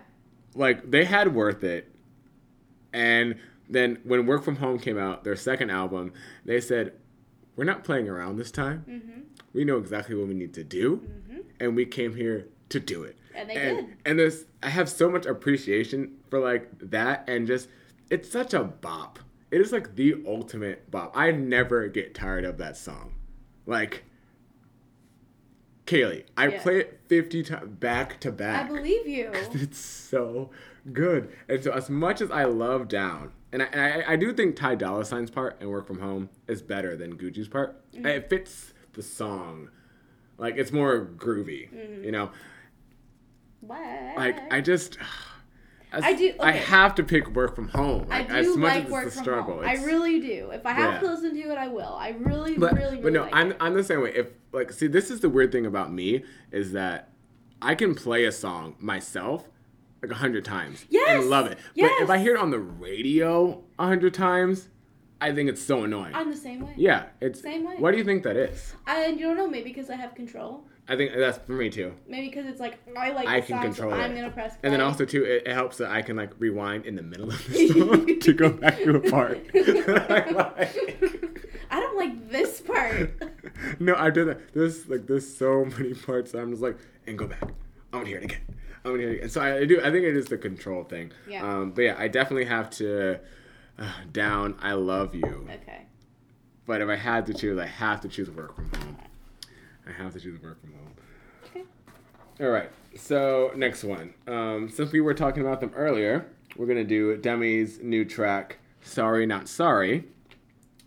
Like 0.55 0.89
they 0.89 1.03
had 1.05 1.35
worth 1.35 1.63
it, 1.63 1.91
and 2.93 3.35
then 3.69 3.99
when 4.03 4.25
Work 4.25 4.43
from 4.43 4.57
Home 4.57 4.79
came 4.79 4.97
out, 4.97 5.23
their 5.23 5.35
second 5.35 5.69
album, 5.69 6.13
they 6.45 6.59
said, 6.61 6.93
"We're 7.55 7.65
not 7.65 7.83
playing 7.83 8.07
around 8.09 8.37
this 8.37 8.51
time. 8.51 8.85
Mhm. 8.87 9.23
We 9.53 9.65
know 9.65 9.77
exactly 9.77 10.15
what 10.15 10.27
we 10.27 10.33
need 10.33 10.53
to 10.55 10.63
do." 10.63 10.97
Mhm. 10.97 11.43
and 11.59 11.75
we 11.75 11.85
came 11.85 12.15
here 12.15 12.45
to 12.69 12.79
do 12.79 13.01
it. 13.03 13.17
And 13.33 13.49
they 13.49 13.55
and, 13.55 13.87
did. 13.87 13.97
And 14.05 14.19
there's 14.19 14.45
I 14.61 14.69
have 14.69 14.87
so 14.89 15.09
much 15.09 15.25
appreciation 15.25 16.17
for 16.29 16.39
like 16.39 16.69
that 16.91 17.23
and 17.27 17.47
just 17.47 17.67
it's 18.11 18.29
such 18.29 18.53
a 18.53 18.63
bop. 18.63 19.19
It 19.49 19.59
is 19.61 19.71
like 19.71 19.95
the 19.95 20.21
ultimate 20.27 20.89
bop. 20.91 21.11
I 21.15 21.31
never 21.31 21.87
get 21.87 22.13
tired 22.13 22.45
of 22.45 22.57
that 22.59 22.77
song. 22.77 23.15
Like 23.65 24.03
Kayleigh, 25.85 26.25
I 26.35 26.47
Yeah. 26.49 26.61
play 26.61 26.79
it 26.81 26.99
50 27.07 27.43
times 27.43 27.69
back 27.79 28.19
to 28.19 28.31
back. 28.31 28.65
I 28.65 28.67
believe 28.67 29.07
you. 29.07 29.31
It's 29.53 29.79
so 29.79 30.51
good. 30.91 31.29
And 31.47 31.63
so 31.63 31.71
as 31.71 31.89
much 31.89 32.21
as 32.21 32.29
I 32.29 32.43
love 32.43 32.87
Down, 32.87 33.31
and 33.61 33.63
I, 33.63 33.65
and 33.71 34.03
I, 34.03 34.13
I 34.13 34.15
do 34.15 34.33
think 34.33 34.55
Ty 34.55 34.75
Dolla 34.75 35.03
Sign's 35.05 35.31
part 35.31 35.57
and 35.59 35.69
Work 35.69 35.87
From 35.87 35.99
Home 35.99 36.29
is 36.47 36.61
better 36.61 36.95
than 36.95 37.17
Gucci's 37.17 37.47
part. 37.47 37.75
Mm-hmm. 37.93 38.05
It 38.05 38.29
fits 38.29 38.73
the 38.93 39.01
song. 39.01 39.69
Like 40.37 40.55
it's 40.57 40.71
more 40.71 41.05
groovy, 41.17 41.71
Mm-hmm. 41.71 42.03
you 42.03 42.11
know. 42.11 42.29
What? 43.61 43.79
Like 44.17 44.53
I 44.53 44.61
just, 44.61 44.97
as- 45.91 46.03
I 46.03 46.13
do- 46.13 46.29
Okay. 46.29 46.37
I 46.39 46.51
have 46.51 46.95
to 46.95 47.03
pick 47.03 47.29
Work 47.31 47.55
From 47.55 47.69
Home. 47.69 48.07
I 48.11 48.23
do 48.23 48.33
as 48.35 48.55
much 48.55 48.73
like 48.75 48.85
as 48.85 48.91
work 48.91 49.11
from 49.11 49.23
struggle. 49.23 49.55
home. 49.55 49.65
I 49.65 49.73
really 49.83 50.19
do. 50.19 50.51
If 50.51 50.65
I 50.65 50.71
have 50.73 50.93
Yeah. 50.95 50.99
to 50.99 51.05
listen 51.07 51.33
to 51.33 51.51
it, 51.51 51.57
I 51.57 51.67
will. 51.67 51.95
I 51.95 52.09
really, 52.19 52.57
but, 52.57 52.73
really, 52.73 52.83
really 52.91 53.01
but 53.01 53.13
no, 53.13 53.21
like 53.23 53.33
I'm 53.33 53.51
it. 53.51 53.57
I'm 53.59 53.73
the 53.73 53.83
same 53.83 54.01
way. 54.01 54.13
If 54.15 54.27
like, 54.51 54.71
see, 54.71 54.87
this 54.87 55.09
is 55.09 55.21
the 55.21 55.29
weird 55.29 55.51
thing 55.51 55.65
about 55.65 55.91
me 55.91 56.23
is 56.51 56.71
that 56.73 57.09
I 57.61 57.73
can 57.75 57.95
play 57.95 58.25
a 58.25 58.31
song 58.31 58.75
myself 58.79 59.47
like 60.01 60.11
a 60.11 60.15
hundred 60.15 60.45
times 60.45 60.85
Yes! 60.89 61.21
and 61.21 61.29
love 61.29 61.47
it. 61.47 61.57
Yes. 61.75 61.91
But 61.97 62.03
if 62.03 62.09
I 62.09 62.17
hear 62.17 62.35
it 62.35 62.39
on 62.41 62.51
the 62.51 62.59
radio 62.59 63.63
a 63.79 63.85
hundred 63.87 64.13
times, 64.13 64.69
I 65.19 65.33
think 65.33 65.49
it's 65.49 65.61
so 65.61 65.83
annoying. 65.83 66.13
I'm 66.13 66.29
the 66.29 66.37
same 66.37 66.61
way. 66.65 66.73
yeah, 66.77 67.05
it's 67.21 67.41
Same 67.41 67.63
way. 67.65 67.75
Why 67.77 67.91
do 67.91 67.97
you 67.97 68.03
think 68.03 68.23
that 68.23 68.37
is? 68.37 68.75
I 68.85 69.11
don't 69.11 69.37
know. 69.37 69.47
Maybe 69.49 69.69
because 69.69 69.89
I 69.89 69.95
have 69.95 70.13
control. 70.13 70.63
I 70.89 70.95
think 70.95 71.11
that's 71.13 71.37
for 71.39 71.51
me 71.53 71.69
too. 71.69 71.93
Maybe 72.07 72.29
because 72.29 72.45
it's 72.45 72.61
like 72.61 72.77
I 72.95 73.11
like. 73.11 73.27
I 73.27 73.41
can 73.41 73.57
song, 73.57 73.61
control 73.63 73.91
so 73.91 73.97
it. 73.97 74.01
I'm 74.01 74.15
gonna 74.15 74.29
press. 74.31 74.55
And 74.63 74.71
then 74.71 74.79
also 74.79 75.03
too, 75.05 75.23
it, 75.25 75.47
it 75.47 75.53
helps 75.53 75.77
that 75.77 75.91
I 75.91 76.01
can 76.01 76.15
like 76.15 76.31
rewind 76.39 76.85
in 76.85 76.95
the 76.95 77.01
middle 77.03 77.29
of 77.29 77.47
the 77.49 77.67
song 78.05 78.19
to 78.19 78.33
go 78.33 78.51
back 78.51 78.77
to 78.83 78.95
a 78.95 79.09
part. 79.11 79.45
I 79.55 80.29
like. 80.31 81.33
I 81.69 81.79
don't 81.81 81.97
like 81.97 82.29
this 82.29 82.61
part. 82.61 83.11
no, 83.81 83.95
I 83.95 84.09
did 84.11 84.27
that. 84.27 84.53
There's 84.53 84.87
like 84.87 85.07
there's 85.07 85.27
so 85.35 85.65
many 85.65 85.93
parts 85.93 86.31
that 86.31 86.39
I'm 86.39 86.51
just 86.51 86.61
like, 86.61 86.77
and 87.05 87.17
go 87.17 87.27
back. 87.27 87.43
I 87.91 87.97
want 87.97 88.05
to 88.05 88.09
hear 88.11 88.19
it 88.19 88.25
again. 88.25 88.41
To 88.83 88.95
hear. 88.95 89.27
So 89.27 89.41
I, 89.41 89.65
do. 89.65 89.79
I 89.81 89.91
think 89.91 90.05
it 90.05 90.15
is 90.15 90.25
the 90.25 90.37
control 90.37 90.83
thing. 90.83 91.11
Yeah. 91.27 91.43
Um, 91.43 91.71
but 91.71 91.81
yeah, 91.81 91.95
I 91.97 92.07
definitely 92.07 92.45
have 92.45 92.69
to 92.71 93.19
uh, 93.77 93.91
down. 94.11 94.55
I 94.61 94.73
love 94.73 95.13
you. 95.13 95.47
Okay. 95.61 95.85
But 96.65 96.81
if 96.81 96.89
I 96.89 96.95
had 96.95 97.25
to 97.27 97.33
choose, 97.33 97.57
I 97.59 97.65
have 97.65 98.01
to 98.01 98.07
choose 98.07 98.29
work 98.29 98.55
from 98.55 98.69
home. 98.69 98.97
I 99.87 99.91
have 99.91 100.13
to 100.13 100.19
choose 100.19 100.41
work 100.41 100.59
from 100.61 100.73
home. 100.73 100.93
Okay. 101.45 101.63
All 102.41 102.49
right. 102.49 102.69
So 102.95 103.51
next 103.55 103.83
one. 103.83 104.13
Um, 104.27 104.69
since 104.69 104.91
we 104.91 105.01
were 105.01 105.13
talking 105.13 105.41
about 105.41 105.59
them 105.61 105.71
earlier, 105.75 106.25
we're 106.55 106.65
gonna 106.65 106.83
do 106.83 107.17
Demi's 107.17 107.79
new 107.81 108.03
track 108.05 108.57
"Sorry 108.81 109.25
Not 109.25 109.47
Sorry" 109.47 110.05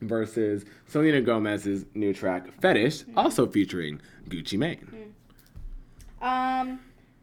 versus 0.01 0.65
Selena 0.87 1.21
Gomez's 1.21 1.87
new 1.95 2.13
track 2.13 2.49
"Fetish," 2.61 3.05
also 3.17 3.47
featuring 3.47 4.01
Gucci 4.29 4.59
Mane. 4.59 5.15
Um, 6.21 6.81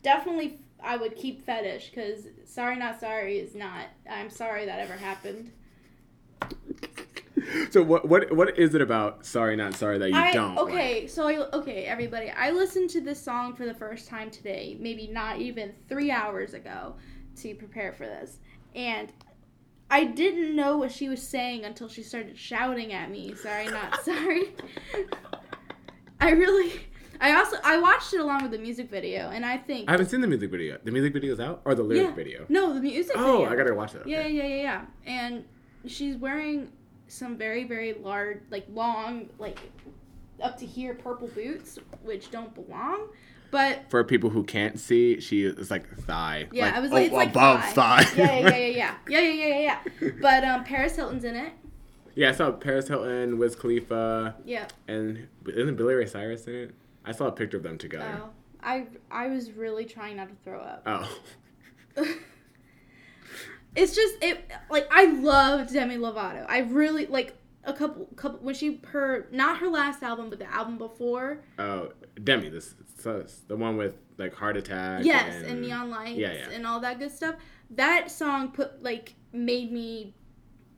definitely, 0.08 0.58
I 0.82 0.96
would 0.96 1.18
keep 1.18 1.46
fetish 1.46 1.90
because 1.90 2.28
sorry, 2.46 2.78
not 2.78 2.98
sorry 2.98 3.40
is 3.40 3.54
not. 3.56 3.88
I'm 4.10 4.30
sorry 4.30 4.66
that 4.66 4.80
ever 4.80 4.94
happened. 4.94 5.52
So 7.72 7.84
what 7.84 8.08
what 8.08 8.32
what 8.34 8.58
is 8.58 8.74
it 8.74 8.82
about 8.82 9.26
"Sorry 9.26 9.56
Not 9.56 9.74
Sorry" 9.74 9.98
that 9.98 10.10
you 10.10 10.16
I 10.16 10.32
don't? 10.32 10.56
like? 10.56 10.66
okay, 10.66 11.08
so 11.08 11.28
I 11.28 11.38
okay, 11.54 11.86
everybody. 11.86 12.30
I 12.30 12.52
listened 12.52 12.90
to 12.92 13.02
this 13.02 13.22
song 13.22 13.54
for 13.54 13.66
the 13.66 13.74
first 13.74 14.08
time 14.08 14.30
today, 14.30 14.78
maybe 14.80 15.08
not 15.08 15.40
even 15.40 15.74
three 15.88 16.10
hours 16.10 16.54
ago, 16.54 16.96
to 17.38 17.54
prepare 17.56 17.94
for 17.94 18.06
this, 18.06 18.40
and 18.76 19.12
I 19.90 20.06
didn't 20.06 20.56
know 20.56 20.78
what 20.78 20.92
she 20.92 21.10
was 21.10 21.22
saying 21.22 21.64
until 21.64 21.88
she 21.90 22.04
started 22.04 22.38
shouting 22.38 22.92
at 22.94 23.12
me. 23.12 23.34
Sorry, 23.36 23.68
not 23.68 24.04
sorry. 24.04 24.56
I 26.20 26.32
really. 26.32 26.72
I 27.22 27.36
also 27.36 27.58
I 27.64 27.80
watched 27.80 28.14
it 28.14 28.20
along 28.20 28.44
with 28.44 28.52
the 28.52 28.58
music 28.58 28.90
video, 28.90 29.30
and 29.30 29.46
I 29.46 29.58
think 29.58 29.88
I 29.90 29.92
haven't 29.92 30.08
seen 30.10 30.22
the 30.22 30.28
music 30.28 30.52
video. 30.52 30.78
The 30.84 30.92
music 30.92 31.14
video's 31.14 31.40
out 31.40 31.62
or 31.66 31.76
the 31.76 31.84
lyric 31.84 32.10
Yeah. 32.10 32.14
video? 32.16 32.46
no, 32.50 32.74
the 32.74 32.82
music 32.82 33.14
video 33.16 33.28
Oh, 33.28 33.38
video. 33.40 33.50
I 33.54 33.56
gotta 33.56 33.74
watch 33.76 33.94
that. 33.94 34.08
Yeah, 34.08 34.20
okay. 34.20 34.32
yeah, 34.32 34.44
yeah, 34.46 34.62
yeah. 34.62 34.86
And 35.06 35.46
she's 35.86 36.16
wearing 36.18 36.72
some 37.08 37.38
very, 37.38 37.64
very 37.64 37.94
large, 37.94 38.40
like 38.52 38.66
long, 38.74 39.30
like 39.40 39.60
up 40.42 40.58
to 40.60 40.66
here 40.66 40.94
purple 40.94 41.28
boots, 41.30 41.80
which 42.04 42.30
don't 42.32 42.54
belong. 42.54 43.08
But 43.50 43.90
For 43.90 44.04
people 44.04 44.30
who 44.30 44.44
can't 44.44 44.78
see, 44.78 45.22
she 45.22 45.44
is 45.46 45.72
like 45.72 45.88
thigh. 46.00 46.48
yeah, 46.52 46.66
like, 46.66 46.74
I 46.76 46.80
was 46.82 46.92
like, 46.92 47.02
oh, 47.04 47.06
it's 47.06 47.14
like 47.16 47.30
above 47.30 47.64
thigh. 47.70 48.04
thigh. 48.04 48.18
Yeah, 48.18 48.40
yeah, 48.40 48.50
yeah, 48.50 48.68
yeah, 48.68 48.96
yeah, 49.08 49.20
yeah, 49.20 49.32
yeah, 49.32 49.46
yeah, 49.60 49.78
yeah. 50.02 50.10
But 50.22 50.44
um, 50.44 50.64
Paris 50.66 50.96
Hilton's 50.98 51.24
in 51.24 51.36
it. 51.38 51.54
Yeah, 52.14 52.30
I 52.30 52.32
saw 52.34 52.52
Paris 52.52 52.88
Hilton, 52.88 53.38
Wiz 53.38 53.56
Khalifa, 53.56 54.36
Yeah. 54.44 54.68
and 54.88 55.28
isn't 55.48 55.76
Billy 55.76 55.94
Ray 55.94 56.08
Cyrus 56.08 56.46
in 56.48 56.56
it? 56.56 56.76
I 57.08 57.14
saw 57.14 57.28
a 57.28 57.32
picture 57.32 57.58
of 57.58 57.64
them 57.64 57.78
together. 57.78 58.22
Oh, 58.22 58.30
I 58.62 58.88
I 59.10 59.28
was 59.28 59.52
really 59.52 59.86
trying 59.86 60.18
not 60.18 60.30
to 60.30 60.36
throw 60.44 60.60
up. 60.60 60.84
Oh. 60.86 61.18
it's 63.76 63.96
just 63.96 64.16
it 64.22 64.52
like 64.70 64.88
I 64.92 65.06
love 65.06 65.72
Demi 65.72 65.98
Lovato. 65.98 66.46
I 66.50 66.60
really 66.60 67.06
like 67.06 67.36
a 67.64 67.74
couple 67.74 68.08
couple 68.16 68.40
when 68.40 68.56
she 68.56 68.82
her 68.88 69.28
not 69.32 69.60
her 69.60 69.68
last 69.68 70.04
album 70.04 70.30
but 70.30 70.40
the 70.40 70.52
album 70.54 70.78
before. 70.78 71.40
Oh, 71.58 71.94
Demi, 72.24 72.50
this 72.50 72.76
it's 73.06 73.42
the 73.48 73.56
one 73.56 73.78
with 73.78 73.96
like 74.18 74.34
heart 74.34 74.58
attack. 74.58 75.06
Yes, 75.06 75.36
and, 75.36 75.46
and 75.46 75.62
neon 75.62 75.90
lights 75.90 76.18
yeah, 76.18 76.34
yeah. 76.34 76.50
and 76.52 76.68
all 76.68 76.80
that 76.82 77.00
good 77.00 77.12
stuff. 77.12 77.36
That 77.70 78.12
song 78.12 78.52
put 78.52 78.84
like 78.84 79.16
made 79.32 79.72
me. 79.72 80.14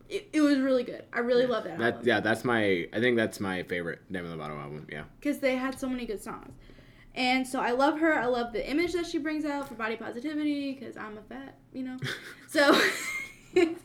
It, 0.10 0.30
it 0.34 0.41
was 0.41 0.57
really 0.57 0.84
good. 0.84 1.03
I 1.14 1.20
really 1.20 1.45
love 1.45 1.64
that, 1.66 1.78
That 1.78 1.93
album 1.93 2.07
yeah, 2.07 2.20
that's 2.20 2.43
my. 2.43 2.88
I 2.91 2.99
think 2.99 3.16
that's 3.16 3.39
my 3.39 3.64
favorite 3.64 3.99
Demi 4.12 4.28
Lovato 4.30 4.60
album. 4.60 4.88
Yeah. 4.91 5.03
because 5.20 5.39
they 5.39 5.55
had 5.55 5.80
so 5.80 5.88
many 5.88 6.05
good 6.05 6.22
songs, 6.22 6.51
and 7.16 7.45
so 7.47 7.60
I 7.60 7.72
love 7.72 7.99
her. 7.99 8.14
I 8.14 8.26
love 8.26 8.51
the 8.51 8.68
image 8.68 8.93
that 8.93 9.05
she 9.05 9.20
brings 9.20 9.45
out 9.45 9.68
for 9.68 9.76
body 9.76 9.95
positivity 9.95 10.74
because 10.74 10.97
I'm 10.97 11.18
a 11.18 11.22
fat, 11.22 11.55
you 11.74 11.84
know. 11.84 11.97
so, 12.47 12.80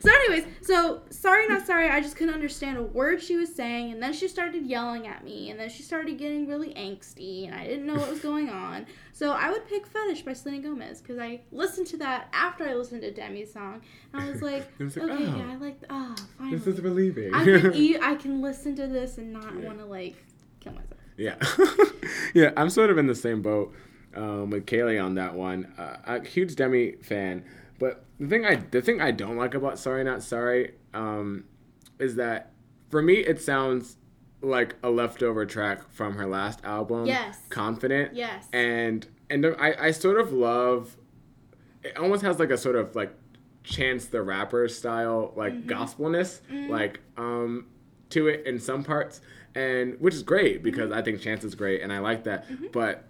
so 0.00 0.10
anyways, 0.10 0.44
so 0.62 1.02
sorry 1.10 1.46
not 1.48 1.66
sorry. 1.66 1.88
I 1.88 2.00
just 2.00 2.16
couldn't 2.16 2.34
understand 2.34 2.78
a 2.78 2.82
word 2.82 3.22
she 3.22 3.36
was 3.36 3.54
saying, 3.54 3.92
and 3.92 4.02
then 4.02 4.12
she 4.12 4.28
started 4.28 4.64
yelling 4.66 5.06
at 5.06 5.24
me, 5.24 5.50
and 5.50 5.58
then 5.58 5.68
she 5.68 5.82
started 5.82 6.16
getting 6.18 6.46
really 6.46 6.72
angsty, 6.74 7.46
and 7.46 7.54
I 7.54 7.66
didn't 7.66 7.86
know 7.86 7.94
what 7.94 8.08
was 8.08 8.20
going 8.20 8.48
on. 8.48 8.86
So 9.12 9.32
I 9.32 9.50
would 9.50 9.66
pick 9.68 9.86
"Fetish" 9.86 10.22
by 10.22 10.32
Selena 10.32 10.62
Gomez 10.62 11.00
because 11.00 11.18
I 11.18 11.40
listened 11.52 11.86
to 11.88 11.96
that 11.98 12.28
after 12.32 12.64
I 12.64 12.74
listened 12.74 13.02
to 13.02 13.10
Demi's 13.10 13.52
song, 13.52 13.82
and 14.12 14.22
I 14.22 14.30
was 14.30 14.42
like, 14.50 14.70
was 14.78 14.96
like, 14.96 15.10
okay, 15.10 15.24
oh, 15.26 15.36
yeah, 15.36 15.50
I 15.52 15.56
like, 15.56 15.82
ah, 15.90 16.14
finally. 16.38 16.56
This 16.58 16.66
is 16.66 16.80
relieving. 16.80 17.34
I 17.34 17.44
can 17.44 17.74
eat, 17.74 17.98
I 18.00 18.14
can 18.14 18.40
listen 18.40 18.76
to 18.76 18.86
this 18.86 19.18
and 19.18 19.32
not 19.32 19.54
Yeah. 19.56 19.66
want 19.66 19.78
to 19.78 19.86
like 19.86 20.16
kill 20.60 20.72
myself. 20.72 20.94
Yeah, 21.16 21.36
yeah. 22.32 22.52
I'm 22.56 22.70
sort 22.70 22.88
of 22.90 22.96
in 22.96 23.06
the 23.06 23.14
same 23.14 23.42
boat 23.42 23.74
um, 24.14 24.48
with 24.50 24.64
Kayleigh 24.66 25.04
on 25.04 25.16
that 25.16 25.34
one. 25.34 25.66
Uh, 25.76 25.96
a 26.06 26.24
huge 26.26 26.56
Demi 26.56 26.92
fan, 27.02 27.44
but 27.78 28.04
the 28.20 28.28
thing 28.28 28.44
I 28.44 28.56
the 28.56 28.82
thing 28.82 29.00
I 29.00 29.10
don't 29.10 29.36
like 29.36 29.54
about 29.54 29.78
Sorry 29.78 30.04
Not 30.04 30.22
Sorry 30.22 30.74
um, 30.92 31.44
is 31.98 32.16
that 32.16 32.52
for 32.90 33.00
me 33.00 33.14
it 33.14 33.40
sounds 33.40 33.96
like 34.42 34.76
a 34.82 34.90
leftover 34.90 35.46
track 35.46 35.90
from 35.90 36.14
her 36.16 36.26
last 36.26 36.60
album. 36.62 37.06
Yes. 37.06 37.38
Confident. 37.48 38.14
Yes. 38.14 38.46
And 38.52 39.06
and 39.30 39.46
I 39.58 39.74
I 39.80 39.90
sort 39.90 40.20
of 40.20 40.32
love. 40.32 40.96
It 41.82 41.96
almost 41.96 42.22
has 42.22 42.38
like 42.38 42.50
a 42.50 42.58
sort 42.58 42.76
of 42.76 42.94
like 42.94 43.14
Chance 43.64 44.06
the 44.06 44.22
Rapper 44.22 44.68
style 44.68 45.32
like 45.36 45.66
gospelness 45.66 46.40
like 46.70 47.00
um 47.16 47.66
to 48.10 48.28
it 48.28 48.46
in 48.46 48.58
some 48.58 48.82
parts 48.82 49.20
and 49.54 49.98
which 50.00 50.14
is 50.14 50.22
great 50.22 50.62
because 50.62 50.90
I 50.90 51.02
think 51.02 51.20
Chance 51.20 51.44
is 51.44 51.54
great 51.54 51.82
and 51.82 51.92
I 51.92 51.98
like 51.98 52.24
that 52.24 52.46
but 52.72 53.04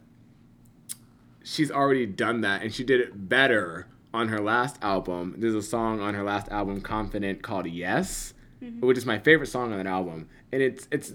she's 1.42 1.70
already 1.70 2.04
done 2.04 2.42
that 2.42 2.62
and 2.62 2.74
she 2.74 2.84
did 2.84 3.00
it 3.00 3.28
better 3.28 3.86
on 4.12 4.28
her 4.28 4.40
last 4.40 4.76
album. 4.82 5.34
There's 5.38 5.54
a 5.54 5.62
song 5.62 6.00
on 6.00 6.14
her 6.14 6.22
last 6.22 6.48
album 6.50 6.80
Confident 6.80 7.42
called 7.42 7.66
Yes 7.66 8.34
which 8.80 8.98
is 8.98 9.06
my 9.06 9.18
favorite 9.18 9.46
song 9.46 9.72
on 9.72 9.78
that 9.78 9.86
album. 9.86 10.28
And 10.52 10.60
it's 10.60 10.86
it's 10.92 11.14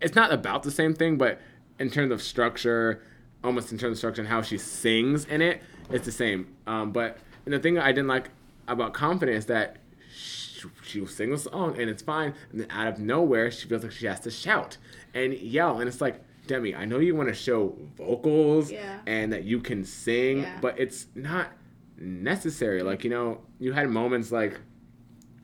it's 0.00 0.16
not 0.16 0.32
about 0.32 0.64
the 0.64 0.72
same 0.72 0.92
thing 0.92 1.16
but 1.18 1.40
in 1.78 1.88
terms 1.88 2.10
of 2.10 2.20
structure 2.20 3.00
almost 3.44 3.70
in 3.70 3.78
terms 3.78 3.92
of 3.92 3.98
structure 3.98 4.20
and 4.22 4.28
how 4.28 4.42
she 4.42 4.58
sings 4.58 5.24
in 5.26 5.40
it 5.40 5.62
it's 5.90 6.04
the 6.04 6.10
same. 6.12 6.48
Um, 6.66 6.90
but 6.90 7.18
and 7.44 7.54
the 7.54 7.60
thing 7.60 7.78
I 7.78 7.92
didn't 7.92 8.08
like 8.08 8.30
about 8.66 8.92
Confident 8.92 9.38
is 9.38 9.46
that 9.46 9.76
she, 10.12 10.68
she 10.82 11.00
will 11.00 11.06
sing 11.06 11.32
a 11.32 11.38
song 11.38 11.78
and 11.80 11.88
it's 11.88 12.02
fine 12.02 12.34
and 12.50 12.60
then 12.60 12.66
out 12.70 12.88
of 12.88 12.98
nowhere 12.98 13.52
she 13.52 13.68
feels 13.68 13.84
like 13.84 13.92
she 13.92 14.06
has 14.06 14.18
to 14.20 14.30
shout 14.30 14.76
and 15.14 15.32
yell. 15.34 15.78
And 15.78 15.86
it's 15.86 16.00
like 16.00 16.20
Demi 16.48 16.74
I 16.74 16.86
know 16.86 16.98
you 16.98 17.14
want 17.14 17.28
to 17.28 17.34
show 17.36 17.76
vocals 17.96 18.72
Yeah. 18.72 18.98
and 19.06 19.32
that 19.32 19.44
you 19.44 19.60
can 19.60 19.84
sing 19.84 20.40
Yeah. 20.40 20.58
but 20.60 20.76
it's 20.78 21.06
not 21.14 21.52
necessary. 22.00 22.82
Like 22.82 23.04
you 23.04 23.10
know 23.10 23.40
you 23.58 23.72
had 23.72 23.88
moments 23.90 24.32
like 24.32 24.60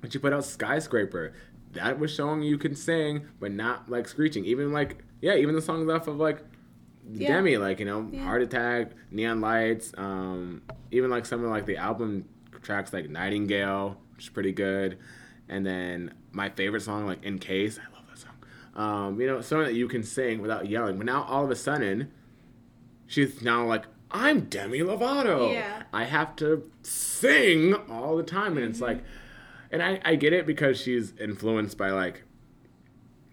when 0.01 0.11
you 0.13 0.21
put 0.21 0.33
out 0.33 0.45
skyscraper 0.45 1.33
that 1.73 1.99
was 1.99 2.13
showing 2.15 2.43
you 2.43 2.57
can 2.59 2.75
sing 2.75 3.27
but 3.39 3.53
not 3.53 3.89
like 3.91 4.09
screeching. 4.09 4.45
Even 4.47 4.73
like 4.73 5.05
yeah 5.21 5.35
even 5.35 5.55
the 5.55 5.63
songs 5.63 5.89
off 5.91 6.09
of 6.09 6.17
like 6.17 6.41
Yeah. 7.13 7.29
demi 7.37 7.57
like 7.59 7.79
you 7.79 7.85
know 7.87 8.09
Yeah. 8.13 8.25
heart 8.25 8.43
attack 8.43 8.93
neon 9.11 9.41
lights 9.41 9.93
um 9.97 10.63
even 10.91 11.11
like 11.11 11.27
some 11.27 11.45
of 11.45 11.51
like 11.51 11.67
the 11.67 11.77
album 11.77 12.25
tracks 12.63 12.93
like 12.93 13.09
nightingale 13.11 13.97
which 14.15 14.25
is 14.25 14.31
pretty 14.31 14.53
good. 14.53 14.99
And 15.49 15.65
then 15.65 16.15
my 16.33 16.49
favorite 16.51 16.81
song 16.83 17.07
like 17.07 17.23
in 17.25 17.39
case 17.39 17.79
i 17.79 17.95
love 17.95 18.05
that 18.09 18.19
song. 18.19 18.35
Um 18.75 19.21
you 19.21 19.27
know 19.27 19.41
something 19.43 19.67
that 19.67 19.75
you 19.75 19.89
can 19.89 20.03
sing 20.03 20.41
without 20.41 20.69
yelling. 20.69 20.97
But 20.97 21.07
now 21.07 21.23
all 21.25 21.45
of 21.45 21.51
a 21.51 21.57
sudden 21.57 22.11
she's 23.07 23.43
now 23.43 23.65
like 23.67 23.85
i'm 24.11 24.41
demi 24.43 24.81
lovato 24.81 25.53
Yeah. 25.53 25.83
i 25.93 26.05
have 26.05 26.37
to 26.37 26.71
sing 26.83 27.75
all 27.91 28.17
the 28.17 28.23
time 28.23 28.57
and 28.57 28.67
it's 28.67 28.79
mm-hmm. 28.79 28.99
like 28.99 29.05
and 29.71 29.83
I, 29.83 30.01
I 30.05 30.15
get 30.15 30.33
it 30.33 30.47
because 30.47 30.81
she's 30.81 31.13
influenced 31.19 31.77
by 31.77 31.91
like 31.91 32.23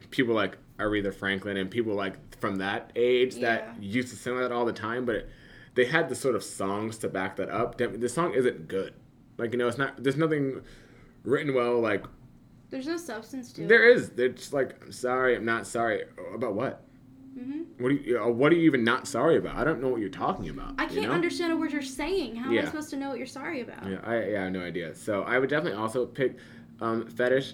people 0.09 0.35
like 0.35 0.57
Aretha 0.77 1.13
Franklin 1.13 1.57
and 1.57 1.69
people 1.69 1.93
like 1.93 2.15
from 2.39 2.57
that 2.57 2.91
age 2.95 3.35
that 3.35 3.75
used 3.81 4.09
to 4.09 4.15
sing 4.15 4.37
that 4.37 4.51
all 4.51 4.65
the 4.65 4.73
time, 4.73 5.05
but 5.05 5.27
they 5.75 5.85
had 5.85 6.09
the 6.09 6.15
sort 6.15 6.35
of 6.35 6.43
songs 6.43 6.97
to 6.99 7.07
back 7.07 7.35
that 7.37 7.49
up. 7.49 7.77
The 7.77 7.87
the 7.87 8.09
song 8.09 8.33
isn't 8.33 8.67
good. 8.67 8.93
Like 9.37 9.51
you 9.51 9.57
know, 9.57 9.67
it's 9.67 9.77
not. 9.77 10.03
There's 10.03 10.17
nothing 10.17 10.61
written 11.23 11.53
well. 11.53 11.79
Like 11.79 12.03
There's 12.69 12.87
no 12.87 12.97
substance 12.97 13.51
to 13.53 13.67
there 13.67 13.89
it. 13.89 13.97
is. 13.97 14.09
They're 14.09 14.29
just 14.29 14.53
like, 14.53 14.81
I'm 14.83 14.91
sorry, 14.91 15.35
I'm 15.35 15.45
not 15.45 15.67
sorry 15.67 16.03
about 16.33 16.53
what. 16.53 16.83
Hmm 17.37 17.61
What 17.79 17.89
do 17.89 17.95
you? 17.95 18.21
uh, 18.21 18.27
What 18.27 18.51
are 18.51 18.55
you 18.55 18.63
even 18.63 18.83
not 18.83 19.07
sorry 19.07 19.37
about? 19.37 19.55
I 19.55 19.63
don't 19.63 19.81
know 19.81 19.89
what 19.89 19.99
you're 19.99 20.09
talking 20.09 20.49
about. 20.49 20.75
I 20.77 20.85
can't 20.85 21.07
know? 21.07 21.11
understand 21.11 21.51
a 21.53 21.57
word 21.57 21.71
you're 21.71 21.81
saying. 21.81 22.35
How 22.35 22.51
am 22.51 22.57
I 22.57 22.65
supposed 22.65 22.89
to 22.91 22.97
know 22.97 23.09
what 23.09 23.17
you're 23.17 23.27
sorry 23.27 23.61
about? 23.61 23.87
Yeah, 23.87 23.99
I 24.03 24.23
yeah, 24.25 24.41
I 24.41 24.43
have 24.43 24.53
no 24.53 24.61
idea. 24.61 24.93
So 24.95 25.23
I 25.23 25.39
would 25.39 25.49
definitely 25.49 25.79
also 25.79 26.05
pick 26.05 26.37
um, 26.81 27.07
Fetish 27.07 27.53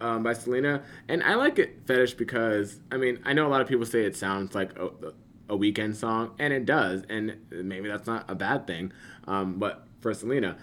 um, 0.00 0.22
by 0.22 0.32
Selena, 0.32 0.82
and 1.08 1.22
I 1.22 1.34
like 1.34 1.58
it 1.58 1.80
Fetish 1.86 2.14
because 2.14 2.80
I 2.90 2.96
mean 2.96 3.20
I 3.24 3.32
know 3.32 3.46
a 3.46 3.50
lot 3.50 3.60
of 3.60 3.68
people 3.68 3.86
say 3.86 4.04
it 4.04 4.16
sounds 4.16 4.54
like 4.54 4.78
oh, 4.78 5.12
a 5.48 5.56
Weeknd 5.56 5.94
song, 5.94 6.34
and 6.38 6.52
it 6.52 6.64
does, 6.64 7.02
and 7.08 7.36
maybe 7.50 7.88
that's 7.88 8.06
not 8.06 8.24
a 8.30 8.34
bad 8.34 8.66
thing. 8.66 8.92
Um, 9.26 9.58
but 9.58 9.86
for 10.00 10.14
Selena, 10.14 10.56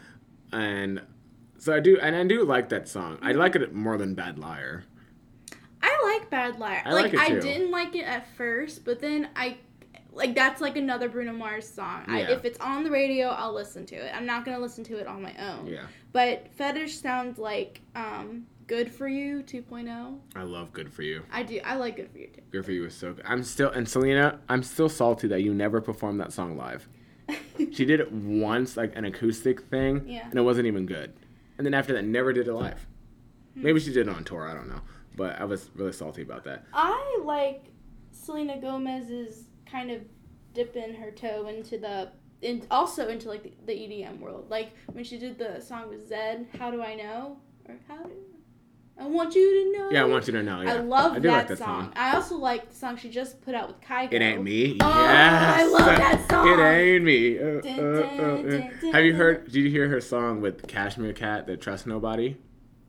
and 0.52 1.02
so 1.58 1.76
I 1.76 1.80
do, 1.80 2.00
and 2.00 2.16
I 2.16 2.24
do 2.24 2.44
like 2.44 2.70
that 2.70 2.88
song. 2.88 3.20
I 3.22 3.34
like 3.34 3.56
it 3.56 3.74
more 3.74 3.98
than 3.98 4.16
Bad 4.16 4.40
Liar. 4.40 4.84
I 6.12 6.18
like 6.18 6.30
Bad 6.30 6.60
Liar. 6.60 6.82
I 6.86 6.94
like, 6.94 7.14
like 7.14 7.32
I 7.32 7.40
didn't 7.40 7.72
like 7.72 7.96
it 7.96 8.04
at 8.06 8.28
first, 8.36 8.84
but 8.86 9.00
then 9.00 9.30
I 9.36 9.58
like 10.14 10.36
that's 10.36 10.60
like 10.62 10.76
another 10.76 11.08
Bruno 11.10 11.32
Mars 11.34 11.68
song. 11.68 12.04
I, 12.08 12.22
if 12.22 12.44
it's 12.44 12.60
on 12.60 12.84
the 12.84 12.92
radio, 12.92 13.28
I'll 13.30 13.54
listen 13.54 13.86
to 13.88 13.96
it. 13.96 14.12
I'm 14.14 14.26
not 14.26 14.44
gonna 14.46 14.60
listen 14.60 14.84
to 14.86 14.98
it 14.98 15.08
on 15.08 15.22
my 15.22 15.34
own. 15.38 15.68
Yeah, 15.68 15.86
But 16.12 16.48
Fetish 16.58 16.98
sounds 17.00 17.38
like 17.38 17.82
um, 17.96 18.46
Good 18.68 18.92
for 18.92 19.08
You 19.08 19.42
2.0. 19.44 20.18
I 20.36 20.44
love 20.44 20.74
Good 20.74 20.92
for 20.92 21.02
You. 21.04 21.24
I 21.32 21.44
do. 21.44 21.60
I 21.64 21.76
like 21.76 21.96
Good 21.96 22.12
for 22.12 22.18
You 22.18 22.28
too. 22.28 22.42
Good 22.52 22.66
for 22.66 22.72
You 22.72 22.82
was 22.84 22.94
so 22.94 23.14
good. 23.14 23.26
I'm 23.28 23.44
still 23.44 23.70
and 23.70 23.88
Selena, 23.88 24.40
I'm 24.50 24.64
still 24.64 24.90
salty 24.90 25.28
that 25.30 25.42
you 25.44 25.54
never 25.54 25.80
performed 25.82 26.20
that 26.20 26.34
song 26.34 26.58
live. 26.58 26.88
She 27.72 27.86
did 27.86 28.00
it 28.00 28.12
once, 28.12 28.76
like 28.76 28.96
an 28.96 29.06
acoustic 29.06 29.62
thing, 29.62 30.08
Yeah. 30.08 30.26
and 30.28 30.38
it 30.38 30.42
wasn't 30.42 30.66
even 30.66 30.88
good. 30.88 31.14
And 31.58 31.66
then 31.66 31.74
after 31.76 31.94
that, 31.94 32.04
never 32.04 32.34
did 32.34 32.48
it 32.48 32.54
live. 32.54 32.88
Hmm. 33.54 33.64
Maybe 33.64 33.80
she 33.80 33.94
did 33.94 34.08
it 34.08 34.10
on 34.14 34.24
tour. 34.24 34.48
I 34.50 34.54
don't 34.56 34.68
know, 34.68 34.82
but 35.16 35.40
I 35.40 35.46
was 35.46 35.70
really 35.76 35.94
salty 35.94 36.22
about 36.22 36.44
that. 36.46 36.66
I 36.74 37.22
like 37.24 37.66
Selena 38.12 38.60
Gomez's 38.60 39.46
kind 39.70 39.92
of 39.92 40.02
dipping 40.54 40.94
her 40.96 41.12
toe 41.12 41.48
into 41.48 41.78
the 41.78 42.10
in, 42.42 42.66
also 42.72 43.08
into 43.08 43.30
like 43.30 43.44
the, 43.44 43.54
the 43.66 43.74
EDM 43.74 44.20
world. 44.20 44.50
Like 44.50 44.72
when 44.92 45.04
she 45.04 45.18
did 45.18 45.38
the 45.38 45.60
song 45.62 45.90
with 45.90 46.10
Zedd, 46.10 46.46
How 46.58 46.72
Do 46.72 46.82
I 46.82 46.96
Know? 46.96 47.38
Or 47.68 47.76
How 47.88 48.04
Do 48.04 48.12
I 49.00 49.08
want 49.08 49.34
you 49.34 49.72
to 49.74 49.80
know? 49.80 49.90
Yeah, 49.92 50.04
I 50.04 50.06
want 50.06 50.28
you 50.28 50.34
to 50.34 50.44
know. 50.44 50.62
Yeah. 50.62 50.74
I 50.74 50.78
love 50.78 51.14
I 51.14 51.20
that, 51.20 51.32
like 51.32 51.48
that 51.48 51.58
song. 51.58 51.86
song. 51.86 51.94
I 51.96 52.16
also 52.16 52.36
like 52.36 52.70
the 52.70 52.76
song 52.76 52.98
she 52.98 53.10
just 53.10 53.42
put 53.42 53.56
out 53.56 53.68
with 53.68 53.82
Kygo. 53.82 54.14
It 54.14 54.22
ain't 54.22 54.44
me. 54.44 54.78
Oh, 54.80 55.04
yes. 55.04 55.60
I 55.60 55.66
love 55.66 55.86
that 55.86 56.30
song. 56.30 56.48
It 56.48 56.64
ain't 56.64 57.04
me. 57.04 57.40
Uh, 57.40 57.62
Dun, 57.62 57.80
uh, 57.80 58.02
dun, 58.02 58.20
uh, 58.20 58.24
uh. 58.24 58.82
dun, 58.82 58.92
Have 58.94 59.06
you 59.06 59.16
heard? 59.16 59.46
Did 59.46 59.56
you 59.56 59.70
hear 59.72 59.88
her 59.90 60.02
song 60.02 60.42
with 60.42 60.68
Cashmere 60.68 61.14
Cat, 61.14 61.48
"The 61.48 61.58
Trust 61.58 61.88
Nobody"? 61.88 62.38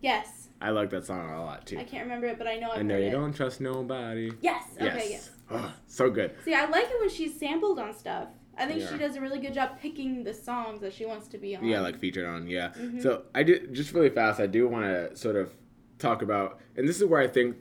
Yes. 0.01 0.42
I 0.63 0.71
like 0.71 0.91
that 0.91 1.05
song 1.05 1.29
a 1.29 1.43
lot 1.45 1.67
too. 1.67 1.79
I 1.79 1.85
can't 1.85 2.05
remember 2.05 2.27
it, 2.29 2.39
but 2.39 2.47
I 2.47 2.57
know 2.57 2.71
I've 2.71 2.79
I 2.79 2.83
know 2.83 2.97
you 2.97 3.07
it. 3.09 3.11
don't 3.11 3.33
trust 3.35 3.61
nobody. 3.61 4.31
Yes. 4.41 4.63
Okay. 4.77 4.85
yes. 4.87 5.11
Yes. 5.11 5.31
Oh, 5.51 5.73
so 5.87 6.09
good. 6.09 6.35
See, 6.45 6.55
I 6.55 6.67
like 6.67 6.85
it 6.85 7.01
when 7.01 7.11
she's 7.11 7.39
sampled 7.39 7.79
on 7.79 7.93
stuff. 7.95 8.29
I 8.57 8.67
think 8.67 8.81
Yeah. 8.81 8.93
she 8.93 8.99
does 8.99 9.17
a 9.17 9.21
really 9.21 9.39
good 9.41 9.55
job 9.55 9.79
picking 9.81 10.23
the 10.25 10.33
songs 10.33 10.81
that 10.83 10.93
she 10.93 11.05
wants 11.05 11.27
to 11.29 11.39
be 11.39 11.57
on. 11.57 11.65
Yeah, 11.65 11.81
like 11.81 11.99
featured 11.99 12.27
on. 12.27 12.47
Yeah. 12.47 12.71
Mhm. 12.79 13.03
So 13.03 13.25
I 13.35 13.43
did 13.43 13.75
just 13.75 13.93
really 13.93 14.11
fast. 14.11 14.41
I 14.41 14.47
do 14.47 14.69
want 14.69 14.85
to 14.87 15.17
sort 15.17 15.37
of 15.37 15.53
talk 15.99 16.23
about, 16.23 16.61
and 16.77 16.89
this 16.89 16.97
is 16.99 17.05
where 17.07 17.21
I 17.21 17.27
think 17.29 17.57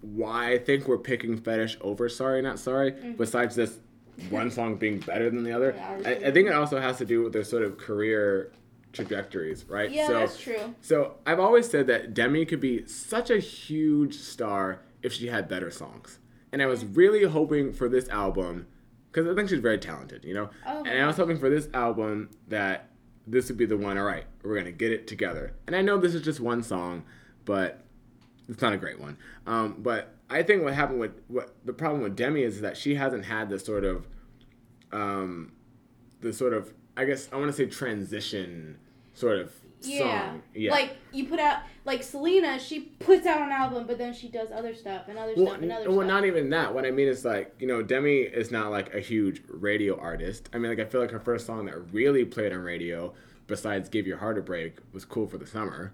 why 0.00 0.52
I 0.52 0.58
think 0.58 0.86
we're 0.86 0.98
picking 0.98 1.36
fetish 1.38 1.78
over 1.80 2.08
sorry 2.08 2.40
not 2.42 2.58
sorry. 2.58 2.90
Besides 3.18 3.56
this 3.56 3.78
one 4.30 4.50
song 4.58 4.76
being 4.76 4.98
better 5.00 5.28
than 5.30 5.42
the 5.44 5.52
other, 5.52 5.72
Mm-hmm. 5.72 6.02
Yeah, 6.02 6.08
I, 6.08 6.28
I 6.28 6.30
think 6.30 6.46
it 6.48 6.52
also 6.54 6.78
has 6.80 6.98
to 6.98 7.04
do 7.06 7.22
with 7.24 7.32
their 7.32 7.42
sort 7.44 7.62
of 7.64 7.78
career 7.78 8.52
trajectories, 8.94 9.64
right? 9.68 9.90
Yeah, 9.90 10.06
so, 10.06 10.12
that's 10.14 10.40
true. 10.40 10.74
So 10.80 11.16
I've 11.26 11.40
always 11.40 11.68
said 11.68 11.86
that 11.88 12.14
Demi 12.14 12.46
could 12.46 12.60
be 12.60 12.86
such 12.86 13.30
a 13.30 13.38
huge 13.38 14.14
star 14.14 14.80
if 15.02 15.12
she 15.12 15.26
had 15.26 15.48
better 15.48 15.70
songs, 15.70 16.18
and 16.52 16.62
I 16.62 16.66
was 16.66 16.84
really 16.84 17.24
hoping 17.24 17.72
for 17.72 17.88
this 17.88 18.08
album 18.08 18.66
because 19.10 19.30
I 19.30 19.34
think 19.34 19.48
she's 19.48 19.60
very 19.60 19.78
talented, 19.78 20.24
you 20.24 20.34
know. 20.34 20.50
Oh, 20.66 20.82
and 20.84 21.02
I 21.02 21.06
was 21.06 21.16
hoping 21.16 21.38
for 21.38 21.48
this 21.50 21.68
album 21.74 22.30
that 22.48 22.90
this 23.26 23.48
would 23.48 23.58
be 23.58 23.66
the 23.66 23.76
one. 23.76 23.98
All 23.98 24.04
right, 24.04 24.24
we're 24.42 24.56
gonna 24.56 24.72
get 24.72 24.92
it 24.92 25.06
together. 25.06 25.52
And 25.66 25.76
I 25.76 25.82
know 25.82 25.98
this 25.98 26.14
is 26.14 26.22
just 26.22 26.40
one 26.40 26.62
song, 26.62 27.04
but 27.44 27.84
it's 28.48 28.62
not 28.62 28.72
a 28.72 28.76
great 28.76 29.00
one. 29.00 29.18
Um, 29.46 29.76
but 29.78 30.14
I 30.30 30.42
think 30.42 30.62
what 30.62 30.74
happened 30.74 31.00
with 31.00 31.20
what 31.28 31.54
the 31.64 31.72
problem 31.72 32.02
with 32.02 32.16
Demi 32.16 32.42
is 32.42 32.60
that 32.60 32.76
she 32.76 32.94
hasn't 32.94 33.26
had 33.26 33.50
the 33.50 33.58
sort 33.58 33.84
of, 33.84 34.06
um, 34.92 35.52
the 36.20 36.32
sort 36.32 36.52
of 36.52 36.72
I 36.96 37.04
guess 37.04 37.28
I 37.32 37.36
want 37.36 37.48
to 37.48 37.52
say 37.52 37.66
transition 37.66 38.78
sort 39.14 39.38
of 39.38 39.52
Yeah. 39.82 39.98
song. 40.30 40.42
Yeah. 40.54 40.70
Like 40.70 40.96
you 41.12 41.26
put 41.26 41.38
out 41.40 41.60
like 41.84 42.02
Selena, 42.02 42.58
she 42.58 42.80
puts 42.80 43.26
out 43.26 43.42
an 43.42 43.50
album, 43.50 43.86
but 43.86 43.98
then 43.98 44.12
she 44.14 44.28
does 44.28 44.50
other 44.50 44.74
stuff 44.74 45.08
and 45.08 45.18
other 45.18 45.34
Well, 45.36 45.48
stuff 45.48 45.62
and 45.62 45.72
other 45.72 45.88
well, 45.90 45.98
stuff. 46.00 46.08
not 46.08 46.24
even 46.24 46.50
that. 46.50 46.74
What 46.74 46.86
I 46.86 46.90
mean 46.90 47.08
is 47.08 47.24
like 47.24 47.54
you 47.58 47.66
know, 47.66 47.82
Demi 47.82 48.18
is 48.20 48.50
not 48.50 48.70
like 48.70 48.94
a 48.94 49.00
huge 49.00 49.42
radio 49.48 49.98
artist. 49.98 50.48
I 50.52 50.58
mean, 50.58 50.70
like 50.70 50.80
I 50.80 50.88
feel 50.88 51.00
like 51.00 51.10
her 51.10 51.20
first 51.20 51.46
song 51.46 51.66
that 51.66 51.76
really 51.92 52.24
played 52.24 52.52
on 52.52 52.60
radio, 52.60 53.14
besides 53.46 53.88
"Give 53.88 54.06
Your 54.06 54.16
Heart 54.18 54.38
a 54.38 54.42
Break," 54.42 54.78
was 54.92 55.04
"Cool 55.04 55.26
for 55.26 55.38
the 55.38 55.46
Summer." 55.46 55.92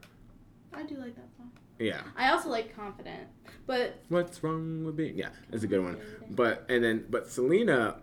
I 0.72 0.82
do 0.84 0.94
like 0.96 1.16
that 1.16 1.28
song. 1.36 1.50
Yeah. 1.80 2.02
I 2.16 2.30
also 2.30 2.48
like 2.48 2.74
Confident, 2.76 3.26
but 3.66 3.98
What's 4.08 4.42
wrong 4.44 4.84
with 4.84 4.96
being 4.96 5.16
Yeah, 5.18 5.30
it's 5.50 5.64
a 5.64 5.66
good 5.66 5.82
one. 5.82 5.96
But 6.30 6.64
and 6.68 6.84
then 6.84 7.06
but 7.10 7.28
Selena, 7.28 7.96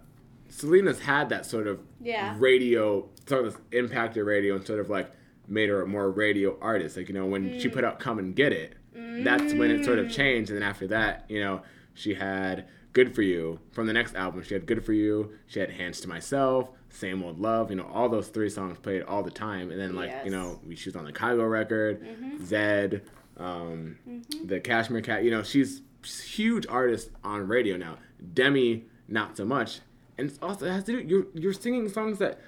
Selena's 0.49 0.99
had 0.99 1.29
that 1.29 1.45
sort 1.45 1.67
of 1.67 1.79
yeah, 2.01 2.35
radio, 2.37 3.07
sort 3.27 3.45
of 3.45 3.59
impacted 3.71 4.25
radio, 4.25 4.55
and 4.55 4.65
sort 4.65 4.79
of 4.79 4.89
like 4.89 5.11
made 5.47 5.69
her 5.69 5.81
a 5.81 5.87
more 5.87 6.09
radio 6.11 6.57
artist. 6.61 6.97
Like 6.97 7.07
you 7.09 7.15
know, 7.15 7.25
when 7.25 7.59
she 7.59 7.69
put 7.69 7.83
mm. 7.83 7.87
out 7.87 7.99
"Come 7.99 8.19
and 8.19 8.35
Get 8.35 8.51
It," 8.51 8.75
that's 8.93 9.53
when 9.53 9.71
it 9.71 9.85
sort 9.85 9.99
of 9.99 10.07
mm. 10.07 10.11
changed. 10.11 10.51
And 10.51 10.61
then 10.61 10.67
after 10.67 10.87
that, 10.87 11.25
you 11.29 11.39
know, 11.39 11.61
she 11.93 12.13
had 12.13 12.67
"Good 12.93 13.15
for 13.15 13.21
You" 13.21 13.59
from 13.71 13.87
the 13.87 13.93
next 13.93 14.15
album. 14.15 14.43
She 14.43 14.53
had 14.53 14.65
"Good 14.65 14.85
for 14.85 14.93
You." 14.93 15.33
She 15.47 15.59
had 15.59 15.71
"Hands 15.71 15.99
to 16.01 16.07
Myself," 16.07 16.69
"Same 16.89 17.23
Old 17.23 17.39
Love." 17.39 17.69
You 17.69 17.77
know, 17.77 17.89
all 17.93 18.09
those 18.09 18.29
three 18.29 18.49
songs 18.49 18.77
played 18.79 19.03
all 19.03 19.23
the 19.23 19.31
time. 19.31 19.71
And 19.71 19.79
then 19.79 19.95
like 19.95 20.11
you 20.25 20.31
know, 20.31 20.59
she 20.75 20.89
was 20.89 20.95
on 20.95 21.05
the 21.05 21.13
Kygo 21.13 21.49
record, 21.49 22.01
mm-hmm. 22.01 22.43
Zedd, 22.43 23.01
um, 23.37 23.97
mm-hmm. 24.07 24.47
the 24.47 24.59
Cashmere 24.59 25.01
Cat. 25.01 25.23
You 25.23 25.31
know, 25.31 25.43
she's 25.43 25.81
huge 26.03 26.65
artist 26.67 27.09
on 27.23 27.47
radio 27.47 27.77
now. 27.77 27.97
Demi, 28.33 28.85
not 29.07 29.37
so 29.37 29.45
much. 29.45 29.79
And 30.17 30.29
it's 30.29 30.39
also 30.41 30.65
it 30.65 30.71
has 30.71 30.83
to 30.85 31.01
do 31.01 31.07
you're 31.07 31.25
you're 31.33 31.53
singing 31.53 31.89
songs 31.89 32.17
that 32.19 32.39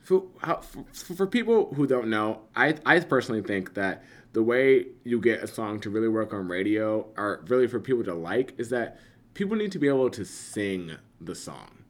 for, 0.00 0.24
how, 0.42 0.56
for, 0.56 0.84
for 1.14 1.26
people 1.26 1.72
who 1.74 1.86
don't 1.86 2.08
know, 2.08 2.40
I 2.56 2.74
I 2.84 3.00
personally 3.00 3.42
think 3.42 3.74
that 3.74 4.02
the 4.32 4.42
way 4.42 4.86
you 5.04 5.20
get 5.20 5.42
a 5.42 5.46
song 5.46 5.78
to 5.80 5.90
really 5.90 6.08
work 6.08 6.32
on 6.32 6.48
radio, 6.48 7.06
or 7.16 7.44
really 7.48 7.66
for 7.66 7.78
people 7.78 8.02
to 8.04 8.14
like, 8.14 8.54
is 8.58 8.70
that 8.70 8.98
people 9.34 9.56
need 9.56 9.72
to 9.72 9.78
be 9.78 9.88
able 9.88 10.10
to 10.10 10.24
sing 10.24 10.92
the 11.20 11.34
song. 11.34 11.84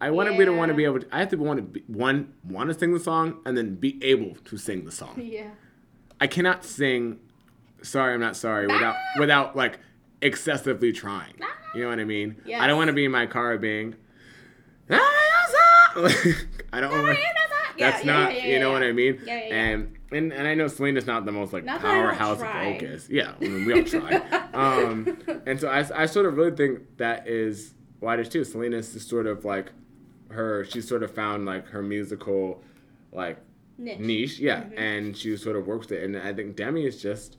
I 0.00 0.10
want 0.10 0.30
to 0.30 0.38
be 0.38 0.44
to 0.44 0.52
want 0.52 0.70
to 0.70 0.74
be 0.74 0.84
able. 0.84 1.00
To, 1.00 1.06
I 1.10 1.20
have 1.20 1.30
to 1.30 1.36
want 1.36 1.58
to 1.58 1.62
be, 1.62 1.82
one 1.86 2.32
want 2.44 2.68
to 2.68 2.78
sing 2.78 2.92
the 2.92 3.00
song 3.00 3.40
and 3.46 3.56
then 3.56 3.76
be 3.76 3.98
able 4.04 4.34
to 4.44 4.56
sing 4.56 4.84
the 4.84 4.92
song. 4.92 5.20
yeah. 5.20 5.50
I 6.20 6.26
cannot 6.26 6.64
sing 6.64 7.20
"Sorry 7.82 8.14
I'm 8.14 8.20
Not 8.20 8.36
Sorry" 8.36 8.66
without 8.66 8.96
without 9.18 9.56
like 9.56 9.78
excessively 10.20 10.92
trying. 10.92 11.34
You 11.74 11.82
know 11.82 11.88
what 11.90 12.00
I 12.00 12.04
mean? 12.04 12.36
I 12.62 12.66
don't 12.66 12.76
want 12.76 12.88
to 12.88 12.92
be 12.92 13.04
in 13.04 13.10
my 13.12 13.26
car 13.26 13.56
being. 13.58 13.94
I 16.72 16.80
don't. 16.80 16.92
Yeah, 17.76 17.90
That's 17.92 18.04
yeah, 18.04 18.12
not, 18.12 18.34
yeah, 18.34 18.46
you 18.46 18.58
know 18.58 18.72
what 18.72 18.82
I 18.82 18.92
mean? 18.92 19.20
Yeah, 19.24 19.36
yeah. 19.36 19.54
And, 19.54 19.96
and 20.10 20.32
and 20.32 20.48
I 20.48 20.54
know 20.54 20.66
Selena's 20.68 21.06
not 21.06 21.24
the 21.24 21.32
most 21.32 21.52
like 21.52 21.64
Not 21.64 21.80
that 21.82 21.88
I 21.90 21.94
don't 21.94 22.02
powerhouse 22.16 22.38
try. 22.38 22.72
vocalist. 22.72 23.10
Yeah, 23.10 23.32
I 23.40 23.44
mean, 23.44 23.66
we 23.66 23.72
all 23.74 23.84
try. 23.84 24.14
um, 24.54 25.16
and 25.46 25.60
so 25.60 25.68
I, 25.68 25.84
I 26.02 26.06
sort 26.06 26.26
of 26.26 26.36
really 26.36 26.56
think 26.56 26.80
that 26.96 27.28
is 27.28 27.74
why 28.00 28.16
there's 28.16 28.28
too. 28.28 28.44
Selena's 28.44 28.92
just 28.92 29.08
sort 29.08 29.26
of 29.26 29.44
like 29.44 29.70
her. 30.30 30.64
She 30.64 30.80
sort 30.80 31.02
of 31.02 31.14
found 31.14 31.46
like 31.46 31.66
her 31.68 31.82
musical, 31.82 32.62
like 33.12 33.38
Niche. 33.78 33.98
niche, 34.00 34.38
yeah, 34.40 34.62
Mm-hmm. 34.62 34.78
and 34.78 35.16
she 35.16 35.36
sort 35.36 35.54
of 35.56 35.66
works 35.66 35.90
it. 35.92 36.02
And 36.02 36.16
I 36.16 36.32
think 36.34 36.56
Demi 36.56 36.84
is 36.84 37.00
just, 37.00 37.36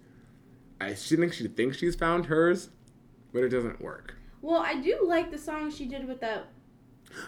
I 0.79 0.93
she 0.93 1.17
thinks 1.17 1.35
she 1.37 1.47
thinks 1.49 1.77
she's 1.77 1.95
found 1.95 2.27
hers, 2.27 2.69
but 3.33 3.43
it 3.43 3.49
doesn't 3.49 3.81
work. 3.81 4.15
Well, 4.41 4.61
I 4.61 4.75
do 4.79 4.99
like 5.03 5.31
the 5.31 5.37
song 5.37 5.69
she 5.69 5.85
did 5.85 6.07
with 6.07 6.21
that. 6.21 6.45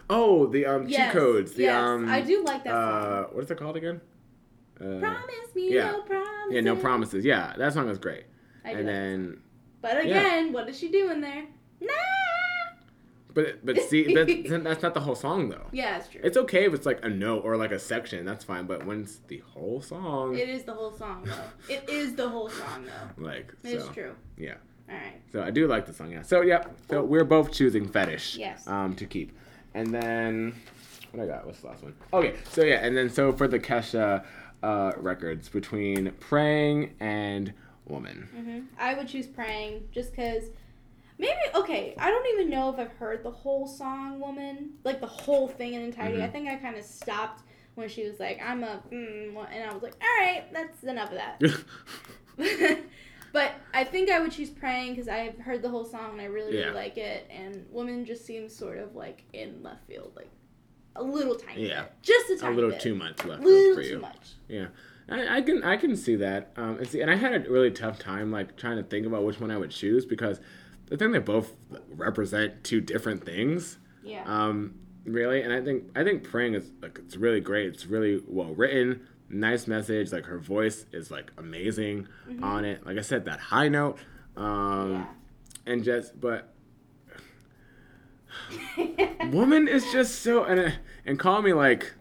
Oh, 0.10 0.46
the 0.48 0.66
um 0.66 0.88
Yes, 0.88 1.12
cheat 1.14 1.22
codes. 1.22 1.54
The 1.54 1.64
yes, 1.64 1.76
um 1.76 2.10
I 2.10 2.22
do 2.22 2.44
like 2.44 2.64
that 2.64 2.74
uh 2.74 3.24
song. 3.26 3.36
what 3.36 3.44
is 3.44 3.52
it 3.52 3.58
called 3.58 3.78
again? 3.78 4.02
Uh, 4.80 5.00
Promise 5.00 5.56
me 5.56 5.74
yeah. 5.76 5.92
no 5.92 6.02
promises. 6.02 6.52
yeah, 6.52 6.62
no 6.62 6.76
promises. 6.76 7.26
Yeah, 7.26 7.54
that 7.58 7.74
song 7.74 7.90
is 7.90 7.98
great. 8.00 8.24
I 8.66 8.74
do 8.74 8.80
and 8.80 8.88
then 8.88 9.42
But 9.82 10.00
again, 10.04 10.54
what 10.54 10.68
is 10.70 10.78
she 10.80 10.90
doing 10.90 11.22
there? 11.22 11.46
Nah. 11.80 11.94
but 13.34 13.66
but 13.66 13.78
see 13.90 14.14
that, 14.16 14.62
that's 14.64 14.82
not 14.84 14.94
the 14.94 15.00
whole 15.00 15.16
song 15.16 15.50
though. 15.50 15.68
Yeah, 15.72 15.98
it's 15.98 16.08
true. 16.10 16.22
It's 16.24 16.38
okay 16.38 16.66
if 16.66 16.74
it's 16.74 16.86
like 16.86 17.04
a 17.06 17.10
note 17.10 17.44
or 17.46 17.58
like 17.58 17.72
a 17.72 17.80
section, 17.80 18.26
that's 18.26 18.44
fine. 18.44 18.66
But 18.66 18.86
when 18.86 19.02
it's 19.04 19.18
the 19.28 19.40
whole 19.54 19.82
song, 19.82 20.36
It 20.38 20.50
is 20.50 20.64
the 20.64 20.74
whole 20.74 20.92
song 20.92 21.24
though. 21.26 21.50
it 21.74 21.88
is 21.90 22.16
the 22.16 22.28
whole 22.30 22.50
song 22.50 22.86
though. 22.86 23.24
like 23.24 23.54
It's 23.64 23.86
so, 23.86 23.92
true. 23.92 24.16
yeah. 24.38 24.56
All 24.90 24.96
right. 24.98 25.22
So 25.32 25.42
I 25.42 25.52
do 25.52 25.68
like 25.68 25.86
the 25.86 25.94
song, 25.94 26.12
yeah. 26.12 26.22
So 26.24 26.42
yeah, 26.42 26.66
so 26.90 27.04
we're 27.04 27.24
both 27.24 27.52
choosing 27.52 27.88
fetish. 27.88 28.36
Yes. 28.36 28.68
Um, 28.68 28.94
to 28.96 29.06
keep, 29.06 29.32
and 29.74 29.94
then 29.94 30.56
what 31.12 31.24
I 31.24 31.28
got? 31.28 31.46
What's 31.46 31.60
the 31.62 31.68
last 31.68 31.84
one? 31.84 31.94
Okay, 32.14 32.36
so 32.50 32.64
yeah, 32.64 32.76
and 32.86 32.96
then 32.96 33.10
so 33.10 33.32
for 33.34 33.48
the 33.48 33.60
Kesha 33.60 34.24
uh, 34.64 34.92
records 34.98 35.50
between 35.50 36.12
praying 36.20 36.96
and 37.00 37.54
woman. 37.88 38.30
hmm 38.36 38.60
I 38.80 38.94
would 38.94 39.08
choose 39.08 39.28
praying 39.28 39.88
just 39.92 40.12
because. 40.12 40.46
Maybe 41.18 41.38
okay. 41.54 41.94
I 42.00 42.10
don't 42.10 42.26
even 42.34 42.50
know 42.50 42.74
if 42.74 42.80
I've 42.80 42.94
heard 42.94 43.22
the 43.24 43.30
whole 43.30 43.68
song 43.68 44.20
"Woman," 44.20 44.72
like 44.84 45.02
the 45.02 45.08
whole 45.08 45.48
thing 45.48 45.76
in 45.76 45.82
entirety. 45.82 46.18
Mhm. 46.18 46.24
I 46.24 46.28
think 46.28 46.50
I 46.50 46.56
kind 46.56 46.76
of 46.76 46.84
stopped 46.84 47.44
when 47.76 47.90
she 47.90 48.08
was 48.10 48.20
like, 48.20 48.40
"I'm 48.44 48.64
a," 48.64 48.82
mm, 48.92 49.36
and 49.52 49.70
I 49.70 49.72
was 49.72 49.84
like, 49.84 49.94
"All 50.02 50.26
right, 50.26 50.52
that's 50.52 50.84
enough 50.84 51.12
of 51.12 51.18
that." 51.18 51.42
But 53.34 53.54
I 53.74 53.84
think 53.84 54.10
I 54.10 54.20
would 54.20 54.32
choose 54.32 54.50
Praying 54.50 54.92
because 54.94 55.08
I've 55.08 55.38
heard 55.40 55.62
the 55.62 55.70
whole 55.70 55.86
song 55.86 56.12
and 56.14 56.22
I 56.22 56.26
really, 56.26 56.58
Yeah. 56.58 56.66
really 56.66 56.76
like 56.76 56.98
it. 56.98 57.28
And 57.30 57.66
Woman 57.72 58.06
just 58.06 58.26
seems 58.26 58.54
sort 58.56 58.78
of 58.78 58.96
like 58.96 59.24
in 59.34 59.64
left 59.64 59.88
field, 59.88 60.12
like 60.16 60.30
a 60.96 61.04
little 61.04 61.36
tiny 61.36 61.68
Yeah. 61.70 61.84
bit. 61.84 61.92
Just 62.02 62.44
a 62.44 62.50
a 62.50 62.52
little 62.52 62.72
bit. 62.72 62.82
too 62.82 62.96
much 62.96 63.24
left 63.26 63.44
little 63.44 63.76
for 63.76 63.82
you. 63.82 63.90
too 63.96 64.00
much. 64.00 64.34
Yeah, 64.50 64.68
I, 65.08 65.38
I 65.38 65.42
can 65.42 65.64
I 65.64 65.78
can 65.78 65.96
see 65.96 66.16
that. 66.18 66.52
Um, 66.58 66.78
and 66.80 66.88
see, 66.88 67.00
and 67.02 67.10
I 67.10 67.16
had 67.16 67.34
a 67.48 67.50
really 67.50 67.72
tough 67.72 67.98
time 68.00 68.32
like 68.32 68.58
trying 68.58 68.78
to 68.78 68.84
think 68.84 69.06
about 69.06 69.24
which 69.24 69.40
one 69.40 69.50
I 69.52 69.58
would 69.58 69.72
choose 69.72 70.06
because 70.06 70.42
I 70.92 70.98
think 70.98 71.14
they 71.14 71.20
both 71.20 71.54
represent 71.96 72.64
two 72.66 72.82
different 72.82 73.24
things. 73.26 73.78
Yeah. 74.04 74.24
Um, 74.26 74.74
really, 75.06 75.42
and 75.42 75.54
I 75.54 75.62
think 75.62 75.86
I 75.96 76.04
think 76.04 76.24
praying 76.24 76.56
is 76.56 76.70
like 76.82 77.00
it's 77.00 77.16
really 77.16 77.40
great. 77.40 77.68
It's 77.68 77.86
really 77.86 78.22
well 78.28 78.54
written, 78.54 79.08
nice 79.32 79.68
message. 79.68 80.12
Like 80.12 80.26
her 80.26 80.40
voice 80.40 80.86
is 80.92 81.12
like 81.12 81.32
amazing 81.38 82.08
on 82.42 82.66
it. 82.66 82.86
Like 82.86 82.98
I 82.98 83.02
said, 83.02 83.26
that 83.26 83.40
high 83.40 83.70
note. 83.70 83.98
Um, 84.36 85.08
and 85.66 85.84
just 85.84 86.20
but 86.20 86.54
woman 89.32 89.68
is 89.68 89.92
just 89.92 90.22
so 90.22 90.44
and 90.44 90.60
uh, 90.60 90.70
and 91.06 91.20
call 91.20 91.42
me 91.42 91.54
like 91.54 91.94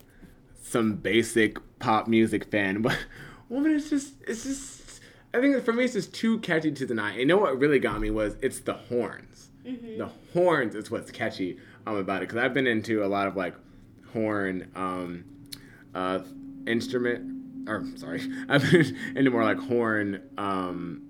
some 0.62 0.94
basic 0.94 1.58
pop 1.78 2.06
music 2.06 2.50
fan, 2.50 2.82
but 2.82 2.96
woman 3.48 3.72
is 3.72 3.90
just 3.90 4.14
it's 4.26 4.44
just 4.44 5.00
I 5.34 5.40
think 5.40 5.64
for 5.64 5.72
me 5.72 5.84
it's 5.84 5.94
just 5.94 6.14
too 6.14 6.38
catchy 6.38 6.72
to 6.72 6.86
deny. 6.86 7.16
You 7.16 7.26
know 7.26 7.38
what 7.38 7.58
really 7.58 7.78
got 7.78 8.00
me 8.00 8.10
was 8.10 8.36
it's 8.42 8.60
the 8.60 8.74
horns. 8.74 9.48
The 9.98 10.10
horns 10.32 10.74
is 10.74 10.90
what's 10.90 11.10
catchy 11.10 11.58
um, 11.86 11.96
about 11.96 12.22
it 12.22 12.28
because 12.28 12.42
I've 12.42 12.54
been 12.54 12.66
into 12.66 13.04
a 13.04 13.06
lot 13.06 13.26
of 13.28 13.36
like 13.36 13.54
horn 14.12 14.70
um, 14.74 15.24
uh, 15.94 16.20
instrument 16.66 17.68
or 17.68 17.84
sorry 17.96 18.20
I've 18.48 18.70
been 18.70 18.96
into 19.16 19.30
more 19.30 19.44
like 19.44 19.58
horn 19.58 20.22
um, 20.38 21.02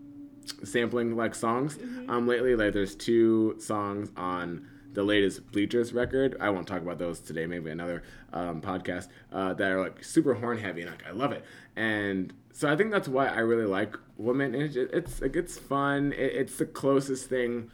sampling 0.65 1.17
like 1.17 1.35
songs 1.35 1.79
um 2.09 2.27
lately 2.27 2.57
like 2.57 2.73
there's 2.73 2.95
two 2.95 3.57
songs 3.59 4.11
on 4.17 4.67
the 4.93 5.03
latest 5.05 5.47
bleachers 5.53 5.93
record 5.93 6.37
i 6.41 6.51
won't 6.51 6.67
talk 6.67 6.83
about 6.83 6.99
those 6.99 7.21
today 7.21 7.47
maybe 7.47 7.71
another 7.71 8.03
um, 8.33 8.61
podcast 8.61 9.07
uh, 9.33 9.55
that 9.55 9.71
are 9.71 9.81
like 9.81 10.03
super 10.03 10.35
horn 10.35 10.59
heavy 10.59 10.83
and 10.83 10.91
like 10.91 11.07
i 11.07 11.13
love 11.13 11.31
it 11.31 11.45
and 11.77 12.33
so 12.53 12.69
i 12.71 12.75
think 12.77 12.91
that's 12.91 13.07
why 13.07 13.29
i 13.29 13.39
really 13.39 13.67
like 13.67 13.97
woman 14.17 14.55
it's, 14.55 14.75
it's 14.75 15.21
like 15.21 15.37
it's 15.37 15.57
fun 15.57 16.13
it, 16.15 16.33
it's 16.35 16.57
the 16.57 16.67
closest 16.67 17.29
thing 17.29 17.71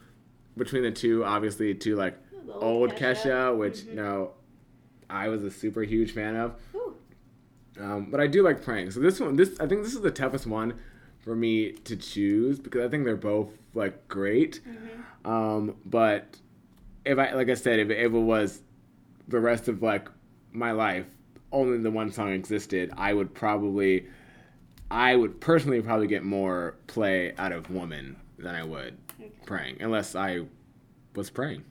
between 0.55 0.83
the 0.83 0.91
two 0.91 1.25
obviously 1.25 1.73
to 1.73 1.95
like 1.95 2.15
old 2.53 2.91
kesha, 2.91 3.25
Kesha. 3.25 3.57
which 3.57 3.79
Mhm. 3.79 3.87
you 3.89 3.95
know 3.95 4.31
i 5.09 5.27
was 5.29 5.43
a 5.43 5.49
super 5.51 5.81
huge 5.81 6.11
fan 6.13 6.35
of. 6.35 6.53
Um, 7.79 8.07
but 8.11 8.19
I 8.19 8.27
do 8.27 8.43
like 8.43 8.61
praying. 8.63 8.91
So 8.91 8.99
this 8.99 9.19
one, 9.19 9.35
this 9.35 9.59
I 9.59 9.67
think 9.67 9.83
this 9.83 9.93
is 9.93 10.01
the 10.01 10.11
toughest 10.11 10.47
one 10.47 10.73
for 11.19 11.35
me 11.35 11.71
to 11.73 11.95
choose 11.95 12.59
because 12.59 12.85
I 12.85 12.89
think 12.89 13.05
they're 13.05 13.15
both 13.15 13.49
like 13.73 14.07
great. 14.07 14.61
Mm-hmm. 14.67 15.29
Um, 15.31 15.75
but 15.85 16.37
if 17.05 17.17
I 17.17 17.33
like 17.33 17.49
I 17.49 17.53
said, 17.55 17.79
if, 17.79 17.89
if 17.89 17.97
it 17.97 18.09
was 18.09 18.61
the 19.27 19.39
rest 19.39 19.67
of 19.67 19.81
like 19.81 20.07
my 20.51 20.71
life, 20.71 21.05
only 21.51 21.77
the 21.77 21.91
one 21.91 22.11
song 22.11 22.31
existed, 22.31 22.91
I 22.97 23.13
would 23.13 23.33
probably, 23.33 24.07
I 24.89 25.15
would 25.15 25.39
personally 25.41 25.81
probably 25.81 26.07
get 26.07 26.23
more 26.23 26.75
play 26.87 27.33
out 27.37 27.51
of 27.51 27.69
Woman 27.69 28.15
than 28.37 28.55
I 28.55 28.63
would 28.63 28.97
Okay. 29.19 29.31
praying, 29.45 29.77
unless 29.81 30.15
I 30.15 30.41
was 31.15 31.29
praying. 31.29 31.63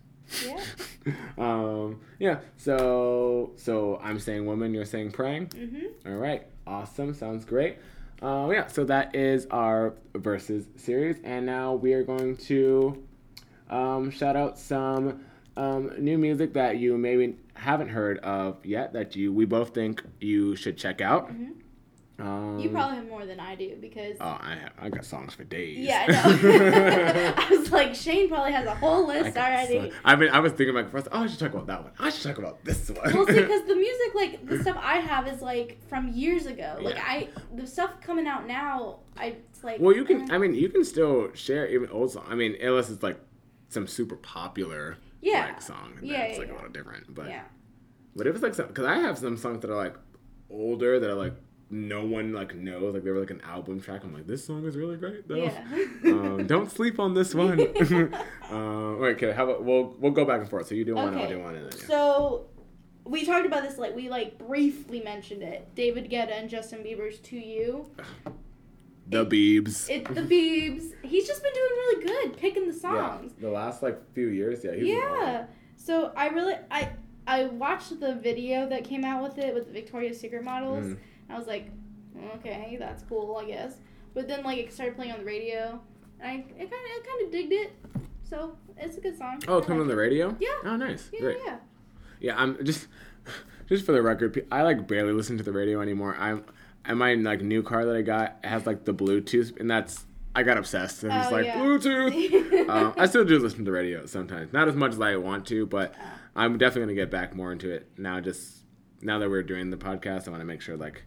Yeah. 0.45 0.61
um, 1.39 2.01
yeah. 2.19 2.41
So 2.57 3.53
so 3.57 4.01
I'm 4.03 4.19
saying 4.19 4.47
woman, 4.47 4.74
you're 4.74 4.85
saying 4.85 5.12
praying. 5.12 5.49
Mm-hmm. 5.49 6.09
All 6.09 6.16
right, 6.19 6.47
awesome. 6.66 7.15
Sounds 7.15 7.45
great. 7.45 7.78
Uh, 8.23 8.49
yeah, 8.51 8.66
so 8.66 8.85
that 8.85 9.15
is 9.15 9.47
our 9.51 9.95
verses 10.15 10.66
series, 10.77 11.19
and 11.23 11.45
now 11.45 11.74
we 11.74 11.93
are 11.93 12.03
going 12.03 12.37
to 12.37 13.03
um, 13.69 14.11
shout 14.11 14.37
out 14.37 14.59
some 14.59 15.20
um, 15.57 15.93
new 15.99 16.16
music 16.19 16.55
that 16.55 16.78
you 16.78 16.97
maybe 16.97 17.37
haven't 17.55 17.89
heard 17.89 18.19
of 18.19 18.65
yet 18.65 18.93
that 18.95 19.16
you 19.16 19.33
we 19.33 19.45
both 19.45 19.74
think 19.74 20.03
you 20.20 20.57
should 20.57 20.77
check 20.77 21.01
out. 21.01 21.28
Mhm. 21.31 21.53
Um, 22.18 22.59
You 22.59 22.70
probably 22.70 22.97
have 22.97 23.09
more 23.09 23.26
than 23.26 23.38
I 23.40 23.55
do 23.56 23.76
because. 23.80 24.16
Oh, 24.20 24.38
I 24.40 24.55
have, 24.60 24.72
I 24.78 24.88
got 24.88 25.05
songs 25.05 25.34
for 25.34 25.44
days. 25.44 25.78
Yeah, 25.78 26.06
I 26.09 26.12
know. 26.43 27.34
I 27.36 27.51
was 27.51 27.70
like, 27.70 27.94
Shayne 27.94 28.28
probably 28.28 28.52
has 28.52 28.66
a 28.66 28.74
whole 28.74 29.06
list 29.06 29.34
got 29.34 29.51
already. 29.52 29.93
I 30.05 30.16
mean, 30.16 30.30
I 30.30 30.40
was 30.40 30.52
thinking 30.52 30.74
like 30.74 30.90
first, 30.90 31.09
oh, 31.12 31.24
I 31.24 31.26
should 31.26 31.38
talk 31.38 31.52
about 31.52 31.66
that 31.66 31.82
one. 31.82 31.93
I 31.98 32.09
should 32.09 32.22
talk 32.22 32.38
about 32.38 32.64
this 32.64 32.88
one. 32.90 33.12
well, 33.12 33.26
see, 33.26 33.34
because 33.40 33.66
the 33.66 33.74
music, 33.76 34.14
like 34.14 34.47
the 34.48 34.59
stuff 34.62 34.78
I 34.80 34.97
have, 34.97 35.26
is 35.28 35.43
like 35.43 35.78
from 35.88 36.09
years 36.12 36.47
ago. 36.47 36.78
Like 36.80 36.94
Yeah. 36.94 37.05
I, 37.06 37.28
the 37.55 37.66
stuff 37.66 38.01
coming 38.01 38.26
out 38.26 38.47
now, 38.47 39.01
I 39.16 39.36
it's 39.51 39.62
like. 39.62 39.78
Well, 39.80 39.94
you 39.94 40.05
can. 40.06 40.30
eh. 40.30 40.34
I 40.34 40.38
mean, 40.38 40.55
you 40.55 40.68
can 40.70 40.84
still 40.84 41.30
share 41.34 41.66
even 41.68 41.90
old 41.90 42.12
songs. 42.12 42.26
I 42.30 42.34
mean, 42.34 42.56
unless 42.62 42.88
it's 42.88 43.02
like 43.02 43.18
some 43.68 43.86
super 43.86 44.16
popular 44.16 44.97
Yeah. 45.20 45.47
like 45.47 45.60
song. 45.60 45.98
Yeah, 46.01 46.18
that's 46.28 46.32
yeah, 46.34 46.38
like 46.38 46.48
yeah. 46.48 46.55
a 46.55 46.56
little 46.56 46.70
different. 46.70 47.14
But 47.14 47.28
yeah. 47.28 47.43
but 48.14 48.26
if 48.26 48.34
it's 48.34 48.43
like 48.43 48.55
some, 48.55 48.68
because 48.68 48.86
I 48.86 48.94
have 49.01 49.18
some 49.18 49.36
songs 49.36 49.60
that 49.60 49.70
are 49.70 49.76
like 49.76 49.97
older 50.48 50.98
that 51.01 51.10
are 51.10 51.14
like 51.14 51.34
no 51.70 52.05
one 52.05 52.32
like 52.32 52.55
knows. 52.55 52.94
Like 52.94 53.05
they 53.05 53.10
were 53.10 53.20
like 53.20 53.30
an 53.30 53.40
album 53.43 53.80
track. 53.80 54.05
I'm 54.05 54.14
like, 54.14 54.26
this 54.26 54.44
song 54.44 54.64
is 54.66 54.76
really 54.76 54.97
great 54.97 55.26
though. 55.26 55.36
Yeah. 55.36 55.64
um, 56.05 56.47
don't 56.47 56.70
sleep 56.70 57.01
on 57.01 57.14
this 57.14 57.34
one. 57.34 57.60
um, 58.51 59.01
wait, 59.01 59.16
okay. 59.16 59.32
How 59.32 59.44
about 59.44 59.64
we'll 59.64 59.94
we'll 59.98 60.12
go 60.12 60.24
back 60.24 60.40
and 60.40 60.48
forth. 60.48 60.68
So 60.68 60.74
you 60.74 60.84
do 60.84 60.94
one, 60.94 61.16
I'll 61.16 61.28
do 61.28 61.40
one, 61.40 61.56
and 61.56 61.70
then 61.70 61.78
yeah. 61.80 61.86
So 61.86 62.47
we 63.05 63.24
talked 63.24 63.47
about 63.47 63.62
this 63.62 63.78
like 63.78 63.97
we 63.97 64.09
like 64.09 64.38
briefly 64.38 65.01
mentioned 65.01 65.43
it. 65.43 65.74
David 65.74 66.09
Guetta 66.10 66.38
and 66.38 66.48
Justin 66.48 66.80
Bieber's 66.84 67.18
"To 67.20 67.36
You." 67.36 67.90
the 69.09 69.26
Beebs. 69.26 69.90
It 69.90 70.05
the 70.06 70.22
Biebs. 70.22 70.93
He's 71.02 71.26
just 71.26 71.43
been 71.43 71.52
doing 71.52 71.70
really 71.70 72.05
good 72.05 72.36
picking 72.36 72.68
the 72.68 72.74
songs. 72.74 73.32
yeah, 73.36 73.48
the 73.48 73.51
last 73.51 73.82
like 73.82 74.12
few 74.14 74.28
years, 74.28 74.64
yeah. 74.64 74.72
he's 74.72 74.86
been 74.86 75.02
on 75.02 75.18
Yeah. 75.20 75.47
So 75.76 76.12
I 76.16 76.28
really 76.28 76.55
I 76.70 76.90
I 77.26 77.47
watched 77.47 77.98
the 77.98 78.14
video 78.14 78.68
that 78.68 78.84
came 78.84 79.05
out 79.05 79.22
with 79.22 79.38
it 79.38 79.52
with 79.52 79.66
the 79.66 79.72
Victoria's 79.72 80.20
Secret 80.20 80.44
models. 80.44 80.86
Mm. 80.86 80.98
I 81.28 81.39
was 81.39 81.47
like, 81.47 81.70
okay, 82.36 82.77
that's 82.78 83.03
cool, 83.05 83.36
I 83.43 83.47
guess. 83.47 83.74
But 84.15 84.28
then 84.28 84.43
like 84.44 84.59
it 84.59 84.73
started 84.73 84.97
playing 84.97 85.12
on 85.12 85.19
the 85.20 85.24
radio, 85.24 85.81
and 86.20 86.31
I 86.31 86.35
it 86.36 86.47
kind 86.48 86.62
of 86.65 86.70
I 86.70 87.03
kind 87.07 87.27
of 87.27 87.32
digged 87.32 87.53
it. 87.53 87.73
So 88.23 88.57
it's 88.77 88.97
a 88.97 89.01
good 89.01 89.16
song. 89.16 89.40
Oh, 89.47 89.59
it's 89.59 89.66
coming 89.66 89.82
on 89.82 89.89
the 89.89 89.97
radio. 89.97 90.36
Yeah. 90.40 90.48
Oh, 90.65 90.77
nice. 90.77 91.11
Yeah, 91.12 91.20
Great. 91.20 91.39
yeah. 91.44 91.57
Yeah, 92.20 92.35
I'm 92.36 92.65
just 92.65 92.89
just 93.69 93.85
for 93.85 93.93
the 93.93 94.03
record. 94.03 94.47
I 94.51 94.62
like 94.62 94.86
barely 94.89 95.12
listen 95.12 95.36
to 95.39 95.43
the 95.44 95.53
radio 95.53 95.81
anymore. 95.81 96.16
I'm 96.19 96.44
and 96.85 96.98
my 96.98 97.15
like 97.15 97.43
new 97.43 97.62
car 97.62 97.85
that 97.85 97.94
I 97.97 98.03
got 98.03 98.39
has 98.44 98.66
like 98.66 98.85
the 98.85 98.94
Bluetooth, 98.94 99.59
and 99.61 99.70
that's 99.70 100.07
I 100.35 100.43
got 100.43 100.57
obsessed. 100.57 101.03
And 101.05 101.12
it's 101.12 101.28
Oh, 101.28 101.31
like 101.32 101.44
yeah. 101.47 101.59
Bluetooth. 101.59 102.69
um, 102.70 102.94
I 102.97 103.07
still 103.07 103.24
do 103.24 103.39
listen 103.39 103.59
to 103.61 103.65
the 103.65 103.73
radio 103.73 104.07
sometimes, 104.07 104.53
not 104.53 104.66
as 104.69 104.74
much 104.74 104.93
as 104.93 105.01
I 105.01 105.16
want 105.16 105.47
to, 105.48 105.66
but 105.66 105.94
I'm 106.35 106.59
definitely 106.59 106.82
gonna 106.94 106.94
get 106.94 107.11
back 107.11 107.35
more 107.35 107.53
into 107.53 107.70
it 107.70 107.89
now. 107.98 108.20
Just 108.20 108.59
now 109.03 109.19
that 109.19 109.28
we're 109.28 109.43
doing 109.43 109.70
the 109.70 109.77
podcast, 109.77 110.27
I 110.27 110.31
want 110.31 110.40
to 110.40 110.47
make 110.47 110.62
sure 110.62 110.77
like 110.77 111.03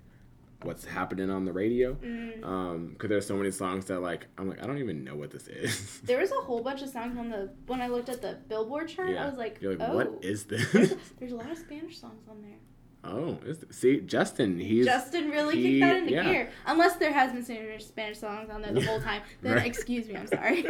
what's 0.63 0.83
happening 0.85 1.29
on 1.29 1.45
the 1.45 1.53
radio, 1.53 1.93
Mm. 1.95 2.43
um, 2.45 2.87
because 2.93 3.09
there's 3.09 3.25
so 3.25 3.37
many 3.37 3.51
songs 3.51 3.85
that 3.85 4.01
like 4.01 4.27
I'm 4.37 4.49
like 4.49 4.61
I 4.61 4.67
don't 4.67 4.77
even 4.79 5.03
know 5.03 5.15
what 5.15 5.31
this 5.31 5.47
is. 5.47 6.01
There 6.03 6.19
was 6.19 6.31
a 6.31 6.35
whole 6.35 6.61
bunch 6.61 6.81
of 6.81 6.89
songs 6.89 7.17
on 7.17 7.29
the 7.29 7.51
when 7.67 7.81
I 7.81 7.87
looked 7.87 8.09
at 8.09 8.21
the 8.21 8.37
Billboard 8.47 8.87
chart. 8.89 9.15
I 9.17 9.25
was 9.25 9.37
like, 9.37 9.59
You're 9.61 9.75
like, 9.77 9.89
oh, 9.89 9.95
what 9.95 10.19
is 10.21 10.45
this? 10.45 10.71
there's, 10.71 10.91
a, 10.91 10.97
there's 11.19 11.31
a 11.31 11.35
lot 11.35 11.49
of 11.51 11.57
Spanish 11.57 11.99
songs 11.99 12.23
on 12.29 12.41
there. 12.41 12.57
oh, 13.05 13.37
is 13.45 13.63
see 13.71 14.01
Justin, 14.01 14.59
he's 14.59 14.85
Justin 14.85 15.29
really 15.29 15.55
he- 15.55 15.79
kicked 15.79 15.81
that 15.89 15.97
into 15.99 16.11
yeah. 16.11 16.23
gear. 16.23 16.49
Unless 16.67 16.97
there 16.97 17.13
has 17.13 17.31
been 17.31 17.45
Spanish 17.45 17.85
Spanish 17.85 18.17
songs 18.19 18.49
on 18.49 18.61
there 18.61 18.73
the 18.73 18.83
whole 18.83 18.99
time, 18.99 19.21
then 19.41 19.53
Right. 19.55 19.65
excuse 19.65 20.09
me, 20.09 20.17
I'm 20.17 20.27
sorry. 20.37 20.63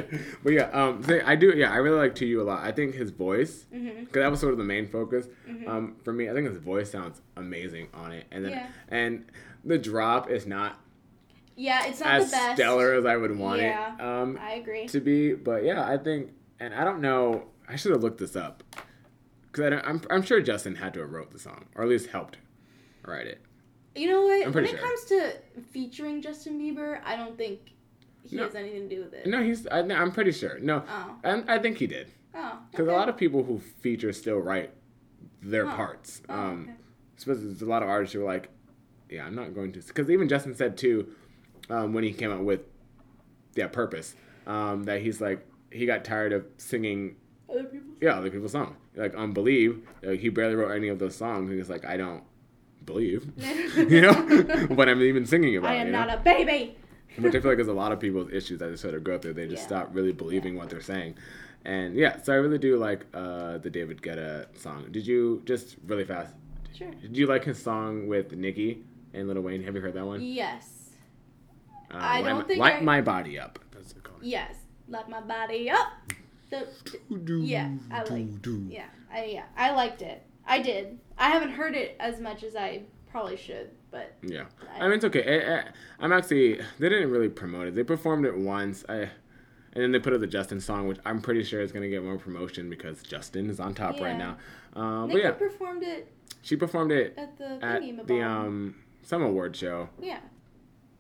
but 0.44 0.54
yeah, 0.54 0.70
um, 0.72 1.02
so 1.04 1.20
I 1.26 1.36
do. 1.36 1.48
Yeah, 1.58 1.72
I 1.72 1.78
really 1.78 1.98
like 1.98 2.14
To 2.16 2.28
You 2.28 2.44
a 2.44 2.46
lot. 2.52 2.64
I 2.64 2.72
think 2.72 2.94
his 2.94 3.10
voice, 3.10 3.66
because 3.72 4.22
that 4.22 4.30
was 4.30 4.40
sort 4.40 4.52
of 4.54 4.60
the 4.60 4.64
main 4.76 4.86
focus. 4.88 5.28
Mhm. 5.50 5.68
Um, 5.68 5.96
for 6.04 6.14
me, 6.14 6.30
I 6.30 6.34
think 6.34 6.48
his 6.48 6.60
voice 6.60 6.92
sounds 6.92 7.20
amazing 7.36 7.88
on 7.96 8.12
it, 8.12 8.28
and 8.30 8.46
then 8.46 8.52
Yeah. 8.52 8.68
and 8.90 9.26
the 9.64 9.78
drop 9.78 10.30
is 10.30 10.46
not 10.46 10.80
Yeah, 11.56 11.86
it's 11.88 12.00
not 12.00 12.10
as 12.10 12.26
the 12.32 12.38
best. 12.38 12.56
stellar 12.56 12.94
as 12.94 13.06
I 13.06 13.18
would 13.18 13.38
want 13.38 13.62
Yeah. 13.62 13.96
it 13.96 14.02
um, 14.02 14.38
I 14.42 14.54
agree. 14.54 14.88
to 14.88 15.00
be. 15.00 15.34
But 15.34 15.64
yeah, 15.64 15.86
I 15.86 15.98
think, 15.98 16.32
and 16.60 16.74
I 16.74 16.84
don't 16.84 17.02
know. 17.02 17.46
I 17.68 17.76
should 17.76 17.92
have 17.92 18.02
looked 18.02 18.20
this 18.20 18.36
up 18.36 18.64
because 19.52 19.74
I'm 19.86 20.02
I'm 20.10 20.22
sure 20.22 20.42
Justin 20.42 20.76
had 20.76 20.94
to 20.96 21.02
have 21.02 21.12
wrote 21.12 21.32
the 21.32 21.40
song 21.40 21.66
or 21.76 21.84
at 21.84 21.90
least 21.90 22.08
helped 22.08 22.38
write 23.06 23.28
it. 23.28 23.42
You 23.96 24.08
know 24.08 24.22
what? 24.24 24.54
When 24.54 24.64
it 24.66 24.70
sure. 24.70 24.80
comes 24.80 25.06
to 25.06 25.34
featuring 25.72 26.22
Justin 26.22 26.60
Bieber, 26.60 27.00
I 27.04 27.16
don't 27.16 27.38
think 27.38 27.74
he 28.24 28.36
No. 28.38 28.44
has 28.44 28.56
anything 28.56 28.88
to 28.88 28.96
do 28.96 29.02
with 29.04 29.14
it. 29.14 29.28
No, 29.28 29.44
he's. 29.44 29.68
I, 29.68 29.80
I'm 29.80 30.12
pretty 30.12 30.32
sure. 30.32 30.58
No, 30.60 30.84
Oh. 30.88 31.16
and 31.24 31.50
I 31.50 31.60
think 31.60 31.78
he 31.78 31.88
did. 31.88 32.08
Oh. 32.34 32.60
Because 32.72 32.88
okay. 32.88 32.94
a 32.94 32.98
lot 32.98 33.10
of 33.10 33.18
people 33.18 33.44
who 33.44 33.60
feature 33.60 34.14
still 34.14 34.38
write 34.38 34.72
their 35.42 35.66
parts. 35.66 36.22
Oh, 36.30 36.34
um, 36.34 36.62
okay. 36.70 36.78
suppose 37.18 37.42
there's 37.42 37.62
a 37.62 37.66
lot 37.66 37.82
of 37.84 37.90
artists 37.90 38.14
who 38.14 38.22
are 38.22 38.26
like, 38.26 38.50
yeah, 39.10 39.26
I'm 39.26 39.36
not 39.36 39.54
going 39.54 39.72
to. 39.74 39.80
Because 39.80 40.10
even 40.10 40.28
Justin 40.30 40.56
said 40.56 40.78
too, 40.78 41.08
um, 41.70 41.94
when 41.94 42.04
he 42.04 42.12
came 42.14 42.32
out 42.32 42.44
with, 42.44 42.62
yeah, 43.56 43.68
Purpose, 43.68 44.16
um, 44.48 44.84
that 44.84 45.02
he's 45.02 45.20
like, 45.22 45.46
he 45.72 45.86
got 45.86 46.04
tired 46.04 46.34
of 46.34 46.46
singing, 46.58 47.16
Other 47.50 47.64
people. 47.64 47.90
yeah, 48.02 48.12
other 48.18 48.30
people's 48.32 48.52
songs. 48.54 48.76
Like 48.96 49.16
on 49.16 49.34
Believe, 49.34 49.88
like, 50.02 50.20
he 50.20 50.30
barely 50.30 50.56
wrote 50.56 50.72
any 50.72 50.88
of 50.88 51.00
those 51.00 51.16
songs. 51.16 51.50
And 51.50 51.58
he's 51.60 51.70
like, 51.70 51.86
I 51.86 51.96
don't 51.98 52.24
believe, 52.86 53.32
you 53.78 54.02
know, 54.02 54.14
what 54.70 54.90
I'm 54.90 55.02
even 55.02 55.26
singing 55.26 55.56
about. 55.58 55.72
I 55.72 55.76
am 55.76 55.88
you 55.88 55.94
know? 55.94 56.06
not 56.06 56.18
a 56.20 56.22
baby. 56.22 56.76
which 57.18 57.36
I 57.36 57.40
feel 57.40 57.52
like 57.52 57.60
is 57.60 57.68
a 57.68 57.74
lot 57.74 57.92
of 57.92 58.00
people's 58.00 58.32
issues 58.32 58.60
that 58.60 58.70
they 58.70 58.76
sort 58.76 58.94
of 58.96 59.04
go 59.04 59.18
through. 59.20 59.34
They 59.34 59.48
just 59.48 59.64
Yeah. 59.64 59.68
stop 59.68 59.90
really 59.94 60.12
believing 60.14 60.56
what 60.56 60.70
they're 60.70 60.82
saying. 60.82 61.16
And 61.66 61.96
yeah, 61.96 62.22
so 62.22 62.32
I 62.34 62.38
really 62.38 62.58
do 62.58 62.78
like 62.78 63.06
uh, 63.14 63.58
the 63.58 63.70
David 63.70 64.02
Guetta 64.02 64.48
song. 64.58 64.86
Did 64.92 65.06
you 65.06 65.42
just 65.46 65.76
really 65.86 66.06
fast? 66.06 66.34
Sure. 66.74 66.90
Did 67.02 67.18
you 67.18 67.28
like 67.28 67.44
his 67.44 67.62
song 67.62 68.08
with 68.08 68.32
Nicki 68.32 68.84
and 69.14 69.28
Lil 69.28 69.42
Wayne? 69.42 69.64
Have 69.64 69.76
you 69.76 69.82
heard 69.82 69.94
that 69.94 70.06
one? 70.06 70.22
Yes. 70.22 70.90
Uh, 71.92 71.98
I 72.00 72.22
don't 72.22 72.40
my, 72.40 72.44
think 72.44 72.60
light 72.60 72.76
I- 72.76 72.82
my 72.82 73.02
body 73.02 73.40
up. 73.40 73.60
That's 73.72 73.92
it 73.94 74.04
called. 74.04 74.20
Yes. 74.24 74.56
Let 74.88 75.10
my 75.10 75.22
body 75.22 75.70
up. 75.70 75.88
The, 76.50 76.68
yeah, 77.44 77.70
I 77.92 78.04
like. 78.06 78.26
Yeah, 78.70 78.86
I 79.14 79.26
yeah, 79.26 79.44
I 79.56 79.72
liked 79.72 80.02
it. 80.02 80.24
I 80.48 80.62
did. 80.64 80.98
I 81.16 81.30
haven't 81.30 81.52
heard 81.52 81.76
it 81.76 81.96
as 82.00 82.20
much 82.20 82.42
as 82.44 82.56
I 82.56 82.82
probably 83.12 83.38
should, 83.38 83.70
but 83.92 84.16
Yeah, 84.24 84.46
I- 84.76 84.80
I 84.80 84.84
mean 84.86 84.94
it's 84.94 85.06
okay. 85.06 85.44
I, 85.46 85.58
I, 85.60 85.64
I'm 86.00 86.12
actually 86.12 86.60
they 86.80 86.90
didn't 86.90 87.12
really 87.12 87.30
promote 87.30 87.68
it. 87.68 87.76
They 87.76 87.84
performed 87.84 88.26
it 88.26 88.36
once. 88.36 88.84
I 88.90 89.10
and 89.74 89.84
then 89.84 89.92
they 89.92 90.00
put 90.00 90.12
out 90.14 90.22
the 90.22 90.28
Justin 90.28 90.60
song, 90.60 90.88
which 90.88 90.98
I'm 91.06 91.22
pretty 91.22 91.44
sure 91.44 91.62
is 91.62 91.72
gonna 91.72 91.88
get 91.90 92.04
more 92.04 92.18
promotion 92.18 92.68
because 92.68 93.04
Justin 93.04 93.48
is 93.52 93.60
on 93.60 93.76
top 93.76 94.00
right 94.00 94.18
Yeah. 94.18 94.36
now. 94.74 94.82
Um, 94.82 95.10
but 95.12 95.22
yeah, 95.22 95.32
performed 95.32 95.84
it 95.84 96.12
she 96.42 96.56
performed 96.56 96.92
it 96.92 97.14
at 97.16 97.38
the 97.38 97.64
at 97.64 97.82
thingy 97.84 98.08
the 98.08 98.22
um 98.24 98.76
some 99.04 99.22
award 99.24 99.56
show. 99.56 99.90
yeah, 100.02 100.20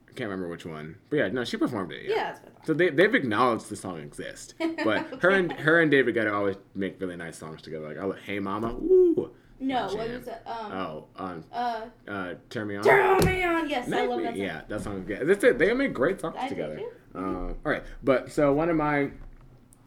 I 0.07 0.11
can't 0.13 0.29
remember 0.29 0.49
which 0.49 0.65
one, 0.65 0.95
but 1.09 1.17
yeah, 1.17 1.27
no, 1.29 1.43
she 1.45 1.57
performed 1.57 1.91
it. 1.91 2.05
yeah, 2.05 2.15
Yeah. 2.15 2.23
that's 2.25 2.39
what 2.41 2.49
I 2.49 2.53
thought. 2.55 2.65
So 2.67 2.73
they 2.73 2.89
they've 2.89 3.13
acknowledged 3.15 3.69
the 3.69 3.75
song 3.75 3.99
exists, 3.99 4.53
but 4.83 5.21
her 5.21 5.29
and 5.29 5.51
her 5.53 5.79
and 5.81 5.89
David 5.91 6.15
Guetta 6.15 6.33
always 6.33 6.55
make 6.75 6.99
really 7.01 7.15
nice 7.15 7.37
songs 7.37 7.61
together. 7.61 7.87
Like, 7.87 7.97
oh, 7.97 8.15
hey 8.25 8.39
mama, 8.39 8.69
ooh, 8.73 9.31
No, 9.59 9.85
what 9.87 10.09
was 10.09 10.27
it? 10.27 10.41
Um, 10.45 10.71
oh, 10.71 11.05
um, 11.17 11.43
uh, 11.53 11.81
uh, 12.07 12.33
turn 12.49 12.67
me 12.67 12.75
on. 12.77 12.83
turn 12.83 13.17
me 13.25 13.43
on. 13.43 13.69
Yes, 13.69 13.91
I 13.91 14.05
love 14.05 14.21
that. 14.21 14.33
Song. 14.33 14.35
Yeah, 14.41 14.61
that 14.67 14.81
song's 14.81 15.05
good. 15.07 15.27
That's 15.27 15.43
it. 15.43 15.57
They 15.59 15.73
make 15.73 15.93
great 15.93 16.19
songs 16.21 16.35
I 16.39 16.43
do 16.43 16.49
together. 16.55 16.77
too. 16.77 16.89
Um, 17.15 17.55
all 17.65 17.71
right, 17.71 17.83
but 18.03 18.31
so 18.31 18.53
one 18.53 18.69
of 18.69 18.75
my 18.75 19.09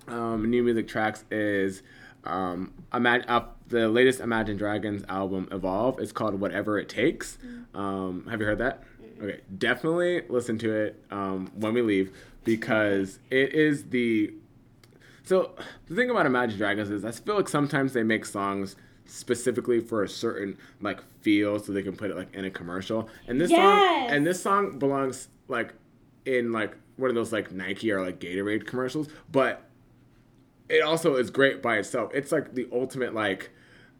um, 0.08 0.48
new 0.50 0.62
music 0.62 0.88
tracks 0.88 1.24
is 1.30 1.82
um, 2.24 2.72
Imag- 2.92 3.24
uh, 3.28 3.42
the 3.72 3.88
latest 3.88 4.20
Imagine 4.20 4.56
Dragons 4.56 5.02
album, 5.08 5.48
Evolve. 5.50 5.98
It's 5.98 6.12
called 6.12 6.38
Whatever 6.38 6.78
It 6.78 6.88
Takes. 6.88 7.38
Mm. 7.44 7.76
Um, 7.76 8.26
have 8.30 8.40
you 8.40 8.46
heard 8.46 8.58
that? 8.58 8.84
Okay, 9.20 9.40
definitely 9.58 10.22
listen 10.28 10.58
to 10.58 10.72
it 10.72 11.02
um, 11.10 11.50
when 11.54 11.74
we 11.74 11.82
leave 11.82 12.16
because 12.44 13.18
it 13.30 13.52
is 13.52 13.84
the. 13.86 14.34
So 15.24 15.52
the 15.86 15.94
thing 15.94 16.10
about 16.10 16.26
Imagine 16.26 16.58
Dragons 16.58 16.90
is 16.90 17.04
I 17.04 17.12
feel 17.12 17.36
like 17.36 17.48
sometimes 17.48 17.92
they 17.94 18.02
make 18.02 18.26
songs 18.26 18.76
specifically 19.06 19.80
for 19.80 20.02
a 20.02 20.08
certain 20.08 20.56
like 20.80 21.00
feel 21.20 21.58
so 21.58 21.72
they 21.72 21.82
can 21.82 21.96
put 21.96 22.10
it 22.10 22.16
like 22.16 22.32
in 22.34 22.44
a 22.44 22.50
commercial. 22.50 23.08
And 23.26 23.40
this 23.40 23.50
song 23.50 24.06
and 24.08 24.26
this 24.26 24.42
song 24.42 24.78
belongs 24.78 25.28
like 25.48 25.74
in 26.26 26.52
like 26.52 26.76
one 26.96 27.08
of 27.08 27.14
those 27.14 27.32
like 27.32 27.52
Nike 27.52 27.90
or 27.90 28.04
like 28.04 28.20
Gatorade 28.20 28.66
commercials, 28.66 29.08
but 29.30 29.64
it 30.68 30.82
also 30.82 31.16
is 31.16 31.30
great 31.30 31.62
by 31.62 31.76
itself. 31.76 32.10
It's 32.12 32.32
like 32.32 32.54
the 32.54 32.68
ultimate 32.72 33.14
like 33.14 33.50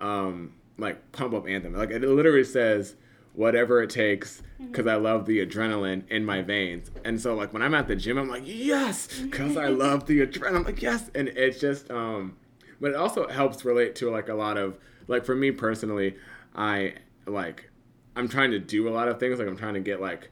um 0.02 0.52
like 0.76 1.12
pump 1.12 1.32
up 1.32 1.48
anthem. 1.48 1.74
Like 1.74 1.90
it 1.90 2.02
literally 2.02 2.44
says 2.44 2.96
whatever 3.34 3.82
it 3.82 3.88
takes 3.88 4.42
because 4.58 4.86
I 4.86 4.96
love 4.96 5.24
the 5.24 5.44
adrenaline 5.44 6.06
in 6.10 6.24
my 6.24 6.42
veins. 6.42 6.90
And 7.04 7.18
so 7.20 7.34
like 7.34 7.52
when 7.52 7.62
I'm 7.62 7.74
at 7.74 7.88
the 7.88 7.96
gym 7.96 8.18
I'm 8.18 8.28
like 8.28 8.42
yes! 8.44 9.08
Cuz 9.30 9.56
I 9.56 9.68
love 9.68 10.06
the 10.06 10.26
adrenaline. 10.26 10.56
I'm 10.56 10.64
like 10.64 10.82
yes! 10.82 11.10
And 11.14 11.28
it's 11.28 11.58
just 11.58 11.90
um 11.90 12.36
but 12.80 12.90
it 12.90 12.96
also 12.96 13.28
helps 13.28 13.64
relate 13.64 13.94
to 13.96 14.10
like 14.10 14.28
a 14.28 14.34
lot 14.34 14.58
of 14.58 14.78
like 15.08 15.24
for 15.24 15.34
me 15.34 15.50
personally 15.50 16.16
I 16.54 16.94
like 17.26 17.70
I'm 18.14 18.28
trying 18.28 18.50
to 18.50 18.58
do 18.58 18.88
a 18.88 18.90
lot 18.90 19.08
of 19.08 19.18
things. 19.18 19.38
Like 19.38 19.48
I'm 19.48 19.56
trying 19.56 19.74
to 19.74 19.80
get 19.80 20.00
like 20.00 20.30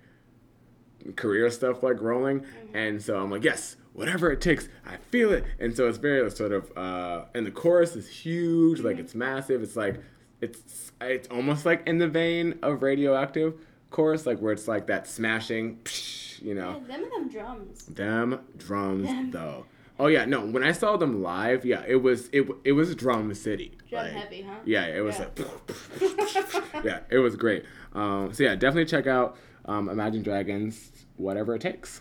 career 1.17 1.49
stuff 1.51 1.83
like 1.83 2.01
rolling. 2.01 2.45
And 2.75 3.03
so 3.03 3.19
i'm 3.19 3.31
like 3.31 3.45
yes 3.45 3.77
whatever 4.01 4.31
it 4.33 4.41
takes 4.41 4.69
i 4.87 4.97
feel 5.13 5.31
it. 5.33 5.45
And 5.63 5.77
so 5.77 5.89
it's 5.89 5.99
very 5.99 6.29
sort 6.31 6.53
of 6.53 6.63
uh 6.77 7.25
and 7.35 7.45
the 7.47 7.51
chorus 7.51 7.95
is 7.97 8.09
huge 8.09 8.81
like 8.81 8.99
it's 8.99 9.15
massive. 9.15 9.63
It's 9.63 9.77
like 9.77 9.97
it's 10.41 10.93
it's 11.01 11.29
almost 11.29 11.67
like 11.67 11.81
in 11.87 11.99
the 11.99 12.09
vein 12.09 12.59
of 12.63 12.83
radioactive 12.83 13.55
chorus 13.91 14.25
like 14.27 14.39
where 14.43 14.53
it's 14.53 14.67
like 14.69 14.87
that 14.87 15.07
smashing 15.07 15.65
psh, 15.85 16.41
you 16.43 16.55
know. 16.55 16.71
Yeah, 16.81 16.87
them 16.97 17.03
and 17.05 17.13
them 17.13 17.29
drums. 17.29 17.85
them 17.87 18.39
drums 18.57 19.11
though. 19.33 19.67
Oh 19.99 20.07
yeah 20.07 20.25
no 20.25 20.41
when 20.55 20.65
i 20.65 20.73
saw 20.73 20.97
them 20.97 21.23
live 21.23 21.61
yeah 21.73 21.83
it 21.87 22.01
was 22.07 22.29
it 22.33 22.49
it 22.65 22.73
was 22.73 22.95
drum 22.95 23.35
city. 23.35 23.77
Drum 23.91 24.05
Like, 24.05 24.13
heavy, 24.13 24.41
huh? 24.49 24.55
yeah 24.65 24.87
it 24.87 25.03
was 25.09 25.19
Yeah. 25.19 25.27
like 25.27 26.85
yeah 26.85 27.01
it 27.11 27.19
was 27.19 27.37
great. 27.37 27.65
Um 27.93 28.33
so 28.33 28.45
yeah 28.45 28.55
definitely 28.55 28.87
check 28.87 29.07
out 29.07 29.37
um 29.67 29.89
imagine 29.91 30.23
dragons 30.23 30.91
whatever 31.17 31.55
it 31.55 31.61
takes 31.61 32.01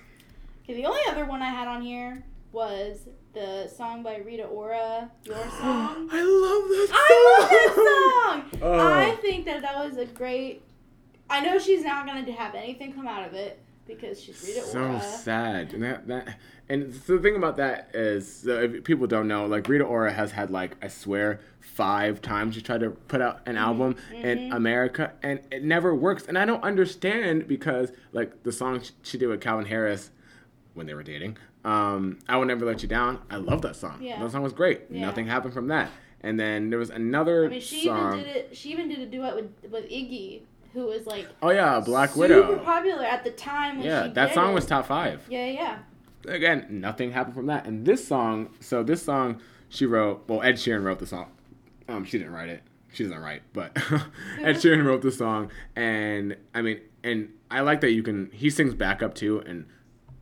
Okay, 0.69 0.83
the 0.83 0.85
only 0.85 1.01
other 1.09 1.25
one 1.25 1.41
I 1.41 1.49
had 1.49 1.67
on 1.67 1.81
here 1.81 2.23
was 2.51 3.07
the 3.33 3.67
song 3.75 4.03
by 4.03 4.17
Rita 4.17 4.43
Ora, 4.43 5.09
Your 5.23 5.35
Song. 5.59 6.07
I 6.11 6.21
love 6.21 6.69
that 6.69 6.87
song. 6.89 6.99
I 7.09 7.37
love 7.39 7.49
that 7.49 8.51
song. 8.51 8.59
Oh. 8.61 8.93
I 8.93 9.15
think 9.15 9.45
that 9.45 9.63
that 9.63 9.83
was 9.83 9.97
a 9.97 10.05
great. 10.05 10.61
I 11.27 11.39
know 11.39 11.57
she's 11.57 11.83
not 11.83 12.05
going 12.05 12.23
to 12.23 12.31
have 12.33 12.53
anything 12.53 12.93
come 12.93 13.07
out 13.07 13.25
of 13.25 13.33
it 13.33 13.59
because 13.87 14.21
she's 14.21 14.43
Rita 14.45 14.61
so 14.61 14.83
Ora. 14.83 15.01
So 15.01 15.17
sad 15.17 15.73
and 15.73 15.81
that, 15.81 16.07
that 16.07 16.37
and 16.69 16.93
so 16.93 17.17
the 17.17 17.23
thing 17.23 17.35
about 17.35 17.57
that 17.57 17.89
is 17.95 18.41
so 18.41 18.61
if 18.61 18.83
people 18.83 19.07
don't 19.07 19.27
know 19.27 19.47
like 19.47 19.67
rita 19.67 19.83
ora 19.83 20.13
has 20.13 20.31
had 20.31 20.51
like 20.51 20.75
i 20.83 20.87
swear 20.87 21.39
five 21.59 22.21
times 22.21 22.53
she 22.53 22.61
tried 22.61 22.81
to 22.81 22.91
put 22.91 23.19
out 23.19 23.39
an 23.47 23.55
mm-hmm, 23.55 23.63
album 23.63 23.95
in 24.13 24.37
mm-hmm. 24.37 24.53
america 24.55 25.13
and 25.23 25.39
it 25.51 25.63
never 25.63 25.95
works 25.95 26.27
and 26.27 26.37
i 26.37 26.45
don't 26.45 26.63
understand 26.63 27.47
because 27.47 27.91
like 28.11 28.43
the 28.43 28.51
song 28.51 28.79
she 29.01 29.17
did 29.17 29.25
with 29.25 29.41
calvin 29.41 29.65
harris 29.65 30.11
when 30.73 30.85
they 30.87 30.93
were 30.93 31.03
dating 31.03 31.37
um 31.65 32.17
i 32.29 32.37
will 32.37 32.45
never 32.45 32.65
let 32.65 32.81
you 32.81 32.87
down 32.87 33.19
i 33.29 33.35
love 33.35 33.61
that 33.61 33.75
song 33.75 33.97
Yeah. 34.01 34.19
that 34.21 34.31
song 34.31 34.41
was 34.43 34.53
great 34.53 34.81
Yeah. 34.89 35.01
nothing 35.01 35.27
happened 35.27 35.53
from 35.53 35.67
that 35.67 35.89
and 36.21 36.39
then 36.39 36.69
there 36.69 36.79
was 36.79 36.89
another 36.89 37.45
I 37.45 37.49
mean, 37.49 37.61
she 37.61 37.85
song 37.85 38.13
even 38.19 38.25
did 38.25 38.35
it. 38.35 38.57
She 38.57 38.71
even 38.71 38.89
did 38.89 38.99
a 38.99 39.05
duet 39.05 39.35
with 39.35 39.51
with 39.71 39.85
Iggy, 39.89 40.41
who 40.73 40.85
was 40.85 41.05
like 41.07 41.27
oh 41.41 41.49
yeah 41.49 41.79
black 41.79 42.09
super 42.09 42.19
widow 42.21 42.57
popular 42.59 43.03
at 43.05 43.23
the 43.23 43.31
time. 43.31 43.77
When 43.77 43.87
yeah 43.87 44.07
that 44.07 44.33
song 44.33 44.51
it. 44.51 44.55
was 44.55 44.65
top 44.65 44.85
five 44.85 45.21
Yeah, 45.29 45.45
yeah. 45.47 45.77
again, 46.27 46.67
nothing 46.69 47.11
happened 47.11 47.35
from 47.35 47.45
that. 47.47 47.65
And 47.65 47.85
this 47.85 48.05
song, 48.05 48.49
so 48.59 48.83
this 48.83 49.01
song 49.01 49.41
she 49.69 49.85
wrote, 49.85 50.23
well, 50.27 50.41
Ed 50.41 50.55
Sheeran 50.55 50.83
wrote 50.83 50.99
the 50.99 51.05
song. 51.07 51.31
Um, 51.87 52.03
she 52.03 52.17
didn't 52.17 52.33
write 52.33 52.49
it. 52.49 52.63
She 52.91 53.03
doesn't 53.03 53.19
write, 53.19 53.43
but 53.53 53.71
Ed 54.41 54.55
Sheeran 54.57 54.83
wrote 54.83 55.01
the 55.03 55.11
song, 55.11 55.51
and 55.75 56.35
I 56.55 56.61
mean, 56.63 56.81
and 57.03 57.29
I 57.51 57.61
like 57.61 57.81
that 57.81 57.91
you 57.91 58.01
can. 58.03 58.29
He 58.33 58.49
sings 58.49 58.73
backup 58.73 59.13
too, 59.15 59.39
and 59.45 59.67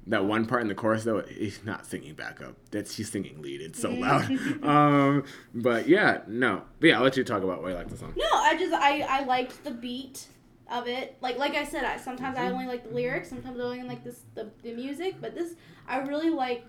that 0.07 0.25
one 0.25 0.45
part 0.45 0.61
in 0.61 0.67
the 0.67 0.75
chorus 0.75 1.03
though, 1.03 1.21
he's 1.21 1.63
not 1.63 1.85
singing 1.85 2.13
backup. 2.13 2.55
That's 2.71 2.95
he's 2.95 3.11
singing 3.11 3.41
lead. 3.41 3.61
It's 3.61 3.79
so 3.79 3.89
loud. 3.93 4.29
um, 4.63 5.23
but 5.53 5.87
yeah, 5.87 6.21
no, 6.27 6.63
but 6.79 6.87
yeah, 6.87 6.97
I'll 6.97 7.03
let 7.03 7.17
you 7.17 7.23
talk 7.23 7.43
about 7.43 7.61
why 7.61 7.69
you 7.69 7.75
like 7.75 7.89
the 7.89 7.97
song. 7.97 8.13
No, 8.15 8.25
I 8.31 8.57
just 8.57 8.73
I 8.73 9.01
I 9.01 9.23
liked 9.25 9.63
the 9.63 9.71
beat 9.71 10.27
of 10.71 10.87
it. 10.87 11.17
Like 11.21 11.37
like 11.37 11.55
I 11.55 11.65
said, 11.65 11.83
I 11.83 11.97
sometimes 11.97 12.37
I 12.37 12.49
only 12.49 12.65
like 12.65 12.87
the 12.87 12.93
lyrics, 12.93 13.29
sometimes 13.29 13.59
I 13.59 13.63
only 13.63 13.83
like 13.83 14.03
this 14.03 14.21
the, 14.33 14.49
the 14.63 14.73
music, 14.73 15.15
but 15.21 15.35
this 15.35 15.53
I 15.87 15.99
really 15.99 16.29
like 16.29 16.65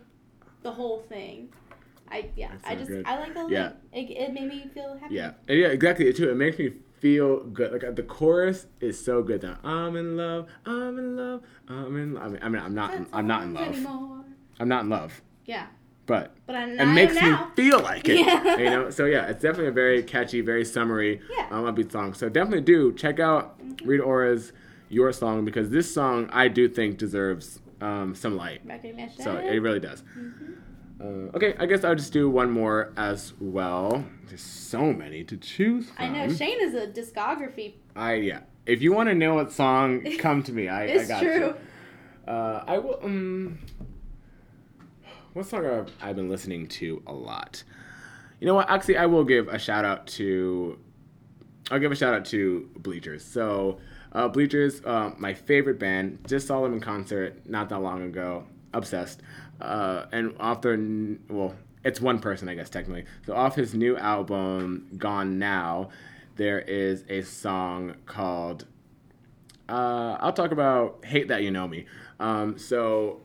the 0.62 0.73
whole 0.73 0.98
thing. 0.98 1.51
I 2.10 2.31
yeah, 2.36 2.52
I 2.65 2.74
just 2.74 2.89
good. 2.89 3.06
I 3.06 3.19
like 3.19 3.35
the 3.35 3.47
Yeah. 3.48 3.73
It, 3.93 4.10
it 4.10 4.32
made 4.32 4.48
me 4.48 4.69
feel 4.73 4.97
happy. 4.98 5.15
Yeah, 5.15 5.32
and 5.47 5.59
yeah, 5.59 5.69
exactly. 5.69 6.12
Too. 6.12 6.31
It 6.31 6.36
makes 6.36 6.59
me 6.59 6.73
feel 7.00 7.40
good. 7.44 7.72
Like 7.72 7.96
the 7.96 8.02
chorus 8.02 8.66
is 8.80 9.02
so 9.02 9.22
good. 9.22 9.42
Now 9.42 9.58
I'm 9.64 9.96
in 9.96 10.16
love. 10.16 10.48
I'm 10.66 10.98
in 10.98 11.16
love. 11.16 11.42
I'm 11.68 11.96
in. 11.96 12.16
I 12.16 12.28
mean, 12.28 12.38
I 12.42 12.48
mean, 12.48 12.62
I'm 12.62 12.74
not. 12.74 12.94
I'm 13.12 13.26
not 13.26 13.42
in 13.44 13.54
love. 13.54 13.68
Anymore. 13.74 14.24
I'm 14.60 14.68
not 14.68 14.84
in 14.84 14.90
love. 14.90 15.22
Yeah, 15.44 15.66
But 16.06 16.34
but 16.46 16.56
I'm 16.56 16.78
it 16.78 16.86
makes 16.86 17.14
me 17.14 17.20
now. 17.30 17.50
feel 17.56 17.80
like 17.80 18.08
it. 18.08 18.18
Yeah. 18.18 18.56
You 18.58 18.64
know. 18.70 18.90
So 18.90 19.04
yeah, 19.06 19.26
it's 19.26 19.40
definitely 19.40 19.68
a 19.68 19.72
very 19.72 20.02
catchy, 20.02 20.40
very 20.40 20.64
summery, 20.64 21.20
Yeah. 21.36 21.48
um, 21.50 21.64
upbeat 21.64 21.90
song. 21.92 22.12
So 22.14 22.28
definitely 22.28 22.62
do 22.62 22.92
check 22.92 23.18
out 23.20 23.58
Rita 23.84 24.02
Ora's 24.02 24.52
"Your 24.88 25.12
Song" 25.12 25.44
because 25.44 25.70
this 25.70 25.92
song 25.92 26.28
I 26.32 26.48
do 26.48 26.68
think 26.68 26.98
deserves 26.98 27.60
um, 27.80 28.14
some 28.14 28.36
light. 28.36 28.60
Recognition. 28.64 29.22
So 29.22 29.36
it 29.36 29.58
really 29.58 29.80
does. 29.80 30.02
Uh, 31.00 31.30
okay, 31.36 31.54
I 31.58 31.66
guess 31.66 31.84
I'll 31.84 31.94
just 31.94 32.12
do 32.12 32.28
one 32.28 32.50
more 32.50 32.92
as 32.96 33.32
well. 33.40 34.04
There's 34.26 34.40
so 34.40 34.92
many 34.92 35.22
to 35.24 35.36
choose 35.36 35.90
from. 35.90 36.04
I 36.04 36.08
know 36.26 36.32
Shayne 36.34 36.60
is 36.60 36.74
a 36.74 36.86
discography. 36.88 37.74
I 37.94 38.14
yeah. 38.14 38.40
If 38.66 38.82
you 38.82 38.92
want 38.92 39.08
to 39.08 39.14
know 39.14 39.34
what 39.34 39.52
song, 39.52 40.04
come 40.18 40.42
to 40.42 40.52
me. 40.52 40.68
I, 40.68 40.82
I 40.82 40.84
It's 40.86 41.08
got 41.08 41.22
true. 41.22 41.54
you. 42.26 42.30
Uh, 42.30 42.64
I 42.66 42.78
will. 42.78 42.98
Um, 43.02 43.58
what 45.34 45.46
song 45.46 45.64
have 45.64 45.90
I 46.02 46.12
been 46.12 46.28
listening 46.28 46.66
to 46.68 47.02
a 47.06 47.12
lot? 47.12 47.62
You 48.40 48.46
know 48.46 48.54
what? 48.54 48.68
Actually, 48.68 48.96
I 48.98 49.06
will 49.06 49.24
give 49.24 49.48
a 49.48 49.58
shout 49.58 49.84
out 49.84 50.06
to. 50.08 50.78
I'll 51.70 51.78
give 51.78 51.92
a 51.92 51.96
shout 51.96 52.14
out 52.14 52.24
to 52.26 52.68
Bleachers. 52.76 53.24
So, 53.24 53.78
uh, 54.12 54.26
Bleachers, 54.28 54.82
uh, 54.84 55.12
my 55.18 55.32
favorite 55.34 55.78
band. 55.78 56.18
Just 56.26 56.46
saw 56.46 56.62
them 56.62 56.72
in 56.72 56.80
concert 56.80 57.48
not 57.48 57.68
that 57.68 57.78
long 57.80 58.02
ago. 58.02 58.44
Obsessed. 58.74 59.22
Uh, 59.60 60.06
and 60.12 60.35
off 60.39 60.62
their 60.62 60.78
well, 61.28 61.55
it's 61.85 62.01
one 62.01 62.18
person, 62.18 62.48
I 62.48 62.55
guess 62.55 62.70
technically. 62.70 63.05
So 63.26 63.35
off 63.35 63.55
his 63.55 63.74
new 63.74 63.97
album, 63.97 64.89
Gone 64.97 65.39
Now, 65.39 65.90
there 66.36 66.60
is 66.60 67.05
a 67.09 67.22
song 67.22 67.97
called 68.06 68.66
uh, 69.68 70.16
I'll 70.20 70.32
talk 70.32 70.51
about 70.51 71.05
"Hate 71.05 71.28
That 71.28 71.43
You 71.43 71.51
Know 71.51 71.68
Me." 71.68 71.86
Um, 72.20 72.59
so 72.59 73.20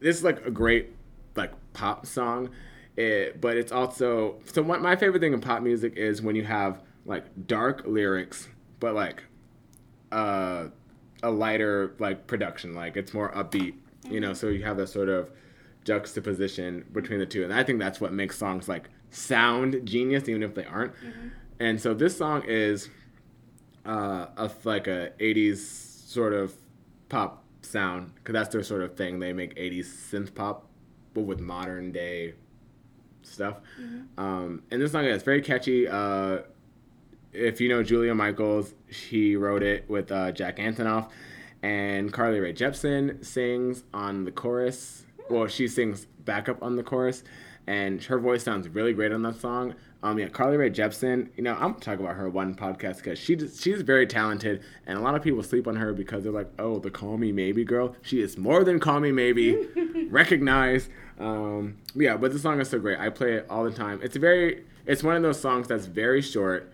this 0.00 0.16
is 0.16 0.24
like 0.24 0.44
a 0.46 0.50
great 0.50 0.94
like 1.34 1.52
pop 1.72 2.06
song, 2.06 2.50
it, 2.96 3.40
but 3.40 3.56
it's 3.56 3.72
also 3.72 4.36
so. 4.44 4.62
What 4.62 4.80
my 4.80 4.96
favorite 4.96 5.20
thing 5.20 5.32
in 5.32 5.40
pop 5.40 5.62
music 5.62 5.96
is 5.96 6.22
when 6.22 6.36
you 6.36 6.44
have 6.44 6.82
like 7.04 7.24
dark 7.46 7.82
lyrics, 7.86 8.48
but 8.78 8.94
like 8.94 9.24
uh, 10.12 10.66
a 11.22 11.30
lighter 11.30 11.94
like 11.98 12.26
production. 12.26 12.74
Like 12.74 12.96
it's 12.96 13.12
more 13.12 13.32
upbeat, 13.32 13.74
you 14.08 14.20
know. 14.20 14.34
So 14.34 14.48
you 14.48 14.62
have 14.64 14.76
that 14.76 14.88
sort 14.88 15.08
of 15.08 15.30
juxtaposition 15.88 16.84
between 16.92 17.18
the 17.18 17.26
two, 17.26 17.42
and 17.42 17.52
I 17.52 17.64
think 17.64 17.80
that's 17.80 18.00
what 18.00 18.12
makes 18.12 18.38
songs 18.38 18.68
like 18.68 18.90
sound 19.10 19.84
genius, 19.84 20.28
even 20.28 20.42
if 20.42 20.54
they 20.54 20.64
aren't. 20.64 20.94
Mm-hmm. 20.94 21.28
And 21.60 21.80
so 21.80 21.94
this 21.94 22.16
song 22.16 22.44
is 22.46 22.90
uh, 23.86 24.26
a 24.36 24.50
like 24.64 24.86
a 24.86 25.12
'80s 25.18 25.56
sort 25.56 26.34
of 26.34 26.54
pop 27.08 27.42
sound 27.62 28.14
because 28.16 28.34
that's 28.34 28.50
their 28.50 28.62
sort 28.62 28.82
of 28.82 28.96
thing. 28.96 29.18
They 29.18 29.32
make 29.32 29.56
'80s 29.56 29.86
synth 29.86 30.34
pop, 30.34 30.66
but 31.14 31.22
with 31.22 31.40
modern 31.40 31.90
day 31.90 32.34
stuff. 33.22 33.56
Um, 34.18 34.62
and 34.70 34.80
this 34.80 34.92
song 34.92 35.04
is 35.06 35.22
very 35.22 35.42
catchy. 35.42 35.88
Uh, 35.88 36.40
if 37.32 37.60
you 37.60 37.68
know 37.68 37.82
Julia 37.82 38.14
Michaels, 38.14 38.74
she 38.90 39.36
wrote 39.36 39.62
it 39.62 39.88
with 39.88 40.12
uh, 40.12 40.32
Jack 40.32 40.58
Antonoff, 40.58 41.08
and 41.62 42.12
Carly 42.12 42.40
Rae 42.40 42.52
Jepsen 42.52 43.24
sings 43.24 43.84
on 43.94 44.24
the 44.24 44.32
chorus. 44.32 45.04
Well, 45.30 45.46
she 45.46 45.68
sings 45.68 46.06
backup 46.24 46.62
on 46.62 46.76
the 46.76 46.82
chorus, 46.82 47.24
and 47.66 48.02
her 48.04 48.18
voice 48.18 48.42
sounds 48.42 48.68
really 48.68 48.92
great 48.92 49.12
on 49.12 49.22
that 49.22 49.40
song. 49.40 49.74
Um, 50.02 50.18
yeah, 50.18 50.28
Carly 50.28 50.56
Rae 50.56 50.70
Jepsen. 50.70 51.28
You 51.36 51.42
know, 51.42 51.56
I'm 51.58 51.74
talk 51.74 51.98
about 51.98 52.14
her 52.14 52.28
one 52.30 52.54
podcast 52.54 52.98
because 52.98 53.18
she 53.18 53.34
just, 53.34 53.62
she's 53.62 53.82
very 53.82 54.06
talented, 54.06 54.62
and 54.86 54.98
a 54.98 55.00
lot 55.00 55.14
of 55.14 55.22
people 55.22 55.42
sleep 55.42 55.66
on 55.66 55.76
her 55.76 55.92
because 55.92 56.22
they're 56.22 56.32
like, 56.32 56.50
oh, 56.58 56.78
the 56.78 56.90
Call 56.90 57.18
Me 57.18 57.32
Maybe 57.32 57.64
girl. 57.64 57.96
She 58.02 58.20
is 58.20 58.38
more 58.38 58.62
than 58.64 58.78
Call 58.78 59.00
Me 59.00 59.10
Maybe. 59.10 59.66
Recognize. 60.10 60.88
Um, 61.18 61.78
yeah, 61.94 62.16
but 62.16 62.32
the 62.32 62.38
song 62.38 62.60
is 62.60 62.70
so 62.70 62.78
great. 62.78 62.98
I 62.98 63.08
play 63.10 63.34
it 63.34 63.46
all 63.50 63.64
the 63.64 63.72
time. 63.72 64.00
It's 64.02 64.14
a 64.14 64.20
very, 64.20 64.64
it's 64.86 65.02
one 65.02 65.16
of 65.16 65.22
those 65.22 65.40
songs 65.40 65.66
that's 65.66 65.86
very 65.86 66.22
short 66.22 66.72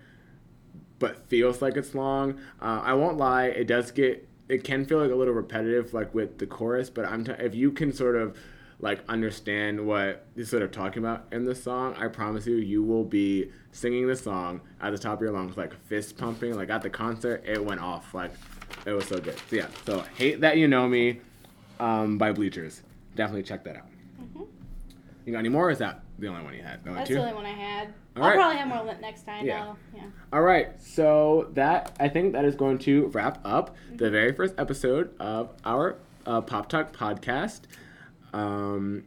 but 0.99 1.27
feels 1.27 1.61
like 1.61 1.75
it's 1.75 1.93
long. 1.93 2.39
Uh, 2.61 2.81
I 2.83 2.93
won't 2.93 3.17
lie, 3.17 3.45
it 3.45 3.67
does 3.67 3.91
get 3.91 4.27
it 4.47 4.63
can 4.63 4.85
feel 4.85 4.99
like 4.99 5.11
a 5.11 5.15
little 5.15 5.33
repetitive, 5.33 5.93
like 5.93 6.13
with 6.13 6.37
the 6.37 6.47
chorus. 6.47 6.89
But 6.89 7.05
I'm 7.05 7.23
t- 7.23 7.33
if 7.39 7.55
you 7.55 7.71
can 7.71 7.91
sort 7.91 8.15
of 8.15 8.37
like 8.79 9.03
understand 9.07 9.85
what 9.85 10.25
he's 10.35 10.49
sort 10.49 10.61
of 10.61 10.71
talking 10.71 10.99
about 10.99 11.25
in 11.31 11.45
the 11.45 11.55
song, 11.55 11.95
I 11.97 12.07
promise 12.07 12.45
you, 12.45 12.55
you 12.57 12.83
will 12.83 13.05
be 13.05 13.51
singing 13.71 14.07
the 14.07 14.15
song 14.15 14.61
at 14.81 14.91
the 14.91 14.97
top 14.97 15.15
of 15.15 15.21
your 15.21 15.31
lungs, 15.31 15.57
like 15.57 15.73
fist 15.85 16.17
pumping. 16.17 16.55
Like 16.55 16.69
at 16.69 16.81
the 16.81 16.89
concert, 16.89 17.43
it 17.45 17.63
went 17.63 17.81
off. 17.81 18.13
Like 18.13 18.33
it 18.85 18.91
was 18.91 19.05
so 19.05 19.19
good. 19.19 19.37
So 19.49 19.55
yeah, 19.55 19.67
so 19.85 20.01
hate 20.17 20.41
that 20.41 20.57
you 20.57 20.67
know 20.67 20.87
me, 20.87 21.21
um, 21.79 22.17
by 22.17 22.31
Bleachers. 22.31 22.83
Definitely 23.15 23.43
check 23.43 23.63
that 23.63 23.77
out. 23.77 23.87
You 25.25 25.31
got 25.31 25.39
any 25.39 25.49
more? 25.49 25.67
Or 25.67 25.71
is 25.71 25.79
that 25.79 26.04
the 26.19 26.27
only 26.27 26.43
one 26.43 26.53
you 26.53 26.61
had? 26.63 26.83
The 26.83 26.89
only 26.89 26.99
That's 26.99 27.07
two? 27.09 27.15
the 27.15 27.21
only 27.21 27.33
one 27.33 27.45
I 27.45 27.51
had. 27.51 27.93
All 28.15 28.23
I'll 28.23 28.29
right. 28.29 28.35
probably 28.37 28.57
have 28.57 28.67
more 28.67 28.95
next 29.01 29.23
time. 29.25 29.45
Yeah. 29.45 29.65
though. 29.65 29.77
Yeah. 29.95 30.03
All 30.31 30.41
right, 30.41 30.81
so 30.81 31.49
that 31.53 31.95
I 31.99 32.07
think 32.09 32.33
that 32.33 32.45
is 32.45 32.55
going 32.55 32.77
to 32.79 33.07
wrap 33.07 33.39
up 33.45 33.75
the 33.95 34.09
very 34.09 34.31
first 34.33 34.53
episode 34.57 35.13
of 35.19 35.49
our 35.65 35.97
uh, 36.25 36.41
Pop 36.41 36.69
Talk 36.69 36.95
podcast. 36.95 37.61
Um, 38.33 39.03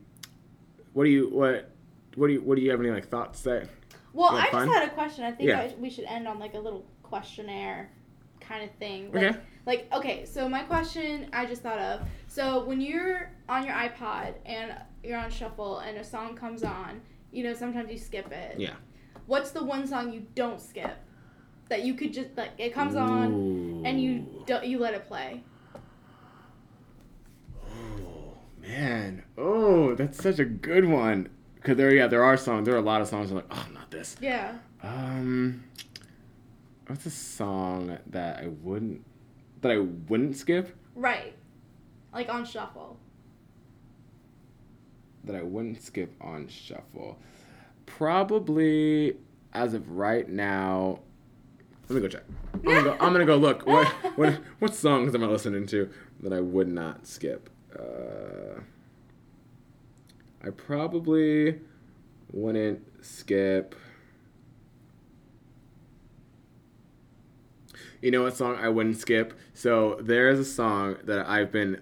what 0.93 1.05
do 1.05 1.10
you 1.10 1.28
what 1.30 1.70
what 2.14 2.26
do 2.28 2.32
you 2.35 2.40
what 2.43 2.56
do 2.56 2.62
you 2.62 2.70
have 2.70 2.80
any 2.80 2.90
like 2.90 3.09
thoughts 3.09 3.43
that? 3.43 3.68
Well, 4.12 4.30
I 4.35 4.43
have 4.47 4.52
just 4.52 4.72
had 4.72 4.89
a 4.89 4.90
question. 4.90 5.24
I 5.24 5.32
think 5.32 5.48
Yeah. 5.48 5.70
We 5.78 5.90
should 5.90 6.05
end 6.05 6.26
on 6.26 6.39
like 6.39 6.55
a 6.55 6.59
little 6.59 6.85
questionnaire 7.02 7.90
kind 8.40 8.64
of 8.64 8.70
thing. 8.76 9.12
Like, 9.12 9.22
Okay. 9.24 9.39
Like, 9.66 9.89
okay, 9.93 10.24
so 10.24 10.48
my 10.48 10.62
question 10.62 11.28
I 11.32 11.44
just 11.44 11.62
thought 11.62 11.78
of. 11.78 12.01
So 12.26 12.64
when 12.64 12.80
you're 12.80 13.30
on 13.51 13.66
your 13.66 13.74
iPod 13.74 14.32
and 14.47 14.72
you're 15.02 15.18
on 15.18 15.30
shuffle 15.30 15.78
and 15.78 15.96
a 15.98 16.04
song 16.04 16.34
comes 16.36 16.62
on, 16.64 17.00
you 17.32 17.44
know, 17.44 17.54
sometimes 17.54 17.90
you 17.90 17.98
skip 17.98 18.30
it. 18.32 18.58
Yeah. 18.58 18.74
What's 19.26 19.50
the 19.50 19.62
one 19.62 19.86
song 19.86 20.12
you 20.12 20.26
don't 20.34 20.60
skip? 20.60 20.96
That 21.68 21.84
you 21.84 21.94
could 21.94 22.14
just 22.14 22.30
like 22.36 22.52
it 22.56 22.72
comes 22.72 22.96
on 22.96 23.82
and 23.84 24.02
you 24.02 24.42
don't 24.46 24.64
you 24.64 24.78
let 24.78 24.94
it 24.94 25.06
play. 25.06 25.42
Oh 27.62 28.38
man, 28.58 29.22
oh 29.36 29.94
that's 29.94 30.22
such 30.22 30.38
a 30.38 30.46
good 30.46 30.86
one. 30.86 31.28
Cause 31.62 31.76
there, 31.76 31.92
yeah, 31.92 32.06
there 32.06 32.24
are 32.24 32.38
songs. 32.38 32.64
There 32.64 32.74
are 32.74 32.78
a 32.78 32.82
lot 32.82 33.02
of 33.02 33.08
songs. 33.08 33.30
I'm 33.30 33.36
like, 33.36 33.46
oh, 33.50 33.66
not 33.74 33.90
this. 33.90 34.16
Yeah. 34.20 34.54
Um, 34.82 35.64
what's 36.86 37.04
a 37.04 37.10
song 37.10 37.98
that 38.06 38.38
I 38.38 38.46
wouldn't 38.46 39.04
that 39.60 39.72
I 39.72 39.78
wouldn't 39.78 40.36
skip? 40.36 40.74
Right. 40.94 41.34
Like 42.14 42.30
on 42.30 42.46
shuffle. 42.46 42.98
That 45.28 45.36
I 45.36 45.42
wouldn't 45.42 45.80
skip 45.82 46.12
on 46.20 46.48
shuffle. 46.48 47.18
Probably 47.86 49.16
as 49.52 49.74
of 49.74 49.88
right 49.90 50.28
now. 50.28 51.00
Let 51.88 51.96
me 51.96 52.00
go 52.00 52.09
check. 52.09 52.24
I'm 52.55 52.60
gonna 52.62 52.82
go, 52.82 52.92
I'm 52.98 53.12
gonna 53.12 53.24
go 53.26 53.36
look. 53.36 53.66
What 53.66 53.86
what 54.16 54.40
what 54.59 54.74
songs 54.74 55.14
am 55.14 55.22
I 55.22 55.26
listening 55.26 55.66
to 55.68 55.88
that 56.20 56.32
I 56.32 56.40
would 56.40 56.68
not 56.68 57.06
skip? 57.06 57.48
Uh, 57.78 58.60
I 60.42 60.50
probably 60.50 61.60
wouldn't 62.32 62.82
skip. 63.05 63.74
You 68.00 68.10
know 68.12 68.22
what 68.22 68.36
song 68.36 68.56
I 68.56 68.68
wouldn't 68.68 68.96
skip? 68.96 69.38
So 69.55 69.98
there's 70.00 70.38
a 70.38 70.44
song 70.44 70.96
that 71.05 71.28
I've 71.28 71.52
been 71.52 71.80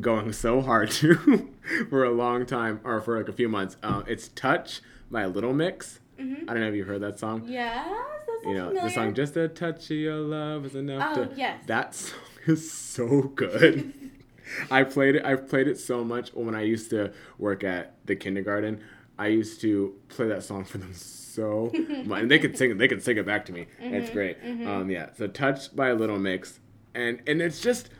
going 0.00 0.32
so 0.32 0.60
hard 0.60 0.90
to 0.92 1.48
for 1.90 2.04
a 2.04 2.10
long 2.10 2.46
time, 2.46 2.80
or 2.84 3.00
for 3.00 3.18
like 3.18 3.28
a 3.28 3.32
few 3.32 3.48
months. 3.48 3.76
Um, 3.82 4.04
it's 4.06 4.28
"Touch" 4.28 4.80
by 5.10 5.26
Little 5.26 5.52
Mix. 5.52 6.00
Mhm. 6.18 6.42
I 6.48 6.54
don't 6.54 6.60
know 6.60 6.68
if 6.68 6.74
you've 6.74 6.86
heard 6.86 7.02
that 7.02 7.18
song. 7.18 7.44
Yes, 7.46 7.86
that's 8.26 8.44
You 8.46 8.54
know 8.54 8.72
the 8.72 8.90
song 8.90 9.14
"Just 9.14 9.36
a 9.36 9.48
Touch 9.48 9.84
of 9.90 9.96
Your 9.96 10.16
Love 10.16 10.66
Is 10.66 10.74
Enough." 10.74 11.16
Oh, 11.18 11.24
to... 11.26 11.34
yes. 11.36 11.64
That 11.66 11.94
song 11.94 12.18
is 12.46 12.70
so 12.70 13.22
good. 13.22 13.92
I 14.70 14.82
played 14.84 15.16
it. 15.16 15.24
I've 15.24 15.48
played 15.48 15.68
it 15.68 15.78
so 15.78 16.02
much 16.02 16.30
when 16.32 16.54
I 16.54 16.62
used 16.62 16.90
to 16.90 17.12
work 17.36 17.62
at 17.64 17.94
the 18.06 18.16
kindergarten. 18.16 18.80
I 19.18 19.26
used 19.28 19.60
to 19.62 19.94
play 20.08 20.28
that 20.28 20.42
song 20.42 20.64
for 20.64 20.78
them 20.78 20.94
so 20.94 21.70
much, 22.04 22.22
and 22.22 22.30
they 22.30 22.38
could 22.38 22.56
sing 22.56 22.70
it. 22.70 22.78
They 22.78 22.88
could 22.88 23.02
sing 23.02 23.18
it 23.18 23.26
back 23.26 23.44
to 23.46 23.52
me. 23.52 23.66
It's 23.78 24.10
great. 24.10 24.38
Um, 24.44 24.90
yeah. 24.90 25.10
So 25.16 25.26
"Touched" 25.26 25.76
by 25.76 25.92
Little 25.92 26.18
Mix, 26.18 26.60
and 26.94 27.20
and 27.26 27.42
it's 27.42 27.60
just 27.60 27.90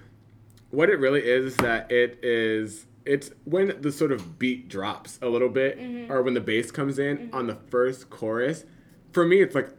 what 0.71 0.91
it 0.91 0.99
really 0.99 1.21
is 1.23 1.45
is 1.53 1.57
that 1.59 1.91
it 1.91 2.19
is 2.23 2.87
it's 3.09 3.31
when 3.45 3.81
the 3.81 3.91
sort 3.91 4.13
of 4.13 4.39
beat 4.39 4.69
drops 4.69 5.19
a 5.23 5.29
little 5.29 5.49
bit 5.49 5.79
mm-hmm. 5.79 6.13
or 6.13 6.23
when 6.23 6.35
the 6.35 6.41
bass 6.41 6.71
comes 6.71 6.99
in 6.99 7.17
mm-hmm. 7.17 7.35
on 7.35 7.47
the 7.47 7.55
first 7.55 8.11
chorus 8.11 8.65
for 9.13 9.25
me 9.25 9.41
it's 9.41 9.55
like 9.55 9.71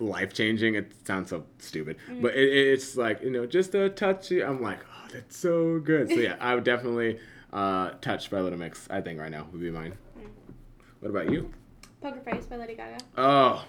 life 0.00 0.34
changing 0.34 0.74
it 0.74 0.92
sounds 1.06 1.30
so 1.30 1.44
stupid 1.58 1.96
mm. 2.10 2.20
but 2.20 2.34
it, 2.34 2.48
it's 2.48 2.96
like 2.96 3.22
you 3.22 3.30
know 3.30 3.46
just 3.46 3.74
a 3.76 3.88
touch 3.88 4.32
i'm 4.32 4.60
like 4.60 4.80
oh 4.80 5.08
that's 5.12 5.36
so 5.36 5.78
good. 5.78 6.08
So 6.08 6.16
yeah 6.16 6.36
i 6.40 6.54
would 6.54 6.64
definitely 6.64 7.20
uh 7.52 7.90
touched 8.00 8.30
by 8.30 8.40
little 8.40 8.58
mix 8.58 8.88
i 8.90 9.00
think 9.00 9.20
right 9.20 9.30
now 9.30 9.46
would 9.52 9.60
be 9.60 9.70
mine. 9.70 9.94
Mm. 10.18 10.30
What 11.00 11.10
about 11.10 11.30
you? 11.30 11.52
Poker 12.00 12.20
Face 12.20 12.46
by 12.46 12.56
Lady 12.56 12.74
Gaga. 12.74 12.98
oh. 13.16 13.64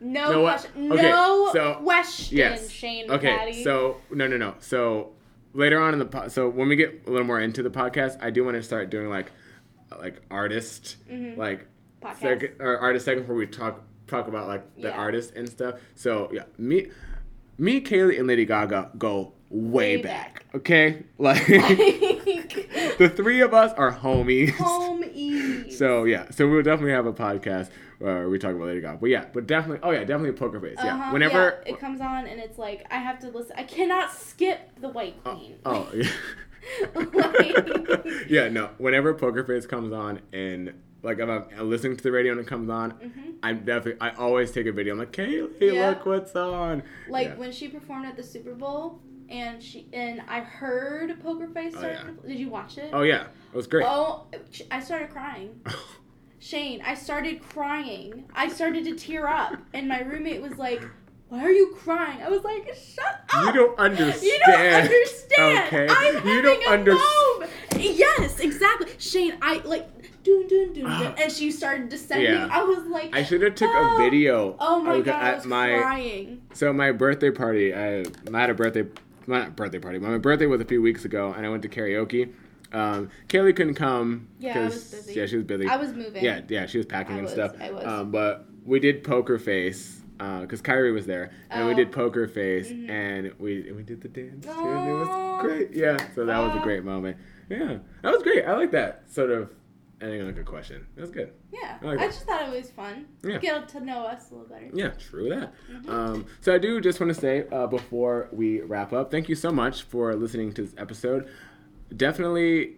No 0.00 0.42
what? 0.42 0.60
question. 0.60 0.92
Okay, 0.92 1.02
no 1.10 1.50
so- 1.52 1.74
question, 1.76 2.36
yes. 2.36 2.68
Shayne 2.68 3.10
okay 3.10 3.36
Patty. 3.36 3.62
so 3.62 4.00
no 4.10 4.26
no 4.26 4.36
no. 4.36 4.54
So 4.58 5.12
later 5.54 5.80
on 5.80 5.92
in 5.92 5.98
the 5.98 6.04
po- 6.04 6.28
so 6.28 6.48
when 6.48 6.68
we 6.68 6.76
get 6.76 7.02
a 7.06 7.10
little 7.10 7.26
more 7.26 7.40
into 7.40 7.62
the 7.62 7.70
podcast 7.70 8.16
i 8.22 8.30
do 8.30 8.44
want 8.44 8.56
to 8.56 8.62
start 8.62 8.90
doing 8.90 9.08
like 9.08 9.30
like 10.00 10.20
artist 10.30 10.96
mm-hmm. 11.10 11.38
like 11.38 11.66
Podcast. 12.02 12.20
second 12.20 12.50
or 12.60 12.78
artist 12.78 13.04
second 13.04 13.26
where 13.28 13.36
we 13.36 13.46
talk 13.46 13.82
talk 14.06 14.28
about 14.28 14.48
like 14.48 14.74
the 14.76 14.88
Yeah. 14.88 14.90
artist 14.90 15.32
and 15.36 15.48
stuff 15.48 15.76
so 15.94 16.28
yeah 16.32 16.42
me 16.58 16.90
me 17.56 17.80
kayleigh 17.80 18.18
and 18.18 18.26
lady 18.26 18.44
gaga 18.44 18.90
go 18.98 19.33
way, 19.54 19.96
Way 19.96 20.02
back. 20.02 20.34
back. 20.34 20.54
okay 20.56 21.02
like 21.18 21.46
the 21.46 23.12
three 23.14 23.40
of 23.40 23.54
us 23.54 23.72
are 23.74 23.92
homies 23.92 24.50
Home 24.56 25.04
easy. 25.12 25.70
so 25.70 26.04
yeah, 26.04 26.30
so 26.30 26.48
we'll 26.48 26.62
definitely 26.62 26.92
have 26.92 27.06
a 27.06 27.12
podcast 27.12 27.70
where 27.98 28.28
we 28.28 28.38
talk 28.38 28.50
about 28.54 28.66
Lady 28.66 28.80
Gaga. 28.80 28.98
But 29.00 29.10
yeah, 29.10 29.26
but 29.32 29.46
definitely, 29.46 29.78
oh 29.82 29.92
yeah, 29.92 30.00
definitely 30.00 30.32
Poker 30.32 30.60
Face. 30.60 30.76
Yeah, 30.82 30.94
Uh-huh, 30.96 31.12
whenever. 31.12 31.62
yeah, 31.64 31.72
it 31.74 31.80
comes 31.80 32.00
on 32.00 32.26
and 32.26 32.40
it's 32.40 32.58
like 32.58 32.84
I 32.90 32.96
have 32.96 33.20
to 33.20 33.28
listen. 33.28 33.54
I 33.56 33.62
cannot 33.62 34.12
skip 34.12 34.80
the 34.80 34.88
White 34.88 35.14
oh, 35.24 35.34
Queen. 35.36 35.54
oh 35.64 35.88
yeah. 35.94 36.08
Like- 36.94 38.06
yeah, 38.28 38.48
no. 38.48 38.70
Whenever 38.78 39.14
Poker 39.14 39.44
Face 39.44 39.66
comes 39.66 39.92
on 39.92 40.20
and 40.32 40.72
like 41.02 41.18
if 41.18 41.28
I'm 41.28 41.68
listening 41.68 41.96
to 41.96 42.02
the 42.02 42.10
radio 42.12 42.32
and 42.32 42.40
it 42.40 42.46
comes 42.46 42.68
on, 42.70 42.94
I'm 43.42 43.58
definitely 43.64 44.00
I 44.00 44.10
always 44.14 44.50
take 44.50 44.66
a 44.66 44.72
video. 44.72 44.94
I'm 44.94 44.98
like, 44.98 45.12
Kayleigh, 45.12 45.48
Mm-hmm. 45.58 45.74
Yeah. 45.76 45.88
look 45.90 46.06
what's 46.06 46.34
on. 46.34 46.82
Like 47.08 47.28
Yeah. 47.28 47.34
when 47.36 47.52
she 47.52 47.68
performed 47.68 48.06
at 48.06 48.16
the 48.16 48.22
Super 48.22 48.54
Bowl 48.54 49.00
and 49.28 49.62
she 49.62 49.86
and 49.92 50.22
I 50.28 50.40
heard 50.40 51.20
Poker 51.22 51.48
Face 51.48 51.74
Oh, 51.76 51.86
yeah. 51.86 52.04
Did 52.26 52.38
you 52.38 52.48
watch 52.48 52.78
it? 52.78 52.90
Oh 52.92 53.02
yeah, 53.02 53.26
it 53.52 53.56
was 53.56 53.66
great. 53.66 53.84
Oh, 53.86 54.26
I 54.70 54.80
started 54.80 55.10
crying. 55.10 55.60
Shayne, 56.38 56.82
I 56.84 56.94
started 56.94 57.42
crying. 57.42 58.24
I 58.34 58.48
started 58.48 58.84
to 58.84 58.94
tear 58.94 59.26
up, 59.26 59.54
and 59.72 59.88
my 59.88 60.00
roommate 60.00 60.42
was 60.42 60.58
like, 60.58 60.82
"Why 61.30 61.40
are 61.42 61.50
you 61.50 61.74
crying?" 61.74 62.20
I 62.22 62.28
was 62.28 62.44
like, 62.44 62.68
"Shut 62.74 63.24
up! 63.32 63.46
You 63.46 63.52
don't 63.54 63.78
understand. 63.78 64.22
You 64.22 64.40
don't 64.46 64.74
understand. 64.74 65.66
Okay. 65.66 65.86
I'm 65.88 66.28
you 66.28 66.42
don't 66.42 66.68
understand. 66.68 67.50
Yes, 67.96 68.40
exactly. 68.40 68.88
Shayne, 68.98 69.38
I 69.40 69.62
like 69.64 69.88
dun 70.22 70.48
dun 70.48 70.72
dun, 70.72 70.82
dun 70.82 70.86
ah. 70.86 71.14
and 71.22 71.32
she 71.32 71.50
started 71.50 71.88
descending. 71.88 72.32
Yeah. 72.32 72.48
I 72.50 72.62
was 72.62 72.86
like, 72.86 73.14
I 73.14 73.22
should 73.22 73.42
have 73.42 73.54
took 73.54 73.70
"Oh." 73.72 73.96
a 73.96 73.98
video. 73.98 74.56
Oh 74.58 74.82
my 74.82 74.96
of- 74.96 75.04
god, 75.04 75.22
I 75.22 75.28
at 75.30 75.36
was 75.36 75.46
my 75.46 75.78
crying. 75.78 76.42
so 76.52 76.72
my 76.72 76.92
birthday 76.92 77.30
party. 77.30 77.74
I, 77.74 78.00
I 78.32 78.40
had 78.40 78.50
a 78.50 78.54
birthday, 78.54 78.84
not 79.26 79.56
birthday 79.56 79.78
party. 79.78 79.98
My 79.98 80.18
birthday 80.18 80.46
was 80.46 80.60
a 80.60 80.64
few 80.64 80.82
weeks 80.82 81.04
ago, 81.04 81.32
and 81.36 81.44
I 81.44 81.48
went 81.48 81.62
to 81.62 81.68
karaoke. 81.68 82.32
Um, 82.72 83.10
Kayleigh 83.28 83.54
couldn't 83.54 83.74
come 83.74 84.28
Yeah, 84.38 84.58
I 84.60 84.64
was 84.64 84.90
busy. 84.90 85.14
yeah, 85.14 85.26
she 85.26 85.36
was 85.36 85.44
busy. 85.44 85.68
I 85.68 85.76
was 85.76 85.92
moving. 85.92 86.24
Yeah, 86.24 86.40
yeah, 86.48 86.66
she 86.66 86.78
was 86.78 86.86
packing 86.86 87.14
I 87.14 87.18
and 87.18 87.24
was, 87.24 87.32
stuff. 87.32 87.52
I 87.60 87.70
was. 87.70 87.84
Um, 87.84 88.10
but 88.10 88.46
we 88.64 88.80
did 88.80 89.04
poker 89.04 89.38
face 89.38 90.00
because 90.18 90.60
Kyrie 90.60 90.92
was 90.92 91.06
there, 91.06 91.30
and 91.50 91.66
we 91.66 91.72
Oh. 91.72 91.76
did 91.76 91.92
poker 91.92 92.26
face, 92.26 92.70
Mhm. 92.70 92.88
and 92.90 93.32
we 93.38 93.70
we 93.72 93.82
did 93.82 94.00
the 94.00 94.08
dance, 94.08 94.44
too, 94.46 94.50
and 94.52 94.88
it 94.88 94.92
was 94.92 95.42
great. 95.42 95.72
Yeah, 95.72 95.98
so 96.14 96.24
that 96.24 96.38
was 96.38 96.56
a 96.56 96.60
great 96.60 96.84
moment. 96.84 97.16
Yeah, 97.50 97.78
that 98.02 98.12
was 98.12 98.22
great. 98.22 98.44
I 98.44 98.56
like 98.56 98.70
that 98.72 99.02
sort 99.10 99.30
of 99.30 99.50
ending 100.04 100.20
on 100.22 100.28
a 100.28 100.32
good 100.32 100.46
question. 100.46 100.86
That's 100.96 101.10
good. 101.10 101.32
Yeah, 101.52 101.78
I 101.82 101.84
like 101.86 101.98
I 101.98 102.06
just 102.06 102.22
thought 102.26 102.42
it 102.48 102.56
was 102.56 102.70
fun. 102.70 103.06
Yeah. 103.24 103.38
Get 103.38 103.68
to 103.70 103.80
know 103.80 104.04
us 104.04 104.30
a 104.30 104.34
little 104.34 104.48
better. 104.48 104.68
Yeah, 104.72 104.90
true 104.90 105.28
that. 105.30 105.52
Mhm. 105.72 105.88
Um, 105.88 106.26
so 106.40 106.54
I 106.54 106.58
do 106.58 106.80
just 106.80 107.00
want 107.00 107.12
to 107.14 107.20
say 107.20 107.46
uh, 107.50 107.66
before 107.66 108.28
we 108.32 108.60
wrap 108.60 108.92
up, 108.92 109.10
thank 109.10 109.28
you 109.28 109.34
so 109.34 109.50
much 109.50 109.82
for 109.82 110.14
listening 110.14 110.52
to 110.52 110.62
this 110.62 110.74
episode. 110.78 111.28
Definitely 111.96 112.76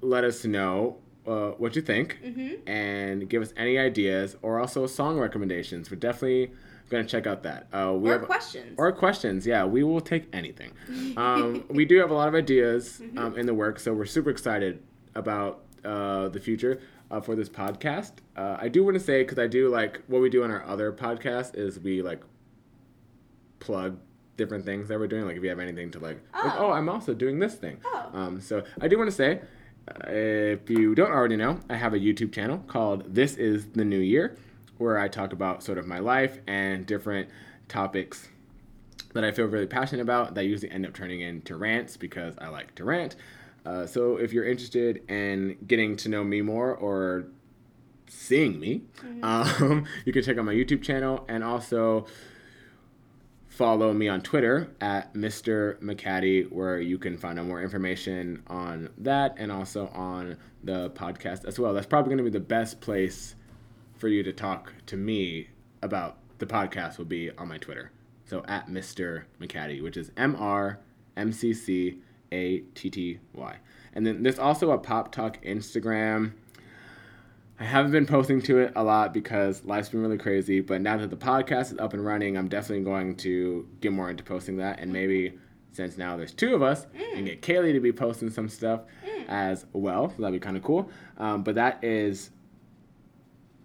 let 0.00 0.24
us 0.24 0.44
know 0.44 0.98
uh, 1.26 1.50
what 1.52 1.76
you 1.76 1.82
think 1.82 2.18
Mm-hmm. 2.24 2.68
and 2.68 3.28
give 3.28 3.42
us 3.42 3.52
any 3.56 3.78
ideas 3.78 4.36
or 4.42 4.58
also 4.58 4.86
song 4.86 5.18
recommendations. 5.18 5.90
We're 5.90 5.96
definitely 5.98 6.50
going 6.90 7.04
to 7.06 7.08
check 7.10 7.26
out 7.26 7.44
that. 7.44 7.68
Uh, 7.72 7.92
we 7.94 8.10
Or 8.10 8.18
have, 8.18 8.26
questions. 8.26 8.74
or 8.76 8.90
questions. 8.92 9.46
Yeah, 9.46 9.64
we 9.64 9.82
will 9.84 10.00
take 10.00 10.24
anything. 10.32 10.72
Um, 11.16 11.64
we 11.68 11.84
do 11.84 11.98
have 11.98 12.10
a 12.10 12.14
lot 12.14 12.28
of 12.28 12.34
ideas 12.34 13.00
Mm-hmm. 13.02 13.18
um, 13.18 13.38
in 13.38 13.46
the 13.46 13.54
work, 13.54 13.78
so 13.78 13.92
we're 13.94 14.04
super 14.04 14.30
excited 14.30 14.82
about 15.14 15.62
uh, 15.84 16.28
the 16.28 16.40
future 16.40 16.80
uh, 17.10 17.20
for 17.20 17.34
this 17.36 17.48
podcast. 17.48 18.12
Uh, 18.36 18.56
I 18.60 18.68
do 18.68 18.84
want 18.84 18.94
to 18.96 19.00
say 19.02 19.22
because 19.22 19.38
I 19.38 19.46
do 19.46 19.68
like 19.68 20.02
what 20.06 20.20
we 20.22 20.30
do 20.30 20.44
on 20.44 20.50
our 20.50 20.64
other 20.64 20.92
podcast 20.92 21.56
is 21.56 21.78
we 21.78 22.02
like 22.02 22.22
plug 23.60 23.98
different 24.36 24.64
things 24.64 24.88
that 24.88 24.98
we're 24.98 25.06
doing. 25.06 25.24
Like 25.26 25.36
if 25.36 25.42
you 25.42 25.48
have 25.50 25.58
anything 25.60 25.90
to 25.92 25.98
like, 25.98 26.18
like, 26.34 26.54
Oh. 26.54 26.66
oh, 26.68 26.70
I'm 26.72 26.88
also 26.88 27.14
doing 27.14 27.38
this 27.38 27.54
thing. 27.54 27.78
Oh. 27.84 28.10
Um, 28.12 28.40
so 28.40 28.62
I 28.80 28.88
do 28.88 28.98
want 28.98 29.08
to 29.08 29.16
say, 29.16 29.40
uh, 29.88 30.08
if 30.10 30.70
you 30.70 30.94
don't 30.94 31.10
already 31.10 31.36
know, 31.36 31.60
I 31.68 31.76
have 31.76 31.94
a 31.94 31.98
YouTube 31.98 32.32
channel 32.32 32.58
called 32.66 33.14
This 33.14 33.36
Is 33.36 33.66
the 33.68 33.84
New 33.84 33.98
Year, 33.98 34.36
where 34.78 34.98
I 34.98 35.08
talk 35.08 35.32
about 35.32 35.62
sort 35.62 35.78
of 35.78 35.86
my 35.86 35.98
life 35.98 36.38
and 36.46 36.86
different 36.86 37.28
topics 37.68 38.28
that 39.14 39.24
I 39.24 39.32
feel 39.32 39.46
really 39.46 39.66
passionate 39.66 40.02
about 40.02 40.34
that 40.34 40.44
usually 40.44 40.70
end 40.70 40.86
up 40.86 40.94
turning 40.94 41.20
into 41.20 41.56
rants 41.56 41.96
because 41.96 42.34
I 42.38 42.48
like 42.48 42.74
to 42.76 42.84
rant. 42.84 43.16
Uh, 43.64 43.86
so 43.86 44.16
if 44.16 44.32
you're 44.32 44.44
interested 44.44 45.08
in 45.08 45.56
getting 45.66 45.96
to 45.96 46.08
know 46.08 46.24
me 46.24 46.42
more 46.42 46.74
or 46.74 47.26
seeing 48.08 48.58
me, 48.58 48.82
um, 49.22 49.86
you 50.04 50.12
can 50.12 50.22
check 50.22 50.38
out 50.38 50.44
my 50.44 50.54
YouTube 50.54 50.82
channel 50.82 51.24
and 51.28 51.44
also 51.44 52.06
follow 53.48 53.92
me 53.92 54.08
on 54.08 54.20
Twitter 54.22 54.70
at 54.80 55.12
Mr. 55.14 55.78
McCatty, 55.80 56.50
where 56.50 56.80
you 56.80 56.98
can 56.98 57.16
find 57.18 57.38
out 57.38 57.46
more 57.46 57.62
information 57.62 58.42
on 58.46 58.88
that 58.98 59.34
and 59.36 59.52
also 59.52 59.88
on 59.88 60.36
the 60.64 60.90
podcast 60.90 61.44
as 61.44 61.58
well. 61.58 61.74
That's 61.74 61.86
probably 61.86 62.08
going 62.08 62.24
to 62.24 62.24
be 62.24 62.30
the 62.30 62.40
best 62.44 62.80
place 62.80 63.34
for 63.98 64.08
you 64.08 64.22
to 64.22 64.32
talk 64.32 64.72
to 64.86 64.96
me 64.96 65.48
about 65.82 66.16
the 66.38 66.46
podcast 66.46 66.98
will 66.98 67.04
be 67.04 67.30
on 67.38 67.46
my 67.46 67.58
Twitter. 67.58 67.92
So 68.24 68.42
at 68.48 68.68
Mr. 68.68 69.24
McCatty, 69.40 69.82
which 69.82 69.96
is 69.96 70.10
M 70.16 70.34
R 70.36 70.80
M 71.16 71.30
C 71.30 71.52
C 71.52 71.98
A 72.32 72.60
T 72.74 72.90
T 72.90 73.20
Y. 73.34 73.56
And 73.92 74.06
then 74.06 74.22
there's 74.22 74.38
also 74.38 74.70
a 74.72 74.78
Pop 74.78 75.12
Talk 75.12 75.42
Instagram. 75.44 76.32
I 77.60 77.64
haven't 77.64 77.92
been 77.92 78.06
posting 78.06 78.42
to 78.42 78.58
it 78.58 78.72
a 78.74 78.82
lot 78.82 79.14
because 79.14 79.64
life's 79.64 79.90
been 79.90 80.00
really 80.00 80.18
crazy, 80.18 80.60
but 80.60 80.80
now 80.80 80.96
that 80.96 81.10
the 81.10 81.16
podcast 81.16 81.72
is 81.72 81.78
up 81.78 81.92
and 81.92 82.04
running, 82.04 82.36
I'm 82.36 82.48
definitely 82.48 82.84
going 82.84 83.14
to 83.16 83.68
get 83.80 83.92
more 83.92 84.10
into 84.10 84.24
posting 84.24 84.56
that. 84.56 84.80
And 84.80 84.92
maybe 84.92 85.38
since 85.72 85.96
now 85.96 86.16
there's 86.16 86.32
two 86.32 86.54
of 86.54 86.62
us, 86.62 86.86
and 87.14 87.26
get 87.26 87.40
Kayleigh 87.42 87.72
to 87.72 87.80
be 87.80 87.92
posting 87.92 88.30
some 88.30 88.48
stuff 88.48 88.82
as 89.28 89.66
well. 89.72 90.10
So 90.10 90.22
that'd 90.22 90.38
be 90.38 90.44
kind 90.44 90.56
of 90.56 90.62
cool. 90.62 90.90
Um, 91.18 91.42
but 91.42 91.54
that 91.54 91.82
is 91.84 92.30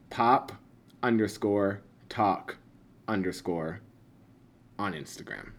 pop 0.10 0.52
underscore 1.02 1.82
talk 2.10 2.58
underscore 3.08 3.82
on 4.78 4.94
Instagram. 4.94 5.52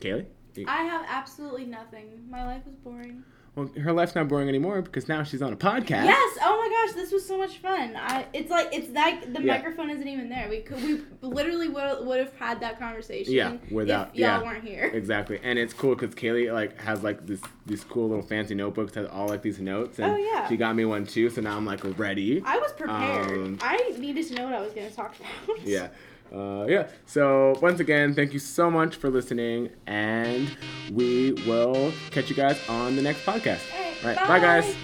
Kayleigh? 0.00 0.26
I 0.66 0.82
have 0.84 1.04
absolutely 1.08 1.64
nothing. 1.66 2.26
My 2.30 2.44
life 2.44 2.62
is 2.68 2.74
boring. 2.76 3.22
Well, 3.56 3.70
her 3.80 3.92
life's 3.92 4.16
not 4.16 4.26
boring 4.26 4.48
anymore 4.48 4.82
because 4.82 5.06
now 5.08 5.22
she's 5.22 5.40
on 5.40 5.52
a 5.52 5.56
podcast. 5.56 6.06
Yes. 6.06 6.38
Oh 6.42 6.58
my 6.60 6.68
gosh, 6.88 6.96
this 6.96 7.12
was 7.12 7.24
so 7.24 7.38
much 7.38 7.58
fun. 7.58 7.94
I. 7.94 8.26
It's 8.32 8.50
like 8.50 8.68
it's 8.72 8.90
like 8.90 9.32
the 9.32 9.40
Yeah. 9.40 9.54
microphone 9.58 9.90
isn't 9.90 10.08
even 10.08 10.28
there. 10.28 10.48
We 10.48 10.58
could 10.62 10.82
we 10.82 11.02
literally 11.22 11.68
would 11.68 12.04
would 12.04 12.18
have 12.18 12.32
had 12.36 12.58
that 12.62 12.80
conversation. 12.80 13.32
Yeah, 13.32 13.56
without- 13.70 14.08
if 14.08 14.14
y'all 14.16 14.40
yeah. 14.40 14.42
weren't 14.42 14.64
here. 14.64 14.86
Exactly, 14.92 15.38
and 15.44 15.56
it's 15.56 15.72
cool 15.72 15.94
because 15.94 16.16
Kayleigh 16.16 16.52
like 16.52 16.80
has 16.80 17.04
like 17.04 17.28
this 17.28 17.40
these 17.64 17.84
cool 17.84 18.08
little 18.08 18.24
fancy 18.26 18.56
notebooks 18.56 18.90
that 18.94 19.02
has 19.02 19.10
all 19.10 19.28
like 19.28 19.42
these 19.42 19.60
notes, 19.60 20.00
and 20.00 20.10
Oh, 20.12 20.16
yeah. 20.16 20.48
she 20.48 20.56
got 20.56 20.74
me 20.74 20.84
one 20.84 21.06
too. 21.06 21.30
So 21.30 21.40
now 21.40 21.56
I'm 21.56 21.64
like 21.64 21.80
ready. 21.96 22.42
I 22.44 22.58
was 22.58 22.72
prepared. 22.72 23.28
Um, 23.38 23.58
I 23.62 23.76
needed 23.98 24.26
to 24.28 24.34
know 24.34 24.46
what 24.46 24.54
I 24.54 24.62
was 24.62 24.72
going 24.72 24.90
to 24.90 24.96
talk 24.96 25.14
about. 25.46 25.64
Yeah, 25.64 25.88
uh, 26.34 26.66
yeah. 26.68 26.88
So 27.06 27.54
once 27.62 27.80
again, 27.80 28.14
thank 28.14 28.32
you 28.32 28.38
so 28.38 28.70
much 28.70 28.96
for 28.96 29.08
listening, 29.10 29.70
and 29.86 30.56
we 30.92 31.32
will 31.46 31.92
catch 32.10 32.28
you 32.30 32.36
guys 32.36 32.58
on 32.68 32.96
the 32.96 33.02
next 33.02 33.24
podcast. 33.24 33.60
All 33.72 33.78
All 33.80 33.92
right, 34.04 34.16
right, 34.16 34.28
bye, 34.28 34.38
guys. 34.40 34.74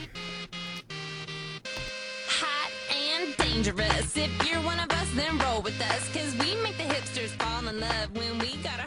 hot 2.26 2.70
and 2.94 3.36
dangerous. 3.36 4.16
If 4.16 4.30
you're 4.50 4.60
one 4.62 4.78
of 4.80 4.90
us, 4.90 5.10
then 5.14 5.38
roll 5.38 5.62
with 5.62 5.80
us. 5.80 6.12
Cause 6.12 6.32
we 6.38 6.54
make 6.62 6.76
the 6.76 6.84
hipsters 6.84 7.30
fall 7.42 7.66
in 7.68 7.80
love 7.80 8.16
when 8.16 8.38
we 8.38 8.56
got 8.62 8.80
our 8.80 8.86